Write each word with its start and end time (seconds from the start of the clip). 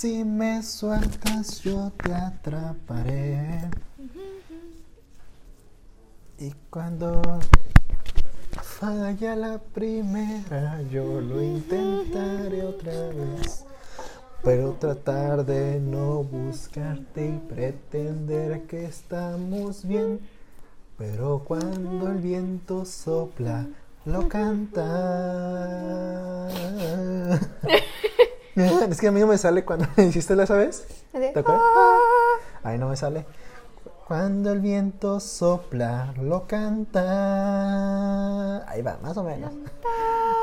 Si 0.00 0.24
me 0.24 0.62
sueltas, 0.62 1.60
yo 1.60 1.92
te 2.02 2.14
atraparé. 2.14 3.68
Y 6.38 6.54
cuando 6.70 7.20
falla 8.62 9.36
la 9.36 9.58
primera, 9.58 10.80
yo 10.90 11.20
lo 11.20 11.42
intentaré 11.42 12.64
otra 12.64 12.94
vez. 13.10 13.66
Pero 14.42 14.72
tratar 14.80 15.44
de 15.44 15.78
no 15.78 16.24
buscarte 16.24 17.26
y 17.26 17.36
pretender 17.46 18.62
que 18.62 18.86
estamos 18.86 19.86
bien. 19.86 20.18
Pero 20.96 21.44
cuando 21.46 22.10
el 22.10 22.20
viento 22.20 22.86
sopla, 22.86 23.66
lo 24.06 24.26
canta. 24.28 24.88
es 28.90 29.00
que 29.00 29.08
a 29.08 29.12
mí 29.12 29.20
no 29.20 29.26
me 29.26 29.38
sale 29.38 29.64
cuando 29.64 29.86
me 29.96 30.04
hiciste 30.06 30.34
la 30.36 30.44
vez. 30.44 30.86
¿Te 31.12 31.38
acuerdas? 31.38 31.62
Ahí 32.62 32.78
no 32.78 32.88
me 32.88 32.96
sale. 32.96 33.26
Cuando 34.06 34.50
el 34.52 34.60
viento 34.60 35.20
sopla, 35.20 36.12
lo 36.20 36.46
canta. 36.48 37.08
Ahí 38.68 38.82
va, 38.82 38.98
más 39.02 39.16
o 39.16 39.22
menos. 39.22 39.52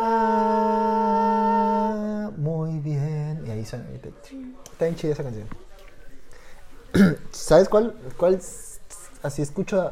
Ah, 0.02 1.12
muy 2.38 2.80
bien. 2.80 3.44
Y 3.46 3.52
ahí 3.52 3.66
suena. 3.66 3.86
Está 3.92 4.86
bien 4.86 4.96
chida 4.96 5.12
esa 5.12 5.24
canción. 5.24 5.50
¿Sabes 7.32 7.68
cuál, 7.68 7.94
cuál 8.16 8.40
así 9.22 9.42
escucho 9.42 9.92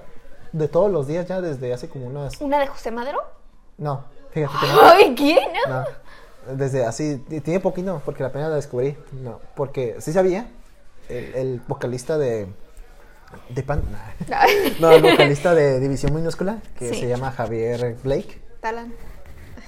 de 0.54 0.68
todos 0.70 0.90
los 0.90 1.08
días 1.08 1.27
ya 1.27 1.41
desde 1.41 1.74
hace 1.74 1.90
como 1.90 2.05
unas... 2.08 2.40
¿Una 2.40 2.60
de 2.60 2.68
José 2.68 2.91
Madero? 2.91 3.22
No, 3.77 4.05
fíjate 4.32 4.54
que 4.58 4.68
no. 4.68 4.82
¡Ay, 4.82 5.16
quién! 5.16 5.50
No, 5.68 5.84
desde 6.54 6.85
así, 6.85 7.18
tiene 7.43 7.60
poquito, 7.60 8.01
porque 8.05 8.24
la 8.24 8.32
pena 8.32 8.49
la 8.49 8.55
descubrí. 8.55 8.98
No, 9.24 9.40
porque 9.55 9.96
sí 9.99 10.13
sabía, 10.13 10.48
el, 11.10 11.35
el 11.35 11.62
vocalista 11.68 12.18
de... 12.18 12.48
De 13.49 13.63
pan. 13.63 13.82
No, 14.79 14.91
el 14.91 15.01
vocalista 15.01 15.54
de 15.54 15.79
División 15.79 16.13
Minúscula, 16.16 16.62
que 16.77 16.90
Sí. 16.93 17.01
se 17.01 17.07
llama 17.07 17.32
Javier 17.32 17.96
Blake. 18.04 18.40
Talan. 18.62 18.93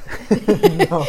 no, 0.89 1.03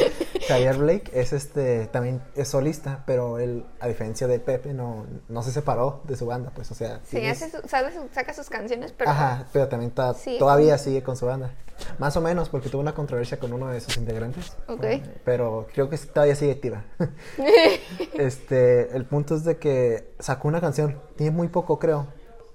Javier 0.46 0.77
Blake 0.77 1.10
es 1.12 1.32
este, 1.32 1.86
también 1.88 2.22
es 2.34 2.48
solista, 2.48 3.02
pero 3.06 3.38
él, 3.38 3.64
a 3.80 3.88
diferencia 3.88 4.27
de 4.27 4.38
Pepe, 4.40 4.72
no, 4.74 5.06
no 5.28 5.42
se 5.42 5.50
separó 5.52 6.00
de 6.05 6.16
su 6.16 6.27
banda, 6.27 6.50
pues, 6.55 6.70
o 6.70 6.74
sea, 6.74 7.00
Sí, 7.05 7.24
hace 7.27 7.50
su- 7.50 7.66
sabe 7.68 7.92
su- 7.92 8.08
saca 8.12 8.32
sus 8.34 8.48
canciones, 8.48 8.92
pero. 8.96 9.10
Ajá, 9.10 9.46
pero 9.52 9.68
también 9.68 9.92
Sí. 10.22 10.36
todavía 10.38 10.78
sigue 10.78 11.02
con 11.02 11.16
su 11.16 11.27
banda. 11.27 11.55
Más 11.98 12.16
o 12.16 12.20
menos, 12.20 12.48
porque 12.48 12.68
tuvo 12.70 12.80
una 12.80 12.92
controversia 12.94 13.38
con 13.38 13.52
uno 13.52 13.68
de 13.68 13.80
sus 13.80 13.96
integrantes. 13.98 14.52
Ok. 14.66 14.84
Pero 15.24 15.68
creo 15.72 15.88
que 15.88 15.96
todavía 15.96 16.34
sigue 16.34 16.52
activa. 16.52 16.84
este, 18.14 18.96
el 18.96 19.05
punto 19.05 19.36
es 19.36 19.44
de 19.44 19.58
que 19.58 20.12
sacó 20.18 20.48
una 20.48 20.60
canción, 20.60 21.00
tiene 21.16 21.30
muy 21.30 21.48
poco, 21.48 21.78
creo. 21.78 22.08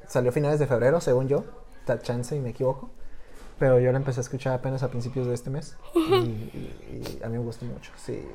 Salió 0.07 0.29
a 0.31 0.33
finales 0.33 0.59
de 0.59 0.67
febrero, 0.67 0.99
según 1.01 1.27
yo. 1.27 1.43
Está 1.79 1.99
chance 2.01 2.35
y 2.35 2.39
me 2.39 2.49
equivoco. 2.49 2.89
Pero 3.63 3.79
yo 3.79 3.93
la 3.93 3.97
empecé 3.97 4.19
a 4.19 4.23
escuchar 4.23 4.53
apenas 4.55 4.83
a 4.83 4.89
principios 4.89 5.25
de 5.25 5.33
este 5.33 5.49
mes. 5.49 5.77
Y, 5.95 5.99
y- 6.01 7.19
y 7.21 7.23
a 7.23 7.29
mí 7.29 7.37
me 7.37 7.43
gustó 7.45 7.63
mucho. 7.63 7.93
Sí. 7.95 8.27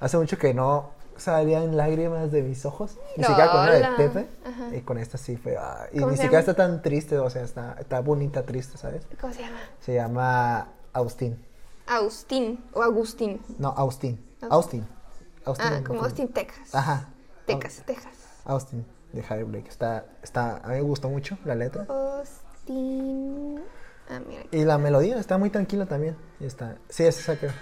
Hace 0.00 0.18
mucho 0.18 0.36
que 0.36 0.52
no 0.52 0.90
salían 1.16 1.78
lágrimas 1.78 2.30
de 2.30 2.42
mis 2.42 2.66
ojos. 2.66 2.98
Ni 3.16 3.24
siquiera 3.24 3.50
con 3.50 3.64
la 3.64 3.72
de. 3.72 3.86
Pepe. 3.96 4.26
Ajá. 4.44 4.76
Y 4.76 4.82
con 4.82 4.98
esta 4.98 5.16
sí 5.16 5.38
fue. 5.38 5.56
ah, 5.56 5.86
y 5.92 6.00
¿Cómo 6.00 6.10
ni 6.10 6.16
siquiera 6.18 6.32
llama? 6.32 6.40
está 6.40 6.54
tan 6.54 6.82
triste, 6.82 7.18
o 7.18 7.30
sea, 7.30 7.40
está, 7.42 7.76
está 7.80 8.00
bonita, 8.00 8.42
triste, 8.42 8.76
¿sabes? 8.76 9.06
¿Cómo 9.18 9.32
se 9.32 9.40
llama? 9.40 9.56
Se 9.80 9.94
llama 9.94 10.68
Austin. 10.92 11.42
Agustín 11.86 12.62
o 12.74 12.82
Agustín. 12.82 13.40
No, 13.58 13.68
Austin. 13.78 14.22
Austin. 14.50 14.50
Austin. 14.50 14.86
Austin. 15.46 15.66
Ah, 15.72 15.82
como 15.86 16.02
Austin, 16.04 16.28
Texas. 16.28 16.74
Ajá. 16.74 17.08
Texas, 17.46 17.82
Texas. 17.86 18.12
Austin, 18.44 18.84
de 19.14 19.24
Harry 19.26 19.44
Blake. 19.44 19.70
Está, 19.70 20.04
está, 20.22 20.58
a 20.58 20.68
mí 20.68 20.74
me 20.74 20.80
gustó 20.82 21.08
mucho 21.08 21.38
la 21.46 21.54
letra. 21.54 21.86
Austin. 21.88 23.55
Ah, 24.08 24.20
mira. 24.26 24.42
Y 24.52 24.64
la 24.64 24.78
melodía 24.78 25.18
está 25.18 25.36
muy 25.38 25.50
tranquila 25.50 25.86
también. 25.86 26.16
Está, 26.40 26.76
sí, 26.88 27.04
es 27.04 27.18
esa 27.18 27.36
creo. 27.36 27.52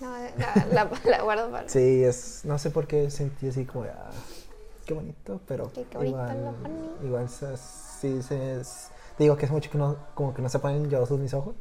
No, 0.00 0.10
la, 0.12 0.66
la, 0.72 0.90
la 1.04 1.22
guardo 1.22 1.50
para. 1.50 1.68
Sí, 1.68 2.04
es, 2.04 2.42
no 2.44 2.58
sé 2.58 2.70
por 2.70 2.86
qué 2.86 3.10
sentí 3.10 3.48
así 3.48 3.64
como, 3.64 3.84
ah, 3.84 4.10
qué 4.84 4.92
bonito, 4.94 5.40
pero 5.48 5.72
qué 5.72 5.84
bonito, 5.96 6.04
igual, 6.04 6.54
igual 7.02 7.28
se- 7.30 7.56
sí, 7.56 8.22
se, 8.22 8.60
es- 8.60 8.88
digo 9.18 9.36
que 9.38 9.46
es 9.46 9.50
mucho 9.52 9.70
que 9.70 9.78
no, 9.78 9.96
como 10.14 10.34
que 10.34 10.42
no 10.42 10.48
se 10.50 10.58
ponen 10.58 10.90
llorosos 10.90 11.18
mis 11.18 11.32
ojos. 11.32 11.54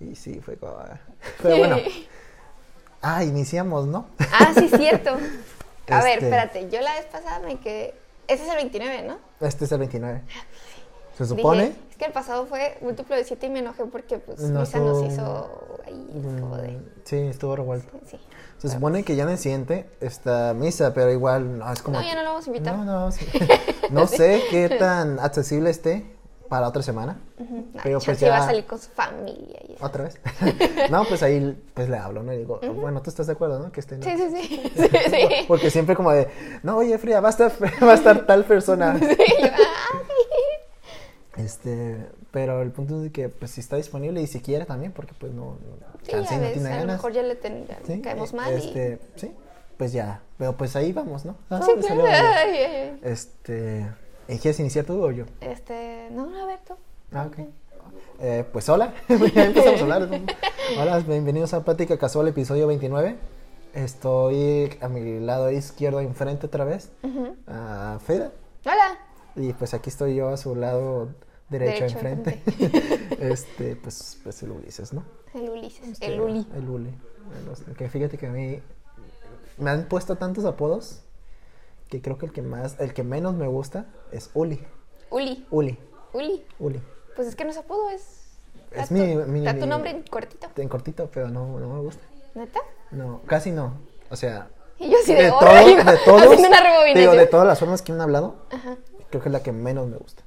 Y 0.00 0.14
sí, 0.16 0.40
fue 0.40 0.56
como, 0.56 0.72
ah. 0.78 0.98
pero 1.42 1.56
bueno. 1.58 1.76
Ah, 3.02 3.24
iniciamos, 3.24 3.86
¿no? 3.86 4.08
Ah, 4.30 4.52
sí, 4.54 4.68
cierto. 4.76 5.12
A 5.88 6.02
ver, 6.04 6.18
Este- 6.18 6.26
espérate. 6.26 6.68
Yo 6.68 6.82
la 6.82 6.92
vez 6.96 7.06
pasada 7.06 7.38
me 7.40 7.58
quedé. 7.58 7.94
Ese 8.28 8.42
es 8.44 8.50
el 8.50 8.56
29, 8.56 9.02
¿no? 9.04 9.16
Este 9.40 9.64
es 9.64 9.72
el 9.72 9.78
29. 9.78 10.20
Se 11.16 11.24
supone. 11.24 11.68
Dije, 11.68 11.78
es 11.89 11.89
que 12.00 12.06
el 12.06 12.12
pasado 12.12 12.46
fue 12.46 12.76
múltiplo 12.80 13.14
de 13.14 13.22
7 13.24 13.46
y 13.46 13.50
me 13.50 13.58
enojé 13.60 13.84
porque, 13.84 14.18
pues, 14.18 14.40
No 14.40 14.60
Misa 14.60 14.78
nos 14.80 15.02
estuvo- 15.04 15.06
hizo 15.06 15.78
ahí 15.86 16.36
como 16.40 16.56
de. 16.56 16.68
Mm, 16.72 16.84
Sí, 17.04 17.16
estuvo 17.18 17.54
revuelto. 17.56 17.92
Sí. 18.10 18.18
Se 18.58 18.68
supone 18.68 19.04
que 19.04 19.14
ya 19.16 19.22
en 19.24 19.30
el 19.30 19.38
siguiente 19.38 19.88
está 20.00 20.52
misa, 20.54 20.92
pero 20.94 21.10
igual 21.12 21.58
no 21.58 21.72
es 21.72 21.80
como. 21.82 21.98
No, 21.98 22.04
ya 22.04 22.14
no 22.14 22.22
lo 22.22 22.28
vamos 22.30 22.46
a 22.46 22.48
invitar. 22.50 22.76
No, 22.76 22.84
no, 22.84 23.12
sí. 23.12 23.26
no 23.90 24.06
sé 24.06 24.42
qué 24.50 24.68
tan 24.78 25.18
accesible 25.20 25.70
esté 25.70 26.16
para 26.48 26.66
otra 26.68 26.82
semana. 26.82 27.20
Ujú. 27.38 27.66
Nah, 27.74 27.82
Pero 27.82 27.98
pues 27.98 28.04
chance 28.06 28.26
iba 28.26 28.36
ya- 28.36 28.42
a 28.42 28.46
salir 28.46 28.66
con 28.66 28.78
su 28.78 28.90
familia. 28.90 29.60
Y 29.68 29.74
eso. 29.74 29.86
¿Otra 29.86 30.04
vez? 30.04 30.18
no, 30.90 31.04
pues 31.04 31.22
ahí 31.22 31.56
pues 31.74 31.88
le 31.88 31.96
hablo, 31.96 32.22
¿no? 32.22 32.32
Y 32.32 32.38
digo, 32.38 32.60
bueno, 32.80 33.00
tú 33.02 33.08
estás 33.10 33.26
de 33.28 33.32
acuerdo, 33.34 33.58
¿no? 33.60 33.70
Que 33.72 33.80
esté. 33.80 33.96
¿no? 33.98 34.04
Sí, 34.04 34.10
sí, 34.16 34.30
sí. 34.36 34.70
sí, 34.76 34.88
sí. 35.10 35.26
Porque 35.48 35.70
siempre 35.70 35.94
como 35.94 36.12
de, 36.12 36.28
no, 36.62 36.76
oye, 36.78 36.96
Fría, 36.98 37.20
va 37.20 37.28
a 37.28 37.30
estar, 37.30 37.52
va 37.82 37.92
a 37.92 37.94
estar 37.94 38.26
tal 38.26 38.44
persona. 38.44 38.98
Sí, 38.98 39.06
yo. 39.06 39.48
Este, 41.44 42.06
pero 42.30 42.62
el 42.62 42.70
punto 42.70 42.96
es 42.96 43.02
de 43.04 43.10
que, 43.12 43.28
pues, 43.28 43.50
si 43.52 43.60
está 43.60 43.76
disponible 43.76 44.20
y 44.20 44.26
si 44.26 44.40
quiere 44.40 44.64
también, 44.66 44.92
porque 44.92 45.12
pues 45.18 45.32
no, 45.32 45.44
no, 45.56 45.56
Sí, 46.02 46.12
chance 46.12 46.36
no 46.36 46.46
tiene 46.52 46.68
a 46.68 46.72
lo 46.72 46.80
ganas. 46.80 46.96
mejor 46.96 47.12
ya 47.12 47.22
le 47.22 47.34
ten- 47.36 47.66
ya 47.66 47.78
Sí, 47.86 48.00
caemos 48.00 48.32
eh, 48.32 48.36
mal. 48.36 48.52
y... 48.52 48.56
Este, 48.56 48.98
sí, 49.16 49.32
pues 49.76 49.92
ya. 49.92 50.22
Pero 50.38 50.56
pues 50.56 50.76
ahí 50.76 50.92
vamos, 50.92 51.24
¿no? 51.24 51.36
Ah, 51.50 51.60
Sí, 51.64 51.72
claro. 51.80 52.04
Ay, 52.06 52.14
ay, 52.14 52.64
ay. 52.64 53.00
Este, 53.02 53.86
¿y 54.28 54.38
¿quieres 54.38 54.58
iniciar 54.60 54.84
tú 54.84 55.04
o 55.04 55.10
yo? 55.10 55.24
Este, 55.40 56.08
no, 56.12 56.34
a 56.40 56.46
ver 56.46 56.60
tú. 56.66 56.74
Ah, 57.12 57.26
ok. 57.26 57.38
Eh, 58.22 58.44
pues 58.52 58.68
hola, 58.68 58.92
empezamos 59.08 59.80
a 59.80 59.82
hablar. 59.82 60.08
Hola, 60.78 60.98
bienvenidos 61.00 61.54
a 61.54 61.64
Plática 61.64 61.96
Casual, 61.98 62.28
episodio 62.28 62.66
29. 62.66 63.16
Estoy 63.74 64.76
a 64.80 64.88
mi 64.88 65.20
lado 65.20 65.50
izquierdo 65.50 66.00
enfrente 66.00 66.46
otra 66.46 66.64
vez, 66.64 66.90
Ujú. 67.02 67.34
a 67.46 67.98
Feda. 68.04 68.30
Hola. 68.66 68.98
Y 69.36 69.52
pues 69.54 69.74
aquí 69.74 69.88
estoy 69.90 70.16
yo 70.16 70.28
a 70.28 70.36
su 70.36 70.54
lado 70.54 71.08
derecho, 71.50 71.84
Derecho 71.84 71.98
enfrente. 71.98 72.42
este, 73.20 73.76
pues, 73.76 74.18
pues 74.22 74.42
el 74.42 74.50
Ulises, 74.52 74.92
¿no? 74.92 75.04
El 75.34 75.50
Ulises. 75.50 75.88
Este, 75.88 76.06
El 76.06 76.20
Uli. 76.20 76.46
El 76.56 76.68
Uli. 76.68 76.90
Que 77.76 77.88
fíjate 77.88 78.16
que 78.18 78.26
a 78.26 78.30
mí 78.30 78.60
me 79.58 79.70
han 79.70 79.84
puesto 79.88 80.16
tantos 80.16 80.44
apodos 80.44 81.02
que 81.88 82.00
creo 82.00 82.18
que 82.18 82.26
el 82.26 82.32
que 82.32 82.42
más, 82.42 82.76
el 82.80 82.94
que 82.94 83.02
menos 83.02 83.34
me 83.34 83.46
gusta 83.46 83.86
es 84.12 84.30
Uli. 84.34 84.64
Uli. 85.10 85.46
Uli, 85.50 85.78
Uli. 86.12 86.44
Uli. 86.58 86.80
Pues 87.16 87.28
es 87.28 87.36
que 87.36 87.44
no 87.44 87.50
es 87.50 87.56
apodo, 87.58 87.90
es. 87.90 88.20
Es 88.70 88.90
mi- 88.92 89.16
mi- 89.16 89.40
Está 89.40 89.58
tu 89.58 89.66
nombre 89.66 89.90
en 89.90 90.02
cortito. 90.02 90.48
En 90.56 90.68
cortito, 90.68 91.10
pero 91.12 91.28
no, 91.28 91.58
no 91.58 91.74
me 91.74 91.80
gusta. 91.80 92.02
¿Neta? 92.34 92.60
No, 92.92 93.20
casi 93.26 93.50
no. 93.50 93.74
O 94.10 94.16
sea, 94.16 94.48
Y 94.78 94.88
yo 94.88 94.96
así 95.02 95.12
de, 95.14 95.24
de, 95.24 95.30
todo- 95.30 95.40
de 95.52 95.98
todos, 96.04 96.22
Haciendo 96.22 96.48
una 96.48 96.94
digo, 96.94 97.12
de 97.12 97.26
todas 97.26 97.46
las 97.46 97.58
formas 97.58 97.82
que 97.82 97.92
me 97.92 97.96
han 97.96 98.02
hablado, 98.02 98.46
Ajá. 98.50 98.76
creo 99.10 99.22
que 99.22 99.28
es 99.28 99.32
la 99.32 99.42
que 99.42 99.52
menos 99.52 99.88
me 99.88 99.96
gusta. 99.96 100.22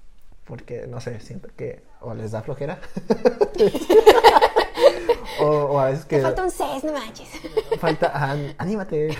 Porque, 0.45 0.87
no 0.87 0.99
sé, 0.99 1.19
siento 1.19 1.49
que 1.55 1.83
o 2.01 2.13
les 2.13 2.31
da 2.31 2.41
flojera. 2.41 2.79
o, 5.39 5.45
o 5.45 5.79
a 5.79 5.85
veces 5.85 6.05
que... 6.05 6.17
Te 6.17 6.23
falta 6.23 6.43
un 6.43 6.51
6, 6.51 6.83
no 6.83 6.93
manches. 6.93 7.29
Falta, 7.79 8.11
ajá, 8.13 8.35
anímate. 8.57 9.17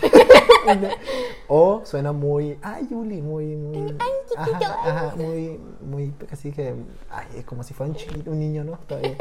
o 1.48 1.82
suena 1.86 2.12
muy, 2.12 2.58
ay, 2.62 2.88
Yuli, 2.90 3.22
muy, 3.22 3.56
muy, 3.56 3.98
ajá, 4.36 4.60
ajá, 4.86 5.16
muy, 5.16 5.60
muy, 5.82 6.14
así 6.32 6.52
que, 6.52 6.74
ay, 7.10 7.44
como 7.44 7.64
si 7.64 7.74
fuera 7.74 7.92
un 7.92 7.98
chiquito, 7.98 8.32
un 8.32 8.40
niño, 8.40 8.64
¿no? 8.64 8.78
Todavía. 8.88 9.16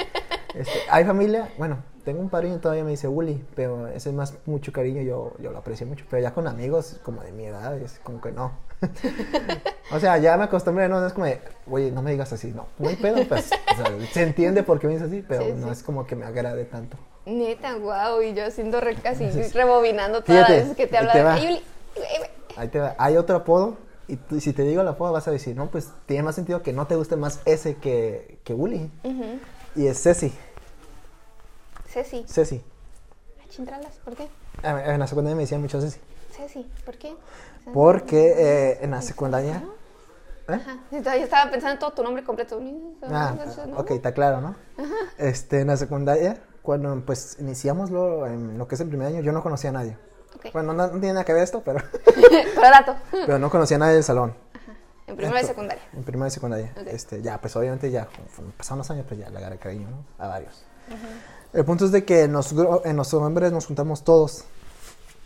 Este, 0.54 0.72
hay 0.90 1.04
familia, 1.04 1.48
bueno, 1.58 1.78
tengo 2.04 2.20
un 2.20 2.28
padrino 2.28 2.58
todavía 2.58 2.84
me 2.84 2.90
dice 2.90 3.08
Uli, 3.08 3.42
pero 3.54 3.86
ese 3.88 4.10
es 4.10 4.14
más 4.14 4.34
mucho 4.46 4.72
cariño, 4.72 5.02
yo, 5.02 5.32
yo 5.38 5.50
lo 5.52 5.58
aprecio 5.58 5.86
mucho, 5.86 6.04
pero 6.10 6.22
ya 6.22 6.34
con 6.34 6.46
amigos 6.46 7.00
como 7.04 7.22
de 7.22 7.32
mi 7.32 7.44
edad, 7.46 7.76
es 7.78 8.00
como 8.02 8.20
que 8.20 8.32
no. 8.32 8.52
o 9.92 10.00
sea, 10.00 10.18
ya 10.18 10.36
me 10.36 10.44
acostumbré, 10.44 10.88
no, 10.88 11.00
no 11.00 11.06
es 11.06 11.12
como 11.12 11.26
de, 11.26 11.40
oye, 11.70 11.90
no 11.90 12.02
me 12.02 12.10
digas 12.10 12.32
así, 12.32 12.52
no, 12.52 12.66
hay 12.86 12.96
pedo, 12.96 13.24
pues, 13.28 13.50
o 13.72 13.76
sea, 13.76 13.86
se 14.12 14.22
entiende 14.22 14.62
por 14.62 14.78
qué 14.80 14.86
me 14.88 14.94
dices 14.94 15.08
así, 15.08 15.24
pero 15.26 15.44
Sí, 15.46 15.52
no 15.56 15.66
sí. 15.68 15.72
es 15.72 15.82
como 15.82 16.06
que 16.06 16.16
me 16.16 16.24
agrade 16.26 16.64
tanto. 16.64 16.96
Neta, 17.24 17.76
wow. 17.76 18.20
Y 18.20 18.34
yo 18.34 18.44
haciendo 18.46 18.80
re- 18.80 18.96
así, 19.04 19.24
Entonces, 19.24 19.54
rebobinando 19.54 20.22
todas 20.22 20.40
las 20.50 20.50
veces 20.50 20.76
que 20.76 20.86
te 20.88 20.98
ahí 20.98 21.06
hablan. 21.06 21.16
te 21.16 21.22
va. 21.22 21.34
Ay, 21.34 21.62
Ahí 22.56 22.68
te 22.68 22.78
va. 22.80 22.94
Hay 22.98 23.16
otro 23.16 23.36
apodo. 23.36 23.76
Y 24.08 24.16
tú- 24.16 24.40
si 24.40 24.52
te 24.52 24.62
digo 24.64 24.82
el 24.82 24.88
apodo, 24.88 25.12
vas 25.12 25.28
a 25.28 25.30
decir, 25.30 25.54
no, 25.54 25.68
pues 25.70 25.88
tiene 26.06 26.24
más 26.24 26.34
sentido 26.34 26.62
que 26.64 26.72
no 26.72 26.88
te 26.88 26.96
guste 26.96 27.14
más 27.14 27.40
ese 27.44 27.76
que, 27.76 28.38
que 28.42 28.52
Uli. 28.54 28.90
Y 29.74 29.86
es 29.86 30.02
Ceci. 30.02 30.32
Ceci. 31.88 32.24
Ceci. 32.28 32.62
Ay, 33.40 33.48
chintralas, 33.48 33.96
¿por 34.04 34.14
qué? 34.14 34.28
A 34.62 34.74
ver, 34.74 34.90
En 34.90 35.00
la 35.00 35.06
secundaria 35.06 35.34
me 35.36 35.42
decían 35.42 35.60
mucho 35.60 35.80
Ceci. 35.80 36.00
Ceci, 36.30 36.70
¿por 36.84 36.96
qué? 36.98 37.14
Porque 37.72 38.34
eh, 38.36 38.78
en 38.82 38.90
la 38.90 39.02
secundaria... 39.02 39.62
¿Eh? 40.48 40.52
Ajá. 40.54 40.78
Yo 40.90 40.98
estaba 40.98 41.50
pensando 41.50 41.74
en 41.74 41.78
todo 41.78 41.92
tu 41.92 42.02
nombre 42.02 42.24
completo. 42.24 42.60
Ah, 43.04 43.34
ok, 43.76 43.92
está 43.92 44.12
claro, 44.12 44.40
¿no? 44.40 44.56
Este, 45.16 45.60
en 45.60 45.68
la 45.68 45.76
secundaria, 45.76 46.42
cuando 46.62 47.00
pues 47.06 47.36
iniciamos 47.38 47.90
lo, 47.90 48.26
en 48.26 48.58
lo 48.58 48.66
que 48.66 48.74
es 48.74 48.80
el 48.80 48.88
primer 48.88 49.08
año, 49.08 49.20
yo 49.20 49.32
no 49.32 49.42
conocía 49.42 49.70
a 49.70 49.74
nadie. 49.74 49.96
Ok. 50.36 50.52
Bueno, 50.52 50.72
no, 50.72 50.86
no 50.86 50.92
tiene 50.92 51.12
nada 51.12 51.24
que 51.24 51.32
ver 51.32 51.44
esto, 51.44 51.62
pero, 51.64 51.78
Pero 52.04 52.96
pero 53.10 53.38
no 53.38 53.50
conocía 53.50 53.76
a 53.76 53.80
nadie 53.80 53.94
del 53.94 54.04
salón. 54.04 54.34
En 55.06 55.16
primero 55.16 55.36
de 55.36 55.44
secundaria. 55.44 55.82
En 55.92 56.04
primero 56.04 56.28
y 56.28 56.30
secundaria. 56.30 56.72
Este, 56.86 57.22
ya, 57.22 57.40
pues 57.40 57.54
obviamente 57.56 57.90
ya, 57.90 58.08
pasaron 58.56 58.78
los 58.78 58.90
años, 58.90 59.04
pues 59.06 59.20
ya 59.20 59.30
le 59.30 59.38
agarré 59.38 59.58
cariño, 59.58 59.88
¿no? 59.90 60.04
A 60.18 60.28
varios. 60.28 60.64
El 61.52 61.64
punto 61.64 61.84
es 61.84 61.92
de 61.92 62.04
que 62.04 62.22
en 62.22 62.32
los, 62.32 62.54
en 62.84 62.96
los 62.96 63.12
noviembre 63.12 63.50
nos 63.50 63.66
juntamos 63.66 64.04
todos. 64.04 64.44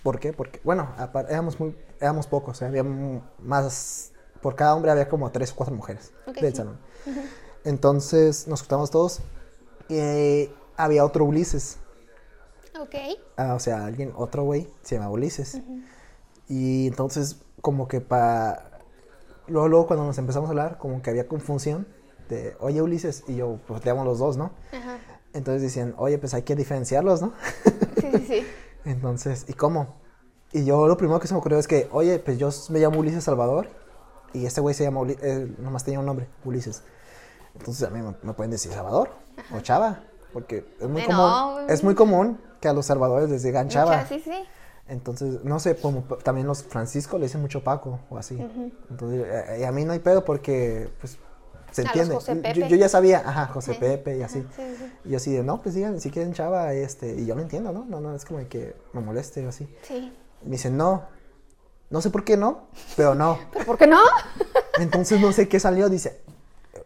¿Por 0.02 0.18
qué? 0.18 0.32
Porque, 0.32 0.60
bueno, 0.64 0.88
éramos 1.28 1.58
muy, 1.60 1.76
éramos 2.00 2.26
pocos, 2.26 2.62
¿eh? 2.62 2.66
había 2.66 2.84
más, 2.84 4.12
por 4.40 4.54
cada 4.54 4.74
hombre 4.74 4.90
había 4.90 5.08
como 5.08 5.30
tres 5.30 5.52
o 5.52 5.56
cuatro 5.56 5.74
mujeres 5.74 6.12
Ok, 6.26 6.36
del 6.38 6.54
salón. 6.54 6.78
Entonces 7.64 8.46
nos 8.46 8.60
juntamos 8.60 8.90
todos 8.90 9.20
y 9.88 9.96
eh, 9.96 10.54
había 10.76 11.04
otro 11.04 11.24
Ulises, 11.24 11.78
Ok. 12.80 12.94
Ah, 13.36 13.54
o 13.54 13.58
sea, 13.58 13.84
alguien, 13.84 14.12
otro 14.16 14.44
güey, 14.44 14.68
se 14.82 14.96
llama 14.96 15.10
Ulises. 15.10 15.60
Y 16.48 16.86
entonces, 16.86 17.36
como 17.60 17.88
que 17.88 18.00
para. 18.00 18.75
Luego, 19.48 19.68
luego, 19.68 19.86
cuando 19.86 20.04
nos 20.04 20.18
empezamos 20.18 20.48
a 20.48 20.50
hablar, 20.50 20.78
como 20.78 21.02
que 21.02 21.10
había 21.10 21.28
confusión 21.28 21.86
de, 22.28 22.56
oye, 22.60 22.82
Ulises, 22.82 23.24
y 23.28 23.36
yo, 23.36 23.58
pues 23.66 23.80
te 23.82 23.92
los 23.94 24.18
dos, 24.18 24.36
¿no? 24.36 24.50
Ajá. 24.72 24.98
Entonces 25.32 25.62
decían, 25.62 25.94
oye, 25.98 26.18
pues 26.18 26.34
hay 26.34 26.42
que 26.42 26.56
diferenciarlos, 26.56 27.22
¿no? 27.22 27.32
Sí, 28.00 28.08
sí, 28.12 28.24
sí. 28.26 28.46
entonces, 28.84 29.44
¿y 29.48 29.52
cómo? 29.52 29.94
Y 30.52 30.64
yo 30.64 30.86
lo 30.88 30.96
primero 30.96 31.20
que 31.20 31.28
se 31.28 31.34
me 31.34 31.40
ocurrió 31.40 31.58
es 31.58 31.68
que, 31.68 31.88
oye, 31.92 32.18
pues 32.18 32.38
yo 32.38 32.48
me 32.70 32.78
llamo 32.80 32.98
Ulises 33.00 33.24
Salvador, 33.24 33.68
y 34.32 34.46
este 34.46 34.60
güey 34.60 34.74
se 34.74 34.84
llama, 34.84 35.00
Uli- 35.00 35.18
eh, 35.22 35.54
nomás 35.58 35.84
tenía 35.84 36.00
un 36.00 36.06
nombre, 36.06 36.28
Ulises. 36.44 36.82
Entonces 37.58 37.86
a 37.86 37.90
mí 37.90 38.00
me, 38.02 38.14
me 38.22 38.32
pueden 38.34 38.50
decir 38.50 38.72
Salvador 38.72 39.10
o 39.54 39.60
Chava, 39.60 40.00
porque 40.32 40.66
es 40.80 40.88
muy 40.88 41.02
Eh, 41.02 41.06
común, 41.06 41.22
no, 41.22 41.60
es 41.68 41.82
muy 41.84 41.94
común 41.94 42.40
que 42.60 42.68
a 42.68 42.72
los 42.72 42.86
salvadores 42.86 43.30
les 43.30 43.42
digan 43.42 43.68
Chava. 43.68 43.96
Mucha- 43.98 44.08
Sí, 44.08 44.20
sí. 44.20 44.44
Entonces, 44.88 45.42
no 45.42 45.58
sé, 45.58 45.76
como 45.76 46.02
también 46.22 46.46
los 46.46 46.62
Francisco 46.62 47.18
le 47.18 47.24
dicen 47.26 47.40
mucho 47.40 47.64
Paco 47.64 47.98
o 48.08 48.18
así. 48.18 48.38
Entonces, 48.90 49.26
eh, 49.28 49.58
y 49.60 49.64
a 49.64 49.72
mí 49.72 49.84
no 49.84 49.92
hay 49.92 49.98
pedo 49.98 50.24
porque, 50.24 50.88
pues, 51.00 51.18
se 51.72 51.82
entiende. 51.82 52.14
José 52.14 52.36
Yo- 52.36 52.42
Pepe. 52.42 52.68
Yo, 52.68 52.76
ya 52.76 52.88
sabía, 52.88 53.22
ajá, 53.26 53.46
José 53.48 53.74
Sí. 53.74 53.80
Pepe 53.80 54.16
y 54.18 54.22
así. 54.22 54.38
Ajá, 54.38 54.48
sí, 54.56 54.62
sí. 54.78 54.92
Y 55.04 55.10
yo 55.10 55.16
así 55.16 55.32
de, 55.32 55.42
no, 55.42 55.60
pues 55.60 55.74
digan, 55.74 56.00
si 56.00 56.10
quieren 56.10 56.32
chava, 56.32 56.72
este, 56.72 57.14
y 57.14 57.26
yo 57.26 57.34
lo 57.34 57.42
entiendo, 57.42 57.72
¿no? 57.72 57.84
No, 57.84 58.00
no, 58.00 58.14
es 58.14 58.24
como 58.24 58.46
que 58.48 58.76
me 58.92 59.00
moleste 59.00 59.44
o 59.44 59.48
así. 59.48 59.68
Sí. 59.82 60.12
Me 60.44 60.52
dicen, 60.52 60.76
no, 60.76 61.02
no 61.90 62.00
sé 62.00 62.10
por 62.10 62.24
qué 62.24 62.36
no, 62.36 62.68
pero 62.96 63.14
no. 63.16 63.38
¿Pero 63.52 63.64
por 63.66 63.76
qué 63.78 63.86
no? 63.88 63.98
Entonces, 64.78 65.20
no 65.20 65.32
sé 65.32 65.48
qué 65.48 65.58
salió, 65.58 65.88
dice, 65.88 66.20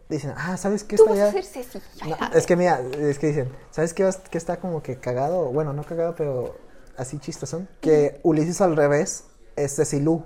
dicen, 0.09 0.33
ah, 0.35 0.57
¿sabes 0.57 0.83
qué 0.83 0.95
Tú 0.97 1.03
está 1.03 1.11
vas 1.13 1.19
a 1.21 1.23
allá? 1.25 1.31
ser 1.43 1.45
Ceci. 1.45 1.79
No, 2.09 2.17
es 2.35 2.45
que 2.47 2.55
mira, 2.55 2.81
es 2.81 3.19
que 3.19 3.27
dicen, 3.27 3.49
¿sabes 3.69 3.93
qué, 3.93 4.09
qué 4.31 4.37
está 4.39 4.57
como 4.59 4.81
que 4.81 4.97
cagado? 4.97 5.45
Bueno, 5.51 5.71
no 5.73 5.83
cagado, 5.83 6.15
pero 6.17 6.55
así 6.97 7.19
chistosón. 7.19 7.67
Que 7.81 8.19
Ulises 8.23 8.61
al 8.61 8.75
revés 8.75 9.25
es 9.55 9.75
Cecilú. 9.75 10.23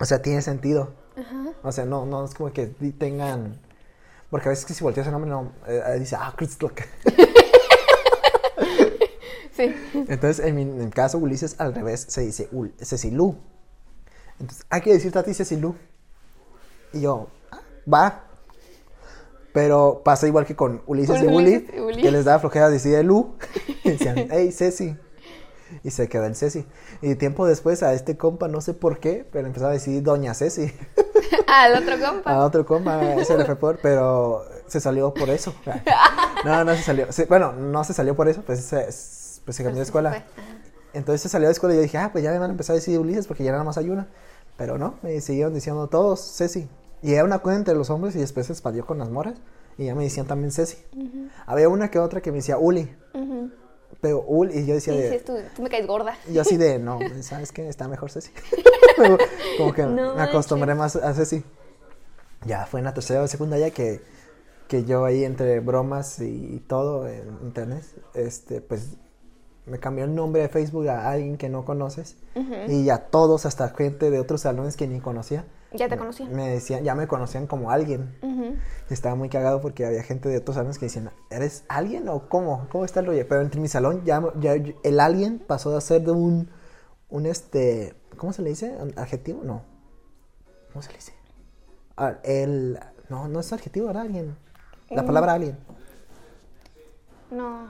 O 0.00 0.04
sea, 0.04 0.22
tiene 0.22 0.42
sentido. 0.42 0.94
O 1.62 1.72
sea, 1.72 1.84
no, 1.84 2.06
no 2.06 2.24
es 2.24 2.34
como 2.34 2.52
que 2.52 2.66
tengan... 2.66 3.60
Porque 4.30 4.48
a 4.48 4.50
veces 4.50 4.64
que 4.66 4.74
si 4.74 4.84
volteas 4.84 5.06
el 5.06 5.12
nombre, 5.12 5.30
no, 5.30 5.52
eh, 5.66 5.96
dice, 5.98 6.16
ah, 6.18 6.32
Crystal. 6.36 6.70
Sí. 9.56 9.74
Entonces, 9.92 10.38
en 10.46 10.54
mi, 10.54 10.62
en 10.62 10.90
caso, 10.90 11.18
Ulises 11.18 11.56
al 11.58 11.74
revés 11.74 12.06
se 12.08 12.20
dice 12.20 12.48
Ul- 12.52 12.72
Cecilú. 12.78 13.36
Entonces, 14.38 14.64
hay 14.70 14.80
que 14.82 14.92
decirte 14.92 15.18
a 15.18 15.24
ti 15.24 15.34
Cecilú. 15.34 15.74
Y 16.92 17.00
yo, 17.00 17.28
"Ah, 17.50 17.58
va. 17.92 18.27
Pero 19.58 20.02
pasa 20.04 20.28
igual 20.28 20.46
que 20.46 20.54
con 20.54 20.82
Ulises 20.86 21.16
Con 21.16 21.24
y 21.24 21.36
Uli, 21.36 21.66
Ulises 21.80 21.98
y 21.98 22.02
que 22.02 22.10
les 22.12 22.24
daba 22.24 22.38
flojera 22.38 22.70
decir 22.70 23.04
Lu. 23.04 23.34
Y 23.82 23.90
decían, 23.90 24.28
hey, 24.30 24.52
Ceci. 24.52 24.96
Y 25.82 25.90
se 25.90 26.08
queda 26.08 26.28
el 26.28 26.36
Ceci. 26.36 26.64
Y 27.02 27.16
tiempo 27.16 27.44
después 27.44 27.82
a 27.82 27.92
este 27.92 28.16
compa, 28.16 28.46
no 28.46 28.60
sé 28.60 28.72
por 28.72 29.00
qué, 29.00 29.26
pero 29.32 29.48
empezó 29.48 29.66
a 29.66 29.70
decir 29.70 30.00
Doña 30.04 30.32
Ceci. 30.34 30.72
Al 31.48 31.74
otro 31.82 31.98
compa. 31.98 32.30
A 32.34 32.44
otro 32.44 32.64
compa, 32.64 33.14
ese 33.14 33.36
le 33.36 33.44
fue 33.46 33.56
por, 33.56 33.78
pero 33.80 34.44
se 34.68 34.80
salió 34.80 35.12
por 35.12 35.28
eso. 35.28 35.52
No, 36.44 36.62
no 36.62 36.76
se 36.76 36.82
salió. 36.82 37.10
Se- 37.12 37.24
bueno, 37.24 37.52
no 37.52 37.82
se 37.82 37.94
salió 37.94 38.14
por 38.14 38.28
eso, 38.28 38.42
pues 38.42 38.60
se, 38.60 38.84
pues 39.44 39.56
se 39.56 39.64
cambió 39.64 39.78
de 39.78 39.82
escuela. 39.86 40.24
Entonces 40.92 41.20
se 41.22 41.28
salió 41.28 41.48
de 41.48 41.52
escuela 41.52 41.74
y 41.74 41.78
yo 41.78 41.82
dije, 41.82 41.98
ah, 41.98 42.10
pues 42.12 42.22
ya 42.22 42.30
me 42.30 42.38
van 42.38 42.50
a 42.50 42.52
empezar 42.52 42.74
a 42.74 42.78
decir 42.78 42.96
Ulises 42.96 43.26
porque 43.26 43.42
ya 43.42 43.50
nada 43.50 43.64
más 43.64 43.76
hay 43.76 43.90
una. 43.90 44.06
Pero 44.56 44.78
no, 44.78 44.94
me 45.02 45.20
siguieron 45.20 45.52
diciendo 45.52 45.88
todos 45.88 46.36
Ceci. 46.36 46.68
Y 47.02 47.14
era 47.14 47.24
una 47.24 47.38
cuenta 47.38 47.58
entre 47.58 47.74
los 47.74 47.90
hombres 47.90 48.16
y 48.16 48.18
después 48.18 48.46
se 48.46 48.52
expandió 48.52 48.86
con 48.86 48.98
las 48.98 49.10
moras. 49.10 49.34
Y 49.76 49.86
ya 49.86 49.94
me 49.94 50.04
decían 50.04 50.26
también 50.26 50.50
Ceci. 50.50 50.78
Había 51.46 51.68
una 51.68 51.90
que 51.90 51.98
otra 51.98 52.20
que 52.20 52.32
me 52.32 52.38
decía 52.38 52.58
Uli. 52.58 52.90
Pero 54.00 54.22
Uli, 54.22 54.58
y 54.58 54.66
yo 54.66 54.74
decía 54.74 54.94
de. 54.94 55.18
tú, 55.20 55.34
tú 55.56 55.62
me 55.62 55.70
caes 55.70 55.86
gorda. 55.86 56.16
Yo 56.30 56.42
así 56.42 56.56
de, 56.56 56.78
no, 56.78 56.98
¿sabes 57.22 57.52
qué? 57.52 57.68
Está 57.68 57.88
mejor 57.88 58.10
Ceci. 58.10 58.30
Como 59.58 59.72
que 59.72 59.82
No 59.82 60.14
me 60.14 60.22
acostumbré 60.22 60.74
más 60.74 60.96
a 60.96 61.14
Ceci. 61.14 61.42
Ya 62.44 62.66
fue 62.66 62.80
en 62.80 62.84
la 62.84 62.94
tercera 62.94 63.22
de 63.22 63.28
secundaria 63.28 63.70
que, 63.70 64.00
que 64.68 64.84
yo 64.84 65.04
ahí 65.04 65.24
entre 65.24 65.58
bromas 65.60 66.20
y 66.20 66.62
todo 66.68 67.08
en 67.08 67.38
internet, 67.42 67.84
este, 68.14 68.60
pues 68.60 68.96
me 69.66 69.78
cambió 69.78 70.04
el 70.04 70.14
nombre 70.14 70.42
de 70.42 70.48
Facebook 70.48 70.88
a 70.88 71.10
alguien 71.10 71.36
que 71.36 71.48
no 71.48 71.64
conoces. 71.64 72.16
Y 72.68 72.84
ya 72.84 72.98
todos, 72.98 73.44
hasta 73.46 73.68
gente 73.70 74.10
de 74.10 74.20
otros 74.20 74.42
salones 74.42 74.76
que 74.76 74.86
ni 74.86 75.00
conocía. 75.00 75.44
Ya 75.72 75.88
te 75.88 75.98
conocían. 75.98 76.32
Me 76.34 76.48
decían, 76.48 76.82
ya 76.82 76.94
me 76.94 77.06
conocían 77.06 77.46
como 77.46 77.70
alguien. 77.70 78.16
Estaba 78.88 79.14
muy 79.14 79.28
cagado 79.28 79.60
porque 79.60 79.84
había 79.84 80.02
gente 80.02 80.28
de 80.28 80.38
otros 80.38 80.54
salones 80.56 80.78
que 80.78 80.86
decían, 80.86 81.10
¿eres 81.30 81.64
alguien 81.68 82.08
o 82.08 82.28
cómo? 82.28 82.66
¿Cómo 82.70 82.84
está 82.86 83.00
el 83.00 83.06
rollo? 83.06 83.26
Pero 83.28 83.42
entre 83.42 83.60
mi 83.60 83.68
salón 83.68 84.02
ya, 84.04 84.22
ya 84.40 84.54
el 84.54 85.00
alien 85.00 85.38
pasó 85.38 85.76
a 85.76 85.80
ser 85.82 86.02
de 86.02 86.12
un, 86.12 86.50
un 87.10 87.26
este, 87.26 87.94
¿cómo 88.16 88.32
se 88.32 88.40
le 88.42 88.48
dice? 88.50 88.74
¿Un 88.80 88.98
¿Adjetivo? 88.98 89.42
No. 89.44 89.62
¿Cómo 90.72 90.82
se 90.82 90.88
le 90.90 90.96
dice? 90.96 91.12
Ah, 91.98 92.14
el, 92.22 92.78
no, 93.10 93.28
no 93.28 93.40
es 93.40 93.52
adjetivo, 93.52 93.90
era 93.90 94.00
alguien. 94.00 94.36
La 94.88 95.04
palabra 95.04 95.34
alien. 95.34 95.58
No. 97.30 97.66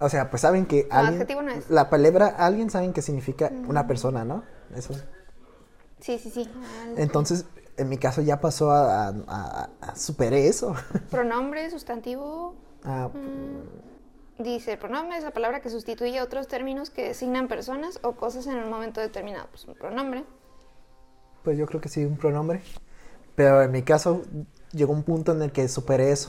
O 0.00 0.08
sea, 0.08 0.30
pues 0.30 0.42
saben 0.42 0.66
que 0.66 0.88
No, 0.90 0.96
alguien, 0.98 1.14
adjetivo 1.14 1.42
no 1.42 1.50
es. 1.52 1.70
la 1.70 1.88
palabra 1.90 2.26
alguien 2.26 2.70
saben 2.70 2.92
que 2.92 3.02
significa 3.02 3.52
una 3.68 3.86
persona, 3.86 4.24
¿no? 4.24 4.42
Eso. 4.74 4.94
Sí, 6.04 6.18
sí, 6.18 6.30
sí. 6.30 6.46
Al- 6.82 6.98
Entonces, 6.98 7.46
en 7.78 7.88
mi 7.88 7.96
caso 7.96 8.20
ya 8.20 8.38
pasó 8.38 8.70
a, 8.70 9.08
a, 9.08 9.14
a- 9.26 9.70
a- 9.80 9.96
superé 9.96 10.48
eso. 10.48 10.74
Pronombre, 11.10 11.70
sustantivo. 11.70 12.54
Ah, 12.84 13.08
Dice, 14.38 14.76
pronombre 14.76 15.16
es 15.16 15.24
la 15.24 15.30
palabra 15.30 15.60
que 15.60 15.70
sustituye 15.70 16.18
a 16.18 16.24
otros 16.24 16.46
términos 16.46 16.90
que 16.90 17.04
designan 17.08 17.48
personas 17.48 18.00
o 18.02 18.12
cosas 18.12 18.46
en 18.48 18.56
un 18.58 18.68
momento 18.68 19.00
determinado. 19.00 19.46
Pues 19.50 19.64
un 19.64 19.74
pronombre. 19.76 20.24
Pues 21.42 21.56
yo 21.56 21.64
creo 21.64 21.80
que 21.80 21.88
sí, 21.88 22.04
un 22.04 22.18
pronombre. 22.18 22.60
Pero 23.34 23.62
en 23.62 23.70
mi 23.72 23.82
caso 23.82 24.22
llegó 24.72 24.92
un 24.92 25.04
punto 25.04 25.32
en 25.32 25.40
el 25.40 25.52
que 25.52 25.68
superé 25.68 26.10
eso. 26.12 26.28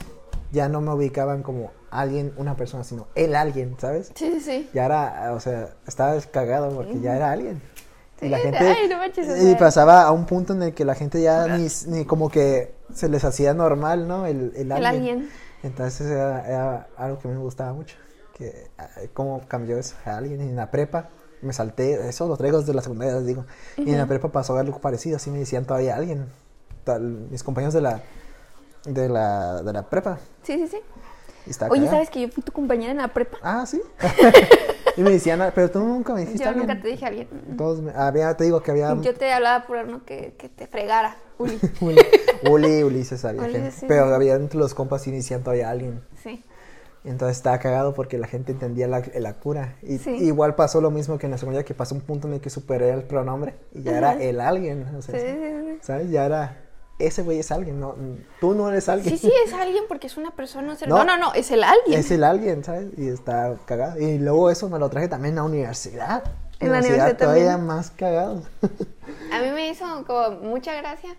Ya 0.52 0.70
no 0.70 0.80
me 0.80 0.94
ubicaban 0.94 1.42
como 1.42 1.72
alguien, 1.90 2.32
una 2.38 2.56
persona, 2.56 2.82
sino 2.84 3.08
el 3.14 3.34
alguien, 3.36 3.76
¿sabes? 3.78 4.10
Sí, 4.14 4.30
sí, 4.34 4.40
sí. 4.40 4.70
Ya 4.72 4.86
era, 4.86 5.32
o 5.34 5.40
sea, 5.40 5.74
estaba 5.86 6.18
cagado 6.22 6.70
porque 6.74 6.98
ya 7.00 7.14
era 7.16 7.30
alguien. 7.32 7.60
Sí, 8.18 8.26
y 8.26 8.28
la 8.30 8.38
gente 8.38 8.58
ay, 8.58 8.88
no 8.88 8.96
manches, 8.96 9.28
o 9.28 9.50
y 9.50 9.54
pasaba 9.56 10.02
a 10.02 10.12
un 10.12 10.24
punto 10.24 10.54
en 10.54 10.62
el 10.62 10.74
que 10.74 10.84
la 10.84 10.94
gente 10.94 11.20
ya 11.20 11.46
ni, 11.46 11.68
ni 11.86 12.04
como 12.04 12.30
que 12.30 12.74
se 12.94 13.08
les 13.08 13.24
hacía 13.24 13.52
normal, 13.52 14.08
¿no? 14.08 14.26
El, 14.26 14.52
el 14.56 14.72
alguien. 14.72 15.28
Entonces 15.62 16.06
era, 16.06 16.46
era 16.46 16.88
algo 16.96 17.18
que 17.18 17.28
a 17.28 17.30
mí 17.30 17.36
me 17.36 17.42
gustaba 17.42 17.72
mucho. 17.72 17.96
Que 18.34 18.70
cómo 19.12 19.42
cambió 19.48 19.78
eso 19.78 19.96
a 20.04 20.16
alguien 20.16 20.40
y 20.40 20.48
en 20.48 20.56
la 20.56 20.70
prepa. 20.70 21.08
Me 21.42 21.52
salté, 21.52 22.08
eso 22.08 22.26
lo 22.26 22.36
traigo 22.36 22.60
desde 22.60 22.72
la 22.72 22.82
secundaria, 22.82 23.14
les 23.16 23.26
digo. 23.26 23.44
Y 23.76 23.90
en 23.90 23.98
la 23.98 24.06
prepa 24.06 24.28
pasó 24.28 24.56
algo 24.56 24.78
parecido, 24.80 25.16
así 25.16 25.30
me 25.30 25.38
decían 25.38 25.64
todavía 25.64 25.96
alguien. 25.96 26.26
Tal, 26.84 27.02
mis 27.02 27.42
compañeros 27.42 27.74
de 27.74 27.82
la, 27.82 28.00
de 28.84 29.08
la, 29.08 29.62
de 29.62 29.72
la 29.72 29.82
prepa. 29.82 30.18
Sí, 30.42 30.54
sí, 30.54 30.68
sí. 30.68 30.78
Oye. 31.70 31.88
¿sabes 31.88 32.10
que 32.10 32.22
yo 32.22 32.28
fui 32.28 32.42
tu 32.42 32.52
compañera 32.52 32.90
en 32.90 32.98
la 32.98 33.08
prepa? 33.08 33.38
Ah, 33.42 33.64
sí. 33.66 33.80
y 34.96 35.02
me 35.02 35.10
decían, 35.10 35.40
ah, 35.42 35.52
pero 35.54 35.70
tú 35.70 35.80
nunca 35.80 36.14
me 36.14 36.20
dijiste 36.20 36.44
Yo 36.44 36.52
nunca 36.52 36.80
te 36.80 36.88
dije 36.88 37.04
a 37.04 37.08
alguien. 37.08 37.28
Todos 37.56 37.80
me- 37.82 37.92
había, 37.92 38.34
te 38.36 38.44
digo 38.44 38.62
que 38.62 38.70
había 38.70 38.94
Yo 39.00 39.14
te 39.14 39.32
hablaba 39.32 39.66
por 39.66 39.78
uno 39.78 40.04
que, 40.04 40.34
que 40.38 40.48
te 40.48 40.66
fregara. 40.66 41.16
Uli. 41.38 41.58
Uli, 41.80 42.00
Uli, 42.50 42.82
Ulises 42.82 43.24
había 43.24 43.42
Uli, 43.42 43.52
gente. 43.52 43.70
sí. 43.72 43.86
Pero 43.88 44.06
había 44.14 44.34
entre 44.34 44.58
los 44.58 44.72
compas 44.74 45.02
sí 45.02 45.10
inician 45.10 45.42
todavía 45.42 45.70
alguien. 45.70 46.00
Sí. 46.22 46.42
Entonces 47.04 47.36
estaba 47.36 47.58
cagado 47.60 47.94
porque 47.94 48.18
la 48.18 48.26
gente 48.26 48.50
entendía 48.52 48.88
la, 48.88 49.02
la 49.20 49.34
cura. 49.34 49.76
Y 49.82 49.98
Sí. 49.98 50.10
igual 50.16 50.54
pasó 50.56 50.80
lo 50.80 50.90
mismo 50.90 51.18
que 51.18 51.26
en 51.26 51.32
la 51.32 51.38
segunda, 51.38 51.62
que 51.62 51.74
pasó 51.74 51.94
un 51.94 52.00
punto 52.00 52.26
en 52.26 52.34
el 52.34 52.40
que 52.40 52.50
superé 52.50 52.90
el 52.90 53.04
pronombre 53.04 53.54
y 53.72 53.82
ya 53.82 53.96
era 53.96 54.12
el 54.20 54.40
alguien. 54.40 54.86
o 54.96 55.02
sea, 55.02 55.14
Sí, 55.14 55.24
sí, 55.24 55.36
sí. 55.36 55.78
¿Sabes? 55.82 56.10
Ya 56.10 56.26
era, 56.26 56.56
ese 56.98 57.22
güey 57.22 57.38
es 57.38 57.52
alguien, 57.52 57.78
no, 57.78 57.94
tú 58.40 58.54
no 58.54 58.68
eres 58.70 58.88
alguien. 58.88 59.18
Sí, 59.18 59.28
sí, 59.28 59.32
es 59.44 59.52
alguien 59.52 59.84
porque 59.88 60.06
es 60.06 60.16
una 60.16 60.30
persona. 60.30 60.72
o 60.72 60.76
sea, 60.76 60.88
No. 60.88 60.98
No, 60.98 61.04
no, 61.04 61.16
no, 61.18 61.34
es 61.34 61.50
el 61.50 61.62
alguien. 61.62 62.00
Es 62.00 62.10
el 62.10 62.24
alguien, 62.24 62.64
¿sabes? 62.64 62.88
Y 62.96 63.08
está 63.08 63.56
cagado. 63.66 64.00
Y 64.00 64.18
luego 64.18 64.50
eso 64.50 64.68
me 64.68 64.78
lo 64.78 64.88
traje 64.88 65.08
también 65.08 65.34
a 65.34 65.42
la 65.42 65.48
universidad. 65.48 66.24
En 66.58 66.72
la 66.72 66.78
universidad 66.78 67.06
universidad 67.06 67.18
todavía 67.18 67.46
también. 67.52 67.66
más 67.66 67.90
cagados. 67.90 68.44
A 69.32 69.40
mí 69.40 69.50
me 69.50 69.68
hizo 69.68 69.84
como 70.06 70.30
mucha 70.40 70.74
gracia 70.74 71.14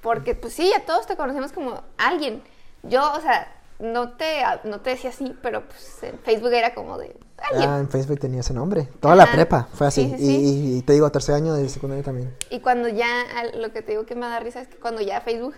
porque 0.00 0.34
pues 0.34 0.54
sí, 0.54 0.72
a 0.72 0.84
todos 0.84 1.06
te 1.06 1.16
conocemos 1.16 1.52
como 1.52 1.82
alguien. 1.98 2.42
Yo, 2.82 3.12
o 3.12 3.20
sea, 3.20 3.54
no 3.78 4.12
te, 4.12 4.42
no 4.64 4.80
te 4.80 4.90
decía 4.90 5.10
así, 5.10 5.36
pero 5.42 5.62
pues 5.66 6.02
en 6.02 6.18
Facebook 6.18 6.52
era 6.52 6.74
como 6.74 6.98
de 6.98 7.16
alguien. 7.50 7.70
Ah, 7.70 7.78
en 7.80 7.88
Facebook 7.88 8.18
tenía 8.20 8.40
ese 8.40 8.54
nombre. 8.54 8.88
Toda 9.00 9.14
la 9.16 9.24
Ajá. 9.24 9.32
prepa 9.34 9.68
fue 9.74 9.86
así. 9.86 10.04
Sí, 10.04 10.16
sí, 10.18 10.26
sí. 10.26 10.36
Y, 10.74 10.78
y 10.78 10.82
te 10.82 10.92
digo, 10.92 11.10
tercer 11.10 11.34
año 11.34 11.54
de 11.54 11.68
secundaria 11.68 12.04
también. 12.04 12.34
Y 12.50 12.60
cuando 12.60 12.88
ya, 12.88 13.24
lo 13.56 13.72
que 13.72 13.82
te 13.82 13.92
digo 13.92 14.06
que 14.06 14.14
me 14.14 14.26
da 14.26 14.40
risa 14.40 14.60
es 14.60 14.68
que 14.68 14.76
cuando 14.78 15.00
ya 15.02 15.20
Facebook 15.20 15.54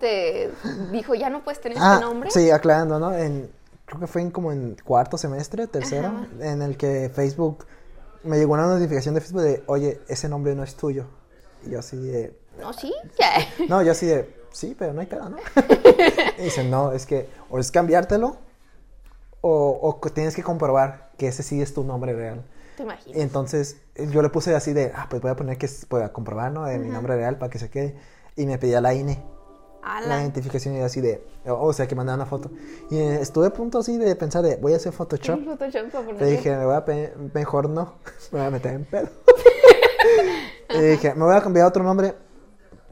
te 0.00 0.50
dijo, 0.92 1.14
ya 1.14 1.30
no 1.30 1.42
puedes 1.44 1.60
tener 1.60 1.78
Ah, 1.80 1.94
este 1.94 2.04
nombre. 2.06 2.30
sí, 2.30 2.50
aclarando, 2.50 2.98
¿no? 2.98 3.14
En, 3.14 3.50
creo 3.86 4.00
que 4.00 4.06
fue 4.06 4.22
en 4.22 4.30
como 4.30 4.52
en 4.52 4.76
cuarto 4.84 5.16
semestre, 5.18 5.66
tercero, 5.66 6.08
Ajá. 6.08 6.26
en 6.40 6.62
el 6.62 6.76
que 6.76 7.10
Facebook, 7.14 7.66
me 8.24 8.36
llegó 8.38 8.54
una 8.54 8.66
notificación 8.66 9.14
de 9.14 9.20
Facebook 9.20 9.42
de, 9.42 9.62
oye, 9.66 10.00
ese 10.08 10.28
nombre 10.28 10.54
no 10.54 10.62
es 10.64 10.74
tuyo. 10.74 11.06
Y 11.64 11.70
yo 11.70 11.78
así 11.78 11.96
de, 11.96 12.36
No, 12.60 12.72
sí, 12.72 12.92
ya. 13.18 13.30
no, 13.68 13.82
yo 13.82 13.92
así 13.92 14.06
de, 14.06 14.34
sí, 14.52 14.74
pero 14.78 14.92
no 14.92 15.00
hay 15.00 15.06
pedo, 15.06 15.28
¿no? 15.28 15.36
y 16.38 16.42
dicen, 16.42 16.70
no, 16.70 16.92
es 16.92 17.06
que 17.06 17.28
o 17.50 17.58
es 17.58 17.70
cambiártelo 17.70 18.36
o, 19.40 19.78
o 20.02 20.10
tienes 20.10 20.34
que 20.34 20.42
comprobar 20.42 21.05
que 21.16 21.28
ese 21.28 21.42
sí 21.42 21.60
es 21.60 21.74
tu 21.74 21.84
nombre 21.84 22.12
real. 22.12 22.44
Te 22.76 22.82
imaginas. 22.82 23.18
Entonces 23.18 23.78
yo 24.12 24.22
le 24.22 24.28
puse 24.28 24.54
así 24.54 24.72
de, 24.72 24.92
ah, 24.94 25.06
pues 25.08 25.22
voy 25.22 25.30
a 25.30 25.36
poner 25.36 25.56
que 25.58 25.66
es, 25.66 25.86
pueda 25.86 26.12
comprobar, 26.12 26.52
¿no? 26.52 26.64
De 26.64 26.78
mi 26.78 26.88
nombre 26.88 27.16
real 27.16 27.38
para 27.38 27.50
que 27.50 27.58
se 27.58 27.70
quede. 27.70 27.96
Y 28.36 28.46
me 28.46 28.58
pedía 28.58 28.80
la 28.82 28.92
INE, 28.92 29.22
la 29.82 29.96
Ala. 29.96 30.20
identificación 30.20 30.76
y 30.76 30.80
así 30.80 31.00
de, 31.00 31.26
o, 31.46 31.72
sea, 31.72 31.86
que 31.86 31.94
mandaba 31.94 32.16
una 32.16 32.26
foto. 32.26 32.50
Y 32.90 32.98
eh, 32.98 33.20
estuve 33.20 33.46
a 33.46 33.50
punto 33.50 33.78
así 33.78 33.96
de 33.96 34.14
pensar 34.16 34.42
de, 34.42 34.56
voy 34.56 34.74
a 34.74 34.76
hacer 34.76 34.92
Photoshop. 34.92 35.42
Photoshop 35.58 36.20
Le 36.20 36.26
dije, 36.26 36.54
me 36.54 36.66
voy 36.66 36.74
a 36.74 36.84
mejor 37.32 37.70
no, 37.70 37.94
me 38.32 38.40
voy 38.40 38.48
a 38.48 38.50
meter 38.50 38.74
en 38.74 38.84
pedo. 38.84 39.08
y 40.70 40.80
dije, 40.80 41.14
me 41.14 41.24
voy 41.24 41.34
a 41.34 41.40
cambiar 41.40 41.66
otro 41.66 41.82
nombre 41.82 42.14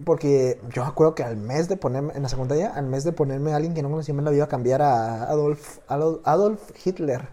porque 0.04 0.60
yo 0.72 0.82
me 0.82 0.88
acuerdo 0.88 1.14
que 1.14 1.22
al 1.22 1.36
mes 1.36 1.68
de 1.68 1.76
ponerme, 1.76 2.14
en 2.14 2.22
la 2.22 2.28
secundaria, 2.28 2.72
al 2.74 2.86
mes 2.86 3.04
de 3.04 3.12
ponerme 3.12 3.52
a 3.52 3.56
alguien 3.56 3.74
que 3.74 3.82
no 3.82 3.90
conocía, 3.90 4.14
me 4.14 4.22
lo 4.22 4.32
iba 4.32 4.44
a 4.44 4.48
cambiar 4.48 4.82
a 4.82 5.24
Adolf, 5.24 5.78
Adolf, 5.86 6.20
Adolf 6.24 6.86
Hitler. 6.86 7.28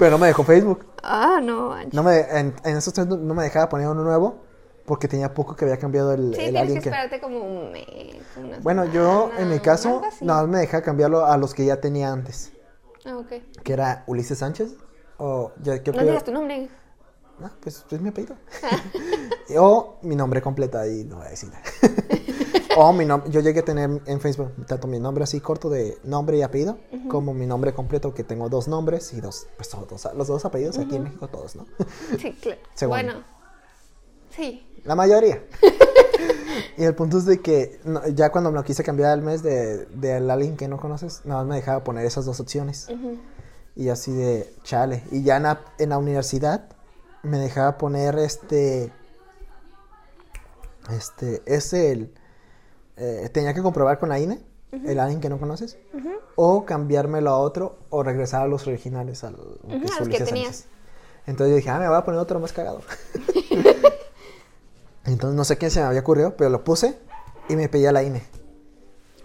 Pero 0.00 0.10
no 0.10 0.18
me 0.18 0.26
dejó 0.26 0.42
Facebook. 0.42 0.86
Ah, 1.02 1.38
no. 1.40 1.76
No 1.92 2.02
me, 2.02 2.18
en, 2.20 2.54
en 2.64 2.76
esos 2.76 2.92
tres 2.92 3.06
no, 3.06 3.16
no 3.16 3.34
me 3.34 3.44
dejaba 3.44 3.68
poner 3.68 3.86
uno 3.86 4.02
nuevo 4.02 4.40
porque 4.86 5.06
tenía 5.06 5.32
poco 5.32 5.54
que 5.54 5.64
había 5.66 5.78
cambiado 5.78 6.12
el, 6.14 6.34
Sí, 6.34 6.40
el 6.42 6.48
tienes 6.48 6.52
que 6.52 6.58
alguien 6.58 6.82
que... 6.82 6.88
esperarte 6.88 7.20
como 7.20 7.38
un 7.38 7.70
mes. 7.70 7.86
Bueno, 8.62 8.86
yo 8.86 9.30
en 9.38 9.48
mi 9.50 9.60
caso, 9.60 10.02
así. 10.04 10.24
no 10.24 10.44
me 10.48 10.58
dejaba 10.58 10.82
cambiarlo 10.82 11.24
a 11.26 11.36
los 11.36 11.54
que 11.54 11.64
ya 11.64 11.80
tenía 11.80 12.10
antes, 12.10 12.52
Ah, 13.04 13.16
ok. 13.18 13.62
que 13.62 13.72
era 13.72 14.02
Ulises 14.08 14.38
Sánchez 14.38 14.74
o 15.18 15.52
ya 15.62 15.80
creo 15.82 15.94
No 15.94 16.02
digas 16.02 16.24
tu 16.24 16.32
nombre. 16.32 16.68
Ah, 17.42 17.50
pues 17.60 17.84
es 17.90 18.00
mi 18.00 18.08
apellido. 18.10 18.36
o 19.58 19.96
mi 20.02 20.16
nombre 20.16 20.42
completo, 20.42 20.78
ahí 20.78 21.04
no 21.04 21.16
voy 21.16 21.26
a 21.26 21.30
decir. 21.30 21.50
o 22.76 22.92
mi 22.92 23.04
nombre, 23.04 23.30
yo 23.30 23.40
llegué 23.40 23.60
a 23.60 23.64
tener 23.64 24.02
en 24.06 24.20
Facebook 24.20 24.52
tanto 24.66 24.86
mi 24.86 24.98
nombre 25.00 25.24
así 25.24 25.40
corto 25.40 25.68
de 25.70 25.98
nombre 26.04 26.36
y 26.38 26.42
apellido, 26.42 26.78
como 27.08 27.34
mi 27.34 27.46
nombre 27.46 27.72
completo, 27.74 28.14
que 28.14 28.24
tengo 28.24 28.48
dos 28.48 28.68
nombres 28.68 29.12
y 29.12 29.20
dos, 29.20 29.46
pues 29.56 29.68
todos, 29.68 29.88
dos- 29.88 30.14
los 30.14 30.28
dos 30.28 30.44
apellidos 30.44 30.78
aquí 30.78 30.96
en 30.96 31.04
México, 31.04 31.28
todos, 31.28 31.56
¿no? 31.56 31.66
Sí, 32.18 32.32
claro. 32.40 32.60
Según. 32.74 32.90
Bueno, 32.96 33.12
sí. 34.36 34.66
La 34.84 34.94
mayoría. 34.94 35.42
y 36.76 36.84
el 36.84 36.94
punto 36.94 37.18
es 37.18 37.26
de 37.26 37.40
que 37.40 37.80
no, 37.84 38.06
ya 38.08 38.30
cuando 38.32 38.50
me 38.50 38.56
lo 38.58 38.64
quise 38.64 38.82
cambiar 38.82 39.10
al 39.10 39.22
mes 39.22 39.42
de, 39.42 39.86
de 39.86 40.14
alguien 40.14 40.56
que 40.56 40.68
no 40.68 40.78
conoces, 40.78 41.22
nada 41.24 41.40
más 41.42 41.48
me 41.48 41.56
dejaba 41.56 41.84
poner 41.84 42.04
esas 42.06 42.24
dos 42.24 42.40
opciones. 42.40 42.88
Y 43.76 43.88
así 43.88 44.12
de 44.12 44.52
chale. 44.64 45.04
Y 45.10 45.22
ya 45.22 45.36
en 45.36 45.44
la, 45.44 45.60
en 45.78 45.90
la 45.90 45.98
universidad 45.98 46.68
me 47.22 47.38
dejaba 47.38 47.78
poner 47.78 48.18
este. 48.18 48.92
Este. 50.90 51.42
Es 51.46 51.72
el. 51.72 52.12
eh, 52.96 53.28
tenía 53.32 53.54
que 53.54 53.62
comprobar 53.62 53.98
con 53.98 54.08
la 54.08 54.18
INE, 54.18 54.40
el 54.72 54.98
alguien 55.00 55.20
que 55.20 55.28
no 55.28 55.38
conoces. 55.38 55.78
O 56.36 56.64
cambiármelo 56.64 57.30
a 57.30 57.38
otro, 57.38 57.78
o 57.90 58.02
regresar 58.02 58.42
a 58.42 58.46
los 58.46 58.66
originales, 58.66 59.24
al 59.24 59.34
Ujú, 59.34 59.68
que 59.68 59.74
a 59.92 59.98
los 60.00 60.08
que 60.08 60.20
tenías. 60.24 60.66
Entonces 61.26 61.50
yo 61.52 61.56
dije, 61.56 61.68
ah, 61.70 61.78
me 61.78 61.86
voy 61.88 61.96
a 61.96 62.04
poner 62.04 62.18
otro 62.20 62.40
más 62.40 62.52
cagado. 62.52 62.80
Entonces 65.04 65.36
no 65.36 65.44
sé 65.44 65.58
quién 65.58 65.70
se 65.70 65.80
me 65.80 65.86
había 65.86 66.00
ocurrido, 66.00 66.36
pero 66.36 66.50
lo 66.50 66.64
puse 66.64 66.98
y 67.48 67.56
me 67.56 67.68
pedía 67.68 67.92
la 67.92 68.02
INE. 68.02 68.22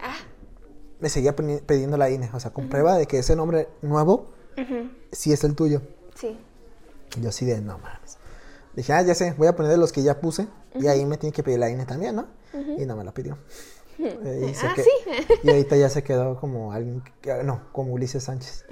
Ah, 0.00 0.16
Me 1.00 1.08
seguía 1.08 1.34
pidiendo 1.34 1.96
la 1.96 2.10
INE. 2.10 2.30
O 2.32 2.40
sea, 2.40 2.52
comprueba 2.52 2.96
de 2.96 3.06
que 3.06 3.18
ese 3.18 3.34
nombre 3.36 3.68
nuevo 3.82 4.30
sí 5.12 5.32
es 5.32 5.44
el 5.44 5.54
tuyo. 5.54 5.82
sí. 6.14 6.38
Y 7.16 7.20
yo 7.20 7.28
así 7.28 7.44
de, 7.46 7.60
no 7.60 7.78
mames. 7.78 8.18
Dije, 8.74 8.92
ah, 8.92 9.02
ya 9.02 9.14
sé, 9.14 9.34
voy 9.38 9.46
a 9.48 9.56
poner 9.56 9.70
de 9.72 9.78
los 9.78 9.92
que 9.92 10.02
ya 10.02 10.20
puse. 10.20 10.48
Y 10.74 10.86
ahí 10.88 11.04
me 11.06 11.16
tiene 11.16 11.32
que 11.32 11.42
pedir 11.42 11.58
la 11.58 11.70
INE 11.70 11.86
también, 11.86 12.16
¿no? 12.16 12.26
Y 12.78 12.84
no 12.86 12.96
me 12.96 13.04
la 13.04 13.12
pidió. 13.12 13.38
Eh, 13.98 14.48
y, 14.50 14.54
se 14.54 14.66
Ah, 14.66 14.72
que- 14.76 14.82
sí. 14.82 14.90
y 15.42 15.48
ahorita 15.48 15.74
ya 15.74 15.88
se 15.88 16.02
quedó 16.04 16.38
como 16.38 16.70
alguien, 16.74 17.02
que- 17.22 17.42
no, 17.44 17.62
como 17.72 17.94
Ulises 17.94 18.24
Sánchez. 18.24 18.66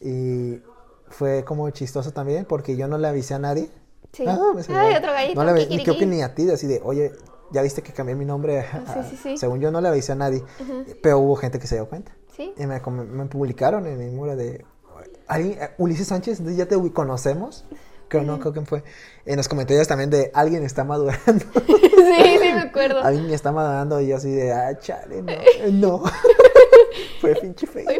Y 0.00 0.60
fue 1.08 1.44
como 1.44 1.68
chistoso 1.70 2.12
también 2.12 2.44
porque 2.44 2.76
yo 2.76 2.86
no 2.86 2.96
le 2.96 3.08
avisé 3.08 3.34
a 3.34 3.40
nadie. 3.40 3.70
Sí. 4.12 4.24
Ah, 4.24 4.52
me 4.54 4.62
salió. 4.62 4.80
Ay, 4.80 4.94
otro 4.94 5.10
gallito, 5.12 5.34
No 5.34 5.44
le 5.44 5.50
avisé, 5.50 5.66
kikiriki. 5.68 5.84
creo 5.84 5.98
que 5.98 6.06
ni 6.06 6.22
a 6.22 6.34
ti, 6.36 6.48
así 6.48 6.68
de, 6.68 6.80
oye, 6.84 7.10
ya 7.50 7.60
viste 7.62 7.82
que 7.82 7.92
cambié 7.92 8.14
mi 8.14 8.24
nombre. 8.24 8.64
sí, 8.94 9.00
sí, 9.10 9.16
sí. 9.16 9.36
Según 9.36 9.58
yo 9.60 9.72
no 9.72 9.80
le 9.80 9.88
avisé 9.88 10.12
a 10.12 10.14
nadie. 10.14 10.44
Pero 11.02 11.18
hubo 11.18 11.34
gente 11.34 11.58
que 11.58 11.66
se 11.66 11.74
dio 11.74 11.88
cuenta. 11.88 12.12
Sí. 12.36 12.54
Y 12.56 12.64
me, 12.66 12.78
me 12.80 13.26
publicaron 13.26 13.84
en 13.88 13.98
mi 13.98 14.10
muro 14.14 14.36
de 14.36 14.64
alguien, 15.32 15.58
eh, 15.62 15.70
Ulises 15.78 16.08
Sánchez, 16.08 16.40
ya 16.56 16.66
te 16.66 16.76
conocemos. 16.92 17.64
Creo 18.08 18.24
no, 18.24 18.38
creo 18.38 18.52
que 18.52 18.60
fue. 18.62 18.84
En 19.24 19.38
los 19.38 19.48
comentarios 19.48 19.88
también 19.88 20.10
de 20.10 20.30
alguien 20.34 20.62
está 20.64 20.84
madurando. 20.84 21.44
sí, 21.66 21.90
sí, 21.90 22.38
me 22.40 22.60
acuerdo. 22.60 23.00
alguien 23.02 23.30
está 23.30 23.52
madurando 23.52 24.00
y 24.02 24.08
yo 24.08 24.16
así 24.16 24.30
de, 24.30 24.52
ah, 24.52 24.78
chale, 24.78 25.22
no. 25.22 25.32
no. 25.72 26.02
fue 27.20 27.34
pinche 27.36 27.66
Facebook. 27.66 27.94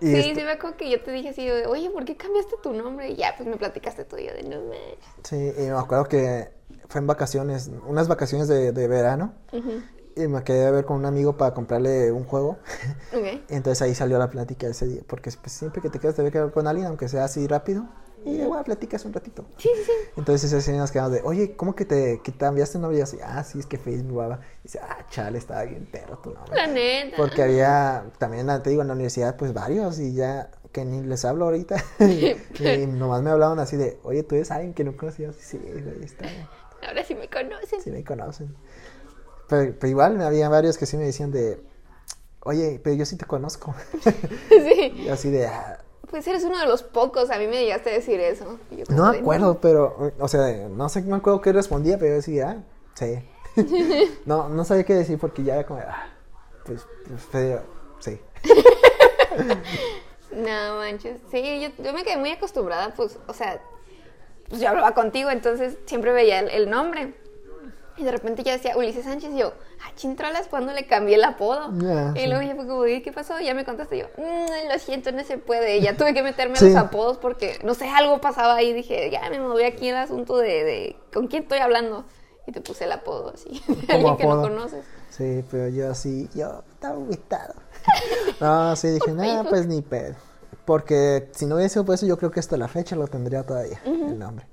Y 0.00 0.06
sí, 0.06 0.16
esto- 0.16 0.40
sí, 0.40 0.44
me 0.46 0.52
acuerdo 0.52 0.76
que 0.76 0.88
yo 0.90 1.02
te 1.02 1.10
dije 1.10 1.28
así, 1.30 1.44
de, 1.46 1.66
oye, 1.66 1.90
¿por 1.90 2.04
qué 2.04 2.16
cambiaste 2.16 2.54
tu 2.62 2.72
nombre? 2.72 3.10
Y 3.10 3.16
ya, 3.16 3.34
pues 3.36 3.48
me 3.48 3.56
platicaste 3.56 4.04
tú 4.04 4.16
y 4.16 4.26
yo 4.26 4.32
de 4.32 4.44
no 4.44 4.60
manches. 4.62 4.98
Sí, 5.24 5.52
y 5.58 5.62
me 5.62 5.76
acuerdo 5.78 6.04
que 6.04 6.48
fue 6.88 7.00
en 7.00 7.06
vacaciones, 7.06 7.70
unas 7.86 8.08
vacaciones 8.08 8.48
de, 8.48 8.72
de 8.72 8.88
verano. 8.88 9.34
Ujú. 9.52 9.82
Y 10.22 10.28
me 10.28 10.42
quedé 10.42 10.66
a 10.66 10.70
ver 10.70 10.84
con 10.84 10.96
un 10.96 11.06
amigo 11.06 11.36
para 11.36 11.54
comprarle 11.54 12.12
un 12.12 12.24
juego. 12.24 12.58
Ok. 13.12 13.24
Y 13.48 13.54
entonces 13.54 13.80
ahí 13.82 13.94
salió 13.94 14.18
la 14.18 14.30
plática 14.30 14.66
ese 14.66 14.86
día. 14.86 15.02
Porque 15.06 15.30
pues, 15.40 15.52
siempre 15.52 15.80
que 15.80 15.88
te 15.88 15.98
quedas 15.98 16.16
de 16.16 16.28
ver 16.28 16.52
con 16.52 16.66
alguien, 16.66 16.86
aunque 16.88 17.08
sea 17.08 17.24
así 17.24 17.46
rápido, 17.46 17.88
y 18.24 18.38
bueno, 18.38 18.64
platicas 18.64 19.04
un 19.04 19.12
ratito. 19.12 19.44
Sí, 19.56 19.70
sí, 19.74 19.82
sí. 19.86 19.92
Entonces 20.16 20.52
ese 20.52 20.76
nos 20.76 20.90
quedamos 20.90 21.12
de, 21.12 21.22
oye, 21.22 21.56
¿cómo 21.56 21.74
que 21.74 21.84
te 21.84 22.20
que 22.22 22.32
cambiaste 22.32 22.78
yo 22.78 23.02
así, 23.02 23.18
ah, 23.22 23.42
sí, 23.44 23.60
es 23.60 23.66
que 23.66 23.78
Facebook, 23.78 24.16
baba. 24.16 24.40
Y 24.60 24.64
dice, 24.64 24.80
ah, 24.82 25.06
chale, 25.08 25.38
estaba 25.38 25.62
bien 25.64 25.86
perro 25.86 26.18
tu 26.18 26.32
nombre. 26.32 26.54
La 26.54 26.66
neta. 26.66 27.16
Porque 27.16 27.42
había, 27.42 28.04
también 28.18 28.48
te 28.62 28.70
digo, 28.70 28.82
en 28.82 28.88
la 28.88 28.94
universidad, 28.94 29.36
pues 29.36 29.52
varios, 29.52 29.98
y 29.98 30.14
ya 30.14 30.50
que 30.72 30.84
ni 30.84 31.02
les 31.02 31.24
hablo 31.24 31.46
ahorita. 31.46 31.76
y, 32.00 32.36
y 32.64 32.86
nomás 32.86 33.22
me 33.22 33.30
hablaban 33.30 33.58
así 33.60 33.76
de, 33.76 33.98
oye, 34.02 34.22
tú 34.22 34.34
eres 34.34 34.50
alguien 34.50 34.74
que 34.74 34.84
no 34.84 34.96
conocías. 34.96 35.36
Sí, 35.36 35.58
ahí 35.64 36.00
está. 36.02 36.26
Ahora 36.86 37.04
sí 37.04 37.14
me 37.14 37.28
conocen. 37.28 37.80
Sí 37.80 37.90
me 37.90 38.04
conocen. 38.04 38.54
Pero, 39.48 39.74
pero 39.78 39.90
igual 39.90 40.20
había 40.20 40.48
varios 40.48 40.76
que 40.78 40.86
sí 40.86 40.96
me 40.96 41.04
decían 41.04 41.30
de, 41.32 41.60
oye, 42.44 42.80
pero 42.82 42.96
yo 42.96 43.04
sí 43.06 43.16
te 43.16 43.24
conozco. 43.26 43.74
sí. 44.50 44.92
y 44.96 45.08
así 45.08 45.30
de, 45.30 45.46
"Ah, 45.46 45.78
Pues 46.10 46.26
eres 46.26 46.44
uno 46.44 46.58
de 46.58 46.66
los 46.66 46.82
pocos, 46.82 47.30
a 47.30 47.38
mí 47.38 47.46
me 47.46 47.62
llegaste 47.62 47.90
a 47.90 47.92
decir 47.94 48.20
eso. 48.20 48.58
Yo 48.70 48.84
no 48.90 49.12
me 49.12 49.18
acuerdo, 49.18 49.60
pero, 49.60 50.12
o 50.18 50.28
sea, 50.28 50.68
no 50.68 50.88
sé, 50.88 51.02
me 51.02 51.16
acuerdo 51.16 51.40
qué 51.40 51.52
respondía, 51.52 51.98
pero 51.98 52.10
yo 52.12 52.16
decía, 52.16 52.58
ah, 52.58 52.62
sí. 52.94 53.18
no, 54.26 54.48
no 54.48 54.64
sabía 54.64 54.84
qué 54.84 54.94
decir 54.94 55.18
porque 55.18 55.42
ya 55.42 55.54
era 55.54 55.66
como, 55.66 55.80
ah, 55.80 56.08
pues, 56.64 56.86
pues, 57.06 57.22
pero, 57.32 57.62
sí. 58.00 58.20
No 60.30 60.76
manches. 60.76 61.20
Sí, 61.30 61.60
yo, 61.60 61.82
yo 61.82 61.92
me 61.94 62.04
quedé 62.04 62.18
muy 62.18 62.30
acostumbrada, 62.30 62.92
pues, 62.94 63.18
o 63.26 63.32
sea, 63.32 63.62
pues 64.48 64.60
yo 64.60 64.68
hablaba 64.68 64.92
contigo, 64.94 65.30
entonces 65.30 65.78
siempre 65.86 66.12
veía 66.12 66.40
el, 66.40 66.48
el 66.50 66.70
nombre. 66.70 67.14
Y 67.98 68.04
de 68.04 68.10
repente 68.12 68.42
ya 68.44 68.52
decía 68.52 68.76
Ulises 68.76 69.04
Sánchez 69.04 69.30
y 69.34 69.38
yo, 69.38 69.52
ah, 69.82 69.90
chintrolas, 69.96 70.46
cuando 70.46 70.72
le 70.72 70.86
cambié 70.86 71.16
el 71.16 71.24
apodo? 71.24 71.70
Y 72.14 72.20
sí. 72.20 72.26
luego 72.28 72.42
ya 72.42 72.54
fue 72.54 72.66
como, 72.66 72.86
"¿Y 72.86 73.02
¿qué 73.02 73.12
pasó? 73.12 73.40
Ya 73.40 73.54
me 73.54 73.64
contaste 73.64 73.96
y 73.96 74.00
yo, 74.00 74.06
"Mm, 74.16 74.72
lo 74.72 74.78
siento, 74.78 75.10
no 75.12 75.24
se 75.24 75.38
puede. 75.38 75.80
Ya 75.80 75.96
tuve 75.96 76.14
que 76.14 76.22
meterme 76.22 76.56
a 76.58 76.62
los 76.62 76.76
apodos 76.76 77.18
porque, 77.18 77.58
no 77.64 77.74
sé, 77.74 77.88
algo 77.88 78.20
pasaba 78.20 78.54
ahí. 78.54 78.72
Dije, 78.72 79.10
ya 79.10 79.28
me 79.30 79.40
moví 79.40 79.64
aquí 79.64 79.88
el 79.88 79.96
asunto 79.96 80.36
de, 80.38 80.64
de 80.64 80.96
con 81.12 81.26
quién 81.26 81.42
estoy 81.42 81.58
hablando. 81.58 82.04
Y 82.46 82.52
te 82.52 82.60
puse 82.62 82.84
el 82.84 82.92
apodo 82.92 83.32
así, 83.34 83.62
de 83.88 83.92
alguien 83.92 84.16
que 84.16 84.24
no 84.26 84.40
conoces. 84.40 84.82
Sí, 85.10 85.44
pero 85.50 85.68
yo 85.68 85.90
así, 85.90 86.28
yo 86.34 86.62
estaba 86.72 86.94
agüitado. 86.94 87.54
No, 88.40 88.76
sí, 88.76 88.88
dije, 88.88 89.12
nada, 89.12 89.44
pues 89.44 89.66
ni 89.66 89.82
pedo. 89.82 90.14
Porque 90.64 91.28
si 91.32 91.46
no 91.46 91.56
hubiese 91.56 91.74
sido 91.74 91.84
por 91.84 91.94
eso, 91.96 92.06
yo 92.06 92.16
creo 92.18 92.30
que 92.30 92.40
hasta 92.40 92.56
la 92.56 92.68
fecha 92.68 92.94
lo 92.96 93.06
tendría 93.08 93.42
todavía, 93.44 93.80
el 93.84 94.18
nombre. 94.18 94.46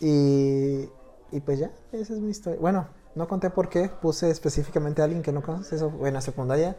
Y, 0.00 0.88
y 1.32 1.40
pues 1.40 1.58
ya, 1.58 1.70
esa 1.92 2.14
es 2.14 2.20
mi 2.20 2.30
historia. 2.30 2.58
Bueno, 2.60 2.86
no 3.14 3.28
conté 3.28 3.50
por 3.50 3.68
qué, 3.68 3.88
puse 3.88 4.30
específicamente 4.30 5.02
a 5.02 5.04
alguien 5.04 5.22
que 5.22 5.32
no 5.32 5.42
conoces, 5.42 5.74
eso 5.74 5.92
en 6.04 6.14
la 6.14 6.20
secundaria. 6.20 6.76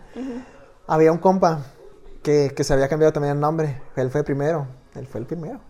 Había 0.88 1.12
un 1.12 1.17
compa 1.17 1.63
que, 2.24 2.53
que 2.55 2.63
se 2.63 2.74
había 2.74 2.88
cambiado 2.88 3.13
también 3.13 3.36
el 3.36 3.39
nombre. 3.39 3.81
Él 3.96 4.10
fue 4.10 4.24
primero. 4.24 4.67
Él 4.96 5.08
fue 5.08 5.22
el 5.22 5.25
primero. 5.25 5.62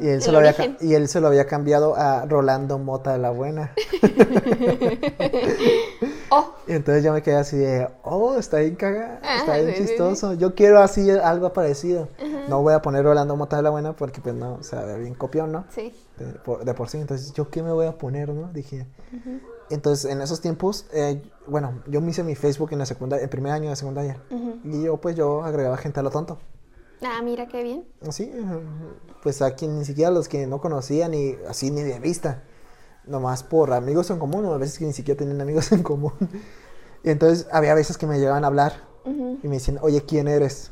Y 0.00 0.08
él, 0.08 0.20
se 0.20 0.32
lo 0.32 0.38
había, 0.38 0.54
y 0.80 0.94
él 0.94 1.06
se 1.06 1.20
lo 1.20 1.28
había 1.28 1.46
cambiado 1.46 1.94
a 1.96 2.26
Rolando 2.26 2.78
Mota 2.78 3.12
de 3.12 3.18
la 3.18 3.30
Buena. 3.30 3.72
Oh, 6.34 6.54
Y 6.66 6.72
entonces 6.72 7.04
yo 7.04 7.12
me 7.12 7.22
quedé 7.22 7.36
así 7.36 7.58
de, 7.58 7.86
oh, 8.04 8.36
está 8.36 8.58
bien 8.58 8.74
cagado, 8.74 9.14
está 9.16 9.34
Ajá, 9.34 9.58
bien 9.58 9.72
sí, 9.74 9.82
sí, 9.82 9.88
chistoso. 9.88 10.32
Yo 10.34 10.54
quiero 10.54 10.80
así 10.80 11.10
algo 11.10 11.52
parecido. 11.52 12.08
No 12.48 12.62
voy 12.62 12.72
a 12.72 12.80
poner 12.80 13.04
Rolando 13.04 13.36
Mota 13.36 13.56
de 13.56 13.62
la 13.62 13.70
Buena 13.70 13.94
porque 13.94 14.20
pues 14.22 14.34
no, 14.34 14.54
o 14.54 14.62
sea, 14.62 14.84
bien 14.96 15.14
copión, 15.14 15.52
¿no? 15.52 15.64
sí. 15.70 15.94
De 16.18 16.26
por, 16.26 16.64
de 16.64 16.74
por 16.74 16.88
sí. 16.88 16.98
Entonces, 16.98 17.32
¿yo 17.32 17.50
qué 17.50 17.62
me 17.62 17.70
voy 17.72 17.86
a 17.86 17.98
poner, 17.98 18.30
no? 18.30 18.50
Dije. 18.52 18.86
Entonces, 19.70 20.10
en 20.10 20.20
esos 20.20 20.40
tiempos, 20.40 20.86
eh, 20.92 21.22
bueno, 21.46 21.82
yo 21.86 22.00
me 22.00 22.10
hice 22.10 22.22
mi 22.22 22.34
Facebook 22.34 22.70
en 22.72 22.78
la 22.78 22.86
secundaria, 22.86 23.24
el 23.24 23.30
primer 23.30 23.52
año 23.52 23.70
de 23.70 23.76
secundaria. 23.76 24.18
Y 24.64 24.82
yo, 24.82 24.96
pues, 24.98 25.16
yo 25.16 25.42
agregaba 25.42 25.76
gente 25.76 26.00
a 26.00 26.02
lo 26.02 26.10
tonto. 26.10 26.38
Ah, 27.02 27.20
mira 27.22 27.48
qué 27.48 27.62
bien. 27.62 27.84
Ujú. 28.00 28.60
pues 29.22 29.42
a 29.42 29.54
quien 29.54 29.78
ni 29.78 29.84
siquiera 29.84 30.10
los 30.10 30.28
que 30.28 30.46
no 30.46 30.60
conocía, 30.60 31.08
ni 31.08 31.36
así, 31.48 31.70
ni 31.70 31.82
de 31.82 31.98
vista. 31.98 32.42
Nomás 33.06 33.42
por 33.42 33.72
amigos 33.72 34.10
en 34.10 34.18
común, 34.18 34.44
o 34.44 34.54
a 34.54 34.58
veces 34.58 34.78
que 34.78 34.84
ni 34.84 34.92
siquiera 34.92 35.18
tenían 35.18 35.40
amigos 35.40 35.72
en 35.72 35.82
común. 35.82 36.12
Y 37.04 37.10
entonces 37.10 37.48
había 37.50 37.74
veces 37.74 37.98
que 37.98 38.06
me 38.06 38.18
llegaban 38.18 38.44
a 38.44 38.46
hablar 38.46 38.74
y 39.42 39.48
me 39.48 39.56
decían, 39.56 39.78
oye, 39.82 40.02
¿quién 40.04 40.28
eres? 40.28 40.70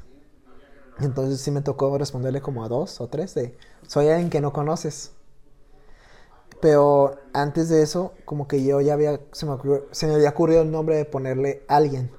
Y 1.00 1.04
entonces 1.04 1.40
sí 1.40 1.50
me 1.50 1.62
tocó 1.62 1.96
responderle 1.99 2.40
como 2.40 2.64
a 2.64 2.68
dos 2.68 3.00
o 3.00 3.08
tres 3.08 3.34
de, 3.34 3.56
soy 3.87 4.08
alguien 4.08 4.30
que 4.30 4.40
no 4.40 4.52
conoces. 4.52 5.12
Pero 6.60 7.16
antes 7.32 7.68
de 7.68 7.82
eso, 7.82 8.12
como 8.25 8.46
que 8.46 8.62
yo 8.62 8.80
ya 8.80 8.92
había, 8.92 9.18
se 9.32 9.46
me, 9.46 9.52
ocurrió- 9.52 9.87
se 9.92 10.06
me 10.06 10.14
había 10.14 10.30
ocurrido 10.30 10.62
el 10.62 10.70
nombre 10.70 10.96
de 10.96 11.04
ponerle 11.06 11.64
alguien. 11.68 12.10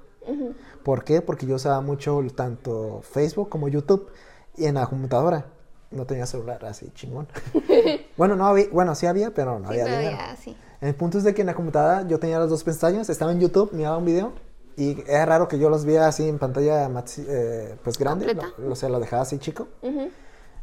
¿Por 0.84 1.04
qué? 1.04 1.22
Porque 1.22 1.46
yo 1.46 1.56
usaba 1.56 1.80
mucho 1.82 2.20
tanto 2.36 3.02
Facebook 3.04 3.50
como 3.50 3.68
YouTube 3.68 4.10
y 4.58 4.66
en 4.66 4.76
la 4.76 4.88
computadora. 4.88 5.46
No 5.92 6.06
tenía 6.06 6.26
celular 6.26 6.64
así 6.66 6.90
chingón. 6.96 7.28
bueno, 8.18 8.36
no 8.36 8.46
había, 8.48 8.66
bueno, 8.72 8.96
sí 8.96 9.06
había, 9.06 9.32
pero 9.34 9.60
no 9.60 9.68
Sí, 9.72 9.80
había 9.80 9.86
dinero. 9.98 10.18
ya, 10.18 10.36
sí. 10.36 10.56
El 10.80 10.96
punto 10.96 11.18
es 11.18 11.24
de 11.24 11.34
que 11.34 11.42
en 11.42 11.48
la 11.48 11.54
computadora 11.54 12.08
yo 12.08 12.18
tenía 12.20 12.40
las 12.40 12.50
dos 12.50 12.64
pestañas, 12.64 13.10
estaba 13.10 13.32
en 13.32 13.40
YouTube, 13.40 13.72
miraba 13.74 13.98
un 13.98 14.06
video 14.06 14.34
y 14.78 14.98
era 15.08 15.26
raro 15.26 15.48
que 15.48 15.60
yo 15.60 15.70
los 15.70 15.86
viera 15.86 16.08
así 16.08 16.28
en 16.28 16.40
pantalla 16.40 16.90
eh, 17.28 17.76
pues 17.84 17.98
grande, 18.00 18.34
lo- 18.34 18.72
o 18.72 18.76
sea, 18.76 18.90
lo 18.90 19.00
dejaba 19.00 19.22
así 19.24 19.38
chico, 19.38 19.68
Ujú. 19.84 20.10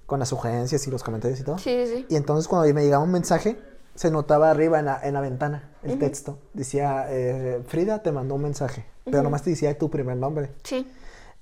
con 0.07 0.19
las 0.19 0.31
sugerencias 0.31 0.87
y 0.87 0.91
los 0.91 1.03
comentarios 1.05 1.39
y 1.41 1.45
todo. 1.45 1.59
Sí, 1.59 1.85
sí, 1.87 1.93
sí. 1.99 2.07
Y 2.09 2.17
entonces 2.17 2.49
cuando 2.49 2.73
me 2.75 2.83
llegaba 2.83 3.05
un 3.05 3.13
mensaje, 3.13 3.59
se 3.95 4.11
notaba 4.11 4.51
arriba 4.51 4.79
en 4.79 4.87
la, 4.87 5.01
en 5.03 5.13
la 5.15 5.21
ventana 5.21 5.71
el 5.83 5.99
texto. 5.99 6.39
Decía, 6.55 7.07
eh, 7.11 7.63
Frida 7.67 8.03
te 8.03 8.11
mandó 8.13 8.35
un 8.37 8.43
mensaje, 8.43 8.87
pero 9.05 9.23
nomás 9.23 9.43
te 9.43 9.51
decía 9.51 9.77
tu 9.77 9.91
primer 9.91 10.17
nombre. 10.17 10.53
Sí. 10.65 10.87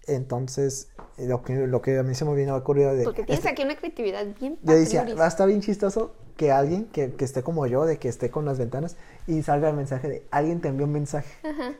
Entonces, 0.06 0.88
lo 1.18 1.42
que, 1.42 1.66
lo 1.66 1.82
que 1.82 1.98
a 1.98 2.02
mí 2.02 2.14
se 2.14 2.25
me 2.25 2.34
vino 2.34 2.54
a 2.54 2.58
ocurrir 2.58 2.88
de... 2.90 3.04
Porque 3.04 3.22
tienes 3.25 3.38
este- 3.38 3.48
aquí 3.50 3.62
una 3.64 3.76
creatividad 3.76 4.25
bien 4.38 4.58
yo 4.62 4.75
decía, 4.75 5.04
va 5.18 5.25
a 5.25 5.28
estar 5.28 5.48
bien 5.48 5.60
chistoso 5.60 6.14
que 6.36 6.52
alguien 6.52 6.84
que, 6.86 7.12
que 7.14 7.25
esté 7.25 7.42
como 7.42 7.66
yo, 7.66 7.86
de 7.86 7.98
que 7.98 8.08
esté 8.08 8.30
con 8.30 8.44
las 8.44 8.58
ventanas 8.58 8.96
y 9.26 9.42
salga 9.42 9.68
el 9.70 9.76
mensaje 9.76 10.08
de 10.08 10.26
alguien 10.30 10.60
te 10.60 10.68
envió 10.68 10.86
un 10.86 10.92
mensaje. 10.92 11.32
Ajá. 11.48 11.72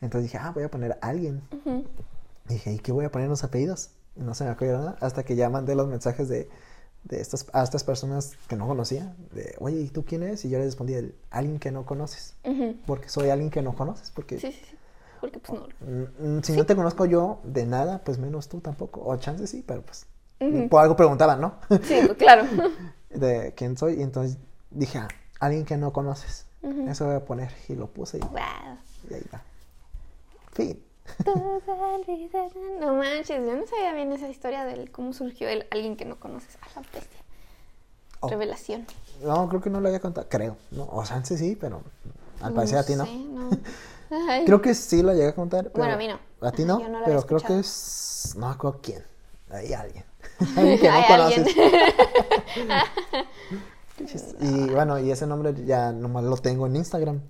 Entonces 0.00 0.30
dije, 0.30 0.38
ah, 0.40 0.52
voy 0.54 0.64
a 0.64 0.70
poner 0.70 0.96
alguien. 1.00 1.42
Dije, 2.48 2.72
¿y 2.72 2.78
qué 2.78 2.92
voy 2.92 3.04
a 3.04 3.10
poner 3.10 3.24
en 3.26 3.30
los 3.30 3.42
apellidos? 3.44 3.90
No 4.16 4.34
se 4.34 4.44
me 4.44 4.50
ocurrió 4.50 4.78
nada 4.78 4.96
hasta 5.00 5.24
que 5.24 5.34
ya 5.34 5.48
mandé 5.50 5.74
los 5.74 5.88
mensajes 5.88 6.28
de, 6.28 6.48
de 7.04 7.20
estas, 7.20 7.46
a 7.52 7.64
estas 7.64 7.84
personas 7.84 8.34
que 8.48 8.54
no 8.56 8.66
conocía. 8.68 9.16
De, 9.34 9.54
oye, 9.58 9.80
¿y 9.80 9.88
tú 9.88 10.04
quién 10.04 10.22
eres? 10.22 10.44
Y 10.44 10.50
yo 10.50 10.58
le 10.58 10.64
respondí, 10.66 10.94
el, 10.94 11.14
alguien 11.30 11.58
que 11.58 11.70
no 11.72 11.84
conoces. 11.84 12.34
Porque 12.86 13.08
soy 13.08 13.30
alguien 13.30 13.50
que 13.50 13.62
no 13.62 13.74
conoces. 13.74 14.10
Porque 14.10 14.38
Sí, 14.38 14.52
sí, 14.52 14.60
sí. 14.70 14.76
Porque 15.24 15.38
pues 15.38 15.58
no. 15.58 15.66
mm, 15.80 16.36
mm, 16.36 16.42
si 16.42 16.52
no 16.52 16.66
te 16.66 16.76
conozco 16.76 17.06
yo 17.06 17.40
de 17.44 17.64
nada, 17.64 18.02
pues 18.04 18.18
menos 18.18 18.48
tú 18.48 18.60
tampoco. 18.60 19.02
O 19.06 19.16
chances 19.16 19.48
sí, 19.48 19.64
pero 19.66 19.80
pues 19.80 20.06
por 20.68 20.82
algo 20.82 20.96
preguntaban, 20.96 21.40
¿no? 21.40 21.54
Sí, 21.82 22.00
pues, 22.06 22.18
claro. 22.18 22.44
de 23.10 23.54
quién 23.56 23.78
soy. 23.78 23.94
Y 23.94 24.02
entonces 24.02 24.36
dije, 24.70 24.98
ah, 24.98 25.08
alguien 25.40 25.64
que 25.64 25.78
no 25.78 25.94
conoces. 25.94 26.46
Eso 26.88 27.06
voy 27.06 27.14
a 27.14 27.24
poner. 27.24 27.50
Y 27.68 27.74
lo 27.74 27.86
puse 27.86 28.18
y, 28.18 28.20
wow. 28.20 28.38
y 29.08 29.14
ahí 29.14 29.24
va. 29.32 29.42
Fin. 30.52 30.82
No 32.80 32.94
manches, 32.96 33.46
yo 33.46 33.56
no 33.56 33.66
sabía 33.66 33.94
bien 33.94 34.12
esa 34.12 34.28
historia 34.28 34.64
del 34.64 34.90
cómo 34.90 35.12
surgió 35.12 35.48
el 35.48 35.66
alguien 35.70 35.96
que 35.96 36.04
no 36.04 36.16
conoces. 36.16 36.56
A 36.56 36.80
la 36.80 36.86
bestia. 36.92 37.20
Oh. 38.20 38.28
Revelación. 38.28 38.86
No, 39.22 39.48
creo 39.48 39.60
que 39.60 39.70
no 39.70 39.80
lo 39.80 39.88
había 39.88 40.00
contado. 40.00 40.26
Creo. 40.28 40.56
No, 40.70 40.86
o 40.90 41.04
sea, 41.04 41.24
sí, 41.24 41.38
sí, 41.38 41.56
pero 41.58 41.82
al 42.42 42.52
parecer 42.52 42.78
a 42.78 42.84
ti 42.84 42.94
no. 42.94 43.04
sé, 43.06 43.16
no. 43.16 43.50
Ay. 44.28 44.44
Creo 44.44 44.60
que 44.62 44.74
sí 44.74 45.02
lo 45.02 45.12
llegué 45.12 45.28
a 45.28 45.34
contar. 45.34 45.64
Pero 45.64 45.78
Bueno, 45.78 45.94
a 45.94 45.96
mí 45.96 46.08
no. 46.08 46.18
A 46.46 46.52
ti 46.52 46.64
no, 46.64 46.80
yo 46.80 46.88
no 46.88 47.00
lo 47.00 47.04
pero 47.04 47.22
creo 47.26 47.40
que 47.40 47.58
es. 47.58 48.34
No 48.36 48.46
me 48.48 48.52
acuerdo 48.54 48.80
quién. 48.82 49.02
Hay 49.50 49.72
alguien. 49.72 50.04
alguien 50.56 50.78
que 50.78 50.88
no 50.88 50.94
Hay 50.94 51.04
conoces. 51.06 51.56
Y 54.40 54.70
bueno, 54.70 54.98
y 54.98 55.12
ese 55.12 55.24
nombre 55.26 55.54
ya 55.64 55.92
nomás 55.92 56.24
lo 56.24 56.36
tengo 56.36 56.66
en 56.66 56.74
Instagram. 56.76 57.20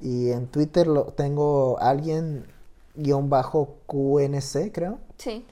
Y 0.00 0.30
en 0.30 0.46
Twitter 0.48 0.86
lo 0.86 1.04
tengo 1.06 1.78
alguien 1.80 2.46
guion 2.94 3.30
bajo 3.30 3.78
QNC, 3.86 4.72
creo. 4.72 4.98
Sí. 5.16 5.46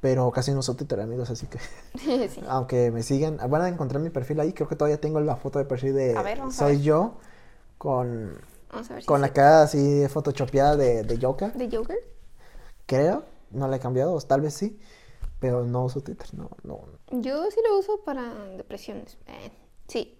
Pero 0.00 0.30
casi 0.30 0.52
no 0.52 0.60
uso 0.60 0.74
Twitter, 0.74 0.98
amigos, 1.00 1.28
así 1.28 1.46
que. 1.46 1.58
sí. 2.28 2.40
Aunque 2.48 2.90
me 2.90 3.02
sigan, 3.02 3.36
van 3.50 3.60
a 3.62 3.68
encontrar 3.68 4.00
mi 4.00 4.08
perfil 4.08 4.40
ahí. 4.40 4.54
Creo 4.54 4.68
que 4.68 4.76
todavía 4.76 4.98
tengo 4.98 5.20
la 5.20 5.36
foto 5.36 5.58
de 5.58 5.66
perfil 5.66 5.94
de 5.94 6.16
A 6.16 6.22
ver, 6.22 6.38
vamos 6.38 6.54
a 6.54 6.58
Soy 6.64 6.76
ver. 6.76 6.82
yo 6.82 7.14
con, 7.76 8.38
Vamos 8.72 8.90
a 8.90 8.94
ver 8.94 9.02
si 9.02 9.06
con 9.06 9.20
la 9.20 9.28
sí. 9.28 9.32
cara 9.34 9.62
así 9.62 10.08
photoshopeada 10.08 10.76
de, 10.76 11.02
de 11.02 11.18
Joker. 11.20 11.52
¿De 11.54 11.74
Joker? 11.74 11.98
Creo, 12.86 13.24
no 13.50 13.68
la 13.68 13.76
he 13.76 13.80
cambiado, 13.80 14.12
o 14.14 14.20
tal 14.20 14.40
vez 14.40 14.54
sí. 14.54 14.78
Pero 15.38 15.64
no 15.64 15.84
uso 15.86 16.02
Twitter, 16.02 16.28
no, 16.34 16.50
no. 16.64 16.82
Yo 17.12 17.50
sí 17.50 17.60
lo 17.66 17.78
uso 17.78 18.00
para 18.04 18.34
depresiones. 18.56 19.16
Eh, 19.26 19.50
sí. 19.88 20.18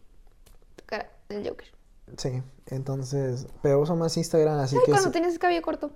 Tu 0.77 0.85
cara, 0.87 1.11
el 1.29 1.47
Joker. 1.47 1.67
Sí, 2.17 2.43
entonces, 2.67 3.47
pero 3.63 3.81
uso 3.81 3.95
más 3.97 4.17
Instagram, 4.17 4.59
así 4.61 4.77
Ay, 4.77 4.83
que 4.85 4.91
cuando 4.93 5.09
sí. 5.09 5.13
tenías 5.13 5.33
el 5.35 5.39
cabello 5.39 5.63
corto. 5.63 5.91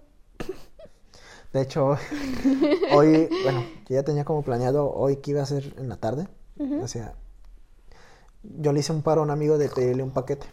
De 1.53 1.63
hecho, 1.63 1.97
hoy, 2.93 3.29
bueno, 3.45 3.65
yo 3.89 3.95
ya 3.95 4.03
tenía 4.03 4.25
como 4.25 4.43
planeado 4.43 4.93
hoy 4.93 5.17
que 5.17 5.31
iba 5.31 5.41
a 5.41 5.45
hacer 5.45 5.75
en 5.79 5.89
la 5.89 5.97
tarde. 5.97 6.29
O 6.83 6.87
sea, 6.87 7.15
yo 8.43 8.73
le 8.73 8.81
hice 8.81 8.93
un 8.93 9.03
paro 9.03 9.23
a 9.23 9.25
un 9.25 9.31
amigo 9.31 9.57
de 9.59 9.69
pedirle 9.69 10.03
un 10.03 10.11
paquete. 10.11 10.47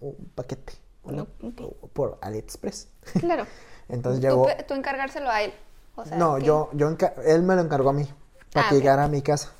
Un 0.00 0.30
paquete. 0.34 0.74
¿no? 1.04 1.26
ok. 1.42 1.90
Por 1.92 2.18
AliExpress. 2.22 2.88
Claro. 3.20 3.46
Entonces 3.88 4.22
llegó. 4.22 4.46
tú 4.66 4.74
encargárselo 4.74 5.28
a 5.30 5.42
él. 5.42 5.52
O 5.96 6.04
sea, 6.04 6.16
no, 6.16 6.36
que- 6.36 6.44
yo, 6.44 6.70
yo 6.72 6.96
él 7.26 7.42
me 7.42 7.54
lo 7.54 7.62
encargó 7.62 7.90
a 7.90 7.92
mí. 7.92 8.08
Para 8.52 8.66
Ah, 8.66 8.70
que 8.70 8.76
llegara 8.76 9.04
a 9.04 9.08
mi 9.08 9.20
casa. 9.20 9.52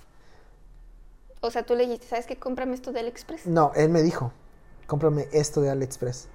O 1.41 1.51
sea, 1.51 1.65
tú 1.65 1.75
le 1.75 1.85
dijiste, 1.85 2.07
¿sabes 2.07 2.27
qué? 2.27 2.39
Cómprame 2.39 2.75
esto 2.75 2.93
del 2.93 3.07
Express. 3.07 3.47
No, 3.47 3.73
él 3.75 3.91
me 3.91 4.03
dijo, 4.03 4.33
cómprame 4.87 5.29
esto 5.33 5.61
de 5.61 5.71
AliExpress. 5.71 6.29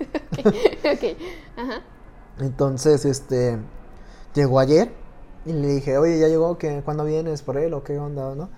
ok. 0.32 1.16
Ajá. 1.56 1.82
Entonces, 2.38 3.04
este, 3.04 3.58
llegó 4.34 4.58
ayer 4.58 4.92
y 5.44 5.52
le 5.52 5.68
dije, 5.68 5.98
oye, 5.98 6.18
ya 6.18 6.28
llegó, 6.28 6.58
¿qué, 6.58 6.82
¿cuándo 6.84 7.04
vienes 7.04 7.42
por 7.42 7.56
él 7.56 7.72
o 7.74 7.82
qué 7.82 7.98
onda, 7.98 8.34
no? 8.34 8.50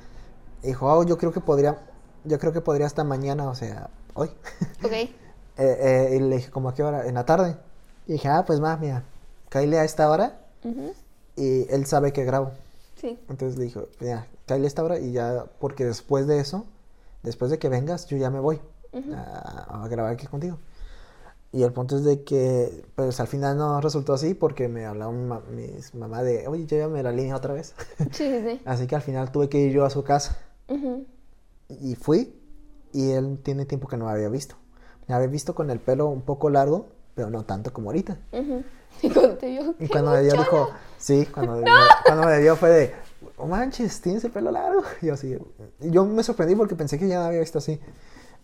Y 0.62 0.68
dijo, 0.68 0.90
oh, 0.92 1.04
yo 1.04 1.18
creo 1.18 1.32
que 1.32 1.40
podría, 1.40 1.78
yo 2.24 2.38
creo 2.38 2.52
que 2.52 2.60
podría 2.60 2.86
hasta 2.86 3.04
mañana, 3.04 3.48
o 3.48 3.54
sea, 3.54 3.90
hoy. 4.14 4.30
Ok. 4.84 4.92
Eh, 4.92 5.10
eh, 5.58 6.16
y 6.16 6.20
le 6.20 6.36
dije, 6.36 6.50
¿cómo 6.50 6.68
a 6.68 6.74
qué 6.74 6.82
hora? 6.82 7.06
En 7.06 7.14
la 7.14 7.24
tarde. 7.24 7.56
Y 8.06 8.12
dije, 8.14 8.28
ah, 8.28 8.44
pues 8.46 8.58
más, 8.60 8.80
mira, 8.80 9.04
cáile 9.48 9.78
a 9.78 9.84
esta 9.84 10.10
hora 10.10 10.40
Ujú. 10.64 10.92
y 11.36 11.66
él 11.72 11.86
sabe 11.86 12.12
que 12.12 12.24
grabo. 12.24 12.50
Sí. 13.00 13.18
Entonces 13.28 13.56
le 13.58 13.64
dijo, 13.66 13.86
ya, 14.00 14.26
cáile 14.46 14.66
a 14.66 14.68
esta 14.68 14.82
hora 14.82 14.98
y 14.98 15.12
ya, 15.12 15.44
porque 15.60 15.84
después 15.84 16.26
de 16.26 16.40
eso, 16.40 16.66
después 17.22 17.50
de 17.50 17.58
que 17.58 17.68
vengas, 17.68 18.06
yo 18.06 18.16
ya 18.16 18.30
me 18.30 18.40
voy 18.40 18.60
a, 19.14 19.82
a 19.84 19.88
grabar 19.88 20.12
aquí 20.12 20.26
contigo. 20.26 20.58
Y 21.52 21.62
el 21.62 21.72
punto 21.72 21.96
es 21.96 22.04
de 22.04 22.24
que, 22.24 22.84
pues 22.96 23.20
al 23.20 23.28
final 23.28 23.56
no 23.56 23.80
resultó 23.80 24.12
así 24.14 24.34
porque 24.34 24.66
me 24.68 24.86
habló 24.86 25.12
mi, 25.12 25.24
ma- 25.24 25.42
mis 25.52 25.94
mamá 25.94 26.24
de, 26.24 26.48
oye, 26.48 26.66
llévame 26.66 27.00
la 27.02 27.12
línea 27.12 27.36
otra 27.36 27.54
vez. 27.54 27.74
Sí, 28.10 28.28
sí, 28.28 28.42
sí. 28.44 28.60
así 28.66 28.88
que 28.88 28.96
al 28.96 29.02
final 29.02 29.30
tuve 29.30 29.48
que 29.48 29.58
ir 29.60 29.72
yo 29.72 29.84
a 29.84 29.90
su 29.90 30.02
casa. 30.02 30.36
Ujú. 30.68 31.06
Y 31.68 31.94
fui 31.94 32.34
y 32.92 33.10
él 33.12 33.38
tiene 33.42 33.64
tiempo 33.64 33.88
que 33.88 33.96
no 33.96 34.06
me 34.06 34.12
había 34.12 34.28
visto. 34.28 34.56
Me 35.08 35.14
había 35.14 35.26
visto 35.28 35.54
con 35.54 35.70
el 35.70 35.80
pelo 35.80 36.06
un 36.08 36.22
poco 36.22 36.50
largo, 36.50 36.88
pero 37.14 37.30
no 37.30 37.44
tanto 37.44 37.72
como 37.72 37.90
ahorita. 37.90 38.18
Ujú. 38.32 38.62
Y 39.02 39.10
cuando 39.10 39.36
te 39.36 39.50
vio, 39.50 39.70
Y 39.72 39.74
¿qué 39.86 39.88
cuando 39.90 40.12
me 40.12 40.22
vio 40.22 40.32
dijo, 40.36 40.68
sí, 40.98 41.26
cuando, 41.26 41.56
me, 41.56 41.62
cuando 42.06 42.24
me 42.26 42.38
vio 42.40 42.54
fue 42.54 42.70
de, 42.70 42.94
oh 43.36 43.46
manches, 43.46 44.00
tienes 44.00 44.24
el 44.24 44.30
pelo 44.30 44.50
largo. 44.52 44.82
Y 45.02 45.06
yo 45.06 45.14
así, 45.14 45.36
yo 45.80 46.04
me 46.04 46.22
sorprendí 46.22 46.54
porque 46.54 46.76
pensé 46.76 46.98
que 46.98 47.08
ya 47.08 47.18
me 47.18 47.26
había 47.26 47.40
visto 47.40 47.58
así. 47.58 47.80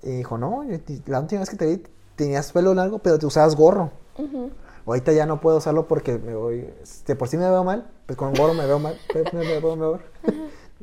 Y 0.02 0.16
dijo, 0.16 0.38
no, 0.38 0.64
la 1.06 1.20
última 1.20 1.40
vez 1.40 1.50
que 1.50 1.56
te 1.56 1.66
vi 1.66 1.82
tenías 2.16 2.52
pelo 2.52 2.74
largo, 2.74 2.98
pero 2.98 3.18
te 3.18 3.26
usabas 3.26 3.54
gorro. 3.54 3.92
Ujú. 4.18 4.50
Ahorita 4.86 5.12
ya 5.12 5.24
no 5.24 5.40
puedo 5.40 5.58
usarlo 5.58 5.86
porque 5.86 6.18
me 6.18 6.34
voy, 6.34 6.68
de 7.06 7.16
por 7.16 7.28
sí 7.28 7.36
me 7.36 7.48
veo 7.48 7.62
mal, 7.62 7.88
pues 8.06 8.16
con 8.18 8.34
gorro 8.34 8.54
me 8.54 8.66
veo 8.66 8.80
mal, 8.80 8.98
me, 9.14 9.22
me 9.32 9.60
veo 9.60 9.76
mejor. 9.76 10.02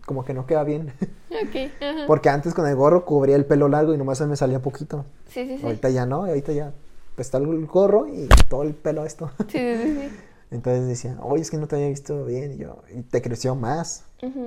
Como 0.06 0.24
que 0.24 0.34
no 0.34 0.46
queda 0.46 0.64
bien. 0.64 0.94
Ajá. 1.82 2.04
Porque 2.08 2.30
antes 2.30 2.54
con 2.54 2.68
el 2.68 2.76
gorro 2.76 3.06
cubría 3.06 3.36
el 3.36 3.46
pelo 3.46 3.68
largo 3.70 3.94
y 3.94 3.98
nomás 3.98 4.18
se 4.18 4.26
me 4.26 4.36
salía 4.36 4.62
poquito. 4.62 5.06
Sí, 5.30 5.46
sí, 5.48 5.58
sí. 5.58 5.66
Ahorita 5.66 5.90
ya 5.90 6.06
no, 6.06 6.26
ahorita 6.26 6.52
ya 6.54 6.74
pues 7.16 7.28
está 7.28 7.38
el 7.40 7.66
gorro 7.66 8.08
y 8.08 8.28
todo 8.50 8.64
el 8.64 8.74
pelo 8.76 9.06
esto. 9.06 9.32
Sí, 9.48 9.58
sí, 9.58 9.76
sí, 9.84 10.00
sí. 10.02 10.10
Entonces 10.52 10.88
decían, 10.88 11.20
oye, 11.22 11.42
es 11.42 11.52
que 11.52 11.58
no 11.58 11.68
te 11.68 11.76
había 11.76 11.90
visto 11.90 12.24
bien. 12.26 12.54
Y 12.54 12.58
yo, 12.58 12.82
y 12.96 13.02
te 13.02 13.22
creció 13.22 13.56
más. 13.56 14.06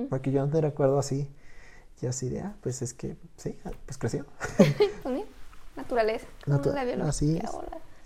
Porque 0.09 0.31
yo 0.31 0.43
no 0.45 0.51
te 0.51 0.59
recuerdo 0.61 0.97
así. 0.97 1.29
Y 2.01 2.07
así 2.07 2.29
de, 2.29 2.39
ah, 2.41 2.55
pues 2.61 2.81
es 2.81 2.93
que, 2.95 3.15
sí, 3.37 3.57
ah, 3.65 3.71
pues 3.85 3.97
creció. 3.97 4.25
Pues 5.03 5.23
naturaleza. 5.75 6.25
No, 6.47 6.59
Natu- 6.59 6.73
la 6.73 6.83
biología, 6.83 7.09
así 7.09 7.37
es. 7.37 7.51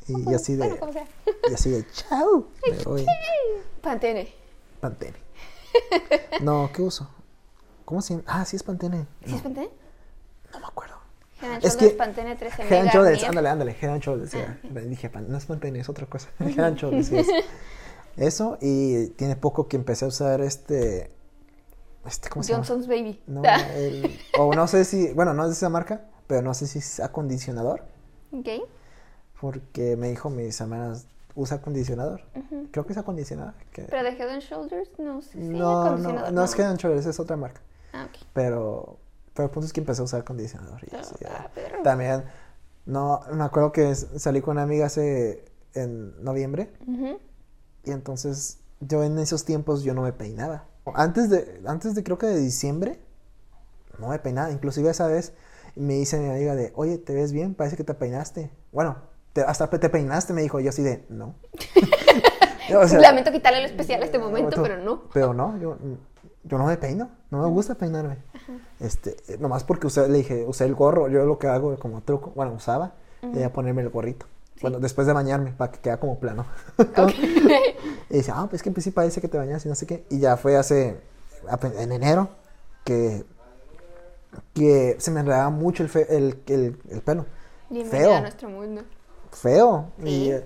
Y, 0.10 0.24
Pues, 0.24 0.36
así 0.36 0.56
de, 0.56 0.68
bueno, 0.68 0.92
y 1.50 1.54
así 1.54 1.70
de, 1.72 1.86
chao. 1.94 2.48
Me 2.70 2.78
voy. 2.84 3.06
Pantene. 3.82 4.28
Pantene. 4.80 5.16
No, 6.42 6.70
¿qué 6.74 6.82
uso? 6.82 7.10
¿Cómo 7.86 8.02
se 8.02 8.14
llama? 8.16 8.24
Ah, 8.28 8.46
sí 8.46 8.56
es 8.56 8.64
Pantene. 8.64 9.06
¿Sí 9.26 9.32
No, 9.32 9.36
es 9.38 9.42
Pantene? 9.44 9.70
no 10.54 10.60
me 10.60 10.66
acuerdo. 10.66 10.96
Head 11.42 11.64
Es 11.66 11.76
que 11.76 11.90
Pantene 11.90 12.36
13 12.36 12.64
Head 12.64 12.82
and 12.82 12.90
Shoulders, 12.92 13.24
ándale, 13.26 13.50
ándale, 13.50 13.76
Head 13.80 13.90
and 13.92 14.02
Shoulders. 14.02 14.32
ya. 14.32 14.58
Dije, 14.64 15.12
no 15.28 15.38
es 15.38 15.46
Pantene, 15.46 15.80
es 15.80 15.90
otra 15.90 16.06
cosa. 16.08 16.30
Head 16.40 16.60
and 16.60 16.78
Shoulders, 16.78 17.08
sí 17.08 17.18
es. 17.18 17.28
Eso, 18.18 18.58
y 18.62 19.08
tiene 19.10 19.36
poco 19.36 19.68
que 19.68 19.76
empecé 19.76 20.06
a 20.06 20.08
usar 20.08 20.42
este. 20.42 21.12
Este, 22.06 22.30
¿cómo 22.30 22.44
se 22.44 22.52
llama? 22.54 22.64
Johnson's 22.66 22.88
Baby. 22.88 23.22
No, 23.28 23.42
el, 23.76 24.18
o 24.40 24.54
no 24.54 24.68
sé 24.68 24.86
si, 24.86 25.12
bueno, 25.14 25.34
no 25.34 25.44
es 25.44 25.50
de 25.50 25.54
esa 25.56 25.70
marca, 25.70 26.06
pero 26.28 26.42
no 26.42 26.54
sé 26.54 26.68
si 26.68 26.80
es 26.80 27.00
acondicionador, 27.00 27.84
Ok. 28.32 28.48
porque 29.42 29.98
me 29.98 30.10
dijo 30.10 30.30
mis 30.30 30.60
hermanas, 30.62 31.08
usa 31.36 31.58
acondicionador. 31.58 32.22
Creo 32.72 32.86
que 32.86 32.94
es 32.94 32.98
acondicionador. 33.00 33.56
que- 33.74 33.84
Pero 33.84 34.04
de 34.04 34.10
Head 34.12 34.30
and 34.30 34.42
Shoulders, 34.42 34.90
no 34.98 35.22
sé 35.22 35.32
si 35.32 35.38
no, 35.40 35.58
no, 35.58 35.82
acondicionador, 35.86 36.32
no 36.34 36.44
es 36.44 36.58
Head 36.60 36.66
and 36.70 36.80
Shoulders, 36.80 37.06
es 37.08 37.20
otra 37.20 37.36
marca. 37.38 37.60
Ah. 37.96 38.08
Pero, 38.34 38.98
pero 39.34 39.46
el 39.48 39.52
punto 39.52 39.66
es 39.68 39.74
que 39.74 39.80
empecé 39.80 40.02
a 40.02 40.06
usar 40.06 40.22
acondicionador. 40.22 40.82
Y 40.84 40.96
Ah, 40.96 41.00
así, 41.00 41.16
ah, 41.28 41.50
perro. 41.54 41.82
También, 41.84 42.24
no, 42.86 43.22
me 43.32 43.44
acuerdo 43.44 43.72
que 43.72 43.96
salí 43.96 44.42
con 44.42 44.54
una 44.54 44.64
amiga 44.64 44.86
hace, 44.88 45.46
en 45.74 46.22
noviembre, 46.24 46.72
y 47.84 47.92
entonces 47.92 48.60
yo 48.80 49.04
en 49.04 49.18
esos 49.20 49.46
tiempos 49.46 49.84
yo 49.84 49.94
no 49.94 50.02
me 50.02 50.14
peinaba. 50.14 50.66
Antes 50.94 51.30
de, 51.30 51.62
antes 51.66 51.96
de 51.96 52.04
creo 52.04 52.18
que 52.18 52.28
de 52.28 52.40
diciembre, 52.40 53.00
no 54.00 54.10
me 54.10 54.20
peinaba. 54.20 54.52
Inclusive 54.52 54.90
esa 54.90 55.08
vez 55.08 55.34
me 55.76 55.94
dice 55.96 56.20
mi 56.20 56.30
amiga 56.30 56.56
de, 56.56 56.72
oye, 56.76 56.98
¿te 56.98 57.14
ves 57.14 57.32
bien? 57.32 57.56
Parece 57.56 57.76
que 57.78 57.84
te 57.84 57.94
peinaste. 57.94 58.52
Bueno, 58.72 58.98
te- 59.34 59.42
hasta 59.42 59.70
te 59.70 59.90
peinaste, 59.90 60.34
me 60.34 60.42
dijo. 60.44 60.60
Yo 60.60 60.70
así 60.70 60.84
de, 60.84 61.06
no. 61.10 61.36
O 62.76 62.88
sea, 62.88 63.00
Lamento 63.00 63.32
quitarle 63.32 63.62
lo 63.62 63.68
especial 63.68 64.02
a 64.02 64.06
este 64.06 64.18
momento, 64.18 64.56
tú- 64.56 64.64
pero 64.64 64.78
no. 64.78 65.04
Pero 65.14 65.34
no, 65.36 65.58
yo, 65.60 65.78
yo 66.46 66.58
no 66.58 66.66
me 66.66 66.78
peino, 66.78 67.10
no 67.32 67.42
me 67.44 67.50
gusta 67.50 67.76
peinarme. 67.76 68.18
Este, 68.80 69.18
eh, 69.28 69.38
nomás 69.40 69.64
porque 69.64 69.88
usé, 69.88 70.08
le 70.08 70.20
dije, 70.20 70.46
usé 70.48 70.66
el 70.66 70.76
gorro, 70.76 71.08
yo 71.10 71.26
lo 71.26 71.38
que 71.40 71.48
hago 71.48 71.76
como 71.78 72.02
truco, 72.02 72.32
bueno, 72.36 72.54
usaba, 72.54 72.94
era 73.34 73.52
ponerme 73.52 73.82
el 73.82 73.90
gorrito. 73.90 74.26
Bueno, 74.62 74.80
después 74.80 75.06
de 75.08 75.14
bañarme, 75.14 75.52
para 75.52 75.72
que 75.72 75.80
quede 75.80 75.98
como 75.98 76.18
plano. 76.20 76.46
y 78.10 78.18
dice, 78.18 78.32
ah, 78.34 78.48
pues 78.50 78.62
que 78.64 78.72
pues 78.72 78.84
sí 78.84 78.92
parece 78.92 79.20
que 79.20 79.28
te 79.28 79.38
bañas 79.38 79.66
y 79.66 79.70
no 79.70 79.76
sé 79.76 79.86
qué. 79.86 80.06
Y 80.10 80.20
ya 80.20 80.38
fue 80.38 80.56
hace, 80.58 80.98
en 81.78 81.92
enero, 81.92 82.30
que, 82.84 83.26
que 84.54 84.96
se 85.00 85.12
me 85.12 85.20
enredaba 85.22 85.50
mucho 85.50 85.84
el, 85.84 85.90
fe- 85.90 86.16
el, 86.16 86.40
el, 86.48 86.78
el 86.90 87.02
pelo. 87.02 87.26
Bienvenida 87.70 88.00
Feo 88.08 88.16
a 88.16 88.22
nuestro 88.22 88.50
mundo. 88.50 88.84
feo. 89.32 89.92
Sí. 90.04 90.08
Y, 90.10 90.32
eh, 90.32 90.46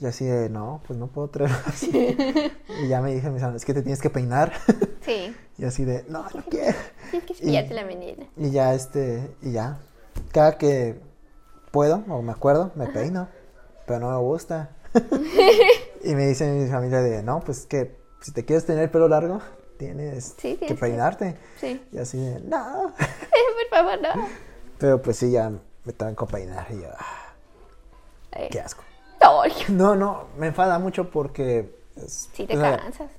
y 0.00 0.06
así 0.06 0.24
de, 0.26 0.48
no, 0.50 0.82
pues 0.86 0.98
no 0.98 1.06
puedo 1.08 1.28
traerlo 1.28 1.56
así. 1.66 1.90
y 2.82 2.88
ya 2.88 3.00
me 3.00 3.14
dije, 3.14 3.30
mis 3.30 3.42
amigos, 3.42 3.62
es 3.62 3.66
que 3.66 3.74
te 3.74 3.82
tienes 3.82 4.00
que 4.00 4.10
peinar. 4.10 4.52
Sí. 5.06 5.32
y 5.56 5.64
así 5.64 5.84
de, 5.84 6.04
no, 6.08 6.24
no 6.34 6.42
quiero. 6.50 6.76
Sí, 7.12 7.18
es 7.18 7.22
que 7.24 7.34
Y- 7.46 7.68
la 7.74 7.84
menina. 7.84 8.26
Y 8.36 8.50
ya, 8.50 8.74
este, 8.74 9.30
y 9.40 9.52
ya. 9.52 9.78
Cada 10.32 10.58
que 10.58 10.98
puedo 11.70 12.02
o 12.08 12.22
me 12.22 12.32
acuerdo, 12.32 12.72
me 12.74 12.88
peino. 12.88 13.28
Pero 13.86 14.00
no 14.00 14.10
me 14.10 14.16
gusta. 14.18 14.70
y 16.02 16.14
me 16.16 16.26
dice 16.26 16.50
mi 16.50 16.68
familia 16.68 17.02
de, 17.02 17.22
no, 17.22 17.38
pues 17.38 17.66
que 17.66 17.96
si 18.20 18.32
te 18.32 18.44
quieres 18.44 18.66
tener 18.66 18.82
el 18.82 18.90
pelo 18.90 19.06
largo, 19.06 19.40
tienes 19.78 20.34
Sí, 20.38 20.54
que 20.54 20.56
tienes 20.66 20.68
que- 20.70 20.74
peinarte. 20.80 21.36
Sí. 21.60 21.80
Y 21.92 21.98
así 21.98 22.18
de, 22.18 22.40
no. 22.40 22.92
Por 22.96 23.68
favor, 23.70 24.00
no. 24.02 24.26
Pero 24.78 25.00
pues 25.00 25.18
sí, 25.18 25.30
ya 25.30 25.50
me 25.84 25.92
tengo 25.92 26.16
que 26.26 26.32
peinar. 26.32 26.66
Y 26.70 26.80
yo, 26.82 26.88
ah, 26.98 28.46
qué 28.50 28.58
asco. 28.60 28.82
No, 29.68 29.94
no, 29.96 30.24
me 30.38 30.48
enfada 30.48 30.78
mucho 30.78 31.10
porque... 31.10 31.74
es- 31.96 32.28
Sí, 32.32 32.46
te 32.46 32.56
o 32.56 32.60
sea, 32.60 32.76
cansas. 32.78 33.10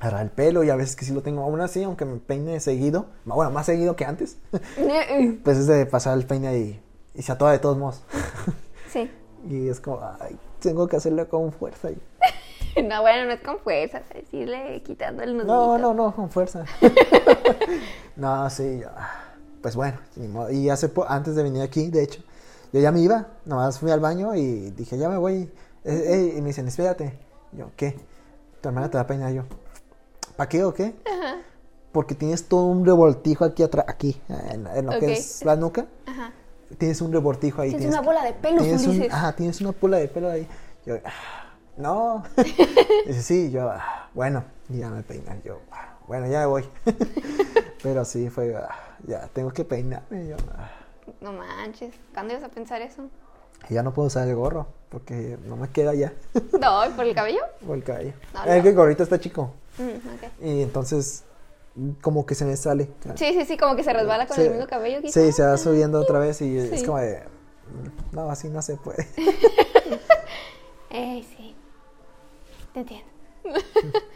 agarrar 0.00 0.22
el 0.22 0.30
pelo 0.30 0.64
y 0.64 0.70
a 0.70 0.76
veces 0.76 0.96
que 0.96 1.04
sí 1.04 1.12
lo 1.12 1.22
tengo 1.22 1.42
aún 1.42 1.60
así, 1.60 1.82
aunque 1.82 2.04
me 2.04 2.16
peine 2.18 2.58
seguido, 2.60 3.06
bueno, 3.24 3.50
más 3.50 3.66
seguido 3.66 3.96
que 3.96 4.04
antes, 4.04 4.36
pues 5.44 5.56
es 5.58 5.66
de 5.66 5.86
pasar 5.86 6.16
el 6.18 6.26
peine 6.26 6.56
y, 6.58 6.80
y 7.14 7.22
se 7.22 7.32
atora 7.32 7.52
de 7.52 7.58
todos 7.58 7.76
modos. 7.78 8.02
Sí. 8.92 9.10
y 9.50 9.68
es 9.68 9.80
como, 9.80 10.00
ay, 10.20 10.38
tengo 10.60 10.86
que 10.88 10.96
hacerlo 10.96 11.28
con 11.28 11.52
fuerza. 11.52 11.90
y- 11.90 12.82
No, 12.82 13.00
bueno, 13.02 13.24
no 13.26 13.32
es 13.32 13.40
con 13.40 13.58
fuerza, 13.58 13.98
es 13.98 14.08
decirle 14.24 14.82
quitando 14.84 15.22
el 15.22 15.34
nudito. 15.36 15.52
No, 15.52 15.76
no, 15.78 15.92
no, 15.92 16.14
con 16.14 16.30
fuerza. 16.30 16.64
no, 18.16 18.48
sí, 18.50 18.82
pues 19.62 19.74
bueno. 19.76 19.98
Y 20.50 20.68
hace 20.68 20.88
po- 20.88 21.06
antes 21.08 21.34
de 21.34 21.42
venir 21.42 21.62
aquí, 21.62 21.88
de 21.88 22.02
hecho, 22.04 22.22
yo 22.72 22.80
ya 22.80 22.92
me 22.92 23.00
iba, 23.00 23.28
nomás 23.44 23.78
fui 23.78 23.90
al 23.90 24.00
baño 24.00 24.34
y 24.34 24.70
dije, 24.70 24.98
ya 24.98 25.08
me 25.08 25.16
voy. 25.16 25.50
Eh, 25.84 26.02
eh, 26.06 26.34
y 26.36 26.40
me 26.40 26.48
dicen, 26.48 26.66
espérate. 26.68 27.18
Yo, 27.52 27.70
¿qué? 27.76 27.96
Tu 28.60 28.68
hermana 28.68 28.90
te 28.90 28.98
va 28.98 29.02
a 29.02 29.06
peinar 29.06 29.32
yo. 29.32 29.44
¿Para 30.36 30.48
qué 30.48 30.64
o 30.64 30.74
qué? 30.74 30.94
Ajá, 31.06 31.36
Porque 31.92 32.14
tienes 32.14 32.48
todo 32.48 32.66
un 32.66 32.84
revoltijo 32.84 33.44
aquí 33.44 33.62
atrás, 33.62 33.86
aquí, 33.88 34.20
en, 34.28 34.66
en 34.66 34.86
lo 34.86 34.98
que 34.98 35.12
es 35.14 35.44
la 35.44 35.56
nuca. 35.56 35.86
ajá. 36.06 36.32
Tienes 36.78 37.00
un 37.00 37.12
revoltijo 37.12 37.62
ahí. 37.62 37.70
Tienes 37.70 37.88
una 37.88 38.00
bola 38.00 38.24
de 38.24 38.32
pelos, 38.32 38.62
tienes 38.64 38.86
un-. 38.86 39.02
Ajá, 39.10 39.34
tienes 39.36 39.60
una 39.60 39.72
bola 39.80 39.98
de 39.98 40.08
pelo 40.08 40.28
ahí. 40.28 40.48
Yo, 40.84 40.96
ah, 41.04 41.54
no. 41.76 42.24
Dice, 43.06 43.22
sí, 43.22 43.50
yo, 43.50 43.70
ah, 43.70 44.10
bueno, 44.14 44.44
ya 44.68 44.90
me 44.90 45.02
peinan. 45.02 45.40
Yo, 45.44 45.60
ah, 45.70 45.96
bueno, 46.08 46.26
ya 46.26 46.40
me 46.40 46.46
voy. 46.46 46.68
Pero 47.82 48.04
sí, 48.04 48.28
fue, 48.30 48.54
ah, 48.56 48.68
ya, 49.06 49.28
tengo 49.32 49.52
que 49.52 49.64
peinarme. 49.64 50.26
Yo. 50.28 50.36
No 51.20 51.32
manches, 51.32 51.94
¿cuándo 52.12 52.34
ibas 52.34 52.44
a 52.44 52.48
pensar 52.48 52.82
eso? 52.82 53.08
Ya 53.70 53.82
no 53.82 53.92
puedo 53.94 54.06
usar 54.08 54.28
el 54.28 54.34
gorro, 54.34 54.66
porque 54.90 55.38
no 55.46 55.56
me 55.56 55.68
queda 55.70 55.94
ya. 55.94 56.12
No, 56.60 56.82
¿por 56.94 57.04
el 57.06 57.14
cabello? 57.14 57.40
por 57.66 57.76
el 57.76 57.84
cabello. 57.84 58.12
No, 58.34 58.44
Es 58.44 58.62
que 58.62 58.68
el 58.70 58.74
gorrito 58.74 59.02
está 59.02 59.18
chico. 59.18 59.52
Mm. 59.78 60.44
Y 60.46 60.62
entonces, 60.62 61.24
como 62.00 62.24
que 62.26 62.34
se 62.34 62.44
me 62.44 62.56
sale. 62.56 62.88
Sí, 63.16 63.32
sí, 63.34 63.44
sí, 63.44 63.56
como 63.56 63.76
que 63.76 63.82
se 63.84 63.92
resbala 63.92 64.26
con 64.26 64.36
Sí, 64.36 64.42
el 64.42 64.50
mismo 64.52 64.66
cabello. 64.66 65.00
quizá. 65.02 65.20
Sí, 65.20 65.32
se 65.32 65.42
va 65.44 65.56
subiendo 65.58 66.00
otra 66.00 66.18
vez 66.18 66.40
y 66.42 66.56
es 66.58 66.82
como 66.84 66.98
de, 66.98 67.18
"Mm, 67.20 68.14
no, 68.16 68.30
así 68.30 68.48
no 68.48 68.62
se 68.62 68.76
puede. 68.76 69.06
Eh, 70.90 71.22
sí. 71.36 71.54
Te 72.72 72.80
entiendo. 72.80 73.06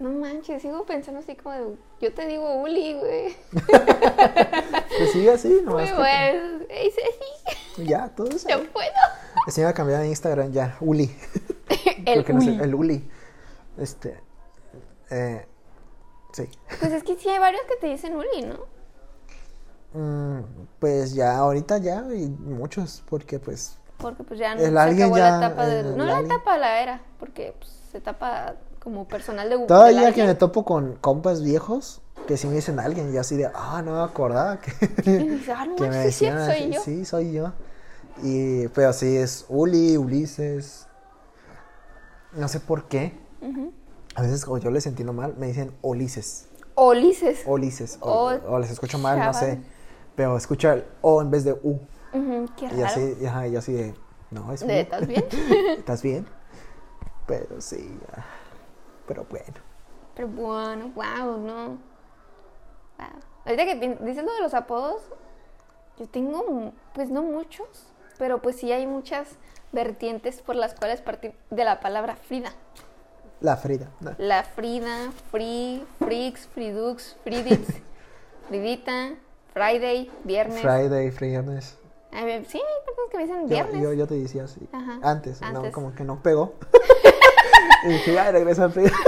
No 0.00 0.08
manches, 0.10 0.62
sigo 0.62 0.84
pensando 0.86 1.20
así 1.20 1.36
como 1.36 1.54
de, 1.54 1.76
yo 2.00 2.14
te 2.14 2.26
digo 2.26 2.62
Uli, 2.62 2.94
güey. 2.94 3.36
Pues 4.98 5.12
sigue 5.12 5.30
así, 5.30 5.48
Muy 5.48 5.62
nomás. 5.62 5.90
que- 5.90 5.96
bueno. 5.96 6.64
Ey, 6.68 6.90
sí, 6.90 7.84
Ya, 7.86 8.08
todo 8.08 8.28
eso. 8.28 8.48
yo 8.50 8.64
puedo. 8.72 8.90
Se 9.48 9.60
iba 9.60 9.70
a 9.70 9.74
cambiar 9.74 10.00
de 10.00 10.08
Instagram 10.08 10.52
ya, 10.52 10.76
Uli. 10.80 11.14
El 12.06 12.24
no 12.34 12.40
sé, 12.40 12.50
Uli. 12.50 12.60
el 12.62 12.74
Uli. 12.74 13.10
Este. 13.78 14.20
Eh, 15.10 15.46
sí. 16.32 16.48
Pues 16.80 16.92
es 16.92 17.04
que 17.04 17.16
sí 17.16 17.28
hay 17.28 17.38
varios 17.38 17.62
que 17.68 17.76
te 17.76 17.86
dicen 17.86 18.16
Uli, 18.16 18.42
¿no? 18.42 18.66
Mm, 19.92 20.44
pues 20.78 21.14
ya, 21.14 21.36
ahorita 21.36 21.78
ya, 21.78 22.04
y 22.14 22.26
muchos, 22.28 23.02
porque 23.08 23.38
pues. 23.38 23.76
Porque 23.98 24.24
pues 24.24 24.40
ya 24.40 24.54
no 24.54 24.62
El 24.62 24.72
se 24.72 24.78
acabó 25.04 25.18
ya, 25.18 25.30
la 25.30 25.46
etapa 25.46 25.66
de... 25.66 25.82
No 25.82 26.04
la 26.06 26.20
etapa, 26.20 26.56
la 26.58 26.80
era, 26.82 27.02
porque 27.18 27.54
pues, 27.58 27.70
se 27.92 28.00
tapa 28.00 28.54
como 28.80 29.06
personal 29.06 29.48
de 29.48 29.58
Todavía 29.66 30.06
del 30.06 30.14
que 30.14 30.24
me 30.24 30.34
topo 30.34 30.64
con 30.64 30.96
compas 30.96 31.42
viejos 31.42 32.02
que 32.26 32.36
sí 32.36 32.46
me 32.46 32.54
dicen 32.54 32.78
alguien, 32.78 33.12
y 33.12 33.16
así 33.16 33.36
de, 33.36 33.50
ah, 33.54 33.82
no 33.84 33.92
me 33.94 34.02
acordaba 34.02 34.60
que, 34.60 34.70
dices, 35.18 35.48
"Ah, 35.48 35.66
no 35.66 35.74
que 35.74 35.82
me 35.84 35.88
manches, 35.90 36.14
sí, 36.16 36.24
decían 36.26 36.38
soy 36.46 36.54
así". 36.62 36.70
yo. 36.72 36.80
Sí, 36.82 37.04
soy 37.04 37.32
yo. 37.32 37.52
Y, 38.22 38.68
pero 38.68 38.92
sí, 38.92 39.16
es 39.16 39.46
Uli, 39.48 39.96
Ulises. 39.96 40.86
No 42.32 42.46
sé 42.48 42.60
por 42.60 42.84
qué. 42.84 43.18
A 44.14 44.22
veces, 44.22 44.44
como 44.44 44.58
yo 44.58 44.70
les 44.70 44.86
entiendo 44.86 45.12
mal, 45.12 45.34
me 45.38 45.46
dicen 45.46 45.72
Ulises. 45.82 46.46
Ulises. 46.76 47.42
Ulises. 47.46 47.98
O, 48.00 48.30
O- 48.48 48.58
les 48.58 48.70
escucho 48.70 48.98
mal, 48.98 49.18
no 49.18 49.32
sé. 49.34 49.60
Pero 50.14 50.36
escucha 50.36 50.74
el 50.74 50.84
O 51.00 51.20
en 51.22 51.30
vez 51.30 51.44
de 51.44 51.52
U. 51.52 51.78
Qué 52.56 52.68
raro. 52.68 52.78
Y 52.78 52.82
así, 52.82 53.16
y 53.20 53.26
ajá, 53.26 53.46
y 53.48 53.56
así 53.56 53.72
de, 53.72 53.94
no, 54.30 54.52
es 54.52 54.60
¿De, 54.60 54.66
U. 54.66 54.70
¿Estás 54.78 55.06
bien? 55.06 55.24
¿Estás 55.78 56.02
bien? 56.02 56.26
Pero 57.26 57.60
sí, 57.60 57.98
pero 59.10 59.26
bueno. 59.28 59.54
Pero 60.14 60.28
bueno, 60.28 60.92
wow, 60.94 61.36
no. 61.38 61.66
Wow. 62.96 63.08
Ahorita 63.44 63.64
que 63.64 63.98
dices 64.02 64.22
lo 64.24 64.32
de 64.32 64.40
los 64.40 64.54
apodos, 64.54 65.02
yo 65.98 66.06
tengo, 66.06 66.72
pues 66.94 67.10
no 67.10 67.24
muchos, 67.24 67.66
pero 68.18 68.40
pues 68.40 68.54
sí 68.54 68.70
hay 68.70 68.86
muchas 68.86 69.30
vertientes 69.72 70.42
por 70.42 70.54
las 70.54 70.74
cuales 70.74 71.00
partir 71.00 71.34
de 71.50 71.64
la 71.64 71.80
palabra 71.80 72.14
Frida. 72.14 72.52
La 73.40 73.56
Frida. 73.56 73.88
no. 73.98 74.14
La 74.18 74.44
Frida, 74.44 75.10
Free, 75.32 75.84
Freaks, 75.98 76.46
Fridux, 76.46 77.16
Fridits, 77.24 77.80
Fridita, 78.48 79.14
Friday, 79.52 80.08
Viernes. 80.22 80.60
Friday, 80.62 81.10
Viernes. 81.10 81.76
A 82.12 82.24
ver, 82.24 82.44
sí, 82.44 82.58
hay 82.58 82.84
personas 82.86 83.10
que 83.10 83.16
me 83.16 83.22
dicen 83.24 83.48
viernes. 83.48 83.82
yo, 83.82 83.92
yo 83.92 84.06
te 84.06 84.14
decía 84.14 84.44
así. 84.44 84.68
Ajá, 84.70 85.00
Antes, 85.02 85.40
no, 85.40 85.48
antes. 85.48 85.72
como 85.72 85.96
que 85.96 86.04
no 86.04 86.22
pegó. 86.22 86.54
y 87.84 87.88
dije, 87.88 88.14
ya, 88.14 88.30
regresa 88.30 88.64
al 88.64 88.72
Frida. 88.72 88.90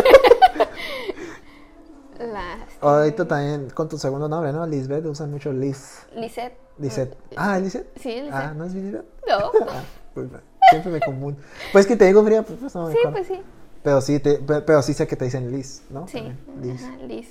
Ahorita 2.81 3.27
también 3.27 3.71
con 3.71 3.89
tu 3.89 3.99
segundo 3.99 4.29
nombre, 4.29 4.53
¿no? 4.53 4.67
Lisbeth, 4.67 5.05
usan 5.07 5.31
mucho 5.31 5.53
Liz. 5.53 6.07
Lisette. 6.15 6.57
Lisette. 6.79 7.17
Ah, 7.37 7.59
¿Lisette? 7.59 7.87
Sí, 7.99 8.11
Lisette. 8.11 8.33
Ah, 8.33 8.55
¿no 8.55 8.65
es 8.65 8.75
Lisbeth? 8.75 9.05
No. 9.29 9.51
Ah, 9.69 9.83
pues, 10.15 10.29
siempre 10.71 10.93
me 10.93 11.01
confundo. 11.01 11.41
Pues 11.73 11.87
que 11.87 11.97
te 11.97 12.05
digo 12.05 12.23
Frida, 12.23 12.43
pues, 12.43 12.59
pues 12.61 12.75
no 12.75 12.91
Sí, 12.91 12.99
pues 13.11 13.27
sí. 13.27 13.41
Pero 13.83 14.01
sí, 14.01 14.21
te, 14.21 14.35
pe- 14.35 14.61
pero 14.61 14.83
sí 14.83 14.93
sé 14.95 15.07
que 15.07 15.17
te 15.17 15.25
dicen 15.25 15.51
Liz, 15.51 15.83
¿no? 15.91 16.07
Sí. 16.07 16.19
También, 16.19 16.39
Liz. 16.61 16.83
Ajá, 16.85 16.97
Liz. 16.99 17.29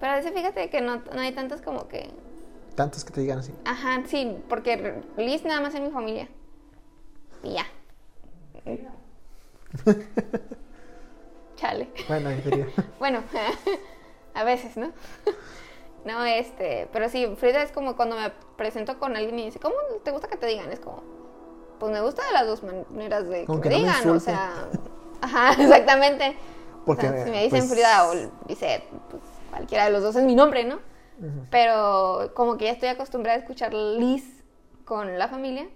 Pero 0.00 0.12
a 0.12 0.16
veces 0.16 0.32
fíjate 0.32 0.70
que 0.70 0.80
no, 0.80 0.96
no 0.96 1.20
hay 1.20 1.32
tantos 1.32 1.60
como 1.60 1.88
que. 1.88 2.10
Tantos 2.74 3.04
que 3.04 3.12
te 3.12 3.20
digan 3.20 3.38
así. 3.38 3.52
Ajá, 3.64 4.02
sí, 4.06 4.36
porque 4.48 5.02
Liz 5.18 5.44
nada 5.44 5.60
más 5.60 5.74
en 5.74 5.84
mi 5.84 5.90
familia. 5.90 6.28
Y 7.42 7.52
ya. 7.54 7.66
Chale. 11.56 11.88
Bueno. 12.08 12.30
Bueno, 12.98 13.22
a 14.34 14.44
veces, 14.44 14.76
¿no? 14.76 14.92
No, 16.04 16.24
este, 16.24 16.88
pero 16.92 17.08
sí, 17.08 17.26
Frida 17.36 17.64
es 17.64 17.72
como 17.72 17.96
cuando 17.96 18.14
me 18.14 18.30
presento 18.56 18.96
con 19.00 19.16
alguien 19.16 19.36
y 19.36 19.42
me 19.42 19.46
dice, 19.46 19.58
¿cómo 19.58 19.74
te 20.04 20.12
gusta 20.12 20.28
que 20.28 20.36
te 20.36 20.46
digan? 20.46 20.70
Es 20.70 20.78
como, 20.78 21.02
pues 21.80 21.90
me 21.90 22.00
gusta 22.00 22.24
de 22.24 22.32
las 22.32 22.46
dos 22.46 22.62
maneras 22.62 23.26
de 23.28 23.40
que 23.40 23.46
Con 23.46 23.56
me 23.56 23.62
que 23.62 23.70
no 23.70 23.74
me 23.78 23.80
digan, 23.82 24.08
o 24.10 24.20
sea, 24.20 24.68
ajá, 25.20 25.60
exactamente. 25.60 26.36
Porque, 26.84 27.08
O 27.08 27.10
sea, 27.10 27.24
si 27.24 27.30
me 27.32 27.42
dicen 27.42 27.58
pues- 27.66 27.72
Frida 27.72 28.08
o 28.08 28.14
Lisette, 28.46 28.84
pues 29.10 29.20
cualquiera 29.50 29.86
de 29.86 29.90
los 29.90 30.02
dos 30.02 30.14
es 30.14 30.22
mi 30.22 30.36
nombre, 30.36 30.62
¿no? 30.62 30.78
Pero 31.50 32.30
como 32.34 32.56
que 32.56 32.66
ya 32.66 32.70
estoy 32.72 32.90
acostumbrada 32.90 33.38
a 33.38 33.40
escuchar 33.40 33.74
Liz 33.74 34.44
con 34.84 35.18
la 35.18 35.26
familia, 35.26 35.66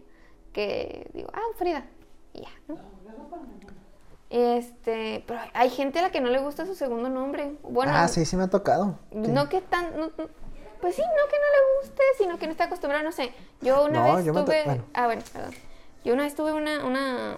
que 0.52 1.10
digo, 1.12 1.28
ah, 1.34 1.40
Frida, 1.56 1.86
y 2.34 2.42
ya, 2.42 2.50
¿no? 2.68 2.76
Este, 4.30 5.24
pero 5.26 5.40
hay 5.54 5.70
gente 5.70 5.98
a 5.98 6.02
la 6.02 6.10
que 6.10 6.20
no 6.20 6.30
le 6.30 6.38
gusta 6.38 6.64
su 6.64 6.74
segundo 6.76 7.08
nombre. 7.08 7.52
Bueno, 7.62 7.92
ah, 7.94 8.06
sí, 8.08 8.24
sí 8.24 8.36
me 8.36 8.44
ha 8.44 8.48
tocado. 8.48 8.98
Sí. 9.10 9.16
no 9.18 9.48
que 9.48 9.60
tan, 9.60 9.98
no- 9.98 10.10
pues 10.80 10.94
sí, 10.94 11.02
no 11.02 11.28
que 11.28 11.36
no 11.36 11.46
le 11.52 11.80
guste, 11.82 12.02
sino 12.16 12.38
que 12.38 12.46
no 12.46 12.52
está 12.52 12.64
acostumbrado, 12.64 13.04
no 13.04 13.12
sé. 13.12 13.32
Yo 13.60 13.84
una 13.84 14.06
No, 14.06 14.16
vez 14.16 14.24
yo 14.24 14.32
tuve, 14.32 14.62
bueno. 14.64 14.84
ah, 14.94 15.06
bueno, 15.06 15.22
perdón. 15.32 15.50
Yo 16.04 16.14
una 16.14 16.22
vez 16.22 16.34
tuve 16.34 16.52
una, 16.52 16.86
una, 16.86 17.36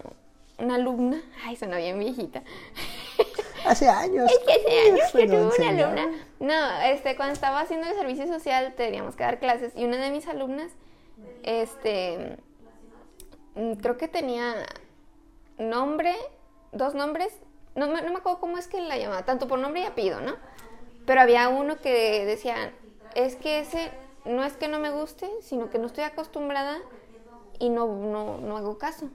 una 0.59 0.74
alumna, 0.76 1.20
ay, 1.44 1.57
suena 1.57 1.78
bien 1.78 1.98
viejita. 1.98 2.42
Hace 3.66 3.88
años. 3.88 4.31
Es 4.31 4.38
que 4.40 4.52
hace 4.55 4.90
años 4.90 5.12
que 5.12 5.26
tuve 5.26 5.57
una 5.57 5.68
alumna. 5.85 6.11
No, 6.40 6.81
este, 6.83 7.16
cuando 7.16 7.33
estaba 7.33 7.61
haciendo 7.61 7.87
el 7.88 7.94
servicio 7.94 8.26
social 8.26 8.74
teníamos 8.76 9.14
que 9.16 9.22
dar 9.24 9.38
clases 9.38 9.72
y 9.76 9.85
una 9.85 9.96
de 9.98 10.11
mis 10.11 10.26
alumnas, 10.26 10.72
este, 11.44 12.37
mm, 13.55 13.74
creo 13.74 13.96
que 13.98 14.09
tenía 14.09 14.55
nombre, 15.59 16.12
dos 16.72 16.94
nombres, 16.94 17.32
no, 17.74 17.87
me- 17.88 18.02
no 18.02 18.11
me 18.12 18.18
acuerdo 18.18 18.40
cómo 18.40 18.58
es 18.58 18.66
que 18.66 18.80
la 18.80 18.96
llamaba, 18.98 19.24
tanto 19.24 19.46
por 19.48 19.58
nombre 19.58 19.82
y 19.82 19.85
apellido, 19.85 20.20
¿no? 20.20 20.35
Pero 21.06 21.20
había 21.20 21.48
uno 21.48 21.78
que 21.78 22.24
decía, 22.26 22.72
es 23.14 23.37
que 23.37 23.61
ese 23.61 23.90
no 24.24 24.44
es 24.44 24.54
que 24.54 24.68
no 24.68 24.78
me 24.78 24.90
guste, 24.90 25.28
sino 25.42 25.68
que 25.70 25.78
no 25.78 25.87
estoy 25.87 26.04
acostumbrada 26.04 26.78
y 27.58 27.68
no, 27.70 27.87
no, 27.87 28.38
no 28.38 28.56
hago 28.56 28.78
caso. 28.78 29.08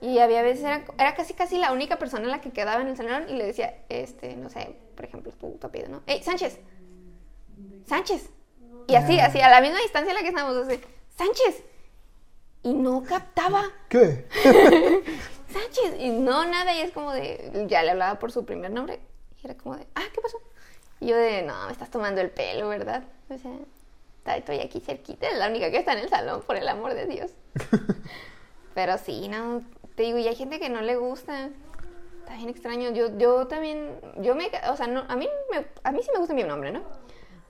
Y 0.00 0.18
había 0.18 0.42
veces, 0.42 0.64
era, 0.64 0.84
era 0.98 1.14
casi 1.14 1.34
casi 1.34 1.56
la 1.58 1.72
única 1.72 1.98
persona 1.98 2.24
en 2.24 2.30
la 2.30 2.40
que 2.40 2.50
quedaba 2.50 2.82
en 2.82 2.88
el 2.88 2.96
salón 2.96 3.26
y 3.28 3.34
le 3.34 3.44
decía, 3.46 3.74
este, 3.88 4.36
no 4.36 4.50
sé, 4.50 4.76
por 4.96 5.04
ejemplo, 5.04 5.32
tu, 5.32 5.52
tu 5.52 5.66
apellido, 5.66 5.90
¿no? 5.90 6.02
¡Ey, 6.06 6.22
Sánchez! 6.22 6.58
¡Sánchez! 7.86 8.28
Y 8.86 8.96
así, 8.96 9.18
así, 9.18 9.40
a 9.40 9.48
la 9.48 9.60
misma 9.60 9.78
distancia 9.80 10.10
en 10.10 10.16
la 10.16 10.22
que 10.22 10.28
estábamos, 10.28 10.56
así, 10.66 10.80
¡Sánchez! 11.16 11.62
Y 12.62 12.72
no 12.74 13.02
captaba, 13.04 13.62
¿Qué? 13.88 14.26
¡Sánchez! 15.54 15.96
Y 16.00 16.10
no, 16.10 16.44
nada, 16.44 16.74
y 16.74 16.80
es 16.80 16.90
como 16.92 17.12
de, 17.12 17.64
ya 17.68 17.82
le 17.82 17.92
hablaba 17.92 18.18
por 18.18 18.30
su 18.32 18.44
primer 18.44 18.70
nombre, 18.70 19.00
y 19.42 19.46
era 19.46 19.54
como 19.56 19.76
de, 19.76 19.86
ah, 19.94 20.02
¿qué 20.12 20.20
pasó? 20.20 20.38
Y 21.00 21.06
yo 21.08 21.16
de, 21.16 21.42
no, 21.42 21.66
me 21.66 21.72
estás 21.72 21.90
tomando 21.90 22.20
el 22.20 22.30
pelo, 22.30 22.68
¿verdad? 22.68 23.04
O 23.30 23.38
sea, 23.38 23.52
está- 24.18 24.36
estoy 24.36 24.60
aquí 24.60 24.80
cerquita, 24.80 25.28
es 25.28 25.38
la 25.38 25.48
única 25.48 25.70
que 25.70 25.78
está 25.78 25.92
en 25.92 26.00
el 26.00 26.08
salón, 26.08 26.42
por 26.42 26.56
el 26.56 26.66
amor 26.68 26.94
de 26.94 27.06
Dios. 27.06 27.30
Pero 28.74 28.98
sí, 28.98 29.28
no, 29.28 29.62
te 29.94 30.02
digo, 30.02 30.18
y 30.18 30.26
hay 30.28 30.34
gente 30.34 30.58
que 30.58 30.68
no 30.68 30.80
le 30.82 30.96
gusta. 30.96 31.50
Está 32.20 32.36
bien 32.36 32.48
extraño. 32.48 32.90
Yo, 32.90 33.16
yo 33.18 33.46
también, 33.46 33.90
yo 34.18 34.34
me, 34.34 34.50
o 34.70 34.76
sea, 34.76 34.86
no, 34.86 35.04
a 35.08 35.14
mí, 35.16 35.28
me- 35.52 35.66
a 35.84 35.92
mí 35.92 36.02
sí 36.02 36.10
me 36.12 36.18
gusta 36.18 36.34
mi 36.34 36.42
nombre, 36.42 36.72
¿no? 36.72 36.82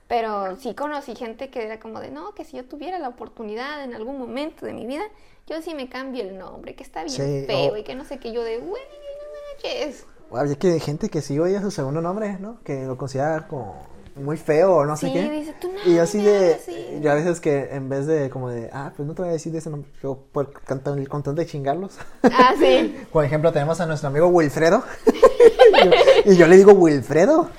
Pero 0.09 0.57
sí 0.57 0.75
conocí 0.75 1.15
gente 1.15 1.49
que 1.51 1.65
era 1.65 1.81
como 1.81 2.01
de, 2.01 2.11
no, 2.11 2.35
que 2.35 2.45
si 2.45 2.57
yo 2.57 2.65
tuviera 2.65 2.99
la 2.99 3.09
oportunidad 3.09 3.83
en 3.85 3.95
algún 3.95 4.19
momento 4.19 4.67
de 4.67 4.73
mi 4.75 4.87
vida, 4.87 5.03
yo 5.47 5.61
sí 5.63 5.75
me 5.75 5.89
cambio 5.89 6.23
el 6.23 6.37
nombre, 6.39 6.75
que 6.75 6.83
está 6.83 7.05
bien 7.05 7.15
Sí, 7.17 7.45
feo 7.47 7.77
y 7.77 7.83
que 7.85 7.95
no 7.95 8.05
sé 8.05 8.19
qué, 8.19 8.33
yo 8.33 8.43
de, 8.43 8.59
güey, 8.59 8.83
no 8.83 9.71
manches. 9.73 10.07
Había 10.33 10.57
que 10.57 10.79
gente 10.81 11.09
que 11.09 11.23
sí 11.23 11.39
oye 11.39 11.61
su 11.61 11.71
segundo 11.71 12.01
nombre, 12.01 12.39
¿no? 12.39 12.59
Que 12.65 12.85
lo 12.85 12.97
considera 12.97 13.47
como 13.47 13.87
muy 14.17 14.37
feo 14.37 14.77
o 14.77 14.85
no 14.85 14.97
sé 14.97 15.07
Sí, 15.09 15.13
qué. 15.13 15.31
dice, 15.31 15.55
"Tú 15.61 15.71
no 15.73 15.79
y 15.91 15.97
yo 15.97 16.03
así 16.03 16.23
de, 16.23 16.37
hables 16.55 16.63
así". 16.63 17.01
yo 17.01 17.11
a 17.11 17.15
veces 17.15 17.41
que 17.41 17.69
en 17.75 17.89
vez 17.89 18.07
de 18.07 18.31
como 18.31 18.49
de, 18.49 18.71
ah, 18.73 18.93
pues 18.97 19.07
no 19.09 19.15
te 19.15 19.23
voy 19.23 19.31
a 19.31 19.33
decir 19.33 19.53
de 19.53 19.59
ese 19.59 19.71
nombre, 19.71 19.91
yo 20.03 20.19
por 20.33 20.53
cantar 20.53 20.95
con 21.09 21.23
tanto 21.23 21.41
de 21.41 21.47
chingarlos. 21.47 21.99
Ah, 22.23 22.55
sí. 22.59 22.95
Por 23.13 23.25
ejemplo, 23.25 23.53
tenemos 23.53 23.81
a 23.81 23.87
nuestro 23.87 24.09
amigo 24.09 24.29
Wilfredo. 24.29 24.83
y, 25.07 25.85
yo, 25.85 26.33
y 26.33 26.37
yo 26.37 26.47
le 26.47 26.57
digo 26.57 26.73
Wilfredo. 26.73 27.51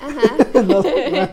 No, 0.54 0.82
no. 0.82 1.28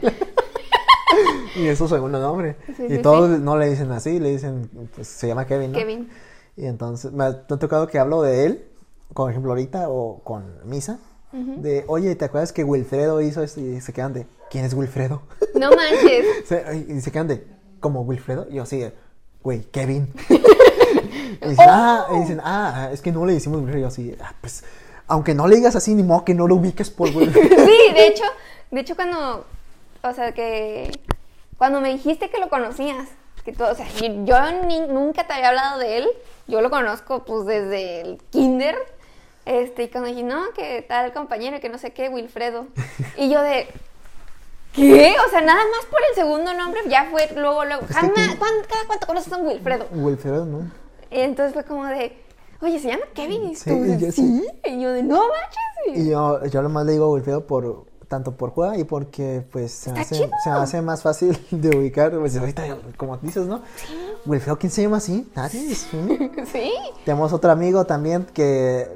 y 1.56 1.68
es 1.68 1.78
su 1.78 1.88
segundo 1.88 2.20
nombre. 2.20 2.56
Sí, 2.76 2.86
y 2.86 2.96
sí, 2.96 2.98
todos 3.00 3.40
no 3.40 3.58
le 3.58 3.70
dicen 3.70 3.92
así, 3.92 4.20
le 4.20 4.30
dicen, 4.30 4.70
pues 4.96 5.08
se 5.08 5.28
llama 5.28 5.46
Kevin, 5.46 5.72
¿no? 5.72 5.78
Kevin. 5.78 6.10
Y 6.56 6.66
entonces, 6.66 7.12
me 7.12 7.24
ha, 7.24 7.48
tocado 7.48 7.88
que 7.88 8.00
hablo 8.00 8.22
de 8.22 8.46
él, 8.46 8.66
por 9.14 9.30
ejemplo, 9.30 9.52
ahorita, 9.52 9.90
o 9.90 10.22
con 10.24 10.44
Misa, 10.66 11.00
de, 11.32 11.84
oye, 11.88 12.16
¿te 12.16 12.26
acuerdas 12.26 12.54
que 12.54 12.64
Wilfredo 12.64 13.20
hizo 13.20 13.42
esto? 13.42 13.60
Y 13.60 13.82
se 13.82 13.92
quedan 13.92 14.14
de, 14.14 14.28
¿quién 14.52 14.66
es 14.66 14.74
Wilfredo? 14.74 15.22
No 15.56 15.70
manches. 15.70 16.26
Se- 16.46 16.86
y 16.90 17.00
se 17.00 17.12
quedan 17.12 17.28
de, 17.28 17.46
¿como 17.80 18.02
Wilfredo? 18.02 18.48
Y 18.50 18.56
yo 18.56 18.64
así, 18.64 18.84
güey, 19.44 19.62
Kevin. 19.66 20.12
y, 20.30 21.48
dicen, 21.48 21.68
ah, 21.70 22.08
y 22.12 22.20
dicen, 22.20 22.42
ah, 22.44 22.90
es 22.92 23.02
que 23.02 23.12
no 23.12 23.26
le 23.26 23.34
decimos 23.34 23.60
Wilfredo. 23.60 23.78
Y 23.78 23.82
yo 23.82 23.88
así, 23.88 24.16
ah, 24.20 24.34
pues, 24.42 24.64
aunque 25.08 25.36
no 25.36 25.48
le 25.48 25.58
digas 25.58 25.76
así, 25.76 25.94
ni 25.94 26.04
modo 26.04 26.26
que 26.26 26.34
no 26.34 26.48
lo 26.48 26.56
ubiques 26.56 26.90
por 26.90 27.10
Wilfredo. 27.10 27.66
Sí, 27.66 27.94
de 27.94 28.08
hecho, 28.08 28.24
de 28.72 28.80
hecho 28.80 28.96
cuando, 28.96 29.46
o 30.02 30.14
sea, 30.14 30.32
que 30.34 30.92
cuando 31.64 31.80
me 31.80 31.94
dijiste 31.94 32.30
que 32.30 32.40
lo 32.42 32.50
conocías, 32.50 33.08
que 33.46 33.54
tú, 33.54 33.64
o 33.64 33.74
sea, 33.74 33.88
yo, 34.26 34.36
ni- 34.68 34.82
nunca 34.82 35.26
te 35.26 35.32
había 35.32 35.48
hablado 35.48 35.80
de 35.80 35.96
él, 36.00 36.10
yo 36.46 36.60
lo 36.60 36.70
conozco 36.70 37.24
pues 37.24 37.46
desde 37.46 38.02
el 38.02 38.18
kinder, 38.32 38.76
este, 39.46 39.84
y 39.84 39.88
cuando 39.88 40.10
dije, 40.10 40.24
no, 40.24 40.52
que 40.54 40.82
tal 40.82 41.14
compañero, 41.14 41.62
que 41.62 41.70
no 41.70 41.78
sé 41.78 41.92
qué, 41.94 42.10
Wilfredo, 42.10 42.68
y 43.18 43.30
yo 43.30 43.42
de, 43.42 43.70
¿qué? 44.74 45.16
O 45.26 45.30
sea, 45.30 45.40
nada 45.40 45.62
más 45.78 45.86
por 45.90 46.00
el 46.10 46.16
segundo 46.16 46.54
nombre, 46.54 46.82
ya 46.90 47.06
fue 47.10 47.30
luego, 47.34 47.64
luego, 47.64 47.84
Es 47.84 47.88
que 47.88 47.94
jamás, 47.94 48.32
tú- 48.34 48.40
¿cuán- 48.40 48.66
cada 48.70 48.86
cuánto 48.86 49.08
conoces 49.08 49.32
a 49.32 49.38
un 49.38 49.48
Wilfredo? 49.48 49.88
Wilfredo, 49.92 50.46
¿no? 50.46 50.70
Y 51.12 51.22
entonces 51.22 51.54
fue 51.54 51.64
como 51.64 51.86
de, 51.86 52.12
oye, 52.62 52.78
¿se 52.78 52.90
llama 52.90 53.06
Kevin? 53.14 53.52
Y 53.52 53.56
Sí, 53.56 53.70
tú, 53.70 53.86
y 53.86 53.98
yo 54.00 54.12
sí, 54.12 54.44
y 54.66 54.82
yo 54.82 54.92
de, 54.92 55.02
no 55.04 55.22
manches, 55.30 56.04
Y 56.06 56.10
yo, 56.10 56.46
yo 56.46 56.62
nomás 56.62 56.86
le 56.88 56.92
digo 56.92 57.10
Wilfredo 57.14 57.48
por 57.48 57.86
tanto 58.14 58.36
por 58.36 58.52
juega 58.52 58.78
y 58.78 58.84
porque 58.84 59.44
pues 59.52 59.72
se 59.72 59.90
hace, 59.90 60.30
se 60.44 60.50
hace 60.52 60.84
más 60.84 61.02
fácil 61.02 61.36
de 61.52 61.76
ubicar, 61.76 62.12
pues 62.12 62.38
ahorita 62.38 62.78
como 62.96 63.18
dices, 63.18 63.48
¿no? 63.48 63.62
Wilfredo, 64.28 64.60
¿quién 64.60 64.72
se 64.72 64.84
llama 64.84 64.98
así? 64.98 65.28
Nadie. 65.36 65.74
sí, 65.76 66.72
Tenemos 67.06 67.34
otro 67.34 67.52
amigo 67.52 67.86
también 67.86 68.28
que 68.32 68.88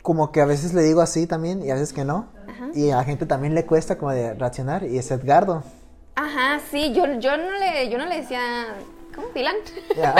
como 0.00 0.32
que 0.32 0.40
a 0.40 0.46
veces 0.46 0.72
le 0.72 0.82
digo 0.82 1.02
así 1.02 1.26
también 1.26 1.62
y 1.62 1.70
a 1.70 1.74
veces 1.74 1.92
que 1.92 2.06
no. 2.06 2.28
Y 2.74 2.90
a 2.90 2.96
la 2.96 3.04
gente 3.04 3.26
también 3.26 3.54
le 3.54 3.66
cuesta 3.66 3.98
como 3.98 4.12
de 4.12 4.32
reaccionar 4.32 4.84
y 4.84 4.96
es 4.96 5.10
Edgardo. 5.10 5.62
Ajá, 6.14 6.60
sí, 6.70 6.94
yo, 6.94 7.04
yo 7.18 7.36
no 7.36 7.50
le, 7.58 7.90
yo 7.90 7.98
no 7.98 8.06
le 8.06 8.22
decía, 8.22 8.40
¿cómo? 9.14 9.28
Dylan. 9.34 9.56
Man. 9.98 10.14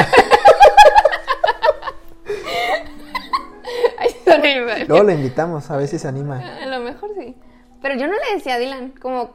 Luego 4.89 5.05
lo 5.05 5.13
invitamos 5.13 5.71
a 5.71 5.77
ver 5.77 5.89
si 5.89 5.99
se 5.99 6.07
anima. 6.07 6.39
A 6.39 6.67
lo 6.67 6.81
mejor 6.81 7.11
sí. 7.19 7.35
Pero 7.83 7.95
yo 7.97 8.07
no 8.07 8.13
le 8.15 8.35
decía 8.37 8.55
a 8.55 8.59
Dylan, 8.59 8.91
como, 9.01 9.31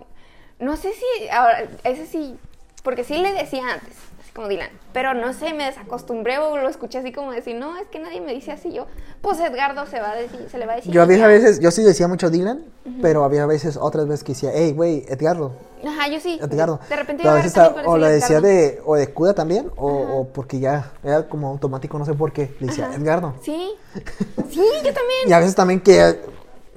no 0.59 0.77
sé 0.77 0.91
si, 0.93 1.27
ahora, 1.29 1.65
ese 1.83 2.05
sí, 2.05 2.37
porque 2.83 3.03
sí 3.03 3.17
le 3.17 3.33
decía 3.33 3.63
antes, 3.73 3.93
así 4.21 4.31
como 4.33 4.47
Dylan, 4.47 4.69
pero 4.93 5.13
no 5.13 5.33
sé, 5.33 5.53
me 5.53 5.65
desacostumbré 5.65 6.37
o 6.37 6.57
lo 6.57 6.69
escuché 6.69 6.99
así 6.99 7.11
como 7.11 7.31
decir, 7.31 7.55
no, 7.55 7.77
es 7.77 7.87
que 7.87 7.99
nadie 7.99 8.21
me 8.21 8.33
dice 8.33 8.51
así 8.51 8.71
yo, 8.71 8.85
pues 9.21 9.39
Edgardo 9.39 9.85
se 9.87 9.99
va 9.99 10.11
a 10.11 10.15
decir, 10.15 10.47
se 10.51 10.57
le 10.59 10.65
va 10.67 10.73
a 10.73 10.75
decir. 10.77 10.91
Yo 10.93 11.01
había 11.01 11.25
a 11.25 11.27
veces, 11.27 11.59
yo 11.59 11.71
sí 11.71 11.81
decía 11.83 12.07
mucho 12.07 12.29
Dylan, 12.29 12.63
pero 13.01 13.23
había 13.23 13.45
veces, 13.47 13.77
otras 13.77 14.07
veces 14.07 14.23
que 14.23 14.33
decía, 14.33 14.51
hey, 14.53 14.71
güey, 14.73 15.03
Edgardo. 15.07 15.53
Ajá, 15.85 16.07
yo 16.07 16.19
sí. 16.19 16.39
Edgardo. 16.41 16.79
De 16.89 16.95
repente 16.95 17.23
iba 17.23 17.31
a 17.33 17.35
veces 17.35 17.57
a- 17.57 17.67
o 17.85 17.97
decir 17.97 18.13
decía 18.13 18.37
Edgardo. 18.37 18.47
de, 18.47 18.81
o 18.85 18.95
de 18.95 19.13
Cuda 19.13 19.33
también, 19.33 19.71
o, 19.75 19.87
o 19.91 20.27
porque 20.29 20.59
ya 20.59 20.91
era 21.03 21.27
como 21.27 21.47
automático, 21.49 21.97
no 21.99 22.05
sé 22.05 22.13
por 22.13 22.31
qué, 22.31 22.55
le 22.59 22.67
decía 22.67 22.85
Ajá. 22.87 22.95
Edgardo. 22.95 23.35
Sí, 23.43 23.71
sí, 24.51 24.61
yo 24.83 24.93
también. 24.93 25.27
Y 25.27 25.33
a 25.33 25.39
veces 25.39 25.55
también 25.55 25.81
que 25.81 26.19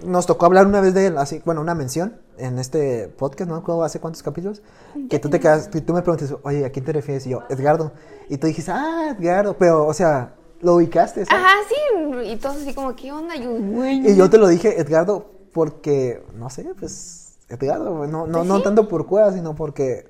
nos 0.02 0.26
tocó 0.26 0.46
hablar 0.46 0.66
una 0.66 0.80
vez 0.80 0.94
de 0.94 1.06
él, 1.06 1.18
así, 1.18 1.42
bueno, 1.44 1.60
una 1.60 1.74
mención, 1.74 2.20
en 2.36 2.58
este 2.58 3.08
podcast, 3.08 3.48
no 3.48 3.56
me 3.56 3.62
acuerdo 3.62 3.82
hace 3.82 4.00
cuántos 4.00 4.22
capítulos, 4.22 4.62
que 5.10 5.18
tú 5.18 5.28
te 5.28 5.40
quedas, 5.40 5.70
tú, 5.70 5.80
tú 5.80 5.92
me 5.92 6.02
preguntas, 6.02 6.34
oye, 6.42 6.64
¿a 6.64 6.70
quién 6.70 6.84
te 6.84 6.92
refieres? 6.92 7.26
Y 7.26 7.30
yo, 7.30 7.42
Edgardo. 7.48 7.92
Y 8.28 8.38
tú 8.38 8.46
dijiste, 8.46 8.70
ah, 8.72 9.16
Edgardo, 9.18 9.56
pero, 9.58 9.86
o 9.86 9.92
sea, 9.94 10.34
lo 10.60 10.74
ubicaste, 10.76 11.24
¿sabes? 11.24 11.44
Ajá, 11.44 11.54
sí, 11.68 12.30
y 12.30 12.36
todos 12.36 12.56
así 12.56 12.74
como, 12.74 12.94
¿qué 12.94 13.10
onda? 13.12 13.36
Y 13.36 13.42
yo, 13.42 13.50
güey. 13.50 14.08
Y 14.08 14.16
yo 14.16 14.30
te 14.30 14.38
lo 14.38 14.46
dije, 14.48 14.80
Edgardo, 14.80 15.32
porque, 15.52 16.24
no 16.34 16.48
sé, 16.50 16.70
pues, 16.78 17.38
Edgardo, 17.48 18.06
no, 18.06 18.26
no, 18.26 18.38
Pues 18.38 18.46
no 18.46 18.62
tanto 18.62 18.88
por 18.88 19.06
cueva, 19.06 19.32
sino 19.32 19.54
porque, 19.54 20.08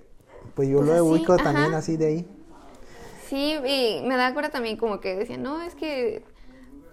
pues 0.55 0.69
yo 0.69 0.79
Pues 0.79 0.89
lo 0.89 0.95
así, 0.95 1.03
ubico 1.03 1.33
ajá. 1.35 1.45
también 1.45 1.73
así 1.75 1.97
de 1.97 2.07
ahí. 2.07 2.29
Sí, 3.29 3.55
y 3.65 4.03
me 4.07 4.17
da 4.17 4.33
cura 4.35 4.51
también 4.51 4.77
como 4.77 5.01
que 5.01 5.15
decía, 5.17 5.37
no, 5.37 5.63
es 5.63 5.75
que 5.75 6.25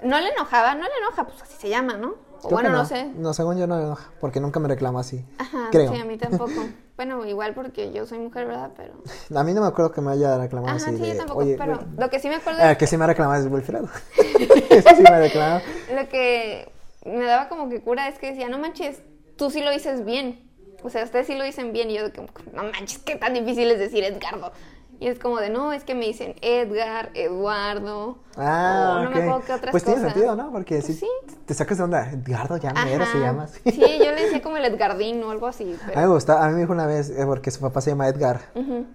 no 0.03 0.19
le 0.19 0.29
enojaba, 0.29 0.75
no 0.75 0.83
le 0.83 0.97
enoja, 1.01 1.25
pues 1.25 1.41
así 1.41 1.55
se 1.59 1.69
llama, 1.69 1.97
¿no? 1.97 2.15
Creo 2.47 2.55
bueno, 2.55 2.69
que 2.69 2.75
no. 2.75 2.85
sé. 2.85 3.11
No, 3.15 3.33
según 3.33 3.57
yo 3.57 3.67
no 3.67 3.77
me 3.77 3.83
enoja, 3.83 4.11
porque 4.19 4.39
nunca 4.39 4.59
me 4.59 4.67
reclama 4.67 5.01
así. 5.01 5.25
Ajá, 5.37 5.69
Creo. 5.71 5.93
sí, 5.93 5.99
a 5.99 6.05
mí 6.05 6.17
tampoco. 6.17 6.51
bueno, 6.97 7.25
igual 7.25 7.53
porque 7.53 7.91
yo 7.91 8.05
soy 8.05 8.19
mujer, 8.19 8.47
¿verdad? 8.47 8.71
Pero... 8.75 8.93
A 9.39 9.43
mí 9.43 9.53
no 9.53 9.61
me 9.61 9.67
acuerdo 9.67 9.91
que 9.91 10.01
me 10.01 10.11
haya 10.11 10.37
reclamado 10.37 10.75
Ajá, 10.75 10.87
así 10.87 10.97
sí, 10.97 11.01
de, 11.03 11.09
yo 11.09 11.17
tampoco, 11.17 11.39
oye, 11.41 11.55
pero 11.57 11.75
güey. 11.77 11.87
lo 11.97 12.09
que 12.09 12.19
sí 12.19 12.27
me 12.29 12.35
acuerdo 12.35 12.59
Ah, 12.61 12.71
es 12.71 12.77
que 12.77 12.87
sí 12.87 12.97
me 12.97 13.03
ha 13.03 13.07
reclamado 13.07 13.43
es 13.43 13.51
Wilfredo. 13.51 13.89
Eso 14.69 14.89
sí 14.95 15.01
me 15.01 15.09
ha 15.09 15.19
reclamado. 15.19 15.61
lo 15.95 16.09
que 16.09 16.71
me 17.05 17.25
daba 17.25 17.49
como 17.49 17.69
que 17.69 17.81
cura 17.81 18.07
es 18.07 18.17
que 18.19 18.31
decía, 18.31 18.49
no 18.49 18.57
manches, 18.59 19.01
tú 19.37 19.49
sí 19.49 19.61
lo 19.61 19.71
dices 19.71 20.05
bien. 20.05 20.41
O 20.83 20.89
sea, 20.89 21.03
ustedes 21.03 21.25
sí 21.27 21.35
lo 21.35 21.43
dicen 21.43 21.73
bien. 21.73 21.89
Y 21.89 21.95
yo 21.95 22.03
de 22.03 22.11
que, 22.11 22.21
no 22.53 22.63
manches, 22.63 22.99
qué 22.99 23.15
tan 23.15 23.33
difícil 23.33 23.69
es 23.71 23.79
decir 23.79 24.03
Edgardo. 24.03 24.51
Y 24.99 25.07
es 25.07 25.19
como 25.19 25.37
de, 25.39 25.49
no, 25.49 25.73
es 25.73 25.83
que 25.83 25.93
me 25.93 26.05
dicen 26.05 26.35
Edgar, 26.41 27.11
Eduardo. 27.13 28.17
Ah, 28.37 28.97
o 28.99 29.03
no 29.03 29.09
me 29.11 29.17
acuerdo 29.21 29.41
qué 29.45 29.53
otras 29.53 29.71
Pues 29.71 29.83
cosas. 29.83 29.99
tiene 29.99 30.11
sentido, 30.13 30.35
¿no? 30.35 30.51
Porque 30.51 30.75
Pues 30.75 30.85
si 30.87 30.93
sí. 30.93 31.07
te 31.45 31.53
sacas 31.53 31.77
de 31.77 31.83
onda, 31.83 32.09
Edgardo 32.11 32.57
ya 32.57 32.73
mero 32.73 33.05
se 33.05 33.19
llama 33.19 33.43
así. 33.43 33.59
Sí, 33.71 33.81
yo 33.81 34.11
le 34.11 34.23
decía 34.23 34.41
como 34.41 34.57
el 34.57 34.65
Edgardín 34.65 35.21
o 35.23 35.31
algo 35.31 35.47
así. 35.47 35.63
A 35.83 35.87
mí 35.87 35.93
me 35.95 36.07
gusta, 36.07 36.43
a 36.43 36.47
mí 36.47 36.53
me 36.55 36.61
dijo 36.61 36.71
una 36.73 36.87
vez, 36.87 37.09
eh, 37.09 37.23
porque 37.25 37.51
su 37.51 37.59
papá 37.59 37.81
se 37.81 37.91
llama 37.91 38.07
Edgar, 38.07 38.39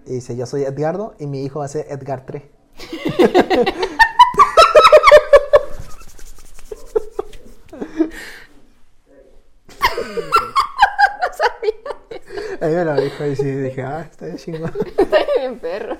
y 0.05 0.13
dice, 0.13 0.35
yo 0.35 0.45
soy 0.45 0.63
Edgardo, 0.63 1.13
y 1.19 1.27
mi 1.27 1.43
hijo 1.43 1.59
va 1.59 1.65
a 1.65 1.69
ser 1.69 1.85
Edgar 1.89 2.25
3. 2.25 2.43
A 12.61 12.65
mí 12.67 12.73
me 12.75 12.85
lo 12.85 12.95
dijo 12.95 13.25
y 13.25 13.35
sí, 13.35 13.43
dije, 13.51 13.81
ah, 13.81 14.07
está 14.09 14.25
bien 14.25 14.37
chingón. 14.37 14.71
Está 14.97 15.17
bien 15.37 15.59
perro. 15.59 15.97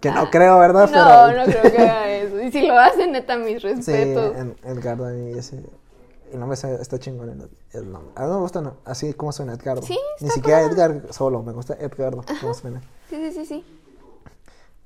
Que 0.00 0.10
no 0.10 0.30
creo, 0.30 0.58
¿verdad? 0.58 0.88
No, 0.90 1.32
Pero- 1.32 1.38
no 1.38 1.44
creo 1.60 1.72
que 1.72 1.78
haga 1.82 2.10
eso. 2.10 2.40
Y 2.40 2.52
si 2.52 2.66
lo 2.66 2.78
hacen, 2.78 3.12
neta, 3.12 3.36
mis 3.36 3.60
Sí, 3.62 3.68
respetos. 3.68 4.36
en- 4.36 4.56
Edgardo 4.64 5.06
a 5.06 5.10
mí 5.10 5.32
ese... 5.38 5.62
El 6.32 6.38
nombre 6.38 6.56
está, 6.80 6.98
chingón 6.98 7.28
el, 7.72 7.90
nombre. 7.90 8.12
A 8.14 8.24
mí 8.24 8.30
me 8.32 8.36
gusta 8.38 8.60
no, 8.60 8.76
así 8.84 9.14
como 9.14 9.32
suena 9.32 9.54
Edgardo. 9.54 9.82
Sí, 9.82 9.98
Ni 10.20 10.28
está 10.28 10.34
siquiera 10.36 10.60
padre. 10.60 10.72
Edgar 10.74 11.12
solo, 11.12 11.42
me 11.42 11.52
gusta 11.52 11.74
Edgardo, 11.80 12.22
como 12.40 12.54
suena. 12.54 12.80
Sí, 13.08 13.16
sí, 13.16 13.32
sí, 13.32 13.46
sí. 13.46 13.64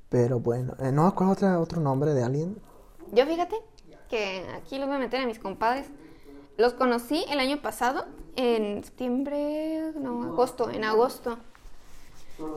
Pero 0.09 0.41
bueno, 0.41 0.75
eh, 0.81 0.91
no, 0.93 1.15
¿cuál 1.15 1.31
otra, 1.31 1.61
otro 1.61 1.81
nombre 1.83 2.15
de 2.15 2.23
alguien? 2.23 2.57
Yo 3.13 3.27
fíjate 3.27 3.57
que 4.09 4.47
aquí 4.57 4.79
los 4.79 4.87
voy 4.87 4.97
a 4.97 5.01
meter 5.01 5.21
a 5.21 5.27
mis 5.27 5.39
compadres. 5.39 5.87
Los 6.57 6.75
conocí 6.75 7.25
el 7.31 7.41
año 7.41 7.61
pasado, 7.61 8.07
en 8.37 8.85
septiembre, 8.85 9.93
no, 10.01 10.23
agosto, 10.23 10.71
en 10.71 10.85
agosto. 10.85 11.39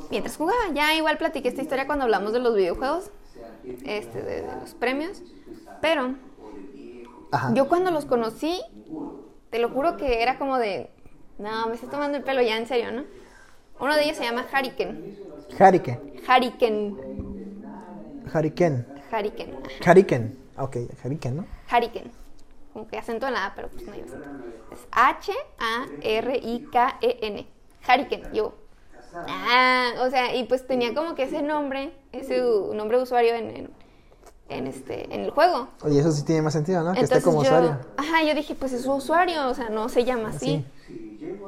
Mientras 0.09 0.37
jugaba, 0.37 0.59
ya 0.73 0.95
igual 0.95 1.17
platiqué 1.17 1.49
esta 1.49 1.61
historia 1.61 1.85
cuando 1.85 2.05
hablamos 2.05 2.33
de 2.33 2.39
los 2.39 2.55
videojuegos, 2.55 3.11
este, 3.85 4.21
de, 4.21 4.41
de 4.43 4.55
los 4.61 4.73
premios. 4.73 5.21
Pero 5.81 6.15
Ajá. 7.31 7.53
yo 7.53 7.67
cuando 7.67 7.91
los 7.91 8.05
conocí, 8.05 8.61
te 9.49 9.59
lo 9.59 9.69
juro 9.69 9.97
que 9.97 10.21
era 10.21 10.37
como 10.37 10.57
de, 10.57 10.89
no, 11.37 11.67
me 11.67 11.75
estoy 11.75 11.89
tomando 11.89 12.17
el 12.17 12.23
pelo 12.23 12.41
ya, 12.41 12.57
en 12.57 12.67
serio, 12.67 12.91
¿no? 12.91 13.03
Uno 13.79 13.95
de 13.95 14.03
ellos 14.03 14.17
se 14.17 14.23
llama 14.23 14.45
Hariken. 14.51 15.17
Hariken. 15.59 15.99
Hariken. 16.27 16.97
Hariken. 18.33 18.87
Hariken. 19.11 19.55
Hariken. 19.85 20.37
Ok, 20.57 20.77
Hariken, 21.03 21.37
¿no? 21.37 21.45
Hariken. 21.69 22.11
Como 22.77 22.87
que 22.87 22.99
acento 22.99 23.25
en 23.25 23.33
la 23.33 23.47
A, 23.47 23.55
pero 23.55 23.69
pues 23.69 23.87
no 23.87 23.93
hay 23.93 24.01
acento. 24.01 24.27
Es 24.69 24.87
H-A-R-I-K-E-N. 24.91 27.47
Hariken, 27.87 28.21
yo. 28.31 28.53
Ah, 29.27 29.93
o 30.01 30.09
sea, 30.11 30.35
y 30.35 30.43
pues 30.43 30.67
tenía 30.67 30.93
como 30.93 31.15
que 31.15 31.23
ese 31.23 31.41
nombre, 31.41 31.91
ese 32.11 32.39
nombre 32.39 32.97
de 32.97 33.03
usuario 33.03 33.33
en, 33.33 33.49
en, 33.49 33.71
en 34.49 34.67
este, 34.67 35.11
en 35.11 35.21
el 35.21 35.31
juego. 35.31 35.69
Oye, 35.81 36.01
eso 36.01 36.11
sí 36.11 36.23
tiene 36.23 36.43
más 36.43 36.53
sentido, 36.53 36.83
¿no? 36.83 36.93
Que 36.93 36.99
esté 36.99 37.19
como 37.19 37.41
yo, 37.43 37.49
usuario. 37.49 37.79
ajá, 37.97 38.21
yo 38.21 38.35
dije, 38.35 38.53
pues 38.53 38.73
es 38.73 38.83
su 38.83 38.93
usuario, 38.93 39.47
o 39.49 39.55
sea, 39.55 39.69
no 39.69 39.89
se 39.89 40.03
llama 40.05 40.29
así. 40.29 40.63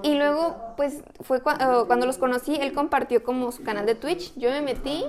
Y 0.01 0.15
luego, 0.15 0.55
pues, 0.77 1.03
fue 1.21 1.43
cua- 1.43 1.85
cuando 1.85 2.07
los 2.07 2.17
conocí, 2.17 2.55
él 2.55 2.73
compartió 2.73 3.21
como 3.23 3.51
su 3.51 3.61
canal 3.61 3.85
de 3.85 3.93
Twitch. 3.93 4.33
Yo 4.35 4.49
me 4.49 4.61
metí 4.61 5.03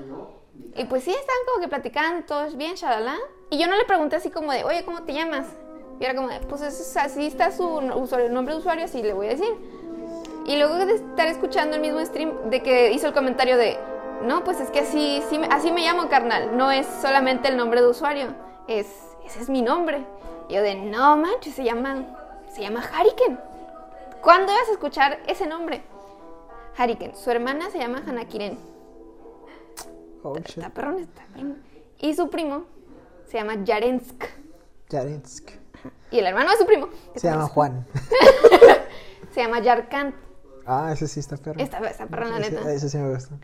y 0.76 0.84
pues 0.84 1.02
sí, 1.02 1.12
estaban 1.12 1.40
como 1.46 1.62
que 1.62 1.68
platicando, 1.68 2.26
todo 2.26 2.44
es 2.44 2.58
bien, 2.58 2.74
shalala. 2.74 3.16
Y 3.48 3.58
yo 3.58 3.66
no 3.68 3.76
le 3.76 3.86
pregunté 3.86 4.16
así 4.16 4.28
como 4.30 4.52
de, 4.52 4.64
oye, 4.64 4.84
¿cómo 4.84 5.02
te 5.04 5.14
llamas? 5.14 5.46
Y 6.00 6.04
era 6.04 6.14
como 6.14 6.28
pues 6.48 6.62
es- 6.62 6.96
así 6.96 7.26
está 7.26 7.52
su 7.52 7.64
usuario, 7.68 8.30
nombre 8.30 8.54
de 8.54 8.60
usuario, 8.60 8.84
así 8.86 9.02
le 9.02 9.12
voy 9.12 9.26
a 9.26 9.30
decir. 9.30 9.54
Y 10.46 10.56
luego 10.56 10.74
de 10.86 10.94
estar 10.94 11.28
escuchando 11.28 11.76
el 11.76 11.82
mismo 11.82 12.00
stream, 12.04 12.50
de 12.50 12.62
que 12.62 12.90
hizo 12.92 13.06
el 13.06 13.12
comentario 13.12 13.56
de, 13.58 13.78
no, 14.22 14.42
pues 14.42 14.60
es 14.60 14.70
que 14.70 14.80
así, 14.80 15.22
sí 15.28 15.38
así 15.50 15.70
me 15.70 15.82
llamo, 15.82 16.08
carnal. 16.08 16.56
No 16.56 16.70
es 16.72 16.86
solamente 16.86 17.48
el 17.48 17.56
nombre 17.56 17.82
de 17.82 17.88
usuario, 17.88 18.34
es, 18.66 18.86
ese 19.26 19.40
es 19.42 19.48
mi 19.50 19.60
nombre. 19.62 20.04
Y 20.48 20.54
yo 20.54 20.62
de, 20.62 20.74
no 20.74 21.16
manches, 21.18 21.54
se 21.54 21.64
llama, 21.64 22.06
se 22.50 22.62
llama 22.62 22.82
Hariken. 22.92 23.38
¿Cuándo 24.22 24.52
ibas 24.52 24.68
a 24.68 24.72
escuchar 24.72 25.18
ese 25.26 25.46
nombre? 25.46 25.82
Hariken. 26.76 27.14
Su 27.14 27.30
hermana 27.30 27.70
se 27.70 27.78
llama 27.78 28.02
Hanakiren. 28.06 28.58
Oh, 30.22 30.34
shit. 30.36 30.58
Está 30.58 30.70
perrón, 30.70 30.98
está. 30.98 31.22
Y 31.98 32.14
su 32.14 32.28
primo 32.30 32.64
se 33.26 33.38
llama 33.38 33.62
Yarensk. 33.64 34.24
Yarensk. 34.88 35.59
Y 36.10 36.18
el 36.18 36.26
hermano 36.26 36.50
de 36.50 36.56
su 36.56 36.66
primo 36.66 36.88
Se 37.16 37.28
llama 37.28 37.46
Juan. 37.46 37.86
se 39.32 39.40
llama 39.42 39.60
Yarkant. 39.60 40.14
Ah, 40.66 40.90
ese 40.92 41.08
sí 41.08 41.20
está 41.20 41.36
perro. 41.36 41.60
Está, 41.60 41.78
está 41.88 42.06
perrón, 42.06 42.30
la 42.30 42.38
Ese- 42.38 42.52
neta. 42.52 42.72
Ese 42.72 42.88
sí 42.88 42.98
me 42.98 43.12
gusta. 43.14 43.36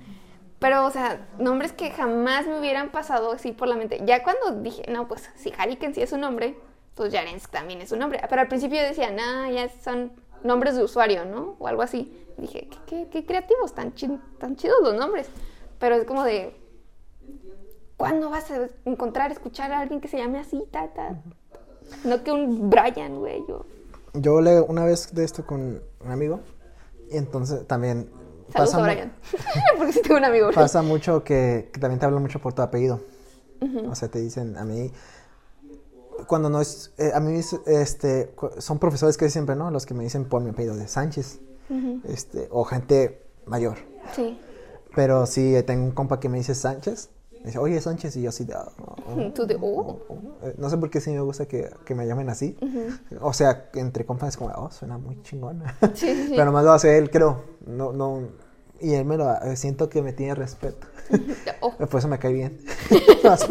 Pero, 0.59 0.87
o 0.87 0.91
sea, 0.91 1.29
nombres 1.39 1.73
que 1.73 1.91
jamás 1.91 2.47
me 2.47 2.59
hubieran 2.59 2.91
pasado 2.91 3.33
así 3.33 3.53
por 3.53 3.69
la 3.69 3.77
mente. 3.77 4.01
Ya 4.07 4.23
cuando 4.23 4.63
dije, 4.63 4.85
no, 4.91 5.07
pues 5.07 5.29
si 5.37 5.53
Hariken 5.57 5.95
sí 5.95 6.01
es 6.03 6.13
un 6.13 6.21
nombre, 6.21 6.57
pues 6.95 7.13
Yarensk 7.13 7.51
también 7.51 7.81
es 7.83 7.93
un 7.93 7.99
nombre. 7.99 8.21
Pero 8.29 8.41
al 8.41 8.49
principio 8.49 8.79
yo 8.81 8.87
decía, 8.87 9.11
nah, 9.11 9.51
ya 9.51 9.69
son 9.69 10.13
nombres 10.43 10.77
de 10.77 10.83
usuario, 10.85 11.25
¿no? 11.27 11.57
O 11.59 11.69
algo 11.69 11.83
así. 11.83 12.11
Dije, 12.39 12.69
qué, 12.71 12.79
qué- 12.87 13.09
qué 13.11 13.27
creativos, 13.27 13.75
tan, 13.75 13.93
chi- 13.95 14.21
tan 14.39 14.57
chidos 14.57 14.79
los 14.83 14.95
nombres. 14.95 15.29
Pero 15.79 15.95
es 15.97 16.05
como 16.05 16.25
de, 16.25 16.57
¿cuándo 17.97 18.31
vas 18.31 18.51
a 18.51 18.69
encontrar, 18.85 19.31
escuchar 19.33 19.73
a 19.73 19.81
alguien 19.81 20.01
que 20.01 20.09
se 20.09 20.19
llame 20.19 20.39
así, 20.39 20.65
ta, 20.71 20.89
ta? 20.93 21.17
No 22.05 22.23
que 22.23 22.33
un 22.33 22.71
Brian, 22.71 23.19
güey. 23.19 23.43
Yo. 23.49 23.65
Yo 24.15 24.39
hablé 24.39 24.61
una 24.61 24.85
vez 24.85 25.15
de 25.15 25.25
esto 25.25 25.47
con 25.47 25.83
un 26.05 26.11
amigo. 26.11 26.41
Y 27.11 27.17
entonces 27.17 27.67
también. 27.67 28.11
Saludos 28.53 28.75
a 28.75 28.83
Brian. 28.83 29.13
Porque 29.79 29.93
sí 29.93 30.03
tengo 30.03 30.17
un 30.17 30.25
amigo. 30.25 30.51
Pasa 30.53 30.83
mucho 30.83 31.25
que, 31.25 31.71
que 31.73 31.81
también 31.81 31.99
te 31.99 32.07
hablan 32.07 32.23
mucho 32.23 32.39
por 32.41 32.53
tu 32.53 32.63
apellido. 32.63 33.01
O 33.89 33.95
sea, 33.95 34.09
te 34.09 34.21
dicen 34.21 34.57
a 34.57 34.65
mí. 34.65 34.93
Cuando 36.27 36.49
no 36.49 36.61
es. 36.61 36.93
eh, 36.99 37.11
a 37.15 37.21
mí, 37.21 37.39
es, 37.39 37.53
este, 37.67 38.35
son 38.59 38.79
profesores 38.79 39.17
que 39.17 39.29
siempre, 39.31 39.55
¿no? 39.57 39.71
Los 39.71 39.87
que 39.87 39.95
me 39.95 40.05
dicen 40.05 40.25
por 40.25 40.43
mi 40.43 40.51
apellido 40.51 40.77
de 40.77 40.89
Sánchez. 40.89 41.41
este, 42.05 42.49
o 42.51 42.65
gente 42.65 43.23
mayor. 43.47 43.77
Sí. 44.15 44.39
Pero 44.95 45.27
sí, 45.27 45.55
tengo 45.67 45.85
un 45.85 45.91
compa 45.91 46.21
que 46.21 46.29
me 46.29 46.39
dice 46.39 46.55
Sánchez. 46.55 47.11
Me 47.47 47.51
dice, 47.51 47.61
oye, 47.61 47.81
Sánchez. 47.81 48.17
Y 48.17 48.23
yo 48.23 48.31
así 48.31 48.45
de. 48.45 48.55
"Ah, 48.55 48.69
oh". 49.07 49.31
Tú 49.35 49.47
de, 49.47 49.57
oh. 49.61 50.01
Eh, 50.43 50.57
No 50.59 50.69
sé 50.69 50.77
por 50.79 50.91
qué 50.91 51.01
sí 51.01 51.13
me 51.13 51.21
gusta 51.21 51.47
que, 51.47 51.71
que 51.85 51.95
me 51.95 52.05
llamen 52.05 52.29
así. 52.29 52.59
O 53.21 53.33
sea, 53.33 53.71
entre 53.75 54.05
compas 54.05 54.31
es 54.31 54.37
como, 54.37 54.51
oh, 54.57 54.69
suena 54.73 54.99
muy 54.99 55.23
chingón. 55.23 55.63
Sí, 55.95 56.13
sí. 56.27 56.31
Pero 56.31 56.47
nomás 56.47 56.65
lo 56.65 56.73
hace 56.73 56.99
él, 56.99 57.09
creo. 57.09 57.45
No, 57.65 57.93
no. 57.93 58.21
Y 58.81 58.95
él 58.95 59.05
me 59.05 59.17
lo 59.17 59.33
eh, 59.43 59.55
siento 59.55 59.89
que 59.89 60.03
me 60.03 60.13
tiene 60.13 60.35
respeto. 60.35 60.89
Oh. 61.61 61.71
Por 61.77 62.01
eso 62.01 62.09
me 62.09 62.19
cae 62.19 62.33
bien. 62.33 62.59
Más. 63.25 63.47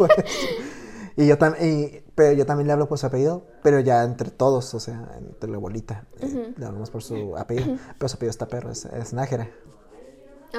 Y 1.16 1.26
yo 1.26 1.38
también, 1.38 2.04
pero 2.14 2.32
yo 2.34 2.44
también 2.44 2.66
le 2.66 2.74
hablo 2.74 2.86
por 2.88 2.98
su 2.98 3.06
apellido, 3.06 3.46
pero 3.62 3.80
ya 3.80 4.04
entre 4.04 4.30
todos, 4.30 4.74
o 4.74 4.80
sea, 4.80 5.08
entre 5.18 5.50
la 5.50 5.56
bolita. 5.56 6.06
eh, 6.20 6.52
le 6.54 6.66
hablamos 6.66 6.90
por 6.90 7.02
su 7.02 7.34
apellido. 7.38 7.78
Pero 7.98 8.08
su 8.10 8.16
apellido 8.16 8.30
está 8.30 8.46
perro, 8.48 8.70
es, 8.70 8.84
es 8.84 9.14
Nájera. 9.14 9.50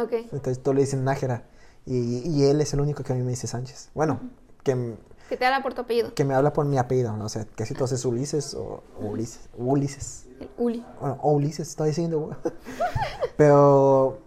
Ok. 0.01 0.11
Entonces 0.31 0.61
todos 0.63 0.73
le 0.75 0.81
dicen 0.81 1.03
Nájera. 1.03 1.45
Y, 1.87 2.19
y 2.29 2.43
él 2.43 2.59
es 2.61 2.73
el 2.73 2.81
único 2.81 3.01
que 3.03 3.13
a 3.13 3.15
mí 3.15 3.23
me 3.23 3.29
dice 3.29 3.47
Sánchez. 3.47 3.89
Bueno, 3.95 4.19
que, 4.63 4.95
Que 5.29 5.37
te 5.37 5.45
habla 5.45 5.63
por 5.63 5.73
tu 5.73 5.81
apellido. 5.81 6.13
que 6.13 6.25
me 6.25 6.33
habla 6.35 6.51
por 6.53 6.65
mi 6.65 6.77
apellido, 6.77 7.15
¿no? 7.15 7.25
o 7.25 7.29
sea, 7.29 7.45
casi 7.55 7.73
todos 7.73 7.93
es 7.93 8.03
Ulises 8.03 8.53
o, 8.53 8.83
o 8.99 9.05
Ulises. 9.05 9.47
Ulises. 9.57 10.25
El 10.39 10.49
Uli. 10.57 10.85
Bueno, 10.99 11.17
o 11.21 11.31
Ulises, 11.31 11.67
está 11.69 11.85
diciendo. 11.85 12.35
Pero 13.37 14.19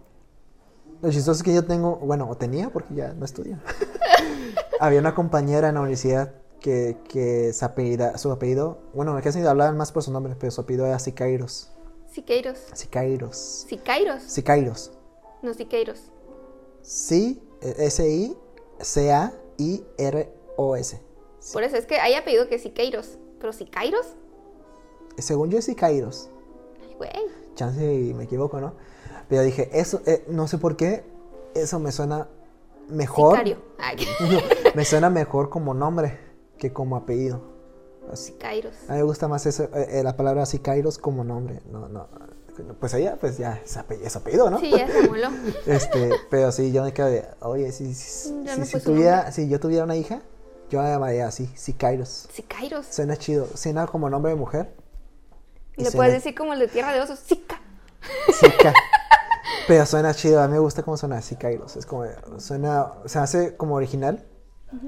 lo 1.01 1.09
chistoso 1.11 1.31
es 1.37 1.43
que 1.43 1.53
yo 1.53 1.65
tengo, 1.65 1.97
bueno, 1.97 2.27
o 2.29 2.35
tenía 2.35 2.69
porque 2.71 2.95
ya 2.95 3.13
no 3.13 3.25
estudio. 3.25 3.57
Había 4.79 4.99
una 4.99 5.13
compañera 5.15 5.69
en 5.69 5.75
la 5.75 5.81
universidad 5.81 6.33
que, 6.59 6.97
que 7.09 7.53
su, 7.53 7.65
apellida- 7.65 8.17
su 8.17 8.31
apellido, 8.31 8.79
bueno, 8.93 9.17
casi 9.23 9.39
hablaban 9.45 9.77
más 9.77 9.91
por 9.91 10.03
su 10.03 10.11
nombre, 10.11 10.35
pero 10.39 10.51
su 10.51 10.61
apellido 10.61 10.85
era 10.85 10.99
Sicairos. 10.99 11.71
Siqueiros. 12.11 12.57
Sicairos. 12.73 13.37
Sicairos. 13.37 14.23
Sicairos. 14.23 14.91
No, 15.41 15.53
Siqueiros. 15.53 15.99
Sí, 16.81 17.41
S-I-C-A-I-R-O-S. 17.61 18.41
Por 21.53 21.63
eso 21.63 21.75
es 21.75 21.85
que 21.85 21.99
hay 21.99 22.13
apellido 22.15 22.47
que 22.47 22.55
es 22.55 22.63
Siqueiros. 22.63 23.17
Pero 23.39 23.53
Sicairos. 23.53 24.15
Según 25.17 25.49
yo 25.49 25.57
es 25.57 25.65
Sicairos. 25.65 26.29
Ay, 26.81 26.95
güey. 26.95 27.11
Chance 27.55 27.93
y 27.93 28.13
me 28.13 28.25
equivoco, 28.25 28.61
¿no? 28.61 28.73
Pero 29.27 29.41
dije, 29.43 29.69
eso, 29.73 30.01
eh, 30.05 30.23
no 30.27 30.47
sé 30.47 30.57
por 30.57 30.75
qué, 30.75 31.03
eso 31.55 31.79
me 31.79 31.91
suena 31.91 32.27
mejor. 32.87 33.37
Sicario. 33.37 33.57
Ay, 33.79 33.97
me 34.75 34.85
suena 34.85 35.09
mejor 35.09 35.49
como 35.49 35.73
nombre 35.73 36.19
que 36.57 36.71
como 36.71 36.95
apellido. 36.95 37.41
Así. 38.11 38.33
Sicairos. 38.33 38.75
A 38.87 38.93
mí 38.93 38.97
me 38.99 39.03
gusta 39.03 39.27
más 39.27 39.45
eso, 39.45 39.63
eh, 39.63 39.99
eh, 39.99 40.03
la 40.03 40.15
palabra 40.15 40.45
Sicairos 40.45 40.97
como 40.97 41.23
nombre. 41.23 41.61
No, 41.71 41.89
no. 41.89 42.07
Pues 42.79 42.93
ella, 42.93 43.17
pues 43.19 43.37
ya 43.37 43.61
es 43.65 43.77
apellido, 44.15 44.49
¿no? 44.49 44.59
Sí, 44.59 44.71
ya 44.71 44.87
se 44.87 45.07
moló. 45.07 45.29
Este, 45.65 46.11
pero 46.29 46.51
sí, 46.51 46.71
yo 46.71 46.83
me 46.83 46.93
quedo 46.93 47.07
de, 47.07 47.25
oye, 47.41 47.71
si, 47.71 47.93
si, 47.93 48.43
Ya 48.43 48.53
si- 48.53 48.59
no 48.59 48.65
si 48.65 48.71
fue 48.71 48.79
su 48.81 48.91
tuviera, 48.91 49.31
si 49.31 49.47
yo 49.49 49.59
tuviera 49.59 49.83
una 49.83 49.95
hija, 49.95 50.21
yo 50.69 50.81
la 50.81 50.89
llamaría 50.89 51.27
así, 51.27 51.47
Sicairos. 51.55 52.27
Sicairos. 52.33 52.85
Suena 52.85 53.17
chido, 53.17 53.47
suena 53.55 53.87
como 53.87 54.09
nombre 54.09 54.31
de 54.31 54.37
mujer. 54.37 54.73
Y 55.77 55.83
le 55.83 55.91
suena- 55.91 55.95
puedes 55.97 56.13
decir 56.13 56.35
como 56.35 56.53
el 56.53 56.59
de 56.59 56.67
Tierra 56.67 56.93
de 56.93 57.01
Osos. 57.01 57.19
Sica. 57.19 57.59
Sica. 58.39 58.73
Pero 59.67 59.85
suena 59.85 60.13
chido, 60.13 60.41
a 60.41 60.47
mí 60.47 60.53
me 60.53 60.59
gusta 60.59 60.83
cómo 60.83 60.97
suena 60.97 61.21
Sicairos. 61.21 61.75
Es 61.75 61.85
como, 61.85 62.05
suena, 62.39 62.91
se 63.05 63.19
hace 63.19 63.55
como 63.57 63.75
original, 63.75 64.25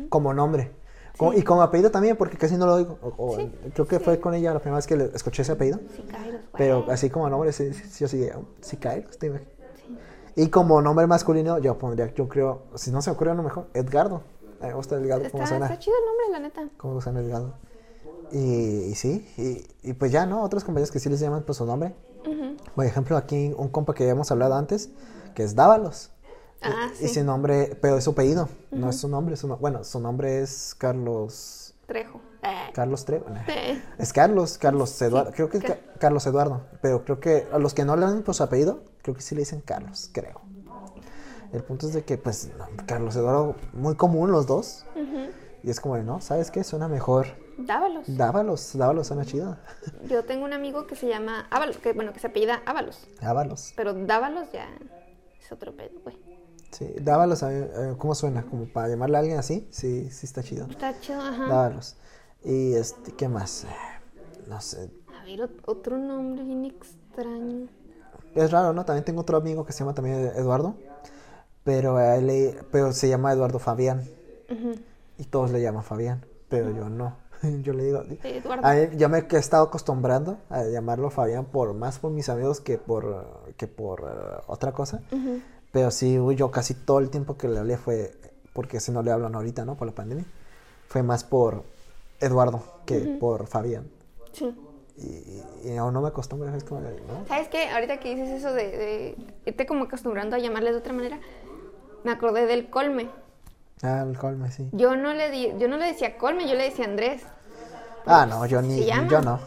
como 0.09 0.33
nombre. 0.33 0.71
Como- 1.17 1.33
Y 1.33 1.43
como 1.43 1.61
apellido 1.61 1.91
también, 1.91 2.17
porque 2.17 2.37
casi 2.37 2.57
no 2.57 2.65
lo 2.65 2.73
oigo. 2.75 2.97
O- 3.01 3.13
o- 3.33 3.35
Sí, 3.37 3.51
Creo 3.73 3.87
que 3.87 3.99
fue 3.99 4.19
con 4.19 4.33
ella 4.33 4.51
la 4.53 4.59
primera 4.59 4.77
vez 4.77 4.87
que 4.87 4.95
le 4.95 5.05
escuché 5.13 5.43
ese 5.43 5.51
apellido. 5.51 5.79
Sicairos. 5.95 6.41
Pero 6.57 6.85
así 6.89 7.09
como 7.09 7.29
nombre, 7.29 7.51
sí, 7.53 7.71
sí, 7.73 7.99
yo 7.99 8.07
sí, 8.07 8.27
Sicairos, 8.61 9.17
te 9.19 9.31
imag- 9.31 9.45
Y 10.35 10.47
como 10.49 10.81
nombre 10.81 11.05
masculino, 11.05 11.59
yo 11.59 11.77
pondría, 11.77 12.11
yo 12.15 12.27
creo, 12.27 12.63
si 12.75 12.89
no 12.91 13.01
se 13.03 13.11
me 13.11 13.15
ocurre 13.15 13.31
uno 13.33 13.43
mejor, 13.43 13.67
Edgardo. 13.75 14.23
A 14.59 14.63
mí 14.63 14.69
me 14.69 14.73
gusta 14.73 14.95
Edgardo, 14.95 15.25
Está, 15.25 15.45
suena. 15.45 15.65
está 15.67 15.77
chido 15.77 15.95
el 15.99 16.05
nombre, 16.05 16.25
la 16.31 16.39
neta. 16.39 16.75
Cómo 16.77 16.99
suena 17.01 17.19
Edgardo. 17.19 17.53
Y, 18.31 18.39
y 18.85 18.95
sí, 18.95 19.27
y, 19.37 19.89
y 19.89 19.93
pues 19.93 20.11
ya, 20.11 20.25
¿no? 20.25 20.41
Otros 20.41 20.63
compañeros 20.63 20.89
que 20.89 20.99
sí 20.99 21.09
les 21.09 21.19
llaman 21.19 21.43
por 21.43 21.53
su 21.53 21.65
nombre. 21.65 21.93
Por 22.73 22.85
ejemplo, 22.85 23.17
aquí 23.17 23.53
un 23.55 23.67
compa 23.67 23.93
que 23.93 24.03
habíamos 24.03 24.31
hablado 24.31 24.55
antes, 24.55 24.89
que 25.35 25.43
es 25.43 25.53
Dávalos. 25.53 26.09
Ah, 26.63 26.89
Y 26.99 27.07
sí. 27.07 27.15
su 27.15 27.23
nombre, 27.23 27.77
pero 27.81 27.97
es 27.97 28.03
su 28.03 28.11
apellido, 28.11 28.49
no 28.71 28.89
es 28.89 28.97
su 28.99 29.07
nombre. 29.07 29.35
su 29.35 29.47
no- 29.47 29.57
bueno, 29.57 29.83
su 29.83 29.99
nombre 29.99 30.39
es 30.41 30.75
Carlos. 30.77 31.75
Trejo. 31.87 32.21
Eh. 32.41 32.71
Carlos 32.73 33.05
Trevo. 33.05 33.29
nah. 33.29 33.41
Eh. 33.47 33.81
Es 33.97 34.11
Carlos, 34.13 34.57
Carlos 34.57 35.01
Eduardo. 35.01 35.29
Sí, 35.31 35.35
creo 35.35 35.49
que 35.49 35.57
es 35.57 35.63
Ca- 35.63 35.75
Ca- 35.75 35.93
Carlos 35.99 36.25
Eduardo. 36.25 36.61
Pero 36.81 37.03
creo 37.05 37.19
que 37.19 37.47
a 37.51 37.57
los 37.57 37.73
que 37.73 37.85
no 37.85 37.95
le 37.95 38.05
dan 38.05 38.21
por 38.23 38.35
su 38.35 38.43
apellido, 38.43 38.83
creo 39.01 39.15
que 39.15 39.21
sí 39.21 39.35
le 39.35 39.39
dicen 39.41 39.61
Carlos, 39.61 40.09
creo. 40.13 40.41
El 41.51 41.63
punto 41.63 41.87
es 41.87 41.93
de 41.93 42.03
que, 42.03 42.17
pues, 42.17 42.49
no, 42.57 42.65
Carlos 42.87 43.15
Eduardo, 43.15 43.55
muy 43.73 43.95
común 43.95 44.31
los 44.31 44.47
dos. 44.47 44.85
Y 45.61 45.69
es 45.69 45.79
como, 45.79 45.95
de, 45.95 46.03
¿no? 46.03 46.19
¿Sabes 46.19 46.51
qué? 46.51 46.63
Suena 46.63 46.87
mejor. 46.89 47.27
Dávalos. 47.57 48.03
Dávalos, 48.17 48.71
Dávalos 48.77 49.07
suena 49.07 49.23
chido. 49.25 49.57
Yo 50.09 50.25
tengo 50.25 50.43
un 50.43 50.51
amigo 50.53 50.87
que 50.87 50.95
se 50.95 51.07
llama 51.07 51.47
Ábalos, 51.51 51.77
que 51.77 51.93
bueno, 51.93 52.11
que 52.11 52.19
se 52.19 52.27
apellida 52.27 52.61
Ábalos. 52.65 53.07
Dávalos. 53.21 53.71
Pero 53.77 53.93
Dávalos 53.93 54.51
ya 54.51 54.67
es 55.39 55.51
otro 55.51 55.73
pedo, 55.75 55.99
güey. 56.03 56.17
Sí, 56.73 56.93
Dávalos, 57.01 57.43
a 57.43 57.49
mí, 57.49 57.55
eh, 57.55 57.93
¿cómo 57.97 58.15
suena? 58.15 58.43
Como 58.43 58.65
para 58.65 58.87
llamarle 58.89 59.17
a 59.17 59.19
alguien 59.19 59.37
así, 59.37 59.67
sí, 59.71 60.09
sí 60.09 60.25
está 60.25 60.41
chido. 60.41 60.65
Está 60.69 60.99
chido, 60.99 61.21
ajá. 61.21 61.47
Dávalos. 61.47 61.95
Y 62.43 62.73
este, 62.73 63.11
¿qué 63.13 63.27
más? 63.27 63.65
No 64.47 64.59
sé. 64.59 64.89
A 65.19 65.23
ver, 65.23 65.39
ot- 65.41 65.61
otro 65.65 65.97
nombre 65.97 66.43
bien 66.43 66.65
extraño. 66.65 67.67
Es 68.35 68.51
raro, 68.51 68.73
¿no? 68.73 68.85
También 68.85 69.05
tengo 69.05 69.21
otro 69.21 69.37
amigo 69.37 69.65
que 69.65 69.71
se 69.71 69.79
llama 69.79 69.93
también 69.93 70.31
Eduardo. 70.35 70.75
Pero, 71.63 71.99
él 71.99 72.57
pero 72.71 72.91
se 72.91 73.07
llama 73.07 73.31
Eduardo 73.31 73.59
Fabián. 73.59 74.03
Y 75.17 75.25
todos 75.25 75.51
le 75.51 75.61
llaman 75.61 75.83
Fabián. 75.83 76.25
Pero 76.49 76.71
yo 76.71 76.89
no. 76.89 77.15
Yo 77.61 77.73
le 77.73 77.83
digo. 77.83 78.01
Eduardo. 78.23 78.65
A 78.65 78.77
él- 78.77 78.97
yo 78.97 79.09
me 79.09 79.19
he 79.19 79.37
estado 79.37 79.65
acostumbrando 79.65 80.37
a 80.49 80.63
llamarlo 80.63 81.09
Fabián 81.09 81.45
por 81.45 81.73
más 81.73 81.99
por 81.99 82.09
mis 82.11 82.29
amigos 82.29 82.61
que 82.61 82.77
por, 82.77 83.53
que 83.57 83.67
por 83.67 84.01
eh, 84.01 84.41
otra 84.47 84.71
cosa. 84.71 85.01
Ujú. 85.11 85.39
Pero 85.73 85.89
sí, 85.89 86.17
yo 86.35 86.51
casi 86.51 86.75
todo 86.75 86.99
el 86.99 87.09
tiempo 87.09 87.35
que 87.35 87.47
le 87.47 87.57
hablé 87.57 87.77
fue, 87.77 88.13
porque 88.53 88.79
si 88.79 88.91
no 88.91 89.01
le 89.01 89.11
hablan 89.11 89.33
ahorita, 89.33 89.65
¿no? 89.65 89.75
Por 89.75 89.87
la 89.87 89.95
pandemia, 89.95 90.23
fue 90.87 91.01
más 91.01 91.23
por 91.23 91.63
Eduardo 92.19 92.63
que 92.85 92.99
por 93.19 93.47
Fabián. 93.47 93.89
Sí. 94.31 94.55
Y, 94.95 95.67
y 95.69 95.77
aún 95.77 95.95
no 95.95 96.01
me 96.01 96.09
acostumbro, 96.09 96.53
es 96.55 96.63
como, 96.63 96.81
¿no? 96.81 97.25
¿Sabes 97.27 97.47
qué? 97.47 97.69
Ahorita 97.69 97.99
que 97.99 98.13
dices 98.13 98.29
eso 98.29 98.53
de, 98.53 98.65
de 98.65 99.17
irte 99.45 99.65
como 99.65 99.85
acostumbrando 99.85 100.35
a 100.35 100.39
llamarle 100.39 100.71
de 100.71 100.77
otra 100.77 100.93
manera, 100.93 101.19
me 102.03 102.11
acordé 102.11 102.45
del 102.45 102.69
colme. 102.69 103.09
Ah, 103.81 104.05
el 104.07 104.15
colme, 104.15 104.51
sí. 104.51 104.69
Yo 104.73 104.95
no 104.95 105.15
le 105.15 105.31
di, 105.31 105.51
yo 105.57 105.67
no 105.67 105.77
le 105.77 105.87
decía 105.87 106.19
colme, 106.19 106.47
yo 106.47 106.53
le 106.53 106.65
decía 106.65 106.85
Andrés. 106.85 107.23
Ah, 108.05 108.27
no, 108.27 108.45
yo 108.45 108.61
ni, 108.61 108.85
yo 108.85 109.21
no. 109.21 109.39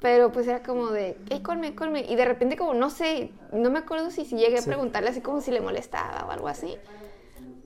Pero 0.00 0.32
pues 0.32 0.46
era 0.48 0.62
como 0.62 0.86
de, 0.90 1.18
hey, 1.28 1.42
colme, 1.42 1.74
colme. 1.74 2.00
Y 2.08 2.16
de 2.16 2.24
repente 2.24 2.56
como, 2.56 2.72
no 2.74 2.88
sé, 2.90 3.32
no 3.52 3.70
me 3.70 3.80
acuerdo 3.80 4.10
si, 4.10 4.24
si 4.24 4.36
llegué 4.36 4.56
a 4.58 4.62
Sí. 4.62 4.66
preguntarle 4.68 5.10
así 5.10 5.20
como 5.20 5.40
si 5.42 5.50
le 5.50 5.60
molestaba 5.60 6.24
o 6.26 6.30
algo 6.30 6.48
así. 6.48 6.76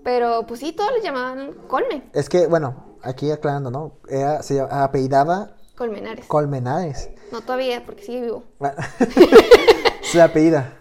Pero 0.03 0.45
pues 0.47 0.61
sí, 0.61 0.73
todos 0.73 0.91
le 0.97 1.03
llamaban 1.03 1.53
colme, 1.69 2.03
Es 2.13 2.29
que, 2.29 2.47
bueno, 2.47 2.97
aquí 3.03 3.31
aclarando, 3.31 3.71
¿no? 3.71 3.93
Era, 4.09 4.43
se 4.43 4.61
apellidaba 4.61 5.51
colmenares. 5.77 6.27
Colmenares. 6.27 7.09
no 7.33 7.41
todavía, 7.41 7.83
porque 7.87 8.03
sigue 8.03 8.23
vivo. 8.23 8.45
Se 10.03 10.21
apellida. 10.21 10.73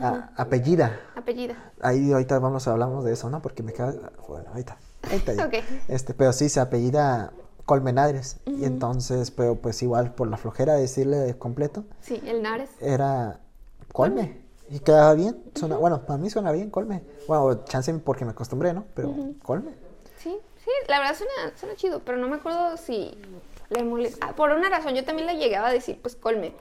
a- 0.00 0.30
apellida. 0.36 0.98
Apellida. 1.14 1.54
Ahí 1.80 2.12
ahorita 2.12 2.38
vamos 2.38 2.66
a 2.66 2.72
hablamos 2.72 3.04
de 3.04 3.12
eso, 3.12 3.30
¿no? 3.30 3.40
Porque 3.40 3.62
me 3.62 3.72
queda. 3.72 3.92
Bueno, 4.28 4.46
ahorita. 4.50 4.76
ahorita 5.04 5.32
ya. 5.34 5.46
Ok. 5.46 5.54
Este, 5.88 6.14
pero 6.14 6.32
sí 6.32 6.48
se 6.48 6.60
apellida 6.60 7.32
Colmenares. 7.64 8.38
Y 8.46 8.64
entonces, 8.64 9.30
pero 9.30 9.56
pues 9.56 9.82
igual 9.82 10.14
por 10.14 10.28
la 10.28 10.36
flojera 10.36 10.74
de 10.74 10.82
decirle 10.82 11.36
completo, 11.38 11.84
Sí, 12.00 12.20
el 12.26 12.42
Nares. 12.42 12.70
era 12.80 13.40
Colme. 13.92 14.40
Y 14.70 14.78
quedaba 14.80 15.14
bien. 15.14 15.42
Suena, 15.54 15.76
Bueno, 15.76 16.02
para 16.06 16.18
mí 16.18 16.30
suena 16.30 16.50
bien 16.52 16.70
Colme. 16.70 17.02
Bueno, 17.28 17.64
chance 17.64 17.92
porque 17.94 18.24
me 18.24 18.30
acostumbré, 18.32 18.72
¿no? 18.72 18.84
Pero 18.94 19.14
Colme. 19.42 19.72
Sí, 20.18 20.36
sí, 20.64 20.70
la 20.88 20.98
verdad 20.98 21.14
suena, 21.16 21.56
suena 21.56 21.74
chido, 21.76 22.00
pero 22.00 22.18
no 22.18 22.28
me 22.28 22.36
acuerdo 22.36 22.76
si 22.76 23.16
le 23.70 23.82
molesta. 23.84 24.26
Ah, 24.28 24.34
por 24.34 24.50
una 24.50 24.68
razón, 24.70 24.94
yo 24.94 25.04
también 25.04 25.26
le 25.26 25.36
llegaba 25.36 25.68
a 25.68 25.72
decir, 25.72 25.98
pues, 26.00 26.16
colme. 26.16 26.54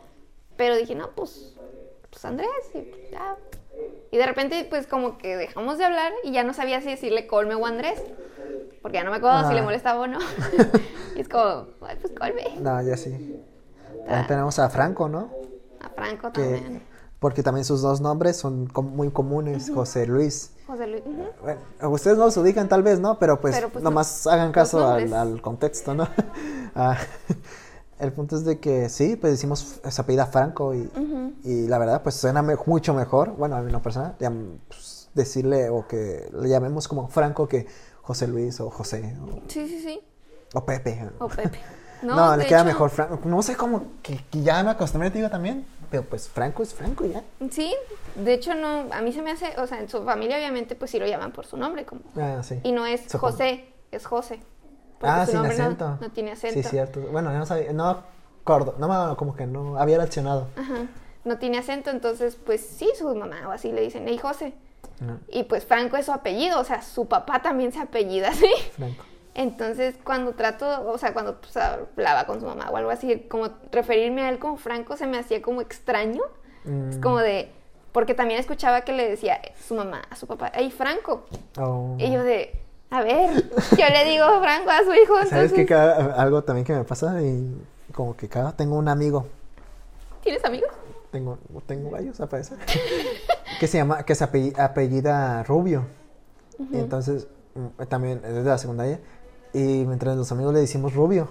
Pero 0.58 0.76
dije, 0.76 0.94
no, 0.96 1.10
pues, 1.12 1.56
pues 2.10 2.26
Andrés, 2.26 2.50
y 2.74 3.12
ya. 3.12 3.38
Y 4.12 4.18
de 4.18 4.26
repente, 4.26 4.68
pues, 4.70 4.86
como 4.88 5.18
que 5.18 5.38
dejamos 5.38 5.78
de 5.78 5.86
hablar 5.86 6.12
y 6.24 6.32
ya 6.34 6.44
no 6.44 6.54
sabía 6.54 6.82
si 6.82 6.88
decirle 6.88 7.28
colme 7.28 7.56
o 7.56 7.66
Andrés. 7.66 8.02
Porque 8.82 8.98
ya 8.98 9.04
no 9.04 9.12
me 9.12 9.18
acuerdo 9.18 9.40
si 9.42 9.52
Ah. 9.52 9.54
le 9.54 9.62
molestaba 9.62 10.02
o 10.02 10.08
no. 10.08 10.20
y 11.16 11.22
es 11.22 11.30
como, 11.30 11.68
ay, 11.82 11.98
pues, 12.02 12.14
colme. 12.18 12.60
No, 12.60 12.82
ya 12.82 12.98
sí. 12.98 13.40
Ah. 14.04 14.06
También 14.08 14.28
tenemos 14.28 14.60
a 14.60 14.70
Franco, 14.70 15.08
¿no? 15.10 15.30
A 15.82 15.90
Franco 15.90 16.32
Que, 16.32 16.42
también. 16.42 16.84
porque 17.20 17.44
también 17.44 17.66
sus 17.66 17.82
dos 17.82 18.02
nombres 18.02 18.38
son 18.38 18.66
com- 18.68 18.96
muy 18.96 19.12
comunes, 19.12 19.72
José 19.74 20.08
Luis. 20.08 20.54
José 20.68 20.88
Luis. 20.88 21.04
Bueno, 21.42 21.60
ustedes 21.92 22.18
no 22.18 22.26
los 22.26 22.38
ubican 22.38 22.68
tal 22.70 22.82
vez, 22.82 23.00
¿no? 23.00 23.20
Pero 23.20 23.40
pues, 23.42 23.56
Pero, 23.56 23.70
pues, 23.70 23.84
no. 23.84 23.90
nomás 23.90 24.26
hagan 24.26 24.52
caso 24.52 24.88
al, 24.88 25.42
contexto, 25.42 25.94
¿no? 25.94 26.08
Ah, 26.76 26.98
el 28.00 28.14
punto 28.14 28.36
es 28.38 28.46
de 28.46 28.60
que 28.60 28.88
sí, 28.90 29.16
pues 29.18 29.34
decimos 29.34 29.82
esa 29.84 30.02
apellida 30.04 30.26
Franco 30.26 30.74
y, 30.74 30.90
y 31.44 31.68
la 31.68 31.78
verdad 31.78 32.02
pues 32.02 32.16
suena 32.16 32.42
me- 32.42 32.56
mucho 32.66 32.94
mejor, 32.94 33.36
bueno, 33.36 33.58
a 33.58 33.62
mí 33.62 33.72
no 33.72 33.82
personal, 33.82 34.16
llam- 34.20 34.58
pues, 34.70 35.10
decirle 35.14 35.70
o 35.70 35.86
que 35.88 36.30
le 36.34 36.48
llamemos 36.48 36.88
como 36.88 37.10
Franco 37.10 37.48
que 37.50 37.68
José 38.12 38.28
Luis 38.28 38.60
o 38.60 38.70
José 38.70 39.16
o, 39.22 39.40
Sí, 39.48 39.68
sí, 39.70 39.80
sí. 39.82 40.02
o 40.54 40.66
Pepe. 40.66 41.10
O 41.20 41.28
Pepe. 41.30 41.60
No, 42.02 42.16
No, 42.16 42.36
le 42.36 42.48
queda 42.48 42.60
hecho- 42.62 42.66
mejor 42.66 42.90
Franco. 42.90 43.20
No 43.26 43.44
sé 43.44 43.56
cómo, 43.56 43.84
que, 44.02 44.18
que 44.32 44.42
ya 44.42 44.64
me 44.64 44.72
acostumbré, 44.72 45.12
te 45.12 45.20
digo 45.20 45.30
también, 45.30 45.68
pero 45.92 46.02
pues 46.04 46.28
Franco 46.28 46.64
es 46.64 46.74
Franco 46.74 47.06
ya. 47.06 47.22
Sí, 47.52 47.76
de 48.16 48.34
hecho, 48.34 48.56
no, 48.56 48.88
a 48.92 49.02
mí 49.02 49.14
se 49.14 49.22
me 49.22 49.30
hace, 49.32 49.54
o 49.60 49.68
sea, 49.68 49.80
en 49.80 49.88
su 49.88 50.04
familia, 50.04 50.36
obviamente, 50.38 50.76
pues 50.76 50.90
sí 50.90 50.98
lo 50.98 51.06
llaman 51.06 51.32
por 51.32 51.46
su 51.46 51.58
nombre, 51.58 51.86
como. 51.86 52.02
Ah, 52.18 52.42
sí. 52.42 52.60
Y 52.64 52.72
no 52.72 52.88
es 52.88 53.02
Supongo. 53.04 53.34
José, 53.34 53.66
es 53.92 54.04
José. 54.08 54.42
Ah, 55.04 55.26
sin 55.28 55.36
nombre 55.36 55.56
no- 55.56 55.64
acento. 55.64 55.98
No, 56.02 56.10
tiene 56.10 56.32
acento. 56.32 56.56
Sí, 56.56 56.64
cierto. 56.68 57.02
Bueno, 57.12 57.32
yo 57.32 57.38
no 57.38 57.46
sabía, 57.46 57.72
no 57.72 58.04
acuerdo, 58.42 58.74
no 58.80 58.88
me, 58.88 59.16
como 59.16 59.36
que 59.36 59.46
no 59.46 59.78
había 59.78 59.98
reaccionado. 59.98 60.48
Ajá. 60.58 60.88
No 61.24 61.38
tiene 61.38 61.60
acento, 61.60 61.90
entonces, 61.92 62.36
pues 62.44 62.62
sí, 62.62 62.90
su 62.98 63.14
mamá 63.16 63.48
o 63.48 63.52
así 63.52 63.72
le 63.72 63.82
dicen, 63.82 64.06
hey, 64.08 64.18
José. 64.18 64.54
No, 65.00 65.20
Y 65.30 65.44
pues 65.44 65.66
Franco 65.66 65.98
es 65.98 66.06
su 66.06 66.12
apellido, 66.12 66.60
o 66.60 66.64
sea, 66.64 66.82
su 66.82 67.08
papá 67.08 67.42
también 67.42 67.72
se 67.72 67.80
apellida 67.80 68.30
así. 68.30 68.50
Franco. 68.76 69.04
Entonces, 69.34 69.96
cuando 70.04 70.34
trato, 70.34 70.90
o 70.92 70.98
sea, 70.98 71.14
cuando 71.14 71.40
pues, 71.40 71.56
hablaba 71.58 72.26
con 72.26 72.40
su 72.42 72.46
mamá 72.46 72.70
o 72.70 72.76
algo 72.78 72.90
así, 72.92 73.20
como 73.30 73.50
referirme 73.72 74.24
a 74.24 74.30
él 74.30 74.40
como 74.40 74.58
Franco 74.58 74.98
se 74.98 75.08
me 75.08 75.18
hacía 75.18 75.42
como 75.42 75.62
extraño. 75.62 76.22
Es 76.90 76.98
Mm. 76.98 77.02
como 77.02 77.18
de, 77.20 77.50
porque 77.92 78.14
también 78.14 78.40
escuchaba 78.40 78.82
que 78.82 78.92
le 78.94 79.10
decía 79.10 79.40
su 79.68 79.74
mamá 79.76 80.02
a 80.10 80.16
su 80.16 80.28
papá, 80.28 80.52
hey, 80.54 80.70
Franco. 80.70 81.26
Oh. 81.58 81.96
Y 81.98 82.12
yo 82.12 82.24
de, 82.24 82.54
a 82.90 83.02
ver, 83.02 83.30
yo 83.78 83.86
le 83.88 84.06
digo 84.06 84.26
Franco 84.42 84.70
a 84.70 84.84
su 84.84 84.94
hijo, 84.94 85.16
¿Sabes 85.30 85.54
qué? 85.54 85.66
Cada- 85.66 86.14
algo 86.22 86.44
también 86.44 86.66
que 86.66 86.74
me 86.74 86.84
pasa 86.84 87.22
y 87.22 87.56
como 87.94 88.16
que 88.18 88.28
cada 88.28 88.52
tengo 88.52 88.76
un 88.76 88.88
amigo. 88.90 89.26
¿tienes 90.22 90.44
amigos? 90.46 90.70
Tengo, 91.12 91.38
tengo 91.68 91.92
gallos 91.92 92.20
a 92.22 92.28
parecer, 92.28 92.58
que 93.60 93.68
se 93.68 93.78
llama, 93.78 94.04
que 94.04 94.16
se 94.16 94.26
apelli- 94.26 94.58
apellida 94.58 95.44
Rubio. 95.44 95.86
Y 96.72 96.78
entonces, 96.78 97.28
mm, 97.56 97.84
también 97.90 98.22
es 98.24 98.34
de 98.36 98.44
la 98.44 98.58
secundaria, 98.58 99.00
y 99.54 99.86
mientras 99.86 100.16
los 100.16 100.32
amigos 100.32 100.54
le 100.54 100.60
decimos 100.62 100.94
Rubio, 100.94 101.28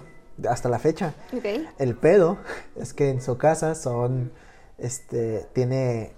hasta 0.49 0.69
la 0.69 0.79
fecha. 0.79 1.13
Ok. 1.35 1.45
El 1.77 1.95
pedo 1.95 2.37
es 2.75 2.93
que 2.93 3.09
en 3.09 3.21
su 3.21 3.37
casa 3.37 3.75
son, 3.75 4.31
este, 4.77 5.47
tiene 5.53 6.13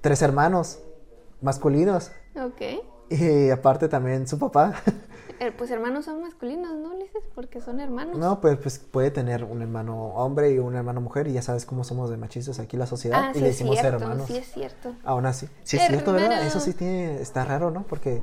tres 0.00 0.22
hermanos 0.22 0.80
masculinos. 1.40 2.12
Ok. 2.36 2.62
Y 3.10 3.50
aparte 3.50 3.88
también 3.88 4.26
su 4.28 4.38
papá. 4.38 4.74
Eh, 5.40 5.52
pues 5.56 5.70
hermanos 5.70 6.04
son 6.04 6.20
masculinos, 6.20 6.70
¿no, 6.76 6.94
Ulises? 6.94 7.22
Porque 7.34 7.62
son 7.62 7.80
hermanos. 7.80 8.18
No, 8.18 8.40
pues, 8.42 8.58
pues 8.58 8.78
puede 8.78 9.10
tener 9.10 9.42
un 9.44 9.62
hermano 9.62 10.08
hombre 10.14 10.50
y 10.52 10.58
un 10.58 10.74
hermano 10.76 11.00
mujer 11.00 11.26
y 11.28 11.32
ya 11.32 11.40
sabes 11.40 11.64
cómo 11.64 11.82
somos 11.82 12.10
de 12.10 12.18
machistas 12.18 12.58
aquí 12.58 12.76
en 12.76 12.80
la 12.80 12.86
sociedad 12.86 13.18
Ah, 13.24 13.30
y 13.30 13.34
sí 13.34 13.40
le 13.40 13.46
decimos 13.46 13.78
cierto, 13.78 14.02
hermanos. 14.02 14.26
sí 14.26 14.36
es 14.36 14.52
cierto. 14.52 14.92
Aún 15.02 15.24
así. 15.24 15.48
Sí 15.62 15.78
es 15.78 15.86
cierto, 15.86 16.12
¿verdad? 16.12 16.46
Eso 16.46 16.60
sí 16.60 16.74
tiene, 16.74 17.20
está 17.22 17.44
raro, 17.46 17.70
¿no? 17.70 17.84
Porque 17.84 18.22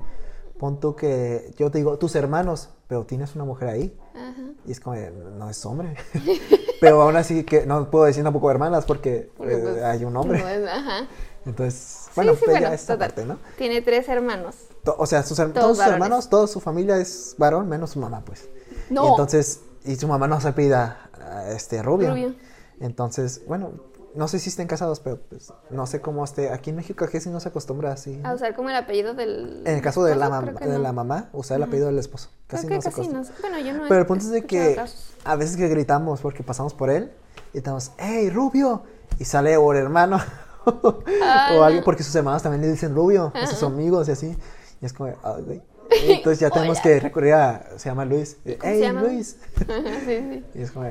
pon 0.59 0.79
tú 0.79 0.95
que 0.95 1.51
yo 1.57 1.71
te 1.71 1.79
digo 1.79 1.97
tus 1.97 2.15
hermanos, 2.15 2.69
pero 2.87 3.03
tienes 3.05 3.33
una 3.35 3.45
mujer 3.45 3.69
ahí 3.69 3.97
Ajá. 4.15 4.41
y 4.65 4.71
es 4.71 4.79
como, 4.79 4.95
no 4.95 5.49
es 5.49 5.65
hombre. 5.65 5.95
pero 6.79 7.01
aún 7.01 7.15
así 7.15 7.43
que 7.43 7.65
no 7.65 7.89
puedo 7.89 8.05
decir 8.05 8.23
tampoco 8.23 8.51
hermanas 8.51 8.85
porque, 8.85 9.31
Porque, 9.35 9.53
eh, 9.55 9.59
pues, 9.59 9.83
hay 9.83 10.05
un 10.05 10.15
hombre. 10.17 10.39
no 10.39 10.47
es- 10.47 10.67
ajá. 10.67 11.07
Entonces, 11.47 12.09
bueno, 12.15 12.33
sí, 12.33 12.39
sí, 12.39 12.45
pues 12.45 12.55
bueno, 12.57 12.67
ya 12.69 12.73
esta 12.75 12.93
total. 12.93 13.07
parte, 13.09 13.25
¿no? 13.25 13.37
Tiene 13.57 13.81
tres 13.81 14.07
hermanos. 14.09 14.55
To- 14.83 14.95
O 14.99 15.05
sea, 15.05 15.23
sus, 15.23 15.39
her- 15.39 15.53
Todos 15.53 15.63
todos 15.63 15.77
sus 15.77 15.87
hermanos, 15.87 16.29
toda 16.29 16.47
su 16.47 16.59
familia 16.59 16.97
es 16.97 17.35
varón, 17.37 17.67
menos 17.69 17.91
su 17.91 17.99
mamá, 17.99 18.21
pues. 18.25 18.47
No. 18.89 19.05
Y 19.05 19.09
entonces, 19.09 19.61
y 19.85 19.95
su 19.95 20.07
mamá 20.07 20.27
no 20.27 20.39
se 20.41 20.51
pida 20.53 21.09
este 21.49 21.81
rubio. 21.81 22.09
Rubio. 22.11 22.35
Entonces, 22.79 23.41
bueno, 23.47 23.71
no 24.13 24.27
sé 24.27 24.39
si 24.39 24.49
estén 24.49 24.67
casados, 24.67 24.99
pero 24.99 25.19
pues 25.29 25.53
no 25.69 25.85
sé 25.87 26.01
cómo 26.01 26.23
esté. 26.23 26.49
Aquí 26.51 26.69
en 26.71 26.75
México 26.77 27.05
casi 27.11 27.29
no 27.29 27.39
se 27.39 27.49
acostumbra 27.49 27.91
así. 27.93 28.19
A 28.23 28.33
usar 28.33 28.55
como 28.55 28.69
el 28.69 28.75
apellido 28.75 29.13
del. 29.13 29.61
En 29.65 29.75
el 29.75 29.81
caso 29.81 30.03
de 30.03 30.15
la, 30.15 30.29
mam- 30.29 30.57
de 30.59 30.67
no. 30.67 30.79
la 30.79 30.91
mamá, 30.93 31.29
usar 31.33 31.57
el 31.57 31.63
apellido 31.63 31.87
del 31.87 31.99
esposo. 31.99 32.29
Casi 32.47 32.65
Creo 32.67 32.77
no 32.79 32.83
que 32.83 32.89
se 32.91 32.95
casi 32.97 33.09
no. 33.09 33.23
Bueno, 33.41 33.59
yo 33.59 33.73
no 33.73 33.83
Pero 33.87 34.01
el 34.01 34.05
punto 34.07 34.25
es 34.25 34.31
de 34.31 34.45
que 34.45 34.75
casos. 34.75 35.11
a 35.23 35.35
veces 35.35 35.55
que 35.57 35.67
gritamos 35.69 36.21
porque 36.21 36.43
pasamos 36.43 36.73
por 36.73 36.89
él 36.89 37.11
y 37.53 37.57
estamos, 37.59 37.91
¡Hey, 37.97 38.29
Rubio! 38.29 38.83
Y 39.19 39.25
sale 39.25 39.55
o 39.57 39.71
el 39.73 39.79
hermano. 39.79 40.19
O 40.67 41.63
alguien 41.63 41.83
porque 41.83 42.03
sus 42.03 42.15
hermanos 42.15 42.43
también 42.43 42.61
le 42.61 42.69
dicen 42.71 42.93
Rubio 42.95 43.31
a 43.33 43.47
sus 43.47 43.61
amigos 43.63 44.07
y 44.09 44.11
así. 44.11 44.37
Y 44.81 44.85
es 44.85 44.93
como, 44.93 45.13
"Ay, 45.23 45.41
güey". 45.43 45.61
Entonces 46.03 46.39
ya 46.39 46.49
tenemos 46.49 46.77
Hola. 46.77 46.83
que 46.83 46.99
recurrir 46.99 47.33
a, 47.33 47.77
se 47.77 47.89
llama 47.89 48.05
Luis, 48.05 48.37
¿Cómo 48.43 48.55
se 48.55 48.59
¡Hey, 48.63 48.81
llama? 48.81 49.01
Luis! 49.03 49.37
Ajá, 49.61 49.81
sí, 50.05 50.17
sí. 50.31 50.43
Y 50.55 50.61
es 50.61 50.71
como, 50.71 50.85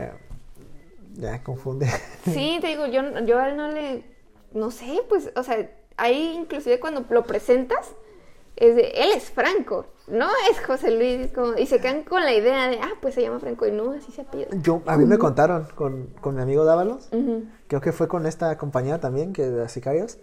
ya 1.14 1.42
confunde. 1.42 1.86
Sí, 2.24 2.58
te 2.60 2.68
digo, 2.68 2.86
yo, 2.86 3.02
yo 3.20 3.38
a 3.38 3.48
él 3.48 3.56
no 3.56 3.68
le. 3.68 4.04
No 4.52 4.70
sé, 4.70 5.02
pues, 5.08 5.30
o 5.36 5.42
sea, 5.42 5.70
ahí 5.96 6.34
inclusive 6.38 6.80
cuando 6.80 7.04
lo 7.10 7.24
presentas, 7.24 7.90
es 8.56 8.74
de, 8.74 8.88
él 8.94 9.10
es 9.14 9.30
Franco, 9.30 9.84
no 10.06 10.28
es 10.50 10.58
José 10.64 10.90
Luis, 10.92 11.30
como- 11.32 11.58
y 11.58 11.66
se 11.66 11.78
quedan 11.78 12.04
con 12.04 12.22
la 12.24 12.32
idea 12.32 12.68
de, 12.68 12.78
ah, 12.80 12.92
pues 13.02 13.14
se 13.14 13.20
llama 13.22 13.38
Franco, 13.38 13.66
y 13.66 13.72
no, 13.72 13.92
así 13.92 14.12
se 14.12 14.22
apellida. 14.22 14.48
Yo, 14.62 14.80
a 14.86 14.96
mí 14.96 15.04
me 15.04 15.18
contaron 15.18 15.68
con, 15.74 16.06
con 16.22 16.36
mi 16.36 16.42
amigo 16.42 16.64
Dávalos, 16.64 17.08
Ujú, 17.12 17.44
creo 17.68 17.80
que 17.80 17.92
fue 17.92 18.08
con 18.08 18.26
esta 18.26 18.56
compañía 18.58 19.00
también, 19.00 19.32
que 19.32 19.48
de 19.48 19.68
Sicarios, 19.68 20.18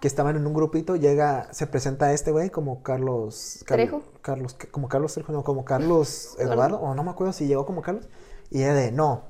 que 0.00 0.06
estaban 0.08 0.36
en 0.36 0.46
un 0.46 0.54
grupito, 0.54 0.96
llega, 0.96 1.52
se 1.52 1.66
presenta 1.66 2.12
este 2.12 2.30
güey 2.32 2.50
como 2.50 2.82
Carlos... 2.82 3.62
Car- 3.66 3.76
Trejo. 3.78 4.02
Carlos, 4.22 4.56
como 4.70 4.88
Carlos 4.88 5.14
Trejo, 5.14 5.32
no, 5.32 5.42
como 5.44 5.64
Carlos 5.64 6.36
Eduardo, 6.38 6.78
o 6.80 6.94
no 6.94 7.02
me 7.04 7.10
acuerdo 7.10 7.32
si 7.32 7.46
llegó 7.46 7.64
como 7.66 7.82
Carlos, 7.82 8.08
y 8.50 8.58
ella 8.62 8.74
de, 8.74 8.92
no, 8.92 9.22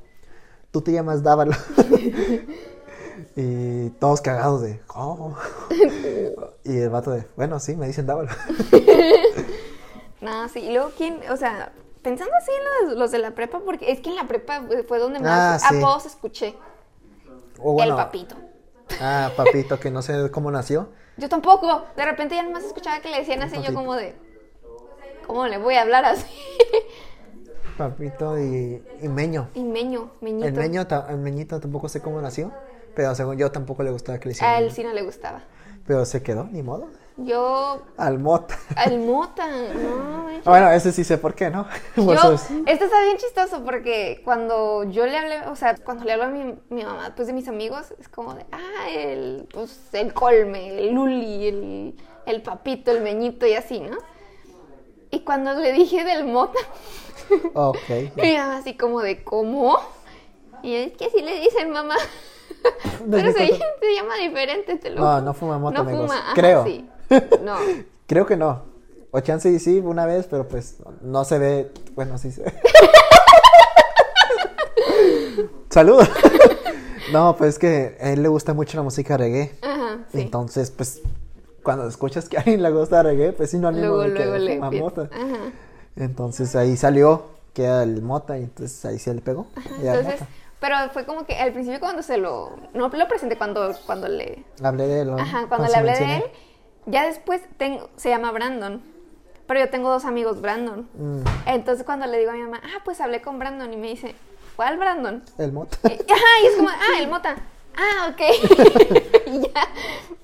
tú 0.71 0.81
te 0.83 0.93
llamas 0.93 1.23
Dávalos. 1.23 1.57
y 3.37 3.91
todos 3.99 4.21
cagados 4.21 4.63
de, 4.63 4.81
¿cómo? 4.87 5.37
y 6.65 6.77
el 6.77 6.91
vato 6.91 7.11
de, 7.13 7.27
bueno, 7.37 7.59
sí, 7.61 7.77
me 7.77 7.87
dicen 7.87 8.07
Dávalos. 8.07 8.33
No, 10.21 10.49
sí, 10.49 10.61
y 10.61 10.73
luego, 10.73 10.91
¿quién? 10.97 11.21
O 11.31 11.37
sea, 11.37 11.73
pensando 12.03 12.33
así 12.37 12.51
en 12.51 12.89
los, 12.89 12.99
los 12.99 13.11
de 13.11 13.19
la 13.19 13.33
prepa, 13.35 13.61
porque 13.61 13.93
es 13.93 14.01
que 14.01 14.11
en 14.11 14.17
la 14.17 14.27
prepa 14.27 14.63
fue 14.89 14.99
donde 14.99 15.21
más 15.21 15.63
Ah, 15.63 15.69
sí. 15.71 15.77
apodos 15.79 16.07
escuché. 16.07 16.55
O 17.61 17.73
bueno, 17.73 17.93
El 17.99 18.05
papito. 18.05 18.37
Ah, 19.01 19.31
papito, 19.37 19.79
que 19.81 19.91
no 19.91 20.03
sé 20.03 20.31
cómo 20.31 20.51
nació. 20.51 20.91
Yo 21.17 21.29
tampoco. 21.29 21.85
De 21.97 22.05
repente 22.05 22.35
ya 22.35 22.43
nomás 22.43 22.65
escuchaba 22.65 23.01
que 23.01 23.09
le 23.11 23.19
decían 23.19 23.43
así, 23.43 23.57
yo 23.63 23.73
como 23.75 23.95
de. 23.95 24.15
¿Cómo 25.27 25.47
le 25.47 25.57
voy 25.59 25.75
a 25.75 25.83
hablar 25.83 26.05
así? 26.05 26.27
Papito 27.79 28.39
y, 28.39 28.83
y 29.03 29.09
Meño. 29.09 29.49
y 29.55 29.63
meño, 29.63 30.13
meñito. 30.23 30.47
El 30.47 30.55
meño, 30.55 30.87
el 31.09 31.17
meñito 31.19 31.61
tampoco 31.61 31.89
sé 31.91 32.01
cómo 32.01 32.21
nació, 32.23 32.53
pero 32.95 33.15
según 33.15 33.37
yo 33.37 33.51
tampoco 33.53 33.83
le 33.83 33.91
gustaba 33.91 34.19
que 34.19 34.29
le 34.29 34.33
A 34.33 34.33
hicieran. 34.33 34.63
él 34.63 34.71
sí 34.73 34.83
no 34.83 34.93
le 34.95 35.03
gustaba. 35.03 35.43
Pero 35.87 36.05
se 36.07 36.23
quedó, 36.23 36.45
ni 36.45 36.63
modo. 36.63 36.89
Yo. 37.19 37.83
Al 37.97 38.19
mota. 38.19 38.59
Al 38.77 38.99
mota, 39.07 39.47
no, 39.49 40.25
manches. 40.25 40.45
bueno, 40.45 40.71
ese 40.71 40.93
sí 40.93 41.03
sé 41.03 41.17
por 41.17 41.35
qué, 41.35 41.49
¿no? 41.51 41.67
Yo, 41.97 42.35
este 42.35 42.85
está 42.85 43.03
bien 43.05 43.17
chistoso 43.17 43.65
porque 43.65 44.21
cuando 44.25 44.85
yo 44.85 45.07
le 45.07 45.17
hablé, 45.17 45.47
o 45.47 45.57
sea, 45.57 45.77
cuando 45.77 46.05
le 46.05 46.13
hablo 46.13 46.25
a 46.25 46.29
mi, 46.29 46.55
mi 46.69 46.85
mamá, 46.85 47.15
pues 47.17 47.27
de 47.29 47.33
mis 47.33 47.49
amigos, 47.49 47.95
es 47.99 48.09
como 48.09 48.35
de, 48.35 48.45
ah, 48.53 48.89
el, 48.91 49.49
pues, 49.53 49.81
el 49.95 50.13
colme, 50.13 50.79
el 50.79 50.93
luli, 50.93 51.49
el, 51.49 51.97
el 52.27 52.43
papito, 52.43 52.91
el 52.91 53.01
meñito 53.03 53.47
y 53.47 53.55
así, 53.55 53.81
¿no? 53.81 53.97
Y 55.11 55.21
cuando 55.21 55.55
le 55.55 55.73
dije 55.73 56.05
del 56.05 56.25
mota, 56.27 56.59
Ok. 57.55 57.79
mi 58.17 58.37
mamá 58.37 58.59
así 58.59 58.77
como 58.77 59.01
de, 59.01 59.25
¿cómo? 59.25 59.79
Y 60.63 60.75
es 60.75 60.93
que 60.99 61.07
así 61.07 61.23
le 61.23 61.41
dicen 61.41 61.71
mamá. 61.71 61.97
¿Desde 63.05 63.33
Pero 63.33 63.33
se, 63.33 63.47
se 63.57 63.95
llama 63.95 64.17
diferente, 64.17 64.77
te 64.77 64.91
lo 64.91 65.01
No, 65.01 65.21
no 65.21 65.33
fuma 65.35 65.59
mota, 65.59 65.83
No 65.83 65.89
amigos. 65.89 66.07
fuma, 66.11 66.19
ajá, 66.19 66.35
Creo. 66.35 66.65
sí. 66.65 66.89
No. 67.43 67.57
Creo 68.07 68.27
que 68.27 68.37
no. 68.37 68.63
O 69.11 69.21
chance 69.21 69.49
y 69.51 69.59
sí, 69.59 69.79
una 69.79 70.07
vez, 70.07 70.27
pero 70.31 70.47
pues 70.47 70.77
no 71.01 71.25
se 71.25 71.39
ve. 71.39 71.73
Bueno, 71.95 72.19
sí 72.19 72.31
se 72.33 72.43
ve. 72.43 72.53
Saludos. 75.71 76.09
no, 77.13 77.37
pues 77.37 77.51
es 77.55 77.59
que 77.59 77.97
a 78.01 78.11
él 78.11 78.23
le 78.23 78.29
gusta 78.29 78.55
mucho 78.55 78.77
la 78.77 78.83
música 78.83 79.17
reggae. 79.17 79.53
Ajá, 79.63 79.99
sí. 80.13 80.21
Entonces, 80.21 80.71
pues, 80.71 81.01
cuando 81.63 81.87
escuchas 81.89 82.29
que 82.29 82.37
a 82.37 82.41
alguien 82.41 82.63
le 82.63 82.71
gusta 82.71 83.03
reggae, 83.03 83.33
pues 83.33 83.51
sí, 83.51 83.59
no 83.59 83.71
Luego, 83.73 84.01
de 84.03 84.15
que 84.15 84.25
le 84.39 84.55
empieza. 84.55 84.85
mota. 84.85 85.03
Ajá. 85.13 85.53
Entonces 85.97 86.55
ahí 86.57 86.77
salió 86.77 87.25
que 87.55 87.65
era 87.65 87.83
el 87.83 88.03
mota 88.03 88.39
y 88.39 88.43
entonces 88.45 88.85
ahí 88.85 88.99
se 88.99 89.15
le 89.15 89.21
pegó. 89.23 89.47
era 89.83 89.95
Entonces, 89.97 90.21
mota. 90.21 90.33
pero 90.61 90.77
fue 90.93 91.07
como 91.07 91.25
que 91.27 91.35
al 91.39 91.53
principio 91.53 91.81
cuando 91.81 92.03
se 92.03 92.19
lo, 92.19 92.51
no 92.75 92.89
lo 92.89 93.09
presenté 93.09 93.37
cuando, 93.39 93.75
cuando 93.87 94.07
le, 94.09 94.45
Hablé 94.63 94.87
de 94.87 95.01
él. 95.01 95.11
ajá, 95.19 95.47
cuando 95.49 95.67
le 95.69 95.75
hablé 95.75 95.93
de 95.93 96.17
él, 96.17 96.25
ya 96.87 97.07
después 97.07 97.43
tengo, 97.59 97.91
se 97.97 98.09
llama 98.09 98.31
Brandon, 98.33 98.83
pero 99.47 99.61
yo 99.61 99.69
tengo 99.71 99.91
dos 99.91 100.05
amigos 100.05 100.41
Brandon. 100.41 100.89
Mm, 100.95 101.21
Entonces 101.47 101.85
cuando 101.85 102.07
le 102.07 102.19
digo 102.19 102.31
a 102.31 102.35
mi 102.35 102.43
mamá, 102.43 102.61
ah, 102.65 102.81
pues 102.85 103.01
hablé 103.01 103.21
con 103.23 103.39
Brandon 103.39 103.73
y 103.73 103.77
me 103.77 103.89
dice, 103.89 104.15
¿cuál 104.57 104.79
Brandon? 104.79 105.23
el 105.39 105.53
mota. 105.53 105.79
Y, 105.85 105.93
ajá, 106.13 106.25
y 106.43 106.47
es 106.47 106.55
como, 106.57 106.69
ah, 106.69 106.99
el 107.01 107.09
Mota. 107.09 107.37
Ah, 107.77 108.11
ok. 108.11 108.21
y 109.27 109.41
ya. 109.43 109.69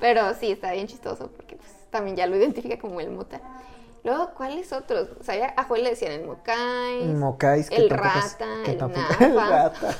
Pero 0.00 0.34
sí, 0.34 0.50
está 0.52 0.72
bien 0.72 0.86
chistoso 0.86 1.28
porque 1.36 1.56
pues, 1.56 1.68
también 1.90 2.16
ya 2.16 2.26
lo 2.26 2.36
identifica 2.36 2.78
como 2.78 2.98
el 3.00 3.10
Mota. 3.10 3.40
Luego, 4.04 4.30
¿cuáles 4.36 4.72
otros? 4.72 5.10
O 5.20 5.22
sea, 5.22 5.54
a 5.56 5.62
Joel 5.64 5.84
le 5.84 5.90
decían 5.90 6.10
el 6.12 6.24
Mocais. 6.26 7.06
Mocais, 7.06 7.70
que 7.70 7.76
el 7.76 7.88
tampoco 7.88 8.08
es- 8.18 8.32
rata, 8.32 8.46
que 8.64 8.70
el 8.72 9.30
el 9.30 9.36
rata. 9.36 9.94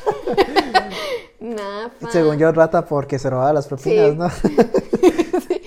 Según 2.11 2.39
yo, 2.39 2.51
rata 2.51 2.85
porque 2.85 3.19
se 3.21 3.31
robaba 3.31 3.53
las 3.53 3.69
propinas, 3.69 4.35
Sí. 4.35 4.57
¿no? 4.57 4.65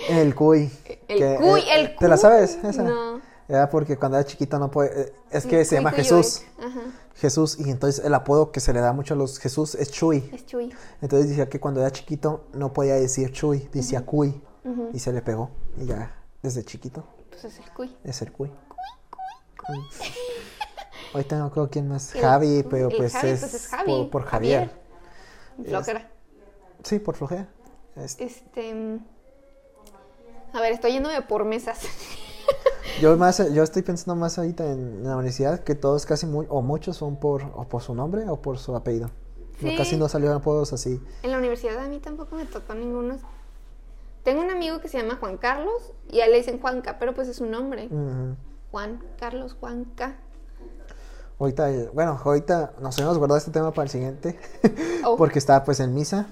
el 0.09 0.35
cuy. 0.35 0.71
El 1.07 1.17
que, 1.19 1.37
cuy, 1.39 1.61
eh, 1.61 1.79
el 1.81 1.95
¿Te 1.97 2.07
la 2.07 2.15
cuy. 2.15 2.21
sabes? 2.21 2.57
Esa? 2.63 2.83
No. 2.83 3.21
Era 3.47 3.69
porque 3.69 3.95
cuando 3.97 4.17
era 4.17 4.25
chiquito 4.25 4.57
no 4.59 4.71
puede. 4.71 5.01
eh, 5.09 5.13
Es 5.31 5.45
que 5.45 5.59
El 5.59 5.65
se 5.65 5.75
cuy, 5.75 5.77
llama 5.77 5.91
cuy, 5.91 6.03
Jesús. 6.03 6.43
cuy. 6.57 6.65
Ajá. 6.65 6.81
Jesús, 7.15 7.57
y 7.59 7.69
entonces 7.69 8.03
el 8.03 8.13
apodo 8.13 8.51
que 8.51 8.59
se 8.59 8.73
le 8.73 8.81
da 8.81 8.91
mucho 8.91 9.13
a 9.13 9.17
los 9.17 9.39
Jesús 9.39 9.75
es 9.75 9.89
Chuy. 9.91 10.29
Es 10.33 10.45
Chuy. 10.45 10.73
Entonces 11.01 11.29
decía 11.29 11.47
que 11.47 11.59
cuando 11.61 11.79
era 11.79 11.89
chiquito 11.91 12.45
no 12.53 12.73
podía 12.73 12.95
decir 12.95 13.31
Chuy, 13.31 13.69
decía 13.71 14.05
Cuy. 14.05 14.41
Y 14.93 14.99
se 14.99 15.13
le 15.13 15.21
pegó. 15.21 15.51
Y 15.79 15.85
ya, 15.85 16.13
desde 16.41 16.63
chiquito, 16.65 17.05
Pues 17.29 17.45
es 17.45 17.59
el 17.59 17.71
Cuy. 17.71 17.95
es 18.03 18.21
el 18.21 18.31
Cuy. 18.33 18.49
Mm. 19.69 19.79
Ahorita 21.13 21.37
no 21.39 21.51
creo 21.51 21.69
quién 21.69 21.87
más. 21.87 22.13
El- 22.15 22.21
Javi, 22.21 22.63
pero 22.69 22.89
pues, 22.89 23.13
Javi, 23.13 23.29
es 23.29 23.39
pues, 23.41 23.53
es 23.53 23.67
Javi, 23.67 23.85
por, 23.85 24.09
por 24.09 24.25
Javier. 24.25 24.71
Flojera. 25.65 26.09
Sí, 26.83 26.99
por 26.99 27.15
flojera. 27.15 27.47
Es- 27.95 28.17
Este. 28.19 28.99
A 30.55 30.61
ver, 30.61 30.71
estoy 30.71 30.93
yéndome 30.93 31.21
por 31.21 31.43
mesas. 31.43 31.79
Yo 33.01 33.17
más, 33.17 33.53
yo 33.53 33.63
estoy 33.63 33.81
pensando 33.81 34.15
más 34.15 34.37
ahorita 34.37 34.71
en, 34.71 35.03
la 35.03 35.15
universidad 35.17 35.59
que 35.65 35.75
todos 35.75 36.05
casi 36.05 36.25
muy, 36.25 36.45
o 36.49 36.61
muchos 36.61 36.95
son 36.95 37.17
por 37.17 37.43
o 37.55 37.65
por 37.67 37.81
su 37.81 37.93
nombre 37.93 38.23
o 38.29 38.41
por 38.41 38.57
su 38.57 38.73
apellido. 38.73 39.09
No, 39.59 39.69
Sí. 39.71 39.75
casi 39.75 39.97
no 39.97 40.07
salieron 40.07 40.37
apodos 40.37 40.71
así. 40.71 41.01
En 41.23 41.31
la 41.31 41.37
universidad 41.39 41.77
a 41.79 41.89
mí 41.89 41.99
tampoco 41.99 42.37
me 42.37 42.45
tocó 42.45 42.73
ninguno. 42.73 43.17
Tengo 44.23 44.41
un 44.41 44.49
amigo 44.49 44.79
que 44.79 44.87
se 44.87 44.97
llama 44.97 45.17
Juan 45.19 45.37
Carlos 45.37 45.91
y 46.09 46.21
a 46.21 46.25
él 46.25 46.31
le 46.31 46.37
dicen 46.37 46.61
Juanca, 46.61 46.97
pero 46.97 47.13
pues 47.13 47.27
es 47.27 47.35
su 47.35 47.45
nombre. 47.45 47.89
Juan 48.71 49.03
Carlos 49.19 49.57
Juanca. 49.59 50.15
Ahorita, 51.37 51.69
eh, 51.71 51.89
bueno, 51.93 52.17
ahorita 52.23 52.75
nos 52.79 52.97
hemos 52.99 53.17
guardado 53.17 53.37
este 53.37 53.51
tema 53.51 53.71
para 53.71 53.83
el 53.83 53.89
siguiente 53.89 54.39
Oh. 55.03 55.15
porque 55.17 55.39
estaba 55.39 55.65
pues 55.65 55.81
en 55.81 55.93
misa 55.93 56.27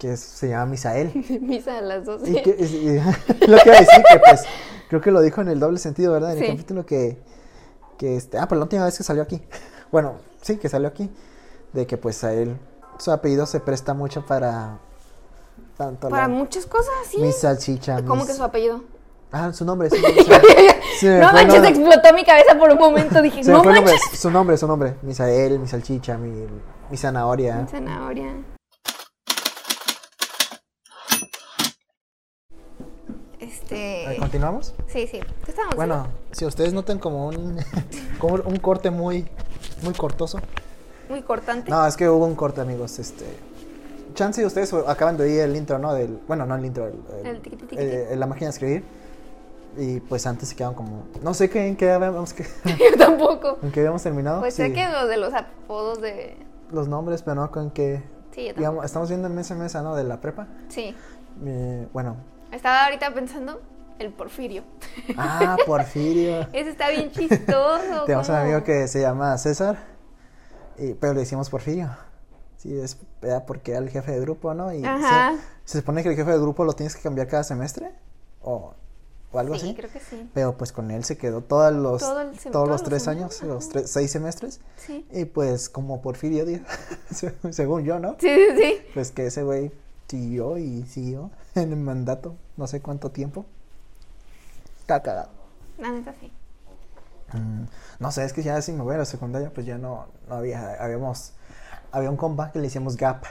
que 0.00 0.14
es- 0.14 0.20
se 0.20 0.48
llama 0.48 0.66
Misael. 0.66 1.12
Misa 1.42 1.78
a 1.78 1.80
las 1.82 2.04
12. 2.04 2.28
Y 2.30 2.42
que, 2.42 2.56
y- 2.58 2.64
y- 2.64 3.46
lo 3.46 3.58
que 3.58 3.68
iba 3.68 3.76
a 3.76 3.80
decir 3.80 4.02
que 4.10 4.18
pues 4.18 4.42
creo 4.88 5.00
que 5.00 5.12
lo 5.12 5.20
dijo 5.20 5.40
en 5.42 5.48
el 5.48 5.60
doble 5.60 5.78
sentido, 5.78 6.12
¿verdad? 6.12 6.36
En 6.36 6.42
el 6.42 6.50
capítulo 6.50 6.84
que, 6.84 7.18
que 7.98 8.16
este, 8.16 8.38
ah, 8.38 8.48
pero 8.48 8.58
la 8.58 8.64
última 8.64 8.84
vez 8.86 8.96
que 8.98 9.04
salió 9.04 9.22
aquí. 9.22 9.40
Bueno, 9.92 10.14
sí, 10.40 10.56
que 10.56 10.68
salió 10.68 10.86
aquí. 10.88 11.10
De 11.72 11.84
que 11.86 11.96
pues 11.96 12.22
a 12.24 12.32
él, 12.32 12.56
su 12.98 13.10
apellido 13.10 13.44
se 13.44 13.58
presta 13.58 13.92
mucho 13.92 14.24
para 14.24 14.78
tanto 15.76 16.08
Para 16.08 16.28
la- 16.28 16.34
muchas 16.34 16.64
cosas, 16.66 16.92
sí. 17.10 17.18
mi 17.20 17.32
salchicha. 17.32 17.96
¿Cómo 18.02 18.16
mis- 18.22 18.26
que 18.28 18.34
su 18.34 18.42
apellido? 18.44 18.82
Ah, 19.32 19.52
su 19.52 19.64
nombre, 19.64 19.90
su 19.90 19.96
nombre. 19.96 20.24
no 21.20 21.32
manches, 21.32 21.64
explotó 21.64 22.14
mi 22.14 22.24
cabeza 22.24 22.56
por 22.58 22.70
un 22.70 22.78
momento. 22.78 23.20
Dije, 23.20 23.42
no 23.44 23.54
nombre, 23.64 23.80
manches. 23.80 24.00
su 24.20 24.30
nombre, 24.30 24.56
su 24.56 24.66
nombre. 24.68 24.94
Misael, 25.02 25.58
mi 25.58 25.66
salchicha, 25.68 26.16
mi, 26.16 26.46
mi 26.90 26.96
zanahoria. 26.96 27.66
Zanahoria. 27.68 28.32
Este. 33.76 34.16
¿Continuamos? 34.18 34.74
Sí, 34.86 35.06
sí. 35.06 35.20
¿Qué 35.44 35.50
estábamos 35.50 35.76
Bueno, 35.76 36.06
si 36.32 36.44
ustedes 36.44 36.72
notan 36.72 36.98
como 36.98 37.28
un, 37.28 37.58
como 38.18 38.34
un 38.34 38.56
corte 38.58 38.90
muy, 38.90 39.26
muy 39.82 39.94
cortoso. 39.94 40.38
Muy 41.08 41.22
cortante. 41.22 41.70
No, 41.70 41.86
es 41.86 41.96
que 41.96 42.08
hubo 42.08 42.24
un 42.26 42.34
corte, 42.34 42.60
amigos. 42.60 42.98
Este, 42.98 43.24
chance 44.14 44.44
ustedes 44.44 44.72
acaban 44.86 45.16
de 45.16 45.24
oír 45.24 45.40
el 45.40 45.56
intro, 45.56 45.78
¿no? 45.78 45.92
Del, 45.94 46.18
bueno, 46.28 46.46
no 46.46 46.54
el 46.54 46.64
intro, 46.64 46.86
el, 46.86 47.26
el- 47.26 47.40
tiqui, 47.40 47.76
eh, 47.76 48.14
la 48.16 48.26
máquina 48.26 48.46
de 48.46 48.50
escribir. 48.50 48.84
Y 49.76 50.00
pues 50.00 50.26
antes 50.26 50.48
se 50.48 50.56
quedaban 50.56 50.74
como, 50.74 51.04
no 51.22 51.32
sé 51.32 51.48
qué, 51.48 51.66
en 51.68 51.76
qué 51.76 51.92
habíamos, 51.92 52.32
que, 52.32 52.42
Yo 52.64 52.98
tampoco. 52.98 53.58
en 53.62 53.70
qué 53.70 53.80
habíamos 53.80 54.02
terminado. 54.02 54.40
Pues 54.40 54.54
Sí, 54.54 54.62
sé 54.62 54.72
que 54.72 54.88
lo 54.88 55.06
de 55.06 55.16
los 55.16 55.32
apodos 55.32 56.00
de. 56.00 56.36
los 56.72 56.88
nombres, 56.88 57.22
pero 57.22 57.36
no 57.36 57.50
con 57.52 57.70
qué. 57.70 58.02
Sí, 58.32 58.42
yo 58.42 58.46
tampoco. 58.48 58.58
Digamos, 58.58 58.84
estamos 58.84 59.08
viendo 59.08 59.28
en 59.28 59.34
mesa 59.34 59.54
mesa, 59.54 59.82
¿no? 59.82 59.94
De 59.94 60.02
la 60.04 60.20
prepa. 60.20 60.48
Sí. 60.68 60.94
Eh, 61.44 61.86
bueno, 61.92 62.16
Estaba 62.52 62.84
ahorita 62.86 63.12
pensando 63.14 63.60
el 63.98 64.12
Porfirio. 64.12 64.64
ah, 65.16 65.56
Porfirio. 65.66 66.40
Ese 66.52 66.70
está 66.70 66.88
bien 66.90 67.10
chistoso. 67.12 68.04
Tenemos 68.06 68.28
un 68.28 68.34
como- 68.34 68.38
amigo 68.44 68.64
que 68.64 68.88
se 68.88 69.00
llama 69.00 69.36
César, 69.38 69.78
y, 70.78 70.94
pero 70.94 71.12
le 71.14 71.20
decimos 71.20 71.50
Porfirio. 71.50 71.90
Sí, 72.56 72.78
es 72.78 72.98
porque 73.46 73.70
era 73.72 73.80
el 73.80 73.88
jefe 73.88 74.12
de 74.12 74.20
grupo, 74.20 74.52
¿no? 74.52 74.72
Y 74.72 74.84
Ajá. 74.84 75.34
se 75.64 75.78
supone 75.78 76.02
que 76.02 76.10
el 76.10 76.16
jefe 76.16 76.30
de 76.30 76.38
grupo 76.38 76.64
lo 76.64 76.74
tienes 76.74 76.94
que 76.94 77.00
cambiar 77.02 77.26
cada 77.26 77.42
semestre 77.42 77.90
o, 78.42 78.74
o 79.32 79.38
algo 79.38 79.54
Sí, 79.54 79.68
así. 79.68 79.74
creo 79.74 79.90
que 79.90 80.00
sí. 80.00 80.28
Pero 80.34 80.56
pues 80.58 80.70
con 80.72 80.90
él 80.90 81.04
se 81.04 81.16
quedó 81.16 81.40
todos 81.42 81.72
los, 81.72 82.00
Todo 82.02 82.20
el 82.20 82.32
sem- 82.32 82.42
todos 82.42 82.52
todos 82.52 82.68
los 82.68 82.82
tres 82.82 83.08
años, 83.08 83.42
los 83.42 83.70
tres- 83.70 83.90
seis 83.90 84.10
semestres. 84.10 84.60
Sí. 84.76 85.06
Y 85.10 85.24
pues 85.24 85.70
como 85.70 86.02
Porfirio 86.02 86.44
según 87.50 87.84
yo, 87.84 87.98
¿no? 87.98 88.16
Sí, 88.18 88.28
sí, 88.28 88.56
sí. 88.58 88.76
Pues 88.92 89.10
que 89.10 89.26
ese 89.26 89.42
güey 89.42 89.72
siguió 90.08 90.58
y 90.58 90.82
siguió 90.82 91.30
en 91.54 91.72
el 91.72 91.78
mandato, 91.78 92.36
no 92.56 92.66
sé 92.66 92.80
cuánto 92.80 93.10
tiempo. 93.10 93.46
Está 94.80 95.02
cagado. 95.02 95.30
La 95.78 95.90
neta 95.90 96.14
sí. 96.20 96.32
Mm, 97.32 97.64
no 98.00 98.10
sé, 98.12 98.24
es 98.24 98.32
que 98.32 98.42
ya 98.42 98.60
si 98.60 98.72
me 98.72 98.82
voy 98.82 98.94
a 98.96 98.98
la 98.98 99.04
secundaria, 99.04 99.52
pues 99.54 99.64
ya 99.66 99.78
no, 99.78 100.06
no 100.28 100.34
había, 100.34 100.74
habíamos, 100.82 101.32
había 101.92 102.10
un 102.10 102.16
compa 102.16 102.50
que 102.50 102.58
le 102.58 102.64
decíamos 102.64 102.96
Gap, 102.96 103.24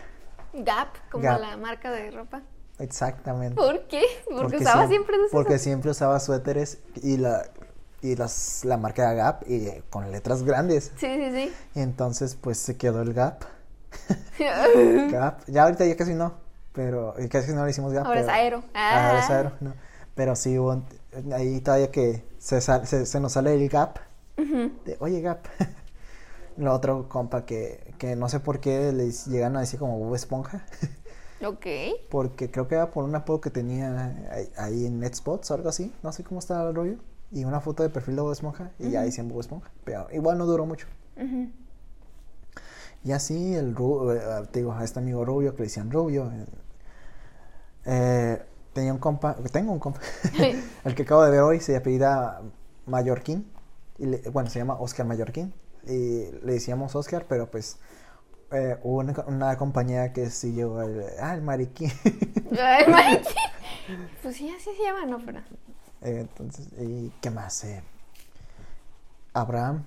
Gap, 0.54 0.90
como 1.12 1.24
Gap. 1.24 1.42
la 1.42 1.58
marca 1.58 1.92
de 1.92 2.10
ropa. 2.12 2.42
exactamente. 2.80 3.56
¿Por 3.56 3.88
qué? 3.88 4.04
Porque, 4.30 4.58
usaba 4.58 4.86
siem- 4.86 4.90
siempre. 4.90 5.18
Porque 5.32 5.60
siempre 5.60 5.92
usaba 5.92 6.20
suéteres 6.22 6.80
y 6.96 7.18
la, 7.18 7.46
y 8.02 8.16
las, 8.16 8.64
la 8.64 8.78
marca 8.78 9.04
era 9.04 9.14
Gap 9.14 9.44
y 9.48 9.82
con 9.90 10.10
letras 10.12 10.44
grandes. 10.44 10.94
Sí, 10.98 11.08
sí, 11.32 11.54
Y 11.76 11.80
entonces 11.82 12.36
pues 12.36 12.58
se 12.58 12.78
quedó 12.78 13.02
el 13.02 13.14
Gap. 13.14 13.44
sí. 14.38 14.46
Gap. 15.12 15.42
Ya 15.48 15.64
ahorita 15.64 15.86
ya 15.86 15.98
casi 15.98 16.14
no, 16.14 16.34
pero 16.80 17.14
casi 17.30 17.52
no 17.52 17.66
le 17.66 17.72
hicimos 17.72 17.92
Gap. 17.92 18.06
Ahora 18.06 18.22
es 18.22 18.26
pero- 18.26 18.38
Aero. 18.38 18.64
Ah, 18.74 19.08
ahora 19.10 19.20
es 19.20 19.30
Ah. 19.30 19.38
Aero, 19.38 19.52
no. 19.60 19.74
Pero 20.16 20.34
sí 20.38 20.58
hubo 20.58 20.82
ahí 21.34 21.60
todavía 21.60 21.92
que 21.92 22.24
se, 22.38 22.62
sal- 22.62 22.88
se, 22.88 23.06
se 23.06 23.20
nos 23.20 23.34
sale 23.34 23.54
el 23.54 23.68
Gap. 23.68 23.98
De, 24.38 24.96
oye 25.02 25.20
Gap. 25.20 25.46
Lo 26.58 26.74
otro 26.74 27.10
compa 27.10 27.46
que, 27.46 27.94
que 27.98 28.16
no 28.16 28.30
sé 28.30 28.40
por 28.40 28.62
qué 28.62 28.94
les 28.94 29.28
llegan 29.28 29.58
a 29.58 29.60
decir 29.60 29.78
como 29.78 29.98
Bob 30.00 30.16
Esponja. 30.16 30.66
Ok. 31.46 31.66
Porque 32.10 32.52
creo 32.52 32.68
que 32.68 32.76
era 32.76 32.92
por 32.92 33.06
un 33.06 33.16
apodo 33.16 33.40
que 33.40 33.50
tenía 33.50 34.14
ahí, 34.30 34.50
ahí 34.58 34.86
en 34.86 35.00
Netspots 35.00 35.50
o 35.52 35.54
algo 35.54 35.70
así. 35.70 35.94
No 36.04 36.12
sé 36.12 36.22
cómo 36.26 36.40
estaba 36.40 36.68
el 36.70 36.76
rollo. 36.76 36.96
Y 37.32 37.46
una 37.46 37.62
foto 37.62 37.82
de 37.84 37.88
perfil 37.90 38.16
de 38.18 38.22
Bob 38.24 38.34
Esponja. 38.34 38.72
Y 38.78 38.90
ya 38.90 39.04
decían 39.04 39.30
Bob 39.30 39.40
Esponja. 39.40 39.70
Pero 39.86 40.08
igual 40.12 40.38
no 40.38 40.46
duró 40.46 40.66
mucho. 40.66 40.88
Y 43.06 43.12
así 43.14 43.56
el 43.56 43.74
Ru- 43.76 44.14
eh, 44.16 44.48
te 44.52 44.60
digo, 44.60 44.74
a 44.74 44.84
este 44.84 45.00
amigo 45.00 45.24
Rubio 45.24 45.54
que 45.54 45.60
le 45.60 45.64
decían 45.66 45.90
Rubio. 45.92 46.30
Eh, 47.92 48.42
tenía 48.74 48.94
un 48.94 49.00
compa, 49.00 49.36
tengo 49.52 49.72
un 49.74 49.80
compa. 49.80 50.00
el 50.86 50.94
que 50.96 51.04
acabo 51.04 51.24
de 51.24 51.32
ver 51.32 51.42
hoy 51.42 51.60
se 51.60 51.76
apellida 51.76 52.40
Mallorquín. 52.86 53.50
Y 53.98 54.06
le- 54.06 54.30
bueno, 54.30 54.50
se 54.50 54.60
llama 54.60 54.76
Oscar 54.80 55.06
Mallorquín. 55.08 55.54
Y 55.86 56.30
le 56.44 56.54
decíamos 56.54 56.96
Oscar, 56.96 57.26
pero 57.28 57.50
pues 57.50 57.80
eh, 58.52 58.78
hubo 58.84 59.00
una, 59.00 59.14
una 59.28 59.58
compañía 59.58 60.14
que 60.14 60.30
siguió 60.30 60.82
el, 60.82 61.04
ah, 61.20 61.34
el 61.34 61.42
mariquín. 61.42 61.92
Ay, 62.60 62.86
mariqui. 62.88 63.34
Pues 64.22 64.36
sí, 64.36 64.50
así 64.56 64.70
se 64.76 64.84
llama, 64.84 65.06
no, 65.06 65.20
pero. 65.26 65.40
Eh, 66.02 66.20
entonces, 66.22 66.68
¿y 66.80 67.12
qué 67.22 67.30
más? 67.32 67.64
Eh, 67.64 67.82
Abraham. 69.34 69.84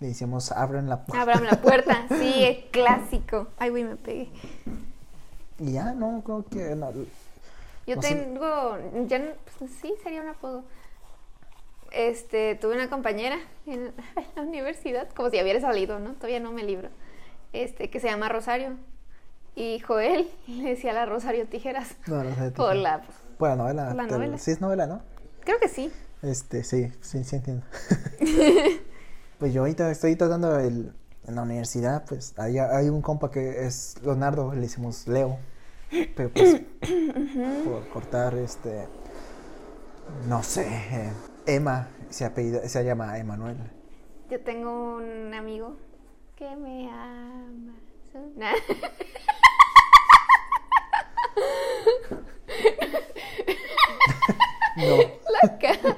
Le 0.00 0.08
decíamos 0.08 0.50
Abran 0.50 0.88
la 0.88 1.04
puerta. 1.04 1.22
Abraham 1.22 1.44
la 1.44 1.62
puerta. 1.62 2.06
Sí, 2.08 2.44
es 2.44 2.64
clásico. 2.72 3.48
Ay, 3.58 3.70
güey, 3.70 3.84
me 3.84 3.96
pegué. 3.96 4.30
Y 5.58 5.72
ya, 5.72 5.92
no, 5.92 6.22
creo 6.24 6.44
que 6.50 6.74
no. 6.74 6.90
Yo 7.86 7.96
No 7.96 8.02
sé. 8.02 8.08
tengo, 8.14 8.78
ya 9.06 9.34
pues, 9.58 9.70
sí, 9.80 9.94
sería 10.02 10.22
un 10.22 10.28
apodo. 10.28 10.64
Este, 11.90 12.54
tuve 12.54 12.74
una 12.74 12.88
compañera 12.88 13.38
en 13.66 13.92
la 14.36 14.42
universidad, 14.42 15.08
como 15.10 15.30
si 15.30 15.40
hubiera 15.42 15.60
salido, 15.60 15.98
¿no? 15.98 16.12
Todavía 16.14 16.40
no 16.40 16.52
me 16.52 16.62
libro. 16.62 16.88
Este, 17.52 17.90
que 17.90 18.00
se 18.00 18.08
llama 18.08 18.28
Rosario. 18.28 18.76
Y 19.54 19.80
Joel 19.80 20.30
le 20.46 20.70
decía 20.70 20.92
a 20.92 20.94
la 20.94 21.06
Rosario 21.06 21.46
Tijeras. 21.46 21.96
No, 22.06 22.24
no 22.24 22.34
sé. 22.34 22.50
Por 22.56 22.74
la, 22.76 23.02
Por 23.38 23.48
la 23.50 23.56
novela. 23.56 23.86
por 23.88 23.96
la 23.96 24.06
novela. 24.06 24.38
Sí, 24.38 24.50
es 24.52 24.60
novela, 24.60 24.86
¿no? 24.86 25.02
creo 25.44 25.58
que 25.58 25.68
sí. 25.68 25.90
Este, 26.22 26.62
sí, 26.62 26.92
sí, 27.00 27.24
sí 27.24 27.34
entiendo. 27.36 27.66
pues 29.38 29.52
yo 29.52 29.62
ahorita 29.62 29.90
estoy 29.90 30.14
tratando 30.14 30.56
el, 30.60 30.92
en 31.26 31.34
la 31.34 31.42
universidad, 31.42 32.04
pues 32.06 32.38
hay, 32.38 32.58
hay 32.58 32.88
un 32.88 33.02
compa 33.02 33.30
que 33.32 33.66
es 33.66 33.96
Leonardo, 34.04 34.54
le 34.54 34.60
decimos 34.60 35.08
Leo. 35.08 35.38
Pero 36.16 36.30
pues 36.30 36.62
por 37.64 37.88
cortar 37.88 38.34
este 38.34 38.86
no 40.26 40.42
sé, 40.42 40.66
eh, 40.66 41.12
Emma 41.46 41.88
se 42.10 42.24
apellida, 42.24 42.68
se 42.68 42.84
llama 42.84 43.18
Emanuel. 43.18 43.56
Yo 44.30 44.40
tengo 44.40 44.96
un 44.96 45.32
amigo 45.34 45.76
que 46.36 46.54
me 46.56 46.90
ama. 46.90 47.74
Nah. 48.36 48.52
No. 54.76 54.96
La 55.42 55.58
cara. 55.58 55.96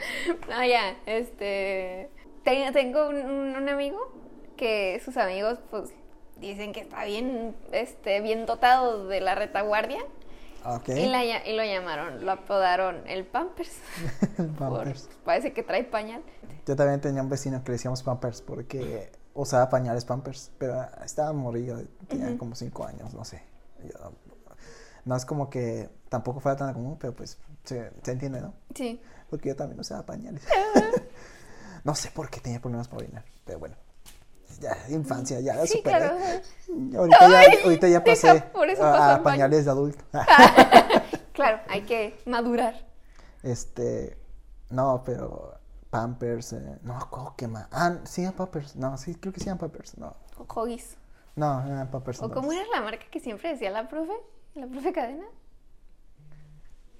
No, 0.49 0.65
ya, 0.65 0.97
este. 1.07 2.11
te- 2.45 2.71
Tengo 2.73 3.09
un 3.09 3.69
amigo 3.69 3.99
que 4.57 5.01
sus 5.05 5.17
amigos, 5.17 5.59
pues, 5.71 5.93
dicen 6.41 6.73
que 6.73 6.81
está 6.81 7.05
bien, 7.05 7.55
este, 7.73 8.21
bien 8.21 8.47
dotado 8.47 9.07
de 9.09 9.21
la 9.21 9.35
retaguardia. 9.35 10.01
Ok. 10.65 10.89
Y, 10.91 11.07
la 11.07 11.25
y 11.25 11.55
lo 11.57 11.63
llamaron, 11.65 12.25
lo 12.25 12.33
apodaron 12.33 13.07
el 13.07 13.27
Pampers. 13.27 13.71
El 14.39 14.47
por- 14.49 14.77
Pampers. 14.79 15.09
parece 15.25 15.53
que 15.53 15.63
trae 15.63 15.85
pañal. 15.85 16.23
Yo 16.67 16.75
también 16.75 17.01
tenía 17.01 17.21
un 17.23 17.29
vecino 17.29 17.63
que 17.63 17.71
le 17.71 17.75
decíamos 17.75 18.03
Pampers 18.03 18.41
porque 18.41 19.13
usaba 19.35 19.69
pañales 19.69 20.05
Pampers, 20.07 20.51
pero 20.59 20.81
estaba 21.05 21.33
morrillo, 21.35 21.77
tenía 22.09 22.37
como 22.39 22.55
5 22.55 22.87
años, 22.87 23.13
no 23.13 23.25
sé. 23.25 23.43
Yo- 23.83 24.13
no 25.05 25.15
es 25.17 25.27
como 25.27 25.51
que 25.51 25.91
tampoco 26.09 26.41
fuera 26.41 26.57
tan 26.57 26.73
común, 26.73 26.97
pero 26.99 27.15
pues 27.15 27.37
se, 27.65 27.91
se 28.03 28.13
entiende, 28.13 28.41
¿no? 28.41 28.55
Sí. 28.75 29.03
Porque 29.29 29.51
yo 29.51 29.57
también 29.57 29.79
usaba 29.79 30.07
pañales. 30.07 30.47
no 31.85 31.95
sé 31.95 32.11
por 32.11 32.31
qué 32.31 32.41
tenía 32.41 32.61
problemas 32.61 32.89
para 32.89 33.03
orinar, 33.05 33.25
pero 33.45 33.59
bueno. 33.59 33.77
Ya, 34.61 34.77
infancia, 34.91 35.41
ya 35.41 35.55
la 35.55 35.67
Sí, 35.67 35.79
superé. 35.79 35.99
claro. 35.99 36.17
Ahorita, 36.99 37.29
ya, 37.31 37.65
ahorita 37.65 37.89
ya 37.89 38.01
deja, 38.01 38.29
pasé 38.29 38.41
por 38.53 38.69
eso 38.69 38.85
a- 38.85 39.23
pañales 39.23 39.65
de 39.65 39.71
adulto. 39.71 40.05
Claro, 41.33 41.61
hay 41.69 41.83
que 41.83 42.17
madurar. 42.27 42.87
Este, 43.43 44.17
no, 44.71 45.03
pero 45.05 45.55
Pampers, 45.91 46.53
eh, 46.53 46.79
no, 46.83 47.09
¿cómo 47.11 47.35
que 47.35 47.49
más? 47.49 47.67
Ah, 47.73 47.99
sí, 48.05 48.23
eran 48.23 48.35
Pampers, 48.35 48.77
no, 48.77 48.97
sí, 48.97 49.17
creo 49.17 49.33
que 49.33 49.41
sí 49.41 49.47
eran 49.47 49.59
Pampers, 49.59 49.99
no, 49.99 50.15
O 50.39 50.45
Hoggies. 50.49 50.97
no, 51.35 51.61
no 51.63 51.73
eran 51.75 51.91
Pampers. 51.91 52.23
¿O 52.23 52.29
no. 52.29 52.35
cómo 52.35 52.53
era 52.53 52.63
la 52.73 52.83
marca 52.83 53.05
que 53.11 53.19
siempre 53.19 53.49
decía 53.51 53.71
la 53.73 53.89
profe? 53.89 54.13
¿La 54.55 54.67
profe 54.69 54.93
Cadena? 54.93 55.25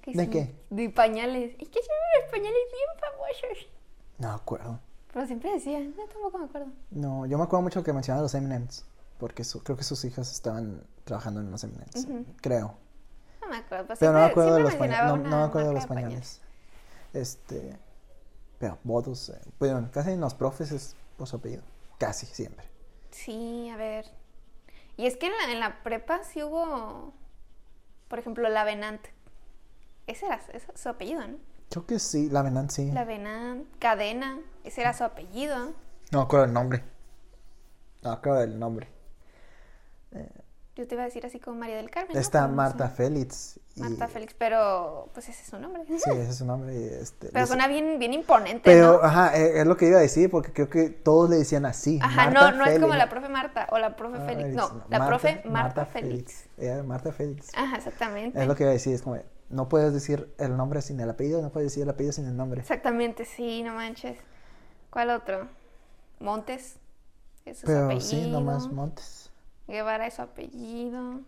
¿De 0.05 0.29
qué? 0.29 0.53
De 0.69 0.89
pañales. 0.89 1.55
Es 1.59 1.69
que 1.69 1.79
son 1.81 1.95
unos 2.19 2.31
pañales 2.31 2.59
bien 2.71 2.89
famosos. 2.99 3.67
No 4.19 4.31
acuerdo. 4.31 4.79
Pero 5.15 5.27
siempre 5.27 5.53
decía, 5.53 5.79
no, 5.79 5.93
tampoco 6.11 6.37
me 6.39 6.43
acuerdo. 6.43 6.67
No, 6.91 7.25
yo 7.25 7.37
me 7.37 7.45
acuerdo 7.45 7.63
mucho 7.63 7.81
que 7.85 7.93
mencionaba 7.93 8.21
los 8.23 8.35
Eminems, 8.35 8.83
porque 9.17 9.45
su- 9.45 9.63
creo 9.63 9.77
que 9.77 9.85
sus 9.85 10.03
hijas 10.03 10.29
estaban 10.29 10.83
trabajando 11.05 11.39
en 11.39 11.49
los 11.51 11.63
Eminems, 11.63 12.05
creo. 12.41 12.75
No 13.41 13.47
me 13.47 13.55
acuerdo. 13.55 13.87
Pues 13.87 13.99
Pero 13.99 14.11
no 14.11 14.19
me 14.19 14.25
acuerdo 14.25 14.55
de 14.55 14.59
los 14.63 14.75
pañales. 14.75 15.23
No, 15.23 15.37
me 15.37 15.43
acuerdo 15.43 15.69
de 15.69 15.73
los 15.75 15.85
pañales. 15.85 16.41
Este. 17.13 17.77
Pero 18.59 18.77
votos. 18.83 19.29
eh, 19.29 19.39
bueno, 19.57 19.89
casi 19.93 20.11
en 20.11 20.19
los 20.19 20.33
profes 20.33 20.71
es 20.73 20.95
por 21.17 21.27
su 21.27 21.37
apellido. 21.37 21.63
Casi 21.97 22.25
siempre. 22.25 22.65
Sí, 23.11 23.69
a 23.69 23.77
ver. 23.77 24.05
Y 24.97 25.05
es 25.05 25.15
que 25.15 25.27
en 25.27 25.31
la, 25.31 25.53
en 25.53 25.59
la 25.61 25.81
prepa 25.81 26.23
sí 26.25 26.43
hubo, 26.43 27.13
por 28.09 28.19
ejemplo, 28.19 28.49
la 28.49 28.65
Venant. 28.65 29.01
Ese 30.07 30.25
era 30.25 30.41
ese 30.53 30.57
es 30.73 30.81
su 30.81 30.89
apellido, 30.89 31.25
¿no? 31.25 31.37
Creo 31.69 31.85
que 31.85 31.99
sí, 31.99 32.29
la 32.29 32.41
Venant 32.41 32.69
sí. 32.69 32.91
La 32.91 33.05
Venant, 33.05 33.65
Cadena, 33.79 34.39
ese 34.65 34.81
era 34.81 34.93
su 34.93 35.03
apellido. 35.03 35.73
No 36.11 36.19
me 36.19 36.21
acuerdo 36.23 36.45
del 36.45 36.53
nombre. 36.53 36.83
No 38.03 38.09
me 38.11 38.15
acuerdo 38.17 38.39
del 38.39 38.59
nombre. 38.59 38.87
Yo 40.75 40.85
te 40.85 40.95
iba 40.95 41.03
a 41.03 41.05
decir 41.05 41.25
así 41.25 41.39
como 41.39 41.57
María 41.57 41.77
del 41.77 41.89
Carmen. 41.89 42.17
Está 42.17 42.47
no 42.47 42.53
Marta. 42.53 42.89
Félix. 42.89 43.59
y- 43.77 43.81
Marta 43.81 44.09
Félix, 44.09 44.33
pero 44.37 45.09
pues 45.13 45.29
ese 45.29 45.41
es 45.41 45.47
su 45.49 45.57
nombre. 45.57 45.83
Sí, 45.87 45.95
ese 46.11 46.29
es 46.29 46.35
su 46.35 46.45
nombre. 46.45 46.73
y 46.75 46.83
Este, 46.83 47.29
Pero 47.31 47.47
suena 47.47 47.67
bien, 47.69 47.97
bien 47.97 48.13
imponente, 48.13 48.61
Pero, 48.63 48.99
¿no? 48.99 49.03
ajá, 49.03 49.37
eh, 49.37 49.61
es 49.61 49.65
lo 49.65 49.77
que 49.77 49.87
iba 49.87 49.97
a 49.99 50.01
decir, 50.01 50.29
porque 50.29 50.51
creo 50.51 50.69
que 50.69 50.89
todos 50.89 51.29
le 51.29 51.37
decían 51.37 51.65
así. 51.65 51.97
Ajá, 52.01 52.25
Marta 52.29 52.51
no, 52.51 52.57
no 52.57 52.65
es 52.65 52.77
como 52.79 52.93
la 52.95 53.09
profe 53.09 53.29
Marta 53.29 53.67
o 53.71 53.77
la 53.79 53.95
profe 53.95 54.17
Ah, 54.19 54.25
Félix. 54.25 54.53
No, 54.53 54.67
la 54.89 54.99
Marta- 54.99 55.07
profe 55.07 55.41
Marta, 55.45 55.85
Félix. 55.85 56.45
Era 56.57 56.83
Marta 56.83 57.11
Félix. 57.13 57.51
Ajá, 57.55 57.77
exactamente. 57.77 58.41
Es 58.41 58.45
lo 58.47 58.55
que 58.55 58.63
iba 58.63 58.69
a 58.71 58.73
decir, 58.73 58.93
es 58.93 59.01
como, 59.01 59.17
no 59.49 59.69
puedes 59.69 59.93
decir 59.93 60.33
el 60.39 60.57
nombre 60.57 60.81
sin 60.81 60.99
el 60.99 61.09
apellido, 61.09 61.41
no 61.41 61.51
puedes 61.51 61.71
decir 61.71 61.83
el 61.83 61.89
apellido 61.89 62.11
sin 62.11 62.25
el 62.27 62.35
nombre. 62.35 62.59
Exactamente, 62.59 63.23
sí, 63.23 63.63
no 63.63 63.73
manches. 63.75 64.17
¿Cuál 64.95 65.09
otro? 65.09 65.49
Montes. 66.21 66.77
Es 67.43 67.57
su 67.59 67.67
Pero 67.67 67.83
apellido. 67.87 67.99
sí, 68.01 68.29
nomás 68.31 68.71
Montes. 68.71 69.29
Guevara 69.67 70.07
es 70.07 70.13
su 70.13 70.21
apellido. 70.21 71.19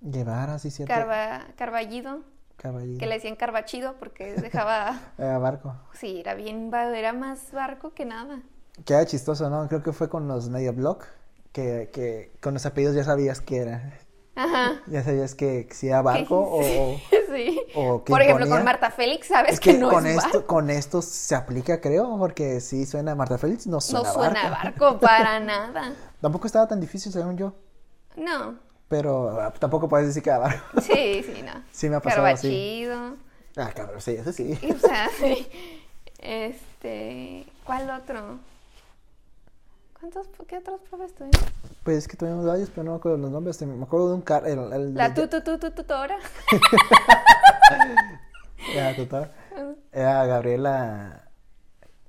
Guevara, 0.00 0.58
sí, 0.58 0.72
cierto. 0.72 0.92
Carva, 0.92 1.46
Carballido, 1.56 2.22
Caballero. 2.56 2.98
que 2.98 3.06
le 3.06 3.14
decían 3.14 3.36
Carbachido 3.36 3.94
porque 4.00 4.34
dejaba. 4.42 4.98
Era 5.16 5.38
barco. 5.38 5.76
Sí, 5.92 6.18
era 6.18 6.34
bien, 6.34 6.72
era 6.74 7.12
más 7.12 7.52
barco 7.52 7.94
que 7.94 8.04
nada. 8.04 8.42
Que 8.84 8.94
era 8.94 9.06
chistoso, 9.06 9.48
¿no? 9.48 9.68
Creo 9.68 9.84
que 9.84 9.92
fue 9.92 10.08
con 10.08 10.26
los 10.26 10.48
Media 10.48 10.72
Block, 10.72 11.06
que, 11.52 11.88
que 11.92 12.32
con 12.42 12.54
los 12.54 12.66
apellidos 12.66 12.96
ya 12.96 13.04
sabías 13.04 13.40
que 13.40 13.58
era. 13.58 13.96
Ajá. 14.34 14.80
Ya 14.88 15.04
sabías 15.04 15.36
que 15.36 15.68
si 15.70 15.86
era 15.86 16.02
barco 16.02 16.36
o... 16.50 16.96
Sí. 17.30 17.60
o 17.74 18.02
que 18.04 18.10
Por 18.10 18.20
ejemplo, 18.22 18.44
imponía. 18.44 18.56
con 18.58 18.64
Marta 18.64 18.90
Félix, 18.90 19.28
sabes 19.28 19.54
Es 19.54 19.60
que, 19.60 19.74
no 19.74 19.88
con 19.90 20.06
es 20.06 20.16
esto, 20.16 20.38
barco. 20.38 20.46
con 20.46 20.70
esto 20.70 21.00
se 21.02 21.34
aplica, 21.34 21.80
creo, 21.80 22.18
porque 22.18 22.60
si 22.60 22.84
suena 22.86 23.14
Marta 23.14 23.38
Félix, 23.38 23.66
no 23.66 23.80
suena 23.80 24.08
no 24.08 24.14
suena 24.14 24.50
barco. 24.50 24.84
barco 24.84 25.00
para 25.00 25.38
nada. 25.40 25.92
Tampoco 26.20 26.46
estaba 26.46 26.66
tan 26.66 26.80
difícil, 26.80 27.12
según 27.12 27.36
yo, 27.36 27.54
No. 28.16 28.56
pero 28.88 29.40
ah, 29.40 29.52
tampoco 29.58 29.88
puedes 29.88 30.06
decir 30.08 30.22
que 30.22 30.30
era 30.30 30.38
barco. 30.40 30.64
Sí, 30.82 31.22
sí, 31.24 31.42
no. 31.44 31.52
Sí 31.70 31.88
me 31.88 31.96
ha 31.96 32.00
pasado 32.00 32.26
así. 32.26 32.84
Carbachido. 32.88 33.16
Ah, 33.56 33.70
cabrón, 33.74 34.00
sí, 34.00 34.12
eso 34.12 34.32
sí. 34.32 34.58
O 34.74 34.78
sea, 34.78 35.08
sí. 35.18 35.48
Este. 36.18 37.46
¿Cuál 37.64 37.90
otro? 37.90 38.38
¿Cuántos, 40.00 40.26
qué 40.48 40.56
otros 40.58 40.80
profes 40.88 41.14
tuvimos? 41.14 41.36
Pues 41.84 41.98
es 41.98 42.08
que 42.08 42.16
tuvimos 42.16 42.46
varios, 42.46 42.70
pero 42.70 42.84
no 42.84 42.92
me 42.92 42.96
acuerdo 42.96 43.18
los 43.18 43.30
nombres. 43.30 43.60
Me 43.62 43.84
acuerdo 43.84 44.08
de 44.08 44.14
un 44.14 44.22
car... 44.22 44.46
El, 44.48 44.72
el- 44.72 44.94
La 44.94 45.12
tu, 45.12 45.28
tu, 45.28 45.42
tu, 45.42 45.58
tu, 45.58 45.70
tutora. 45.70 46.16
Era 48.74 48.96
total. 48.96 49.32
Era 49.92 50.24
Gabriela... 50.26 51.28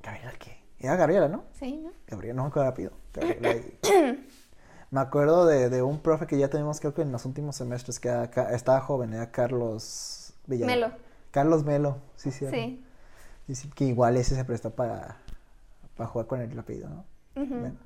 ¿Gabriela 0.02 0.32
qué? 0.40 0.58
Era 0.80 0.96
Gabriela, 0.96 1.28
¿no? 1.28 1.44
Sí, 1.60 1.78
¿no? 1.78 1.92
Gabriela, 2.08 2.36
no 2.36 2.44
me 2.44 2.50
acuerdo 2.50 2.70
rápido. 2.70 2.92
Gabriela 3.14 3.62
Me 4.92 5.00
acuerdo 5.00 5.46
de, 5.46 5.70
de 5.70 5.82
un 5.82 6.00
profe 6.02 6.28
que 6.28 6.38
ya 6.38 6.50
tuvimos, 6.50 6.82
creo 6.82 6.94
que 6.94 7.02
en 7.02 7.14
los 7.14 7.24
últimos 7.26 7.56
semestres, 7.56 8.00
que 8.02 8.10
era 8.10 8.26
estaba 8.54 8.82
joven, 8.82 9.14
era 9.14 9.32
Carlos 9.32 10.34
Villarreal. 10.48 10.80
Melo. 10.82 10.94
Carlos 11.32 11.64
Melo, 11.64 11.98
sí, 12.18 12.30
sí. 12.32 12.46
Sí. 12.52 12.84
Sí, 13.48 13.56
sí, 13.56 13.70
que 13.70 13.86
igual 13.86 14.18
ese 14.18 14.36
se 14.36 14.44
prestó 14.44 14.72
para, 14.72 15.16
para 15.96 16.10
jugar 16.10 16.28
con 16.28 16.42
el 16.42 16.60
apellido, 16.60 16.90
¿no? 16.90 17.06
Bueno, 17.36 17.78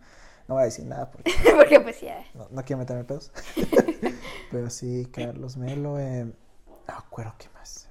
no 0.47 0.55
voy 0.55 0.61
a 0.61 0.65
decir 0.65 0.85
nada 0.85 1.09
porque 1.11 1.31
Porque 1.55 1.79
pues 1.79 2.01
ya. 2.01 2.23
no, 2.33 2.47
no 2.51 2.63
quiero 2.63 2.79
meterme 2.79 3.03
pedos. 3.03 3.31
Pero 4.51 4.69
sí, 4.69 5.07
Carlos 5.11 5.57
Melo. 5.57 5.99
Eh, 5.99 6.25
no 6.87 6.93
acuerdo 6.93 7.33
qué 7.37 7.49
más. 7.53 7.89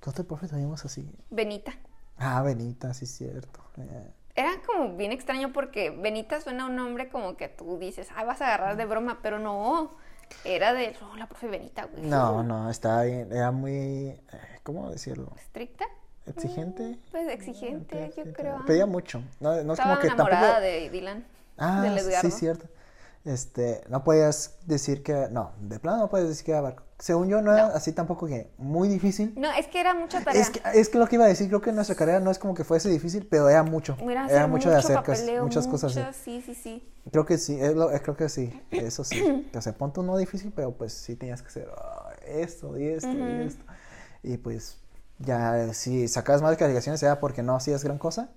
¿Qué 0.00 0.10
otro 0.10 0.24
profe 0.24 0.48
tuvimos 0.48 0.84
así? 0.84 1.08
Benita. 1.30 1.72
Ah, 2.18 2.42
Benita, 2.42 2.92
sí, 2.94 3.06
cierto. 3.06 3.60
Eh, 3.78 4.10
Era 4.36 4.52
como 4.66 4.96
bien 4.96 5.12
extraño 5.12 5.52
porque 5.52 5.90
Benita 5.90 6.40
suena 6.40 6.64
a 6.64 6.66
un 6.66 6.76
nombre 6.76 7.08
como 7.08 7.36
que 7.36 7.48
tú 7.48 7.78
dices, 7.78 8.08
ah, 8.16 8.24
vas 8.24 8.40
a 8.42 8.46
agarrar 8.48 8.76
de 8.76 8.84
broma, 8.84 9.20
pero 9.22 9.38
no. 9.38 9.96
Era 10.44 10.72
de 10.72 10.96
oh, 11.02 11.16
la 11.16 11.26
profe 11.28 11.46
Benita, 11.48 11.84
güey. 11.84 12.02
no, 12.02 12.42
no, 12.42 12.70
estaba 12.70 13.02
bien. 13.04 13.32
Era 13.32 13.50
muy. 13.50 13.72
eh, 13.72 14.20
¿Cómo 14.62 14.90
decirlo? 14.90 15.32
¿Estricta? 15.36 15.84
¿Exigente? 16.26 16.98
Pues 17.10 17.28
exigente, 17.28 18.12
yo 18.16 18.32
creo. 18.32 18.64
Pedía 18.66 18.86
mucho. 18.86 19.22
No, 19.40 19.50
no 19.62 19.72
es 19.74 19.78
Estaba 19.78 19.90
como 19.96 20.00
que 20.00 20.06
enamorada 20.08 20.40
tampoco. 20.54 20.60
de 20.62 20.90
Dylan. 20.90 21.24
Ah, 21.58 21.96
sí, 22.20 22.30
cierto. 22.30 22.66
Este, 23.24 23.82
no 23.88 24.04
podías 24.04 24.56
decir 24.66 25.02
que. 25.02 25.28
No, 25.30 25.52
de 25.60 25.78
plano 25.78 25.98
no 25.98 26.10
puedes 26.10 26.28
decir 26.28 26.44
que 26.44 26.50
era 26.52 26.60
barco. 26.60 26.82
Según 26.98 27.28
yo, 27.28 27.40
no 27.42 27.52
era 27.52 27.66
así 27.68 27.92
tampoco 27.92 28.26
que 28.26 28.50
muy 28.58 28.86
difícil. 28.88 29.32
No, 29.36 29.50
es 29.52 29.66
que 29.66 29.80
era 29.80 29.94
mucha 29.94 30.22
tarea. 30.22 30.40
Es 30.40 30.50
que, 30.50 30.60
es 30.74 30.88
que 30.90 30.98
lo 30.98 31.06
que 31.06 31.16
iba 31.16 31.24
a 31.24 31.28
decir, 31.28 31.48
creo 31.48 31.60
que 31.60 31.72
nuestra 31.72 31.96
carrera 31.96 32.20
no 32.20 32.30
es 32.30 32.38
como 32.38 32.54
que 32.54 32.64
fuese 32.64 32.88
difícil, 32.90 33.26
pero 33.26 33.48
era 33.48 33.62
mucho. 33.62 33.96
Era, 34.28 34.46
mucho 34.46 34.70
de 34.70 34.76
hacer 34.76 34.96
papeleo, 34.96 35.42
muchas 35.42 35.66
cosas 35.66 35.96
así. 35.96 36.18
Sí, 36.24 36.42
sí, 36.46 36.54
sí. 36.54 36.92
Creo 37.10 37.24
que 37.26 37.36
sí, 37.38 37.58
es 37.60 37.74
lo- 37.74 37.90
es- 37.90 38.00
creo 38.02 38.16
que 38.16 38.28
sí, 38.28 38.62
eso 38.70 39.04
sí. 39.04 39.50
O 39.54 39.60
sea, 39.60 39.72
punto 39.74 40.02
no 40.02 40.16
difícil, 40.16 40.52
pero 40.54 40.72
pues 40.72 40.92
sí 40.92 41.16
tenías 41.16 41.40
que 41.42 41.48
hacer 41.48 41.68
esto 42.26 42.78
y 42.78 42.86
esto 42.88 43.10
y 43.10 43.42
esto. 43.46 43.64
Y 44.22 44.36
pues 44.38 44.78
ya 45.24 45.72
si 45.74 46.08
sacabas 46.08 46.42
malas 46.42 46.58
calificaciones 46.58 47.02
era 47.02 47.20
porque 47.20 47.42
no 47.42 47.54
hacías 47.56 47.82
gran 47.84 47.98
cosa 47.98 48.30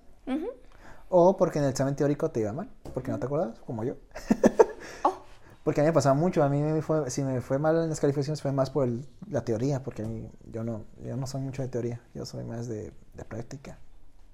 o 1.10 1.36
porque 1.38 1.58
en 1.58 1.64
el 1.64 1.70
examen 1.70 1.96
teórico 1.96 2.30
te 2.30 2.40
iba 2.40 2.52
mal, 2.52 2.68
porque 2.92 3.10
no 3.10 3.18
te 3.18 3.24
acordabas, 3.26 3.58
como 3.60 3.82
yo. 3.84 3.94
Oh. 5.04 5.22
Porque 5.64 5.80
a 5.82 5.84
mí 5.84 5.88
me 5.88 5.92
pasaba 5.92 6.14
mucho, 6.14 6.42
a 6.42 6.48
mí 6.48 6.62
me 6.62 6.80
fue, 6.80 7.10
si 7.10 7.22
me 7.22 7.42
fue 7.42 7.58
mal 7.58 7.76
en 7.76 7.90
las 7.90 8.00
calificaciones 8.00 8.40
fue 8.40 8.52
más 8.52 8.70
por 8.70 8.84
el- 8.88 9.06
la 9.28 9.42
teoría, 9.44 9.82
porque 9.82 10.02
a 10.02 10.06
mí, 10.06 10.30
yo 10.50 10.64
no, 10.64 10.84
yo 11.02 11.14
no 11.16 11.26
soy 11.26 11.42
mucho 11.42 11.60
de 11.60 11.68
teoría, 11.68 12.00
yo 12.14 12.24
soy 12.24 12.44
más 12.44 12.68
de, 12.68 12.90
de 13.14 13.24
práctica. 13.26 13.78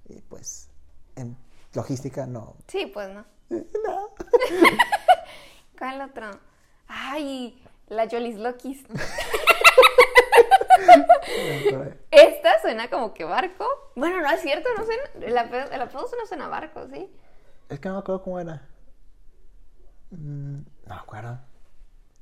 Y 0.08 0.20
pues 0.20 0.68
en 1.16 1.36
logística 1.72 2.26
no. 2.26 2.54
Sí, 2.68 2.86
pues 2.86 3.08
no. 3.12 3.24
no. 3.50 4.10
¿Cuál 5.78 6.02
otro? 6.02 6.26
Ay, 6.86 7.60
la 7.88 8.08
Jolis 8.08 8.36
Lokis. 8.38 8.84
Esta 12.10 12.33
suena 12.64 12.88
como 12.90 13.12
que 13.14 13.24
barco. 13.24 13.66
Bueno, 13.94 14.20
no 14.20 14.30
es 14.30 14.40
cierto, 14.40 14.68
no 14.76 14.84
suena. 14.84 15.02
El 15.20 15.36
apodo, 15.38 15.70
el 15.70 15.80
apodo 15.82 16.06
no 16.20 16.26
suena 16.26 16.48
barco, 16.48 16.86
¿sí? 16.92 17.10
Es 17.68 17.78
que 17.80 17.88
no 17.88 17.94
me 17.94 18.00
acuerdo 18.00 18.22
cómo 18.22 18.40
era. 18.40 18.66
Mm, 20.10 20.54
no 20.86 20.94
me 20.94 20.94
acuerdo. 20.94 21.38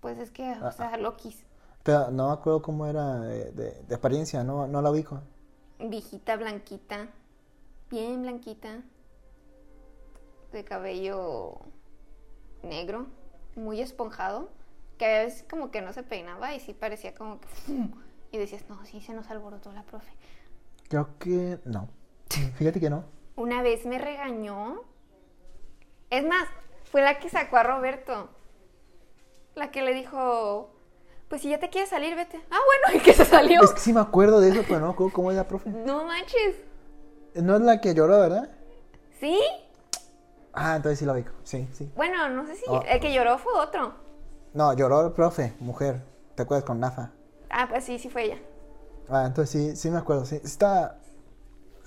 Pues 0.00 0.18
es 0.18 0.30
que, 0.30 0.44
Ah, 0.50 0.68
o 0.68 0.72
sea, 0.72 0.96
Lokis. 0.96 1.44
Pero 1.84 2.10
no 2.10 2.28
me 2.28 2.32
acuerdo 2.34 2.62
cómo 2.62 2.86
era 2.86 3.18
de, 3.20 3.52
de- 3.52 3.82
de 3.82 3.94
apariencia, 3.94 4.44
no, 4.44 4.66
no 4.66 4.82
la 4.82 4.90
ubico. 4.90 5.20
Viejita 5.78 6.36
blanquita. 6.36 7.08
Bien 7.90 8.22
blanquita. 8.22 8.82
De 10.52 10.64
cabello 10.64 11.58
negro. 12.62 13.06
Muy 13.56 13.80
esponjado. 13.80 14.48
Que 14.98 15.06
a 15.06 15.22
veces 15.24 15.44
como 15.48 15.70
que 15.70 15.82
no 15.82 15.92
se 15.92 16.02
peinaba 16.02 16.54
y 16.54 16.60
sí 16.60 16.74
parecía 16.74 17.14
como 17.14 17.40
que. 17.40 17.48
Y 18.32 18.38
decías, 18.38 18.64
no, 18.68 18.84
sí 18.86 19.00
se 19.02 19.12
nos 19.12 19.30
alborotó 19.30 19.72
la 19.72 19.82
profe. 19.82 20.10
Creo 20.88 21.18
que 21.18 21.60
no. 21.64 21.88
Fíjate 22.56 22.80
que 22.80 22.90
no. 22.90 23.04
Una 23.36 23.62
vez 23.62 23.84
me 23.86 23.98
regañó. 23.98 24.82
Es 26.08 26.24
más, 26.24 26.48
fue 26.90 27.02
la 27.02 27.18
que 27.18 27.28
sacó 27.28 27.58
a 27.58 27.62
Roberto. 27.62 28.30
La 29.54 29.70
que 29.70 29.82
le 29.82 29.92
dijo, 29.92 30.70
pues 31.28 31.42
si 31.42 31.50
ya 31.50 31.58
te 31.58 31.68
quieres 31.68 31.90
salir, 31.90 32.16
vete. 32.16 32.40
Ah, 32.50 32.58
bueno, 32.66 32.98
y 32.98 33.04
que 33.04 33.12
se 33.12 33.26
salió. 33.26 33.62
Es 33.62 33.72
que 33.72 33.80
sí 33.80 33.92
me 33.92 34.00
acuerdo 34.00 34.40
de 34.40 34.48
eso, 34.48 34.62
pero 34.66 34.80
no 34.80 34.90
acuerdo 34.90 35.12
cómo 35.12 35.30
es 35.30 35.36
la 35.36 35.46
profe. 35.46 35.68
No 35.68 36.04
manches. 36.04 36.56
No 37.34 37.56
es 37.56 37.62
la 37.62 37.82
que 37.82 37.94
lloró, 37.94 38.18
¿verdad? 38.18 38.50
¿Sí? 39.20 39.38
Ah, 40.54 40.76
entonces 40.76 40.98
sí 40.98 41.04
la 41.04 41.12
ubico. 41.12 41.32
Sí, 41.44 41.68
sí. 41.72 41.90
Bueno, 41.96 42.30
no 42.30 42.46
sé 42.46 42.56
si... 42.56 42.64
Oh. 42.66 42.82
El 42.82 42.98
que 42.98 43.12
lloró 43.12 43.36
fue 43.36 43.52
otro. 43.54 43.94
No, 44.54 44.74
lloró 44.74 45.06
el 45.06 45.12
profe, 45.12 45.54
mujer. 45.60 46.02
¿Te 46.34 46.42
acuerdas 46.42 46.64
con 46.64 46.80
Nafa? 46.80 47.12
Ah, 47.52 47.68
pues 47.68 47.84
sí, 47.84 47.98
sí 47.98 48.08
fue 48.08 48.24
ella. 48.24 48.38
Ah, 49.08 49.24
entonces 49.26 49.50
sí, 49.50 49.76
sí 49.76 49.90
me 49.90 49.98
acuerdo. 49.98 50.24
Sí, 50.24 50.40
está. 50.42 50.98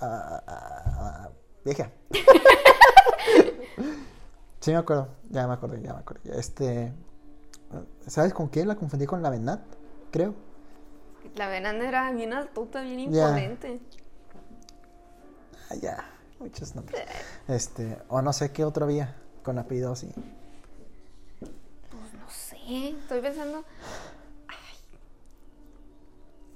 ah, 0.00 0.42
ah, 0.46 0.82
ah, 0.86 1.28
vieja. 1.64 1.90
sí 4.60 4.70
me 4.70 4.76
acuerdo. 4.76 5.08
Ya 5.28 5.48
me 5.48 5.54
acuerdo, 5.54 5.76
ya 5.76 5.92
me 5.92 5.98
acuerdo. 5.98 6.32
Este. 6.32 6.92
¿Sabes 8.06 8.32
con 8.32 8.48
qué? 8.48 8.64
La 8.64 8.76
confundí 8.76 9.06
con 9.06 9.22
la 9.22 9.30
Venat, 9.30 9.60
creo. 10.12 10.34
La 11.34 11.48
venanda 11.48 11.88
era 11.88 12.12
bien 12.12 12.32
altota, 12.32 12.82
bien 12.82 13.00
imponente. 13.00 13.80
Ah, 15.68 15.74
ya. 15.74 16.04
Muchos 16.38 16.76
nombres. 16.76 17.02
Este. 17.48 17.98
O 18.08 18.22
no 18.22 18.32
sé 18.32 18.52
qué 18.52 18.64
otro 18.64 18.84
había 18.84 19.16
con 19.42 19.58
apellido 19.58 19.90
así. 19.92 20.08
Pues 21.40 22.14
no 22.14 22.30
sé, 22.30 22.90
estoy 22.90 23.20
pensando... 23.20 23.64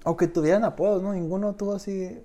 O 0.04 0.16
que 0.16 0.26
tuvieran 0.26 0.64
apodos, 0.64 1.02
¿no? 1.02 1.12
Ninguno 1.12 1.54
tuvo 1.54 1.74
así. 1.74 2.22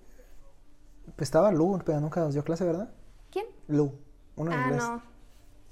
Pues 1.15 1.27
estaba 1.27 1.51
Lu, 1.51 1.79
pero 1.85 1.99
nunca 1.99 2.21
nos 2.21 2.33
dio 2.33 2.43
clase, 2.43 2.63
¿verdad? 2.65 2.89
¿Quién? 3.31 3.45
Lu, 3.67 3.91
uno 4.35 4.51
en 4.51 4.57
Ah, 4.57 4.63
inglés. 4.65 4.83
no. 4.83 5.01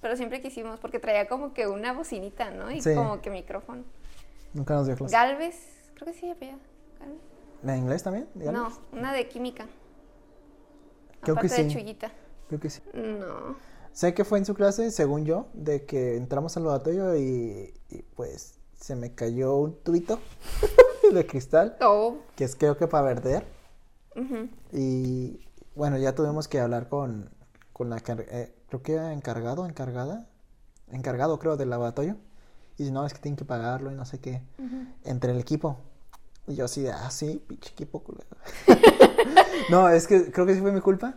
Pero 0.02 0.18
siempre 0.18 0.42
quisimos, 0.42 0.80
porque 0.80 1.00
traía 1.00 1.28
como 1.28 1.54
que 1.54 1.68
una 1.68 1.94
bocinita, 1.94 2.52
¿no? 2.52 2.70
Y 2.70 2.82
Sí. 2.82 2.94
como 2.94 3.22
que 3.22 3.30
micrófono. 3.30 3.84
Nunca 4.54 4.76
nos 4.76 4.86
dio 4.86 4.96
clase. 4.98 5.14
Galvez, 5.16 5.56
creo 5.96 6.08
que 6.08 6.20
sí, 6.20 6.30
apellida. 6.30 6.58
Galvez. 7.00 7.20
¿En 7.64 7.78
inglés 7.78 8.04
también? 8.04 8.28
Dígame. 8.36 8.58
No, 8.58 8.70
una 8.92 9.14
de 9.14 9.28
química. 9.30 9.66
Creo 11.22 11.36
que 11.36 11.48
Aparte 11.48 11.64
de 11.64 11.70
sí. 11.70 11.76
Chuyita. 11.76 12.12
Creo 12.50 12.60
que 12.60 12.70
sí. 12.70 12.82
No. 12.94 13.56
Sé 13.94 14.14
que 14.14 14.26
fue 14.26 14.40
en 14.40 14.46
su 14.46 14.54
clase, 14.56 14.92
según 14.92 15.24
yo, 15.26 15.48
de 15.54 15.86
que 15.86 16.18
entramos 16.18 16.58
al 16.58 16.64
laboratorio 16.64 17.16
y, 17.16 17.74
y, 17.90 18.02
pues 18.16 18.60
se 18.76 18.96
me 18.96 19.14
cayó 19.16 19.56
un 19.56 19.82
tubito 19.82 20.20
de 21.14 21.26
cristal, 21.26 21.76
Oh. 21.82 22.18
que 22.36 22.44
es 22.44 22.56
creo 22.56 22.78
que 22.78 22.88
para 22.88 23.04
verder. 23.06 23.46
ujú. 24.16 24.50
Y 24.72 25.40
bueno, 25.76 25.98
ya 25.98 26.14
tuvimos 26.16 26.48
que 26.48 26.60
hablar 26.60 26.88
con, 26.90 27.30
con 27.74 27.90
la, 27.90 27.98
eh, 27.98 28.54
creo 28.70 28.82
que 28.84 28.94
era 28.94 29.14
encargado, 29.14 29.66
encargada, 29.66 30.28
encargado 30.92 31.40
creo 31.40 31.58
del 31.58 31.70
laboratorio. 31.70 32.18
Y 32.78 32.90
no, 32.92 33.06
es 33.06 33.14
que 33.14 33.20
tienen 33.20 33.36
que 33.38 33.46
pagarlo 33.46 33.92
y 33.92 33.96
no 33.96 34.04
sé 34.06 34.20
qué, 34.20 34.42
entre 35.04 35.32
el 35.32 35.40
equipo. 35.40 35.78
Y 36.48 36.56
yo 36.56 36.66
así 36.66 36.82
de, 36.82 36.92
ah, 36.92 37.10
sí, 37.12 37.44
pinche 37.48 37.70
equipo 37.72 38.00
culero. 38.00 38.26
no, 39.70 39.90
es 39.90 40.08
que 40.08 40.32
creo 40.32 40.46
que 40.46 40.56
sí 40.56 40.62
fue 40.62 40.72
mi 40.72 40.82
culpa. 40.82 41.14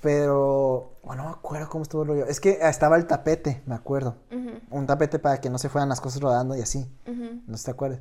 Pero, 0.00 0.92
bueno, 1.02 1.22
no 1.22 1.28
me 1.30 1.34
acuerdo 1.36 1.68
cómo 1.70 1.82
estuvo 1.82 2.02
el 2.02 2.08
rollo. 2.08 2.26
Es 2.26 2.38
que 2.40 2.58
estaba 2.60 2.96
el 2.96 3.06
tapete, 3.06 3.62
me 3.66 3.74
acuerdo. 3.74 4.16
Un 4.70 4.86
tapete 4.86 5.18
para 5.18 5.40
que 5.40 5.48
no 5.48 5.58
se 5.58 5.68
fueran 5.68 5.88
las 5.88 6.00
cosas 6.00 6.20
rodando 6.20 6.56
y 6.56 6.60
así. 6.60 6.86
ujú. 7.06 7.40
No 7.46 7.56
sé 7.56 7.58
si 7.58 7.64
te 7.66 7.70
acuerdas. 7.70 8.00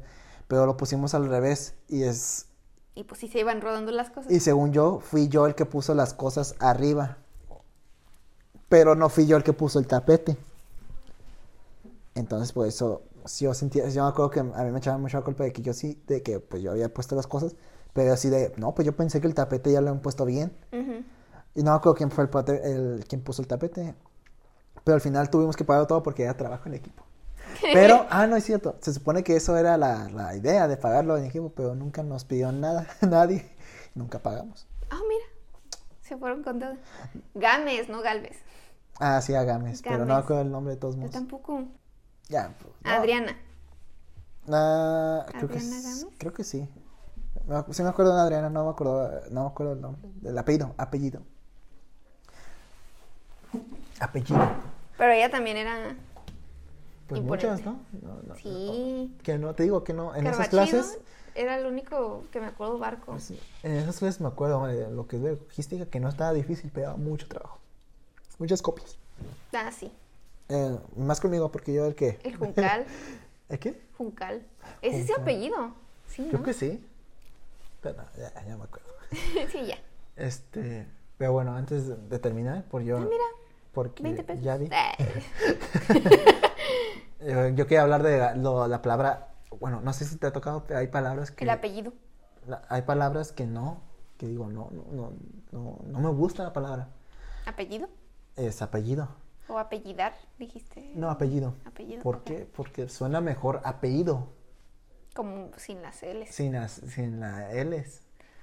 Pero 0.54 0.68
lo 0.68 0.78
pusimos 0.78 1.16
al 1.16 1.28
revés 1.30 1.74
y 1.90 2.04
es 2.04 2.46
Y 2.94 3.06
pues 3.06 3.22
sí 3.22 3.28
se 3.28 3.40
iban 3.40 3.60
rodando 3.60 3.92
las 3.92 4.12
cosas. 4.12 4.32
y 4.32 4.40
según 4.40 4.72
yo, 4.72 5.00
fui 5.00 5.28
yo 5.28 5.48
el 5.48 5.56
que 5.56 5.66
puso 5.66 5.96
las 5.96 6.14
cosas 6.14 6.54
arriba. 6.60 7.18
Pero 8.70 8.94
no 8.94 9.10
fui 9.10 9.26
yo 9.26 9.36
el 9.36 9.42
que 9.44 9.52
puso 9.54 9.80
el 9.80 9.88
tapete. 9.88 10.38
Entonces, 12.14 12.52
por 12.52 12.68
eso, 12.68 13.02
sí, 13.26 13.46
yo 13.46 13.56
sentía, 13.56 13.90
yo 13.90 14.04
me 14.04 14.10
acuerdo 14.10 14.30
que 14.30 14.42
a 14.42 14.44
mí 14.44 14.72
me 14.72 14.78
echaban 14.78 15.02
mucha 15.02 15.22
culpa 15.22 15.44
de 15.44 15.52
que 15.52 15.64
yo 15.64 15.74
sí, 15.74 16.00
de 16.06 16.22
que 16.22 16.40
pues 16.40 16.62
yo 16.62 16.70
había 16.70 16.94
puesto 16.94 17.16
las 17.16 17.26
cosas. 17.26 17.56
Pero 17.94 18.14
así 18.14 18.30
de, 18.30 18.54
no, 18.58 18.76
pues 18.76 18.86
yo 18.86 18.96
pensé 18.96 19.22
que 19.22 19.26
el 19.26 19.34
tapete 19.34 19.72
ya 19.72 19.82
lo 19.82 19.90
habían 19.90 20.04
puesto 20.04 20.24
bien. 20.24 20.56
Y 21.56 21.64
no 21.64 21.72
me 21.72 21.78
acuerdo 21.78 21.96
quién 21.96 22.12
fue 22.12 22.26
el, 22.26 22.54
el 22.54 23.06
quien 23.08 23.24
puso 23.24 23.42
el 23.42 23.48
tapete. 23.48 23.96
Pero 24.84 24.94
al 24.94 25.02
final 25.02 25.32
tuvimos 25.32 25.56
que 25.56 25.64
pagar 25.64 25.88
todo 25.88 26.04
porque 26.04 26.22
era 26.22 26.38
trabajo 26.38 26.70
en 26.70 26.76
equipo. 26.76 27.04
Pero, 27.74 28.06
ah, 28.10 28.28
no 28.28 28.36
es 28.36 28.44
cierto. 28.44 28.78
Se 28.82 28.94
supone 28.94 29.24
que 29.24 29.36
eso 29.36 29.58
era 29.58 29.78
la, 29.78 30.10
la 30.10 30.36
idea 30.36 30.68
de 30.68 30.78
pagarlo 30.78 31.18
en 31.18 31.26
equipo, 31.26 31.50
pero 31.54 31.76
nunca 31.76 32.04
nos 32.04 32.26
pidió 32.26 32.52
nada, 32.52 32.88
nadie. 33.02 33.50
Nunca 33.96 34.20
pagamos. 34.20 34.68
Ah, 34.90 35.00
mira. 35.08 35.26
Se 36.02 36.18
fueron 36.18 36.44
con 36.44 36.60
todo. 36.60 36.74
Gámez, 37.34 37.90
no 37.90 38.02
Galvez. 38.02 38.38
Ah, 39.00 39.22
sí, 39.22 39.34
a 39.36 39.44
Gámez, 39.44 39.82
pero 39.82 40.06
no 40.06 40.16
acuerdo 40.16 40.42
el 40.44 40.52
nombre 40.52 40.76
de 40.76 40.80
todos 40.80 40.96
Yo 40.96 41.00
modos. 41.02 41.14
tampoco. 41.14 41.64
Ya, 42.30 42.54
pues, 42.62 42.74
no. 42.84 42.92
Adriana. 42.92 43.38
Ah, 44.50 45.26
creo 45.30 45.48
que 45.48 45.56
¿Adriana 45.58 45.78
s- 45.80 45.88
Gámez? 46.02 46.08
creo 46.18 46.34
que 46.34 46.44
sí. 46.44 46.70
Sí 47.72 47.84
me 47.84 47.90
acuerdo 47.90 48.16
de 48.16 48.22
Adriana, 48.22 48.50
no 48.50 48.64
me 48.66 48.70
acuerdo, 48.72 49.10
no 49.32 49.42
me 49.44 49.48
acuerdo 49.50 49.74
el 49.74 49.82
nombre, 49.82 50.02
del 50.22 50.38
apellido, 50.38 50.74
apellido. 50.78 51.24
Apellido. 54.00 54.40
Pero 54.98 55.12
ella 55.12 55.30
también 55.30 55.58
era. 55.58 55.96
Pues 57.16 57.24
muchas, 57.24 57.64
¿no? 57.66 57.80
No, 58.02 58.22
no, 58.28 58.36
Sí. 58.36 59.14
Que 59.24 59.38
no, 59.38 59.54
te 59.56 59.64
digo 59.64 59.84
que 59.84 59.94
no, 59.94 60.16
en 60.16 60.28
esas 60.28 60.48
clases, 60.50 61.00
Era 61.36 61.58
el 61.58 61.66
único 61.66 62.24
que 62.32 62.40
me 62.40 62.46
acuerdo 62.48 62.78
barco. 62.78 63.12
pues, 63.14 63.32
en 63.64 63.72
esas 63.74 63.98
clases 64.00 64.22
me 64.22 64.28
acuerdo 64.28 64.66
de 64.68 64.90
lo 64.92 65.08
que 65.08 65.16
es 65.18 65.24
de 65.24 65.32
logística, 65.32 65.86
que 65.86 66.00
no 66.00 66.10
estaba 66.10 66.32
difícil, 66.34 66.70
pero 66.74 66.88
daba 66.88 66.98
mucho 66.98 67.28
trabajo. 67.28 67.58
Muchas 68.40 68.62
copias. 68.62 68.98
Ah, 69.54 69.72
sí. 69.72 69.92
Eh, 70.50 70.78
más 70.98 71.20
conmigo, 71.22 71.52
porque 71.52 71.74
yo 71.74 71.86
el 71.86 71.96
que... 71.96 72.20
El 72.24 72.36
Juncal. 72.36 72.86
¿El 73.50 73.60
qué? 73.60 73.82
Juncal. 73.98 74.42
Ese 74.82 75.00
es 75.02 75.08
Juncal. 75.08 75.22
apellido. 75.22 75.74
Sí, 76.08 76.28
Creo 76.30 76.44
que 76.44 76.54
sí. 76.54 76.86
Pero 77.82 77.98
no, 77.98 78.04
ya, 78.18 78.34
ya 78.46 78.58
me 78.58 78.64
acuerdo. 78.64 78.90
sí, 79.52 79.66
ya. 79.66 79.78
Este, 80.16 80.86
pero 81.18 81.32
bueno, 81.34 81.56
antes 81.56 81.88
de- 81.88 81.96
de 81.98 82.20
terminar, 82.20 82.64
por 82.66 82.82
yo... 82.84 82.98
Ah, 82.98 83.02
mira. 83.02 83.24
Porque 83.74 84.04
20 84.04 84.24
pesos. 84.24 84.44
ya 84.44 84.58
vi. 84.58 84.70
Eh, 87.20 87.54
yo 87.56 87.66
quería 87.68 87.84
hablar 87.84 88.04
de 88.04 88.18
la, 88.20 88.36
lo- 88.36 88.68
la 88.68 88.82
palabra... 88.82 89.30
Bueno, 89.60 89.82
no 89.82 89.94
sé 89.94 90.06
si 90.06 90.18
te 90.18 90.28
ha 90.28 90.34
tocado, 90.34 90.66
pero 90.66 90.80
hay 90.80 90.88
palabras 90.88 91.32
que... 91.32 91.44
el 91.46 91.50
apellido. 91.52 91.94
la- 92.48 92.64
hay 92.70 92.82
palabras 92.82 93.32
que 93.32 93.46
no, 93.46 93.82
que 94.18 94.28
digo, 94.28 94.48
no, 94.48 94.70
no, 94.72 94.84
no, 94.92 95.14
no, 95.52 95.80
no 95.86 96.00
me 96.00 96.10
gusta 96.10 96.44
la 96.44 96.52
palabra. 96.54 96.90
¿Apellido? 97.46 97.88
Es 98.36 98.62
apellido. 98.62 99.08
¿O 99.48 99.58
apellidar? 99.60 100.14
Dijiste. 100.40 100.92
No, 100.96 101.10
apellido. 101.10 101.54
Apellido. 101.66 102.02
¿Por 102.02 102.24
qué? 102.24 102.48
Porque 102.56 102.90
suena 102.90 103.22
mejor 103.22 103.62
apellido, 103.64 104.28
Como 105.14 105.52
sin 105.58 105.82
las 105.82 106.02
L's. 106.02 106.30
sin 106.34 106.54
las, 106.54 106.72
sin 106.72 107.20
la 107.20 107.52
L. 107.52 107.86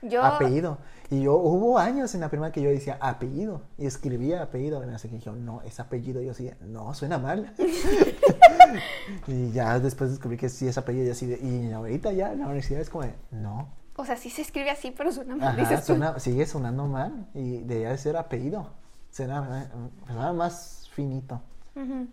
Yo. 0.02 0.22
Apellido. 0.24 0.78
Y 1.10 1.22
yo, 1.22 1.34
hubo 1.36 1.78
años 1.78 2.14
en 2.14 2.20
la 2.20 2.28
primera 2.28 2.52
que 2.52 2.62
yo 2.62 2.70
decía 2.70 2.96
apellido. 3.00 3.62
Y 3.78 3.86
escribía 3.86 4.42
apellido. 4.42 4.82
Y 4.82 4.86
me 4.86 4.94
hace 4.94 5.08
que 5.10 5.18
yo, 5.18 5.32
no, 5.32 5.60
es 5.62 5.78
apellido. 5.80 6.20
Y 6.22 6.26
yo 6.26 6.30
decía, 6.30 6.56
no, 6.60 6.94
suena 6.94 7.18
mal. 7.18 7.52
y 9.26 9.50
ya 9.52 9.78
después 9.78 10.10
descubrí 10.10 10.36
que 10.36 10.48
sí 10.48 10.68
es 10.68 10.78
apellido. 10.78 11.06
Y 11.06 11.10
así 11.10 11.26
de- 11.26 11.38
y 11.40 11.72
ahorita 11.72 12.12
ya 12.12 12.32
en 12.32 12.40
la 12.40 12.46
universidad 12.46 12.80
es 12.80 12.90
como 12.90 13.04
de, 13.04 13.14
no. 13.30 13.68
O 13.96 14.04
sea, 14.04 14.16
sí 14.16 14.30
se 14.30 14.42
escribe 14.42 14.70
así, 14.70 14.92
pero 14.96 15.12
suena 15.12 15.36
mal. 15.36 15.48
Ajá, 15.48 15.56
dices 15.60 15.84
suena- 15.84 16.18
sigue 16.18 16.46
sonando 16.46 16.86
mal. 16.86 17.26
Y 17.34 17.58
debería 17.58 17.90
de 17.90 17.98
ser 17.98 18.16
apellido. 18.16 18.68
Suena, 19.10 19.70
suena 20.06 20.32
más 20.32 20.88
finito. 20.94 21.42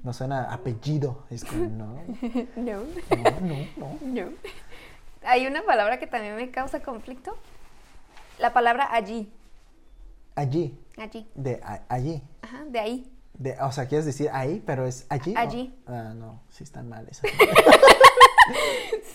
No 0.03 0.13
suena 0.13 0.51
apellido. 0.53 1.23
Es 1.29 1.43
como, 1.43 1.65
no, 1.67 1.85
No. 2.55 2.77
no, 2.77 2.83
no, 3.41 3.55
no. 3.77 4.23
No. 4.23 4.29
Hay 5.25 5.45
una 5.45 5.61
palabra 5.63 5.99
que 5.99 6.07
también 6.07 6.35
me 6.37 6.49
causa 6.51 6.79
conflicto. 6.81 7.35
La 8.37 8.53
palabra 8.53 8.87
allí. 8.91 9.31
Allí. 10.35 10.79
Allí. 10.97 11.29
De 11.35 11.59
a- 11.63 11.83
allí. 11.89 12.21
Ajá, 12.41 12.63
de 12.67 12.79
ahí. 12.79 13.13
De, 13.33 13.55
o 13.61 13.71
sea, 13.71 13.87
quieres 13.87 14.05
decir 14.05 14.29
ahí, 14.33 14.61
pero 14.65 14.85
es 14.85 15.05
allí. 15.09 15.35
o- 15.35 15.39
Allí. 15.39 15.79
Ah, 15.87 16.13
no, 16.15 16.41
sí 16.49 16.63
están 16.63 16.89
mal 16.89 17.07
esas. 17.09 17.29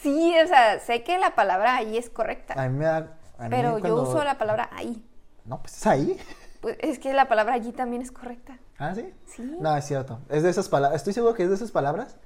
Sí, 0.02 0.34
o 0.44 0.46
sea, 0.46 0.80
sé 0.80 1.02
que 1.04 1.18
la 1.18 1.34
palabra 1.34 1.76
allí 1.76 1.96
es 1.96 2.10
correcta. 2.10 2.54
A 2.60 2.68
mí 2.68 2.76
me 2.78 2.84
da. 2.84 2.96
a 3.38 3.44
mí 3.44 3.48
pero 3.50 3.78
yo 3.78 4.02
uso 4.02 4.22
la 4.24 4.36
palabra 4.36 4.68
ahí. 4.72 5.02
No, 5.44 5.60
pues 5.62 5.76
es 5.76 5.86
ahí. 5.86 6.18
Pues 6.60 6.76
es 6.80 6.98
que 6.98 7.12
la 7.12 7.28
palabra 7.28 7.54
allí 7.54 7.72
también 7.72 8.02
es 8.02 8.10
correcta. 8.12 8.58
Ah, 8.78 8.94
sí. 8.94 9.12
Sí. 9.26 9.56
No, 9.60 9.76
es 9.76 9.84
cierto. 9.86 10.20
Es 10.28 10.42
de 10.42 10.50
esas 10.50 10.68
palabras. 10.68 11.00
Estoy 11.00 11.12
seguro 11.12 11.34
que 11.34 11.44
es 11.44 11.48
de 11.48 11.54
esas 11.54 11.70
palabras 11.70 12.16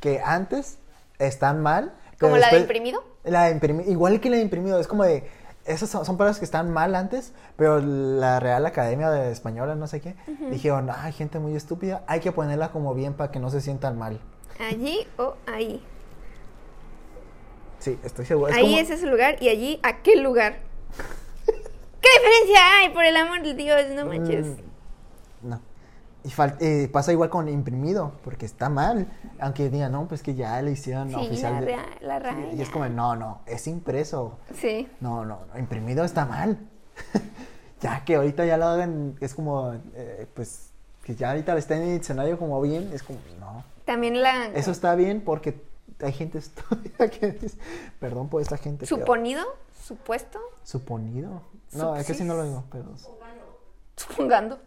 que 0.00 0.20
antes 0.24 0.78
están 1.18 1.60
mal. 1.60 1.92
¿Como 2.18 2.36
la 2.36 2.50
de 2.50 2.60
imprimido? 2.60 3.04
La 3.24 3.44
de 3.44 3.50
imprimido. 3.52 3.90
Igual 3.90 4.20
que 4.20 4.30
la 4.30 4.36
de 4.36 4.42
imprimido. 4.42 4.78
Es 4.80 4.86
como 4.88 5.04
de. 5.04 5.28
Esas 5.64 5.88
son, 5.88 6.04
son 6.04 6.16
palabras 6.18 6.38
que 6.38 6.44
están 6.44 6.70
mal 6.70 6.94
antes, 6.94 7.32
pero 7.56 7.78
la 7.80 8.38
Real 8.38 8.66
Academia 8.66 9.10
de 9.10 9.30
Española, 9.32 9.74
no 9.74 9.86
sé 9.86 10.00
qué, 10.02 10.14
dijeron, 10.50 10.90
hay 10.90 11.12
gente 11.12 11.38
muy 11.38 11.56
estúpida, 11.56 12.02
hay 12.06 12.20
que 12.20 12.32
ponerla 12.32 12.70
como 12.70 12.92
bien 12.94 13.14
para 13.14 13.30
que 13.32 13.38
no 13.40 13.48
se 13.50 13.60
sientan 13.62 13.98
mal. 13.98 14.20
Allí 14.60 15.06
o 15.16 15.34
ahí. 15.46 15.82
Sí, 17.78 17.98
estoy 18.04 18.26
seguro. 18.26 18.48
Es 18.50 18.56
ahí 18.56 18.62
como- 18.64 18.78
es 18.78 18.90
ese 18.90 19.06
lugar 19.06 19.36
y 19.42 19.48
allí 19.48 19.80
aquel 19.82 20.22
lugar. 20.22 20.58
¿Qué 21.46 22.08
diferencia 22.18 22.58
hay? 22.78 22.90
Por 22.90 23.04
el 23.04 23.16
amor 23.16 23.42
de 23.42 23.54
Dios, 23.54 23.80
no 23.94 24.06
manches. 24.06 24.46
Mm, 24.46 24.50
No. 24.56 24.73
Y 26.24 26.32
eh, 26.60 26.88
pasa 26.90 27.12
igual 27.12 27.28
con 27.28 27.48
imprimido, 27.50 28.12
porque 28.24 28.46
está 28.46 28.70
mal. 28.70 29.06
Aunque 29.38 29.68
digan, 29.68 29.92
no, 29.92 30.08
pues 30.08 30.22
que 30.22 30.34
ya 30.34 30.60
le 30.62 30.70
hicieron 30.72 31.10
Sí, 31.10 31.14
oficial. 31.16 31.52
la 31.54 31.60
de- 31.60 31.66
rea- 31.66 31.86
la 32.00 32.18
Sí, 32.18 32.24
raya. 32.24 32.52
Y 32.54 32.62
es 32.62 32.70
como, 32.70 32.88
no, 32.88 33.14
no, 33.14 33.40
es 33.46 33.66
impreso. 33.66 34.38
Sí. 34.54 34.88
No, 35.00 35.24
no, 35.26 35.40
no, 35.52 35.58
imprimido 35.58 36.02
está 36.04 36.24
mal. 36.24 36.58
ya 37.82 38.04
que 38.04 38.16
ahorita 38.16 38.46
ya 38.46 38.56
lo 38.56 38.64
hagan, 38.66 39.16
es 39.20 39.34
como, 39.34 39.74
eh, 39.94 40.26
pues, 40.34 40.70
que 41.02 41.14
ya 41.14 41.30
ahorita 41.30 41.56
está 41.58 41.76
en 41.76 41.82
el 41.82 41.92
diccionario 41.98 42.38
como 42.38 42.60
bien, 42.62 42.90
es 42.94 43.02
como, 43.02 43.18
no. 43.38 43.62
También 43.84 44.22
la. 44.22 44.46
Eso 44.46 44.70
está 44.70 44.94
bien 44.94 45.20
porque 45.20 45.62
hay 46.00 46.12
gente 46.14 46.38
estúpida 46.38 47.10
que 47.10 47.32
dice, 47.32 47.58
perdón 48.00 48.28
por 48.30 48.40
esta 48.40 48.56
gente. 48.56 48.86
Suponido, 48.86 49.44
supuesto, 49.84 50.40
Suponido. 50.62 51.42
No, 51.72 51.96
es 51.96 52.06
que 52.06 52.14
sí 52.14 52.24
no 52.24 52.34
lo 52.34 52.44
digo, 52.44 52.64
pero 52.70 52.96
supongando. 52.96 53.58
supongando. 53.96 54.58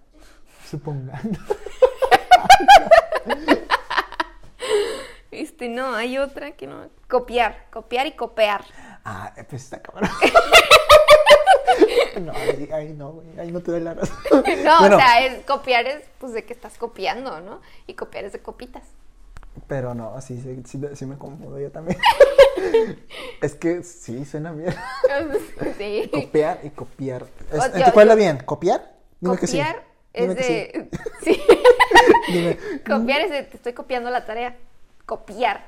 Este, 5.32 5.70
no, 5.70 5.94
hay 5.94 6.18
otra 6.18 6.52
que 6.52 6.68
no. 6.68 6.88
Copiar, 7.08 7.68
copiar 7.72 8.08
y 8.08 8.14
copiar. 8.14 8.64
Ah, 9.06 9.34
pues 9.50 9.64
está 9.64 9.82
cabrón. 9.82 10.10
no, 12.22 12.32
ahí, 12.32 12.70
ahí 12.74 12.94
no, 12.94 13.22
ahí 13.40 13.52
no 13.52 13.62
te 13.62 13.72
doy 13.72 13.82
la 13.82 13.94
razón. 13.94 14.18
No, 14.64 14.80
Bueno, 14.80 14.96
o 14.96 15.00
sea, 15.00 15.26
es, 15.26 15.46
copiar 15.46 15.86
es 15.86 16.04
pues 16.18 16.34
de 16.34 16.44
que 16.46 16.54
estás 16.54 16.78
copiando, 16.78 17.40
¿no? 17.42 17.62
Y 17.86 17.94
copiar 17.94 18.26
es 18.26 18.34
de 18.34 18.40
copitas. 18.40 18.84
Pero 19.68 19.94
no, 19.94 20.20
sí, 20.22 20.40
sí, 20.42 20.62
sí, 20.66 20.82
sí 20.96 21.06
me 21.06 21.18
confundo 21.18 21.60
yo 21.60 21.72
también. 21.72 22.00
es 23.42 23.56
que 23.56 23.84
sí, 23.84 24.26
suena 24.26 24.52
bien. 24.52 24.76
sí. 25.78 26.10
Copiar 26.14 26.60
y 26.64 26.70
copiar. 26.72 27.26
Es- 27.52 27.76
¿En 27.76 27.92
tu 27.92 28.16
bien? 28.16 28.38
¿Copiar? 28.40 28.94
Dime 29.20 29.38
que 29.38 29.48
sí. 29.48 29.62
Dime 30.22 30.34
es 30.40 30.46
sí. 30.46 30.54
de. 30.54 30.90
Sí. 31.24 31.42
Dime. 32.32 32.58
Copiar 32.88 33.22
es 33.22 33.32
de. 33.32 33.44
Te 33.44 33.58
estoy 33.58 33.74
copiando 33.74 34.10
la 34.10 34.26
tarea. 34.26 34.56
Copiar. 35.06 35.66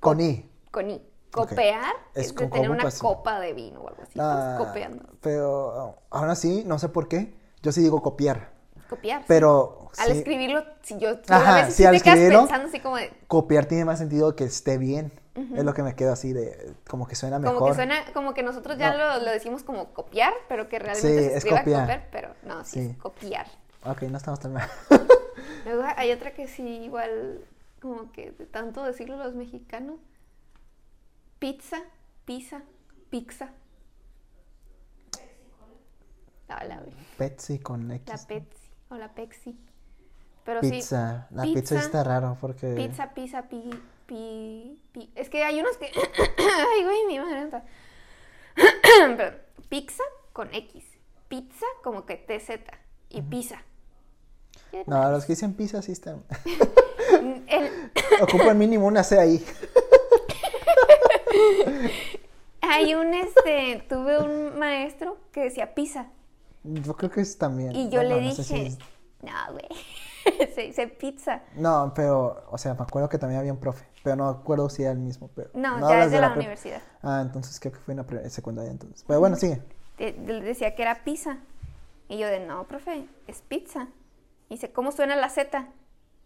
Con 0.00 0.20
I. 0.20 0.48
Con 0.70 0.90
I. 0.90 1.02
Copear 1.30 1.92
Es 2.14 2.26
es, 2.28 2.32
con 2.32 2.46
de 2.46 2.52
tener 2.52 2.70
una 2.70 2.84
pasó. 2.84 3.06
copa 3.06 3.40
de 3.40 3.52
vino 3.52 3.80
o 3.80 3.88
algo 3.88 4.02
así. 4.02 4.18
Ah, 4.18 4.54
copiando. 4.58 5.04
Pero 5.20 5.98
aún 6.10 6.30
así, 6.30 6.64
no 6.64 6.78
sé 6.78 6.88
por 6.88 7.08
qué. 7.08 7.34
Yo 7.62 7.72
sí 7.72 7.82
digo 7.82 8.00
copiar. 8.00 8.52
Copiar. 8.88 9.22
Pero 9.26 9.90
Al 9.98 10.12
escribirlo, 10.12 10.64
si 10.82 10.96
yo 10.98 11.10
Ajá, 11.28 11.54
a 11.56 11.60
veces 11.62 11.74
sí, 11.74 11.84
al 11.84 12.00
quedas 12.00 12.18
pensando 12.18 12.68
así 12.68 12.80
como 12.80 12.96
de. 12.96 13.12
copiar 13.26 13.66
tiene 13.66 13.84
más 13.84 13.98
sentido 13.98 14.34
que 14.36 14.44
esté 14.44 14.78
bien. 14.78 15.12
Es 15.54 15.64
lo 15.64 15.74
que 15.74 15.82
me 15.82 15.94
quedo 15.94 16.12
así 16.14 16.32
de, 16.32 16.72
como 16.88 17.06
que 17.06 17.14
suena 17.14 17.38
mejor. 17.38 17.56
Como 17.58 17.68
que 17.68 17.74
suena, 17.74 17.96
como 18.14 18.32
que 18.32 18.42
nosotros 18.42 18.78
ya 18.78 18.92
No. 18.92 19.18
lo, 19.18 19.24
lo 19.26 19.30
decimos 19.32 19.62
como 19.64 19.92
copiar, 19.92 20.32
pero 20.48 20.70
que 20.70 20.78
realmente 20.78 21.18
Sí, 21.24 21.28
se 21.28 21.36
es 21.36 21.44
copiar, 21.44 22.08
pero 22.10 22.30
no, 22.44 22.64
sí, 22.64 22.80
Sí. 22.80 22.90
es 22.92 22.96
copiar. 22.96 23.46
Ok, 23.88 24.02
no 24.02 24.16
estamos 24.16 24.40
tan 24.40 24.52
mal. 24.52 24.68
Luego 25.64 25.82
hay 25.96 26.12
otra 26.12 26.32
que 26.32 26.48
sí, 26.48 26.62
igual, 26.62 27.44
como 27.80 28.12
que 28.12 28.32
de 28.32 28.46
tanto 28.46 28.82
decirlo 28.84 29.16
los 29.16 29.34
mexicanos. 29.34 29.98
Pizza, 31.38 31.78
pizza, 32.24 32.62
pizza. 33.10 33.50
Ah, 36.48 36.64
la, 36.64 36.82
Pepsi 37.18 37.58
con 37.58 37.90
X. 37.90 38.08
la 38.08 38.26
Pepsi 38.26 38.70
o 38.88 38.94
la 38.96 39.12
Pepsi. 39.14 39.58
Pero 40.44 40.60
Pizza. 40.60 41.26
sí. 41.28 41.34
La 41.34 41.42
pizza, 41.42 41.78
está 41.78 42.04
raro 42.04 42.38
porque. 42.40 42.74
Pizza, 42.74 43.12
pizza, 43.12 43.48
pi, 43.48 43.68
pi, 44.06 44.80
pi. 44.92 45.10
Es 45.16 45.28
que 45.28 45.42
hay 45.42 45.58
unos 45.60 45.76
que. 45.76 45.86
Ay, 46.38 46.84
güey, 46.84 47.06
mi 47.08 47.18
madre. 47.18 47.42
está- 47.42 47.64
Perdón. 49.06 49.34
Pizza 49.68 50.04
con 50.32 50.54
X. 50.54 50.84
Pizza 51.28 51.66
como 51.82 52.06
que 52.06 52.16
TZ. 52.16 52.60
Y 53.10 53.22
pizza. 53.22 53.60
¿Qué 54.70 54.84
No, 54.86 55.10
los 55.10 55.24
que 55.24 55.32
dicen 55.34 55.54
pizza 55.54 55.80
sí 55.82 55.92
están. 55.92 56.22
El- 57.48 57.92
Ocupan 58.22 58.58
mínimo 58.58 58.86
una 58.86 59.02
C 59.04 59.18
ahí. 59.18 59.44
hay 62.62 62.94
un 62.94 63.14
este. 63.14 63.84
Tuve 63.88 64.18
un 64.18 64.58
maestro 64.58 65.18
que 65.32 65.44
decía 65.44 65.74
pizza. 65.74 66.06
Yo 66.64 66.96
creo 66.96 67.10
que 67.10 67.20
es 67.20 67.38
también. 67.38 67.74
Y 67.74 67.88
yo 67.90 68.00
Bueno, 68.00 68.16
le 68.16 68.22
no 68.22 68.32
sé 68.32 68.42
dije. 68.54 68.70
si- 68.70 68.78
No, 69.22 69.32
güey. 69.52 69.68
Se 70.54 70.62
dice 70.62 70.88
pizza. 70.88 71.42
No, 71.54 71.92
pero, 71.94 72.44
o 72.50 72.58
sea, 72.58 72.74
me 72.74 72.82
acuerdo 72.82 73.08
que 73.08 73.16
también 73.18 73.38
había 73.38 73.52
un 73.52 73.60
profe, 73.60 73.86
pero 74.02 74.16
no 74.16 74.28
acuerdo 74.28 74.68
si 74.68 74.82
era 74.82 74.90
el 74.90 74.98
mismo. 74.98 75.30
Pero 75.36 75.50
No, 75.54 75.78
no 75.78 75.88
ya 75.88 76.04
es 76.04 76.10
de 76.10 76.20
la 76.20 76.32
universidad. 76.32 76.82
Ah, 77.02 77.20
entonces 77.22 77.60
creo 77.60 77.72
que 77.72 77.78
fue 77.78 77.94
en 77.94 78.04
la 78.04 78.30
secundaria 78.30 78.70
entonces. 78.72 79.04
Pero 79.06 79.20
bueno, 79.20 79.36
sigue. 79.36 79.62
de- 79.98 80.12
decía 80.40 80.74
que 80.74 80.82
era 80.82 81.04
pizza. 81.04 81.38
Y 82.08 82.18
yo 82.18 82.26
de, 82.26 82.40
no, 82.40 82.66
profe, 82.66 83.06
es 83.28 83.40
pizza. 83.42 83.86
Y 84.48 84.54
dice, 84.54 84.72
¿cómo 84.72 84.92
suena 84.92 85.16
la 85.16 85.28
Z? 85.28 85.68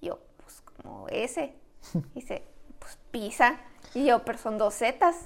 Y 0.01 0.07
yo, 0.07 0.21
pues 0.39 0.61
como 0.61 1.09
S. 1.09 1.55
Y 1.95 1.99
dice, 2.21 2.45
pues 2.79 2.99
pizza. 3.11 3.59
Y 3.95 4.07
yo, 4.07 4.25
pero 4.25 4.39
son 4.39 4.59
dos 4.59 4.75
Zetas. 4.75 5.17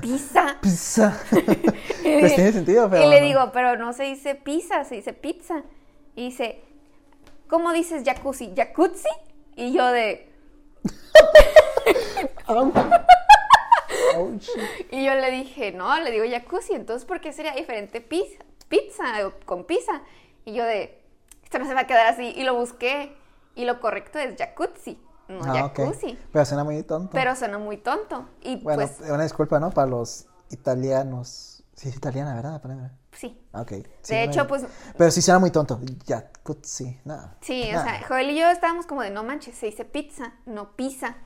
Pizza. 0.00 0.58
Pizza. 0.62 1.20
pues 1.30 2.34
tiene 2.34 2.52
sentido, 2.52 2.88
pero. 2.88 3.04
y 3.04 3.08
le 3.08 3.20
no. 3.20 3.26
digo, 3.26 3.50
pero 3.52 3.76
no 3.76 3.92
se 3.92 4.04
dice 4.04 4.34
pizza, 4.34 4.84
se 4.84 4.96
dice 4.96 5.12
pizza. 5.12 5.62
Y 6.14 6.26
dice, 6.26 6.62
¿cómo 7.48 7.72
dices 7.72 8.02
jacuzzi? 8.04 8.52
¿Jacuzzi? 8.56 9.08
Y 9.56 9.72
yo 9.72 9.86
de. 9.88 10.28
Y 14.90 15.04
yo 15.04 15.14
le 15.14 15.30
dije, 15.30 15.72
no, 15.72 15.98
le 16.00 16.10
digo 16.10 16.24
jacuzzi, 16.28 16.74
entonces 16.74 17.06
¿por 17.06 17.20
qué 17.20 17.32
sería 17.32 17.52
diferente 17.52 18.00
pizza, 18.00 18.44
pizza 18.68 19.04
con 19.44 19.64
pizza? 19.64 20.02
Y 20.44 20.54
yo 20.54 20.64
de, 20.64 21.01
esto 21.52 21.58
no 21.58 21.66
se 21.68 21.74
va 21.74 21.82
a 21.82 21.86
quedar 21.86 22.06
así. 22.06 22.32
Y 22.34 22.44
lo 22.44 22.54
busqué 22.54 23.14
y 23.54 23.66
lo 23.66 23.78
correcto 23.78 24.18
es 24.18 24.34
jacuzzi, 24.38 24.98
no 25.28 25.40
Ah, 25.44 25.70
jacuzzi. 25.74 26.18
Pero 26.32 26.44
suena 26.46 26.64
muy 26.64 26.82
tonto. 26.82 27.10
Pero 27.12 27.36
suena 27.36 27.58
muy 27.58 27.76
tonto. 27.76 28.26
Y 28.40 28.56
Bueno, 28.62 28.86
pues, 28.86 29.10
una 29.10 29.22
disculpa, 29.22 29.60
¿no? 29.60 29.70
Para 29.70 29.86
los 29.88 30.26
italianos. 30.50 31.62
Sí, 31.74 31.88
es 31.90 31.96
italiana, 31.96 32.34
¿verdad? 32.34 32.60
Sí. 33.12 33.38
Ok. 33.52 33.72
Sí, 34.00 34.14
De 34.14 34.26
no- 34.26 34.32
hecho, 34.32 34.46
pues, 34.46 34.64
Pero 34.96 35.10
sí 35.10 35.20
suena 35.20 35.38
muy 35.40 35.50
tonto. 35.50 35.78
Sí, 36.62 36.98
nada. 37.04 37.36
sí, 37.42 37.62
o 37.74 37.82
sea, 37.82 38.02
Joel 38.08 38.30
y 38.30 38.38
yo 38.38 38.48
estábamos 38.50 38.86
como 38.86 39.02
de, 39.02 39.10
no 39.10 39.22
manches, 39.22 39.54
se 39.56 39.66
dice 39.66 39.84
pizza, 39.84 40.32
no 40.46 40.70
pizza. 40.72 41.16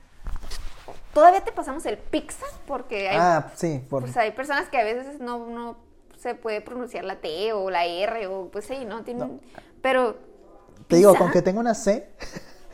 Todavía 1.13 1.41
te 1.43 1.51
pasamos 1.51 1.85
el 1.85 1.97
pizza 1.97 2.45
porque 2.65 3.09
hay, 3.09 3.17
Ah, 3.19 3.51
sí, 3.55 3.81
por. 3.89 4.03
pues, 4.03 4.15
hay 4.17 4.31
personas 4.31 4.67
que 4.69 4.77
a 4.79 4.83
veces 4.83 5.19
no, 5.19 5.47
no 5.47 5.77
se 6.17 6.33
puede 6.35 6.61
pronunciar 6.61 7.05
la 7.05 7.17
T 7.21 7.53
o 7.53 7.69
la 7.69 7.85
R 7.85 8.27
o 8.27 8.49
pues 8.49 8.65
sí, 8.65 8.85
¿no? 8.85 9.03
Tienen, 9.03 9.39
Pero... 9.81 10.17
te 10.87 10.97
digo, 10.97 11.15
con 11.15 11.31
que 11.31 11.41
tenga 11.41 11.59
una 11.59 11.73
C, 11.73 12.09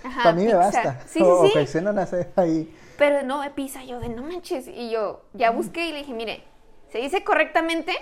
Ajá, 0.04 0.24
para 0.24 0.36
mí 0.36 0.45
me 0.45 0.54
basta. 0.54 1.01
Sí, 1.08 1.20
sí, 1.20 1.22
o, 1.22 1.47
sí. 1.66 1.78
o 1.78 1.89
una 1.89 2.06
C 2.06 2.30
ahí. 2.36 2.76
Pero 2.97 3.24
no, 3.24 3.41
pizza, 3.56 3.84
yo 3.84 3.99
de 3.99 4.10
no 4.10 4.24
manches. 4.24 4.68
Y 4.68 4.89
yo 4.91 5.26
ya 5.34 5.51
busqué 5.51 5.88
y 5.88 5.91
le 5.91 5.99
dije, 5.99 6.14
mire, 6.14 6.43
se 6.91 6.99
dice 6.99 7.24
correctamente 7.24 7.93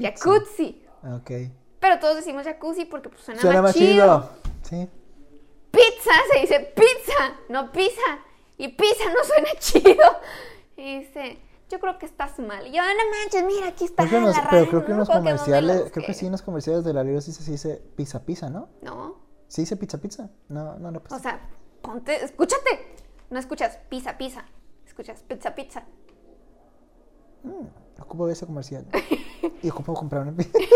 jacuzzi. 0.00 0.82
Ok. 1.04 1.30
Pero 1.80 1.98
todos 2.00 2.16
decimos 2.16 2.44
jacuzzi 2.44 2.84
porque 2.84 3.08
pues, 3.08 3.22
suena, 3.22 3.40
Suena 3.40 3.62
más 3.62 3.70
más 3.70 3.74
chido. 3.76 3.92
chido. 3.92 4.30
Sí. 4.62 4.88
Pizza 5.70 6.10
se 6.32 6.40
dice 6.40 6.60
pizza, 6.74 7.36
no 7.48 7.70
pizza. 7.70 8.18
Y 8.58 8.68
pizza 8.68 9.04
no 9.04 9.24
suena 9.24 9.50
chido. 9.58 10.20
Y 10.76 11.00
dice, 11.00 11.38
yo 11.68 11.80
creo 11.80 11.98
que 11.98 12.06
estás 12.06 12.38
mal. 12.38 12.66
Y 12.66 12.72
yo, 12.72 12.82
no 12.82 13.10
manches, 13.10 13.44
mira, 13.44 13.68
aquí 13.68 13.84
está 13.84 14.06
Creo 14.06 14.20
que 14.20 14.26
la 14.26 14.48
pero 14.50 14.68
creo 14.68 14.84
que 14.84 14.92
dónde 14.92 15.12
comerciales, 15.12 15.80
creo 15.80 15.92
que 15.92 16.00
busqué". 16.00 16.14
sí 16.14 16.26
en 16.26 16.32
los 16.32 16.42
comerciales 16.42 16.84
de 16.84 16.92
la 16.92 17.02
Liga 17.02 17.20
sí 17.20 17.32
se 17.32 17.50
dice 17.50 17.82
pizza 17.96 18.24
pizza, 18.24 18.48
¿no? 18.48 18.68
No, 18.82 19.26
Sí 19.48 19.62
dice 19.62 19.76
pizza 19.76 19.98
pizza. 19.98 20.30
No, 20.48 20.78
no, 20.78 20.90
no. 20.90 21.00
Pues. 21.00 21.12
o 21.12 21.18
sea, 21.18 21.40
ponte, 21.82 22.24
escúchate. 22.24 22.94
No 23.30 23.38
escuchas 23.38 23.78
pizza, 23.88 24.16
pizza. 24.16 24.44
Escuchas 24.84 25.22
pizza, 25.22 25.54
pizza. 25.54 25.84
Mm, 27.42 28.00
ocupo 28.00 28.24
ver 28.24 28.32
ese 28.32 28.46
comercial. 28.46 28.86
y 29.62 29.70
ocupo 29.70 29.94
comprar 29.94 30.22
una 30.22 30.32
pizza. 30.32 30.58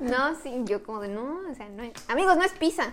No, 0.00 0.34
sí, 0.34 0.62
yo 0.64 0.82
como 0.82 1.00
de 1.00 1.06
no, 1.06 1.48
o 1.48 1.54
sea, 1.54 1.68
no. 1.68 1.84
Amigos, 2.08 2.36
no 2.36 2.42
es 2.42 2.52
pizza. 2.54 2.92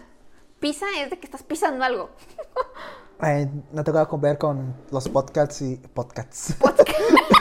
Pizza 0.60 0.86
es 1.00 1.10
de 1.10 1.18
que 1.18 1.26
estás 1.26 1.42
pisando 1.42 1.84
algo. 1.84 2.12
Eh, 3.22 3.50
no 3.74 3.84
te 3.84 3.92
voy 3.92 4.02
a 4.02 4.08
ver 4.18 4.38
con 4.38 4.76
los 4.92 5.10
podcasts 5.10 5.62
y 5.62 5.76
podcasts. 5.76 6.56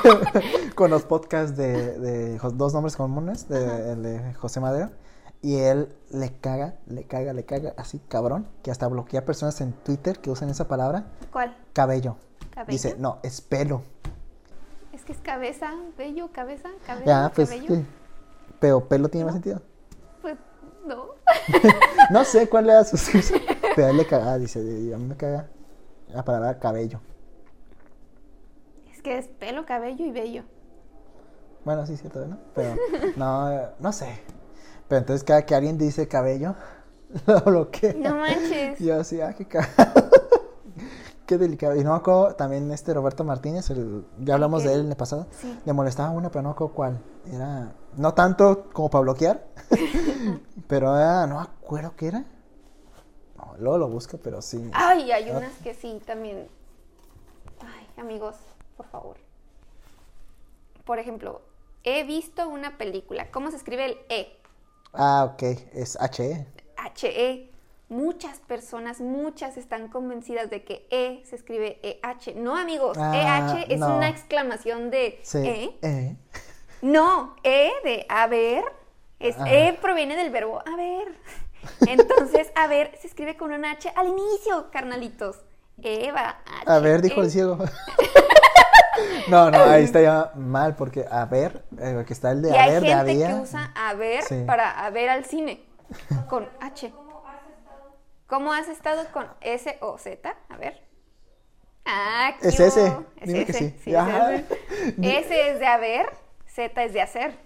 con 0.75 0.91
los 0.91 1.05
podcasts 1.05 1.57
de, 1.57 2.37
dos 2.55 2.75
nombres 2.75 2.97
comunes, 2.97 3.49
de, 3.49 3.93
el 3.93 4.03
de 4.03 4.35
José 4.35 4.59
Madero. 4.59 4.91
Y 5.41 5.59
él 5.59 5.95
le 6.11 6.33
caga, 6.33 6.75
le 6.87 7.05
caga, 7.05 7.33
le 7.33 7.45
caga, 7.45 7.75
así 7.77 8.01
cabrón, 8.09 8.49
que 8.65 8.73
hasta 8.73 8.89
bloquea 8.89 9.25
personas 9.25 9.61
en 9.61 9.73
Twitter 9.73 10.19
que 10.19 10.31
usan 10.31 10.49
esa 10.49 10.67
palabra, 10.67 11.13
¿Cuál? 11.33 11.57
cabello. 11.73 12.17
¿Cabello? 12.51 12.73
Dice, 12.73 12.97
no, 12.99 13.19
es 13.23 13.41
pelo. 13.41 13.83
Es 14.93 15.05
que 15.05 15.13
es 15.13 15.19
cabeza, 15.19 15.71
bello, 15.97 16.33
cabeza, 16.33 16.71
cabello, 16.85 17.07
Ya, 17.07 17.31
pues, 17.33 17.51
cabello. 17.51 17.77
sí. 17.77 17.87
Pero 18.59 18.89
pelo 18.89 19.09
tiene 19.09 19.27
más 19.27 19.35
sentido. 19.35 19.63
Pues 20.23 20.37
no. 20.89 21.11
No 22.11 22.25
sé 22.25 22.49
cuál 22.49 22.69
era 22.69 22.83
su 22.83 22.97
excusa, 22.97 23.35
pero 23.77 23.89
él 23.91 23.97
le 23.97 24.07
caga, 24.07 24.39
dice, 24.39 24.59
a 24.59 24.99
mí 24.99 25.07
me 25.07 25.17
caga 25.17 25.47
la 26.13 26.25
palabra 26.25 26.59
cabello. 26.59 27.01
Es 28.93 29.03
que 29.03 29.19
es 29.19 29.29
pelo, 29.29 29.67
cabello 29.67 30.05
y 30.05 30.11
bello. 30.11 30.45
Bueno, 31.65 31.87
sí, 31.87 31.97
cierto, 31.97 32.27
¿no? 32.27 32.39
Pero 32.55 32.77
no, 33.17 33.51
no 33.79 33.93
sé. 33.93 34.21
Pero 34.89 35.01
entonces 35.01 35.25
cada 35.25 35.45
que 35.45 35.55
alguien 35.55 35.77
dice 35.77 36.09
cabello, 36.09 36.55
lo 37.27 37.41
bloquea. 37.41 37.95
No 37.95 38.17
manches. 38.17 38.79
Yo 38.81 39.01
así, 39.01 39.21
ah, 39.21 39.35
qué 39.35 39.47
cagado. 39.47 40.09
Qué 41.27 41.37
delicado. 41.37 41.77
Y 41.77 41.85
no 41.85 41.91
me 41.91 41.97
acuerdo, 41.99 42.35
también 42.37 42.71
este 42.73 42.95
Roberto 42.95 43.23
Martínez, 43.23 43.69
el, 43.69 44.07
ya 44.19 44.35
hablamos 44.35 44.65
de 44.65 44.73
él 44.73 44.81
en 44.81 44.89
el 44.89 44.97
pasado. 44.97 45.27
Sí. 45.31 45.61
Le 45.67 45.73
molestaba 45.75 46.11
una, 46.11 46.31
pero 46.31 46.43
no 46.43 46.49
me 46.49 46.53
acuerdo 46.55 46.75
cuál. 46.75 46.99
Era, 47.31 47.73
no 47.97 48.15
tanto 48.15 48.71
como 48.73 48.89
para 48.89 49.03
bloquear, 49.03 49.47
pero 50.69 50.97
era, 50.97 51.27
no 51.27 51.37
me 51.37 51.43
acuerdo 51.43 51.93
qué 51.97 52.07
era. 52.07 52.25
No, 53.39 53.55
luego 53.59 53.79
lo 53.79 53.89
busco, 53.89 54.19
pero 54.19 54.43
sí. 54.43 54.71
Ay, 54.73 55.11
hay 55.13 55.31
unas 55.31 55.53
que 55.63 55.73
sí 55.75 56.01
también. 56.05 56.49
Ay, 57.61 57.87
amigos, 57.97 58.37
por 58.77 58.87
favor. 58.87 59.17
Por 60.85 60.99
ejemplo, 60.99 61.43
he 61.85 62.05
visto 62.05 62.49
una 62.49 62.77
película. 62.79 63.31
¿Cómo 63.31 63.51
se 63.51 63.57
escribe 63.57 63.85
el 63.87 63.99
E? 64.09 64.37
Ah, 64.93 65.31
ok, 65.33 65.43
es 65.75 65.97
HE. 66.01 66.47
H-E. 66.77 67.51
Muchas 67.91 68.39
personas, 68.41 69.01
muchas 69.01 69.57
están 69.57 69.89
convencidas 69.89 70.51
de 70.51 70.63
que 70.63 70.87
E 70.91 71.23
se 71.25 71.37
escribe 71.37 71.79
E-H. 71.83 72.35
No, 72.35 72.55
amigos, 72.57 72.99
Ah, 73.01 73.17
E-H 73.55 73.73
es 73.73 73.81
no. 73.81 73.97
una 73.97 74.09
exclamación 74.11 74.91
de 74.91 75.19
Sí. 75.23 75.39
E. 75.39 75.79
eh. 75.83 76.17
No, 76.83 77.35
E 77.43 77.71
de 77.85 78.07
haber, 78.09 78.63
es 79.19 79.37
Ajá. 79.37 79.51
E 79.53 79.73
proviene 79.75 80.17
del 80.17 80.31
verbo 80.31 80.61
haber. 80.67 81.15
Entonces, 81.87 82.51
haber 82.55 82.97
se 83.01 83.07
escribe 83.07 83.37
con 83.37 83.53
una 83.53 83.73
H 83.73 83.93
al 83.97 84.09
inicio, 84.09 84.71
carnalitos. 84.71 85.37
Eva. 85.83 86.39
A 86.67 86.79
ver, 86.81 87.03
dijo 87.03 87.21
el 87.21 87.27
H, 87.27 87.33
ciego. 87.33 87.59
No, 89.29 89.49
no, 89.51 89.63
ahí 89.63 89.85
está 89.85 90.01
ya 90.01 90.33
mal, 90.35 90.75
porque 90.75 91.05
a 91.09 91.25
ver, 91.27 91.65
eh, 91.79 92.03
que 92.05 92.13
está 92.13 92.33
el 92.33 92.43
de 92.43 92.51
Y 92.51 92.57
a 92.57 92.63
hay 92.65 92.71
ver, 92.73 92.81
de 92.83 92.87
gente 92.89 93.01
había. 93.01 93.29
que 93.29 93.35
usa 93.35 93.73
a 93.77 93.95
ver 93.95 94.25
Sí. 94.25 94.43
para 94.45 94.85
a 94.85 94.91
ver 94.91 95.09
al 95.09 95.25
cine 95.25 95.63
con 96.29 96.49
H. 96.61 96.93
¿Cómo 98.27 98.53
has 98.53 98.69
estado 98.69 99.05
con 99.13 99.27
S 99.41 99.79
o 99.81 99.99
Z? 99.99 100.35
A 100.49 100.57
ver. 100.57 100.83
Ah, 101.85 102.35
¿qué 102.41 102.49
Es 102.49 102.59
ese? 102.59 102.87
Es 103.21 103.29
dime 103.29 103.45
que 103.47 103.53
ese, 103.53 103.71
sí. 103.71 103.77
sí, 103.85 103.95
Ajá. 103.95 104.35
ese. 104.35 104.47
S 105.19 105.51
es 105.53 105.61
de 105.61 105.67
haber, 105.67 106.11
Z 106.49 106.83
es 106.85 106.93
de 106.93 107.01
hacer. 107.01 107.39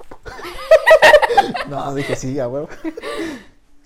No, 1.68 1.94
dije 1.94 2.16
sí, 2.16 2.38
a 2.40 2.48
huevo. 2.48 2.68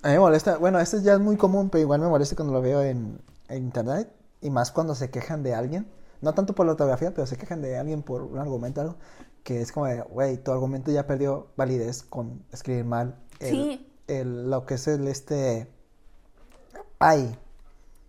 A 0.01 0.07
mí 0.07 0.13
me 0.13 0.19
molesta, 0.19 0.57
bueno, 0.57 0.79
esto 0.79 0.99
ya 0.99 1.13
es 1.13 1.19
muy 1.19 1.37
común, 1.37 1.69
pero 1.69 1.81
igual 1.81 1.99
me 2.01 2.07
molesta 2.07 2.35
cuando 2.35 2.53
lo 2.53 2.61
veo 2.61 2.81
en, 2.81 3.19
en 3.47 3.63
internet 3.63 4.11
y 4.41 4.49
más 4.49 4.71
cuando 4.71 4.95
se 4.95 5.09
quejan 5.09 5.43
de 5.43 5.55
alguien. 5.55 5.87
No 6.21 6.33
tanto 6.33 6.53
por 6.55 6.65
la 6.65 6.73
ortografía, 6.73 7.11
pero 7.13 7.27
se 7.27 7.37
quejan 7.37 7.61
de 7.61 7.77
alguien 7.77 8.01
por 8.03 8.21
un 8.23 8.37
argumento 8.37 8.81
algo 8.81 8.95
que 9.43 9.61
es 9.61 9.71
como 9.71 9.85
de, 9.85 10.01
güey, 10.01 10.37
tu 10.37 10.51
argumento 10.51 10.91
ya 10.91 11.05
perdió 11.05 11.47
validez 11.55 12.03
con 12.03 12.43
escribir 12.51 12.85
mal. 12.85 13.15
El, 13.39 13.49
Sí. 13.51 13.93
el- 14.07 14.49
lo 14.49 14.65
que 14.65 14.75
es 14.75 14.87
el 14.87 15.07
este. 15.07 15.67
Ay, 16.99 17.37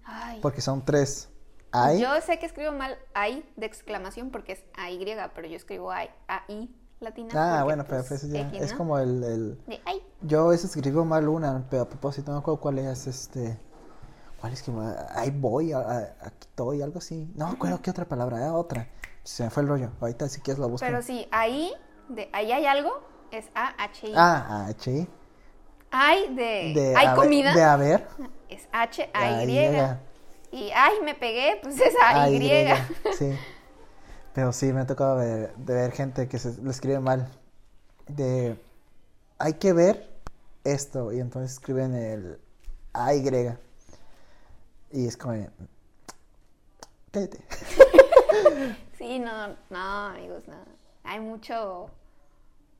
Ay. 0.04 0.38
porque 0.40 0.60
son 0.60 0.84
tres. 0.84 1.28
Ay. 1.72 2.00
Yo 2.00 2.08
sé 2.22 2.38
que 2.38 2.46
escribo 2.46 2.72
mal 2.72 2.96
ay 3.12 3.44
de 3.56 3.66
exclamación 3.66 4.30
porque 4.30 4.52
es 4.52 4.64
AY, 4.78 5.04
pero 5.34 5.46
yo 5.46 5.56
escribo 5.56 5.90
ay, 5.90 6.08
AI 6.28 6.74
latina. 7.08 7.30
Ah, 7.60 7.64
bueno, 7.64 7.84
pero 7.84 7.98
pues, 7.98 8.08
pues 8.08 8.24
eso 8.24 8.32
ya 8.34 8.40
X, 8.48 8.60
es 8.62 8.72
como 8.74 8.98
el, 8.98 9.22
el- 9.24 9.58
De 9.66 9.80
ay. 9.84 10.02
Yo 10.22 10.44
a 10.44 10.48
veces 10.48 10.74
escribo 10.76 11.04
mal 11.04 11.28
una, 11.28 11.64
pero 11.70 11.82
a 11.82 11.88
propósito, 11.88 12.30
no 12.30 12.38
me 12.38 12.40
acuerdo 12.40 12.60
cuál 12.60 12.78
es 12.78 13.06
este. 13.06 13.58
¿Cuál 14.40 14.52
es 14.52 14.62
que 14.62 14.70
Ahí 15.14 15.30
voy, 15.30 15.72
aquí 15.72 16.36
estoy, 16.40 16.82
algo 16.82 16.98
así. 16.98 17.28
No 17.34 17.46
me 17.48 17.52
acuerdo 17.54 17.80
qué 17.80 17.90
otra 17.90 18.04
palabra, 18.04 18.36
era 18.38 18.52
otra. 18.54 18.88
Se 19.22 19.42
me 19.44 19.50
fue 19.50 19.62
el 19.62 19.68
rollo. 19.68 19.90
Ahorita 20.00 20.28
si 20.28 20.40
quieres 20.40 20.58
la 20.58 20.66
busco. 20.66 20.86
Pero 20.86 21.00
sí, 21.02 21.26
ahí, 21.30 21.72
de 22.08 22.28
ahí 22.32 22.52
hay 22.52 22.66
algo, 22.66 22.90
es 23.30 23.46
A-H-I. 23.54 24.12
Ah, 24.14 24.66
H. 24.68 25.08
Hay 25.90 26.34
de, 26.34 26.72
De 26.74 26.94
hay 26.96 27.06
haber- 27.06 27.16
comida, 27.16 27.54
De 27.54 27.62
haber. 27.64 28.06
es 28.48 28.68
H-A-Y. 28.72 29.58
Ay, 29.58 29.98
Y 30.52 30.70
ay, 30.74 30.94
me 31.04 31.14
pegué, 31.14 31.58
pues 31.62 31.80
es. 31.80 31.94
Ay, 32.04 32.38
Sí. 33.18 33.30
Pero 34.36 34.52
sí, 34.52 34.70
me 34.70 34.82
ha 34.82 34.86
tocado 34.86 35.16
ver, 35.16 35.56
de 35.56 35.72
ver 35.72 35.92
gente 35.92 36.28
que 36.28 36.38
se 36.38 36.60
lo 36.60 36.70
escribe 36.70 37.00
mal. 37.00 37.26
De. 38.06 38.60
Hay 39.38 39.54
que 39.54 39.72
ver 39.72 40.10
esto. 40.62 41.10
Y 41.10 41.20
entonces 41.20 41.52
escriben 41.52 41.94
el 41.94 42.38
AY. 42.92 43.56
Y 44.92 45.06
es 45.06 45.16
como. 45.16 45.32
de, 45.32 45.48
Cállate. 47.10 47.38
Sí, 48.98 49.18
no, 49.18 49.56
no, 49.70 50.06
amigos, 50.06 50.46
no. 50.48 50.56
Hay 51.04 51.20
mucho, 51.20 51.90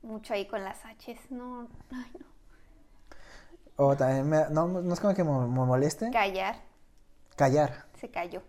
mucho 0.03 0.33
ahí 0.33 0.47
con 0.47 0.63
las 0.63 0.79
H's, 0.83 1.31
no, 1.31 1.67
ay, 1.91 2.11
no. 2.19 2.25
O 3.77 3.95
también 3.95 4.27
me, 4.27 4.49
no, 4.49 4.67
no 4.67 4.93
es 4.93 4.99
como 4.99 5.13
que 5.13 5.23
me, 5.23 5.31
me 5.31 5.65
moleste. 5.65 6.09
Callar, 6.11 6.61
Callar. 7.35 7.85
se 7.99 8.09
cayó. 8.09 8.41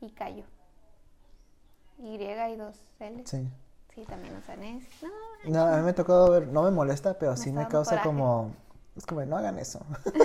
Y 0.00 0.10
cayó. 0.10 0.44
Y 1.98 2.14
y 2.14 2.56
dos 2.56 2.76
L. 3.00 3.22
Sí. 3.26 3.48
Sí, 3.94 4.04
también 4.04 4.36
usan 4.36 4.62
ese. 4.62 5.06
No, 5.44 5.50
No, 5.50 5.72
a 5.72 5.76
mí 5.78 5.82
me 5.82 5.90
ha 5.90 5.94
tocado 5.94 6.30
ver, 6.30 6.46
no 6.48 6.62
me 6.62 6.70
molesta, 6.70 7.18
pero 7.18 7.32
Me 7.32 7.36
sí 7.36 7.52
me 7.52 7.66
causa 7.66 7.90
coraje. 7.90 8.06
como, 8.06 8.52
es 8.96 9.06
como, 9.06 9.24
no 9.24 9.36
hagan 9.36 9.58
eso. 9.58 9.80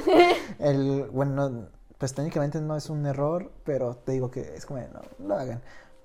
El, 0.60 1.10
bueno, 1.12 1.68
pues 1.98 2.14
técnicamente 2.14 2.62
no 2.62 2.76
es 2.76 2.90
un 2.90 3.06
error, 3.06 3.52
pero 3.64 3.96
te 3.96 4.12
digo 4.12 4.30
que 4.30 4.42
es 4.56 4.66
como, 4.66 4.80
no, 4.80 5.02
no 5.18 5.28
lo 5.28 5.36
hagan. 5.36 5.62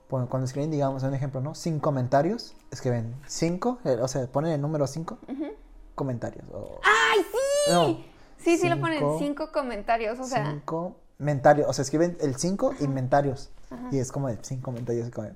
Cuando 0.09 0.45
escriben, 0.45 0.71
digamos, 0.71 1.03
un 1.03 1.13
ejemplo, 1.13 1.43
¿no? 1.43 1.55
Sin 1.55 1.81
comentarios, 1.81 2.57
escriben 2.71 3.15
cinco, 3.27 3.79
eh, 3.85 3.99
o 4.01 4.09
sea, 4.09 4.27
ponen 4.27 4.53
el 4.53 4.61
número 4.63 4.87
cinco, 4.87 5.19
comentarios. 5.95 6.47
O, 6.51 6.81
¡Ay, 6.83 7.21
sí! 7.31 7.73
No, 7.73 8.05
sí, 8.39 8.57
sí 8.57 8.69
lo 8.71 8.81
ponen 8.81 9.05
cinco 9.19 9.53
comentarios, 9.53 10.19
o 10.19 10.25
sea, 10.25 10.51
cinco 10.51 10.97
mentarios, 11.19 11.69
o 11.69 11.73
sea, 11.75 11.83
escriben 11.83 12.17
el 12.21 12.37
cinco 12.37 12.73
inventarios. 12.81 13.51
Y 13.91 13.99
es 13.99 14.11
como 14.11 14.29
de 14.29 14.39
cinco 14.41 14.63
comentarios, 14.71 15.09
es 15.09 15.13
como 15.13 15.27
de, 15.27 15.35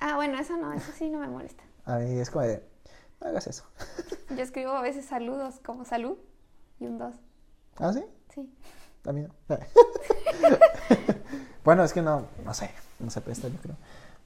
ah, 0.00 0.16
bueno, 0.16 0.38
eso 0.38 0.56
no, 0.56 0.72
eso 0.72 0.92
sí 0.92 1.10
no 1.10 1.18
me 1.18 1.28
molesta. 1.28 1.62
a 1.84 1.98
mí 1.98 2.18
es 2.18 2.30
como 2.30 2.44
de, 2.44 2.62
no 3.20 3.28
hagas 3.28 3.46
eso. 3.46 3.64
Yo 4.30 4.42
escribo 4.42 4.72
a 4.72 4.82
veces 4.82 5.04
saludos 5.04 5.60
como 5.64 5.84
salud 5.84 6.18
y 6.80 6.86
un 6.86 6.98
dos. 6.98 7.14
¿Ah, 7.78 7.92
sí? 7.92 8.04
Sí. 8.34 8.52
A 9.06 9.12
mí 9.12 9.22
no. 9.22 9.28
bueno, 11.64 11.84
es 11.84 11.92
que 11.92 12.02
no, 12.02 12.26
no 12.44 12.54
sé, 12.54 12.70
no 12.98 13.10
se 13.10 13.20
presta, 13.20 13.48
yo 13.48 13.58
creo. 13.60 13.76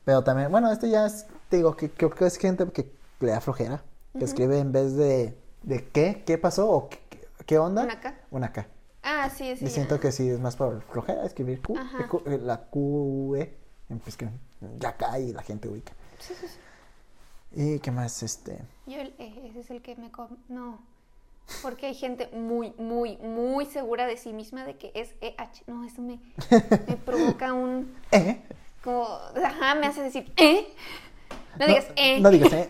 Pero 0.05 0.23
también, 0.23 0.51
bueno, 0.51 0.71
este 0.71 0.89
ya 0.89 1.07
es, 1.07 1.27
te 1.49 1.57
digo, 1.57 1.77
que 1.77 1.91
creo 1.91 2.11
que 2.11 2.27
es 2.27 2.37
gente 2.37 2.67
que 2.71 2.93
le 3.21 3.33
da 3.33 3.41
flojera, 3.41 3.83
que 4.17 4.25
escribe 4.25 4.59
en 4.59 4.73
vez 4.73 4.97
de, 4.97 5.37
de 5.63 5.89
qué, 5.89 6.23
qué 6.27 6.39
pasó 6.39 6.71
o 6.71 6.89
qué, 6.89 6.99
qué 7.45 7.59
onda. 7.59 7.85
Una 7.85 8.01
K. 8.01 8.19
Una 8.31 8.53
K. 8.53 8.67
Ah, 9.03 9.31
sí, 9.31 9.57
sí. 9.57 9.65
y 9.65 9.69
siento 9.69 10.01
que 10.01 10.13
sí 10.13 10.29
es 10.29 10.41
más 10.41 10.57
por 10.57 10.83
flojera 10.83 11.25
escribir 11.25 11.63
Q, 11.63 11.77
eh, 12.27 12.39
la 12.39 12.63
Q, 12.63 13.37
E, 13.37 13.57
pues 14.03 14.17
que 14.17 14.29
ya 14.79 14.97
cae 14.97 15.23
y 15.23 15.33
la 15.33 15.43
gente 15.43 15.69
ubica. 15.69 15.93
Sí, 16.19 16.35
sí, 16.41 16.47
sí. 16.49 16.59
Y 17.53 17.79
qué 17.81 17.91
más, 17.91 18.23
este, 18.23 18.59
Yo, 18.87 19.01
el- 19.01 19.15
eh, 19.19 19.49
ese 19.51 19.61
es 19.61 19.71
el 19.71 19.81
que 19.83 19.97
me... 19.97 20.11
No, 20.49 20.79
porque 21.63 21.87
hay 21.87 21.95
gente 21.95 22.29
muy, 22.35 22.73
muy, 22.79 23.17
muy 23.19 23.65
segura 23.67 24.07
de 24.07 24.17
sí 24.17 24.33
misma 24.33 24.65
de 24.65 24.77
que 24.77 24.93
es 24.95 25.15
EH. 25.21 25.63
No, 25.67 25.85
eso 25.85 26.03
me, 26.03 26.21
me 26.87 26.97
provoca 27.07 27.53
un... 27.55 27.95
¿eh? 28.13 28.43
Como, 28.85 29.05
ajá, 29.45 29.75
me 29.75 29.87
hace 29.87 30.03
decir, 30.03 30.31
¿eh? 30.37 30.69
No 31.59 31.67
digas, 31.67 31.87
¿eh? 31.97 32.21
No 32.21 32.31
digas, 32.31 32.53
¿eh? 32.53 32.69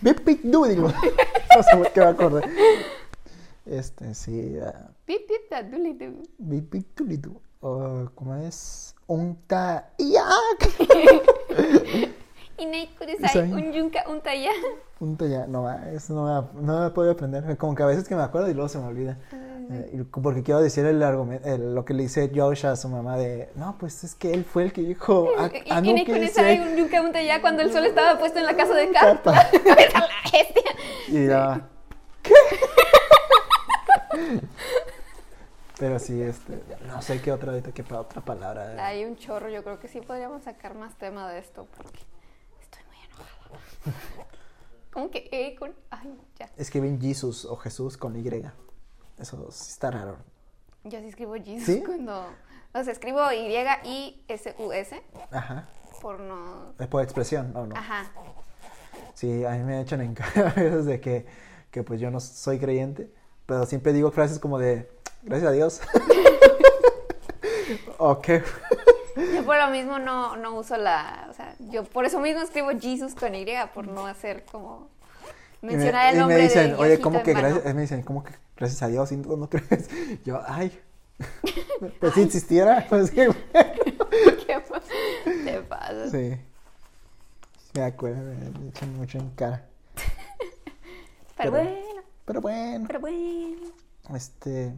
Bip, 0.00 0.24
bip, 0.24 0.42
du, 0.42 0.64
digo. 0.66 0.88
No 1.56 1.62
sé 1.64 1.76
por 1.76 1.92
qué 1.92 2.00
me 2.00 2.06
acordé. 2.06 2.42
Este, 3.66 4.14
sí, 4.14 4.54
da, 4.54 4.90
du. 5.06 6.22
bip, 6.38 6.70
bip, 6.72 7.00
du, 7.20 7.40
¿cómo 8.14 8.36
es? 8.36 8.94
Un 9.14 9.36
ta... 9.48 9.90
¡Yak! 9.98 10.70
Y 12.58 12.66
nei 12.66 12.86
Sai. 12.86 12.94
kudesai, 12.96 13.52
un 13.52 13.72
yunka, 13.72 14.04
un 14.08 14.20
taya. 14.20 14.50
Un 15.00 15.16
ta 15.16 15.26
ya, 15.26 15.46
no, 15.46 15.66
ah, 15.66 15.80
eso 15.92 16.12
no 16.14 16.24
me, 16.26 16.62
no 16.62 16.80
me 16.84 16.90
puedo 16.90 17.10
aprender. 17.10 17.56
Como 17.56 17.74
que 17.74 17.82
a 17.82 17.86
veces 17.86 18.06
que 18.06 18.14
me 18.14 18.22
acuerdo 18.22 18.48
y 18.50 18.54
luego 18.54 18.68
se 18.68 18.78
me 18.78 18.86
olvida. 18.86 19.16
Eh, 19.72 19.90
y 19.94 20.02
porque 20.02 20.42
quiero 20.42 20.60
decir 20.60 20.84
el 20.84 21.02
argumento, 21.02 21.48
lo 21.58 21.84
que 21.84 21.94
le 21.94 22.02
dice 22.04 22.30
Josh 22.34 22.66
a 22.66 22.76
su 22.76 22.88
mamá 22.88 23.16
de, 23.16 23.48
no, 23.56 23.76
pues 23.80 24.04
es 24.04 24.14
que 24.14 24.32
él 24.32 24.44
fue 24.44 24.64
el 24.64 24.72
que 24.72 24.82
dijo, 24.82 25.30
"Ah, 25.38 25.48
Y, 25.52 25.70
ah, 25.70 25.80
y 25.82 26.04
no, 26.04 26.14
ese 26.16 26.60
un 26.60 26.76
yunka, 26.76 27.00
un 27.00 27.12
taya 27.12 27.40
cuando 27.40 27.62
el 27.62 27.72
sol 27.72 27.86
estaba 27.86 28.18
puesto 28.18 28.38
en 28.38 28.46
la 28.46 28.54
casa 28.54 28.74
de 28.74 28.90
Carpa". 28.90 29.32
carpa. 29.32 29.50
Vete 29.74 29.96
a 29.96 30.06
bestia. 30.24 30.72
Y 31.08 31.26
ya, 31.26 31.68
¿qué? 32.22 32.34
Pero 35.80 35.98
sí, 35.98 36.20
este, 36.20 36.62
no 36.86 37.00
sé 37.00 37.22
qué 37.22 37.32
otra 37.32 37.52
ahorita, 37.52 37.72
qué 37.72 37.82
otra 37.94 38.20
palabra. 38.20 38.86
Hay 38.86 39.06
un 39.06 39.16
chorro, 39.16 39.48
yo 39.48 39.64
creo 39.64 39.80
que 39.80 39.88
sí 39.88 40.02
podríamos 40.02 40.42
sacar 40.42 40.74
más 40.74 40.94
tema 40.98 41.26
de 41.32 41.38
esto 41.38 41.66
porque 41.74 42.00
estoy 42.60 42.82
muy 42.84 42.96
enojada. 43.06 43.96
Como 44.92 45.10
que, 45.10 45.30
eh, 45.32 45.56
con... 45.58 45.74
Ay, 45.88 46.20
ya. 46.38 46.50
Escriben 46.58 47.00
Jesus 47.00 47.46
o 47.46 47.56
Jesús 47.56 47.96
con 47.96 48.14
Y. 48.14 48.28
Eso 49.18 49.50
sí 49.50 49.70
está 49.70 49.90
raro. 49.90 50.18
Yo 50.84 51.00
sí 51.00 51.06
escribo 51.06 51.32
Jesus 51.32 51.64
¿Sí? 51.64 51.82
cuando... 51.82 52.26
O 52.74 52.84
sea, 52.84 52.92
escribo 52.92 53.32
Y-I-S-U-S 53.32 55.02
Ajá. 55.30 55.66
por 56.02 56.20
no... 56.20 56.74
Es 56.78 56.88
por 56.88 57.02
expresión, 57.02 57.56
¿o 57.56 57.66
no? 57.66 57.74
Ajá. 57.74 58.12
Sí, 59.14 59.46
a 59.46 59.52
mí 59.52 59.64
me 59.64 59.80
echan 59.80 60.02
en 60.02 60.12
cara 60.14 60.52
de 60.52 61.00
que, 61.00 61.24
que 61.70 61.82
pues 61.82 62.00
yo 62.02 62.10
no 62.10 62.20
soy 62.20 62.58
creyente, 62.58 63.10
pero 63.46 63.64
siempre 63.64 63.94
digo 63.94 64.10
frases 64.10 64.38
como 64.38 64.58
de, 64.58 64.99
gracias 65.22 65.48
a 65.48 65.52
Dios. 65.52 65.80
o 67.98 68.20
qué. 68.20 68.42
Yo 69.34 69.44
por 69.44 69.56
lo 69.58 69.68
mismo 69.68 69.98
no, 69.98 70.36
no 70.36 70.54
uso 70.56 70.76
la... 70.76 71.26
O 71.30 71.34
sea, 71.34 71.54
yo 71.70 71.84
por 71.84 72.04
eso 72.04 72.20
mismo 72.20 72.42
escribo 72.42 72.70
Jesus 72.80 73.14
con 73.14 73.34
Y, 73.34 73.46
por 73.74 73.86
no 73.86 74.06
hacer 74.06 74.44
como... 74.50 74.88
Me, 75.62 75.72
Mencionar 75.72 76.06
el 76.08 76.12
y 76.12 76.14
me 76.14 76.20
nombre 76.20 76.42
dicen, 76.42 76.68
de 76.70 76.74
oye, 76.76 77.00
¿cómo 77.00 77.22
que 77.22 77.34
vano". 77.34 77.48
gracias? 77.48 77.74
Me 77.74 77.82
dicen, 77.82 78.02
¿cómo 78.02 78.24
que 78.24 78.32
gracias 78.56 78.82
a 78.82 78.88
Dios? 78.88 79.12
¿Y 79.12 79.16
no, 79.18 79.36
no 79.36 79.50
crees? 79.50 79.90
Yo, 80.24 80.40
ay. 80.46 80.78
Pues 82.00 82.14
si 82.14 82.22
insistiera, 82.22 82.86
pues 82.88 83.10
que 83.10 83.28
¿Qué 84.46 84.62
te 85.44 85.60
pasa? 85.62 86.10
Sí. 86.10 86.36
Me 87.74 87.82
acuerdo, 87.82 88.22
me 88.58 88.68
echan 88.68 88.96
mucho 88.96 89.18
en 89.18 89.30
cara. 89.30 89.66
Pero 91.36 91.36
pero- 91.36 91.50
bueno, 91.52 92.02
Pero 92.26 92.40
bueno, 92.40 92.84
pero 92.86 93.00
bueno. 93.00 93.56
este, 94.14 94.72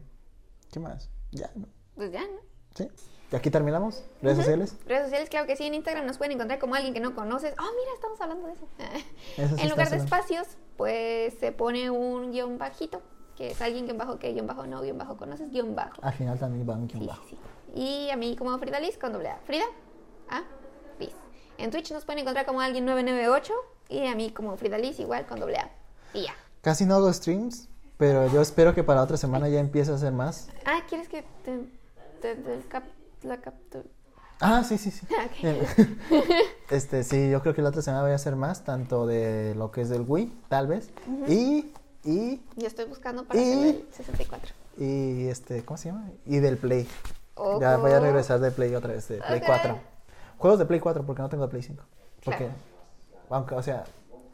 ¿qué 0.72 0.80
más? 0.80 1.08
Ya, 1.30 1.50
¿no? 1.54 1.66
Pues 1.94 2.10
ya, 2.10 2.22
¿no? 2.22 2.40
¿Sí? 2.74 2.88
¿Y 3.30 3.36
aquí 3.36 3.50
terminamos? 3.50 4.02
¿Redes 4.20 4.38
sociales? 4.38 4.76
Redes 4.86 5.04
sociales, 5.04 5.28
claro 5.30 5.46
que 5.46 5.54
sí. 5.56 5.64
En 5.64 5.74
Instagram 5.74 6.04
nos 6.06 6.18
pueden 6.18 6.32
encontrar 6.32 6.58
como 6.58 6.74
alguien 6.74 6.92
que 6.92 7.00
no 7.00 7.14
conoces. 7.14 7.54
Oh, 7.58 7.70
mira, 7.78 7.90
estamos 7.94 8.20
hablando 8.20 8.46
de 8.48 8.52
eso. 8.54 8.66
Eso 9.38 9.56
sí 9.56 9.62
en 9.62 9.70
lugar 9.70 9.88
de 9.90 9.96
espacios, 9.98 10.46
pues 10.76 11.34
se 11.38 11.52
pone 11.52 11.90
un 11.90 12.32
guion 12.32 12.58
bajito, 12.58 13.00
que 13.36 13.52
es 13.52 13.62
alguien 13.62 13.86
guion 13.86 13.96
bajo 13.98 14.18
que 14.18 14.32
guion 14.32 14.46
bajo 14.46 14.66
no 14.66 14.82
guion 14.82 14.98
bajo 14.98 15.16
conoces 15.16 15.50
guion 15.50 15.74
bajo. 15.74 16.02
Al 16.02 16.12
final 16.14 16.38
también 16.38 16.68
va 16.68 16.74
un 16.74 16.88
guion 16.88 17.00
Sí, 17.02 17.06
bajo. 17.06 17.22
sí, 17.28 17.38
sí. 17.74 17.80
Y 17.80 18.10
a 18.10 18.16
mí 18.16 18.36
como 18.36 18.58
Frida 18.58 18.80
Liz 18.80 18.98
con 18.98 19.12
doble 19.12 19.28
A. 19.30 19.38
Frida 19.46 19.64
A 20.28 20.42
Liz. 20.98 21.14
En 21.56 21.70
Twitch 21.70 21.90
nos 21.92 22.04
pueden 22.04 22.20
encontrar 22.20 22.44
como 22.44 22.60
alguien 22.60 22.84
998 22.84 23.52
y 23.88 24.06
a 24.06 24.14
mí 24.14 24.30
como 24.32 24.56
Frida 24.58 24.76
Liz 24.78 24.98
igual 25.00 25.26
con 25.26 25.40
doble 25.40 25.56
A. 25.58 25.70
Y 26.12 26.24
ya. 26.24 26.34
Casi 26.60 26.84
no 26.84 26.96
hago 26.96 27.10
streams, 27.12 27.68
pero 28.02 28.26
yo 28.32 28.40
espero 28.42 28.74
que 28.74 28.82
para 28.82 29.00
otra 29.00 29.16
semana 29.16 29.48
ya 29.48 29.60
empiece 29.60 29.92
a 29.92 29.94
hacer 29.94 30.10
más. 30.12 30.48
Ah, 30.64 30.80
¿quieres 30.88 31.06
que 31.08 31.22
te, 31.44 31.60
te- 32.20 32.34
te 32.34 32.58
cap- 32.68 32.82
la 33.22 33.36
capture? 33.40 33.84
Ah, 34.40 34.64
sí, 34.64 34.76
sí, 34.76 34.90
sí. 34.90 35.06
Ok. 35.24 35.68
Este, 36.70 37.04
sí, 37.04 37.30
yo 37.30 37.40
creo 37.42 37.54
que 37.54 37.62
la 37.62 37.68
otra 37.68 37.80
semana 37.80 38.02
voy 38.02 38.10
a 38.10 38.16
hacer 38.16 38.34
más, 38.34 38.64
tanto 38.64 39.06
de 39.06 39.54
lo 39.54 39.70
que 39.70 39.82
es 39.82 39.88
del 39.88 40.04
Wii, 40.04 40.32
tal 40.48 40.66
vez, 40.66 40.90
y, 41.28 41.70
y, 42.02 42.42
Yo 42.56 42.66
estoy 42.66 42.86
buscando 42.86 43.24
para 43.24 43.38
Y- 43.40 43.68
el 43.68 43.86
64. 43.92 44.52
y, 44.78 45.28
este, 45.28 45.64
¿cómo 45.64 45.76
se 45.78 45.90
llama? 45.90 46.10
Y 46.26 46.40
del 46.40 46.58
Play. 46.58 46.88
Ya 47.60 47.76
voy 47.76 47.92
a 47.92 48.00
regresar 48.00 48.40
de 48.40 48.50
Play 48.50 48.74
otra 48.74 48.94
vez, 48.94 49.06
de 49.06 49.18
Play 49.18 49.38
Ok. 49.38 49.46
4. 49.46 49.78
Juegos 50.38 50.58
de 50.58 50.64
Play 50.66 50.80
4 50.80 51.06
porque 51.06 51.22
no 51.22 51.28
tengo 51.28 51.44
de 51.44 51.50
Play 51.50 51.62
5. 51.62 51.84
Porque, 52.24 52.46
Claro. 52.46 52.52
aunque, 53.30 53.54
o 53.54 53.62
sea, 53.62 53.84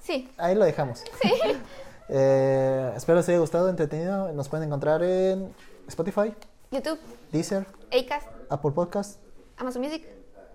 Sí. 0.00 0.30
ahí 0.38 0.54
lo 0.54 0.64
dejamos. 0.64 1.02
Eh, 2.08 2.92
espero 2.96 3.18
les 3.18 3.28
haya 3.28 3.38
gustado, 3.38 3.68
entretenido. 3.68 4.32
Nos 4.32 4.48
pueden 4.48 4.66
encontrar 4.66 5.02
en 5.02 5.52
Spotify, 5.88 6.34
YouTube, 6.70 6.98
Deezer, 7.32 7.66
Acast, 7.92 8.26
Apple 8.48 8.70
Podcast 8.72 9.20
Amazon 9.56 9.82
Music. 9.82 10.06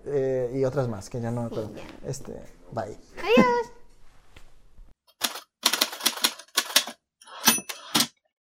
eh, 0.06 0.52
y 0.54 0.64
otras 0.64 0.88
más 0.88 1.08
que 1.10 1.20
ya 1.20 1.30
no 1.30 1.42
me 1.42 1.46
acuerdo. 1.48 1.70
Este, 2.06 2.32
bye. 2.72 2.96
Adiós. 3.18 3.73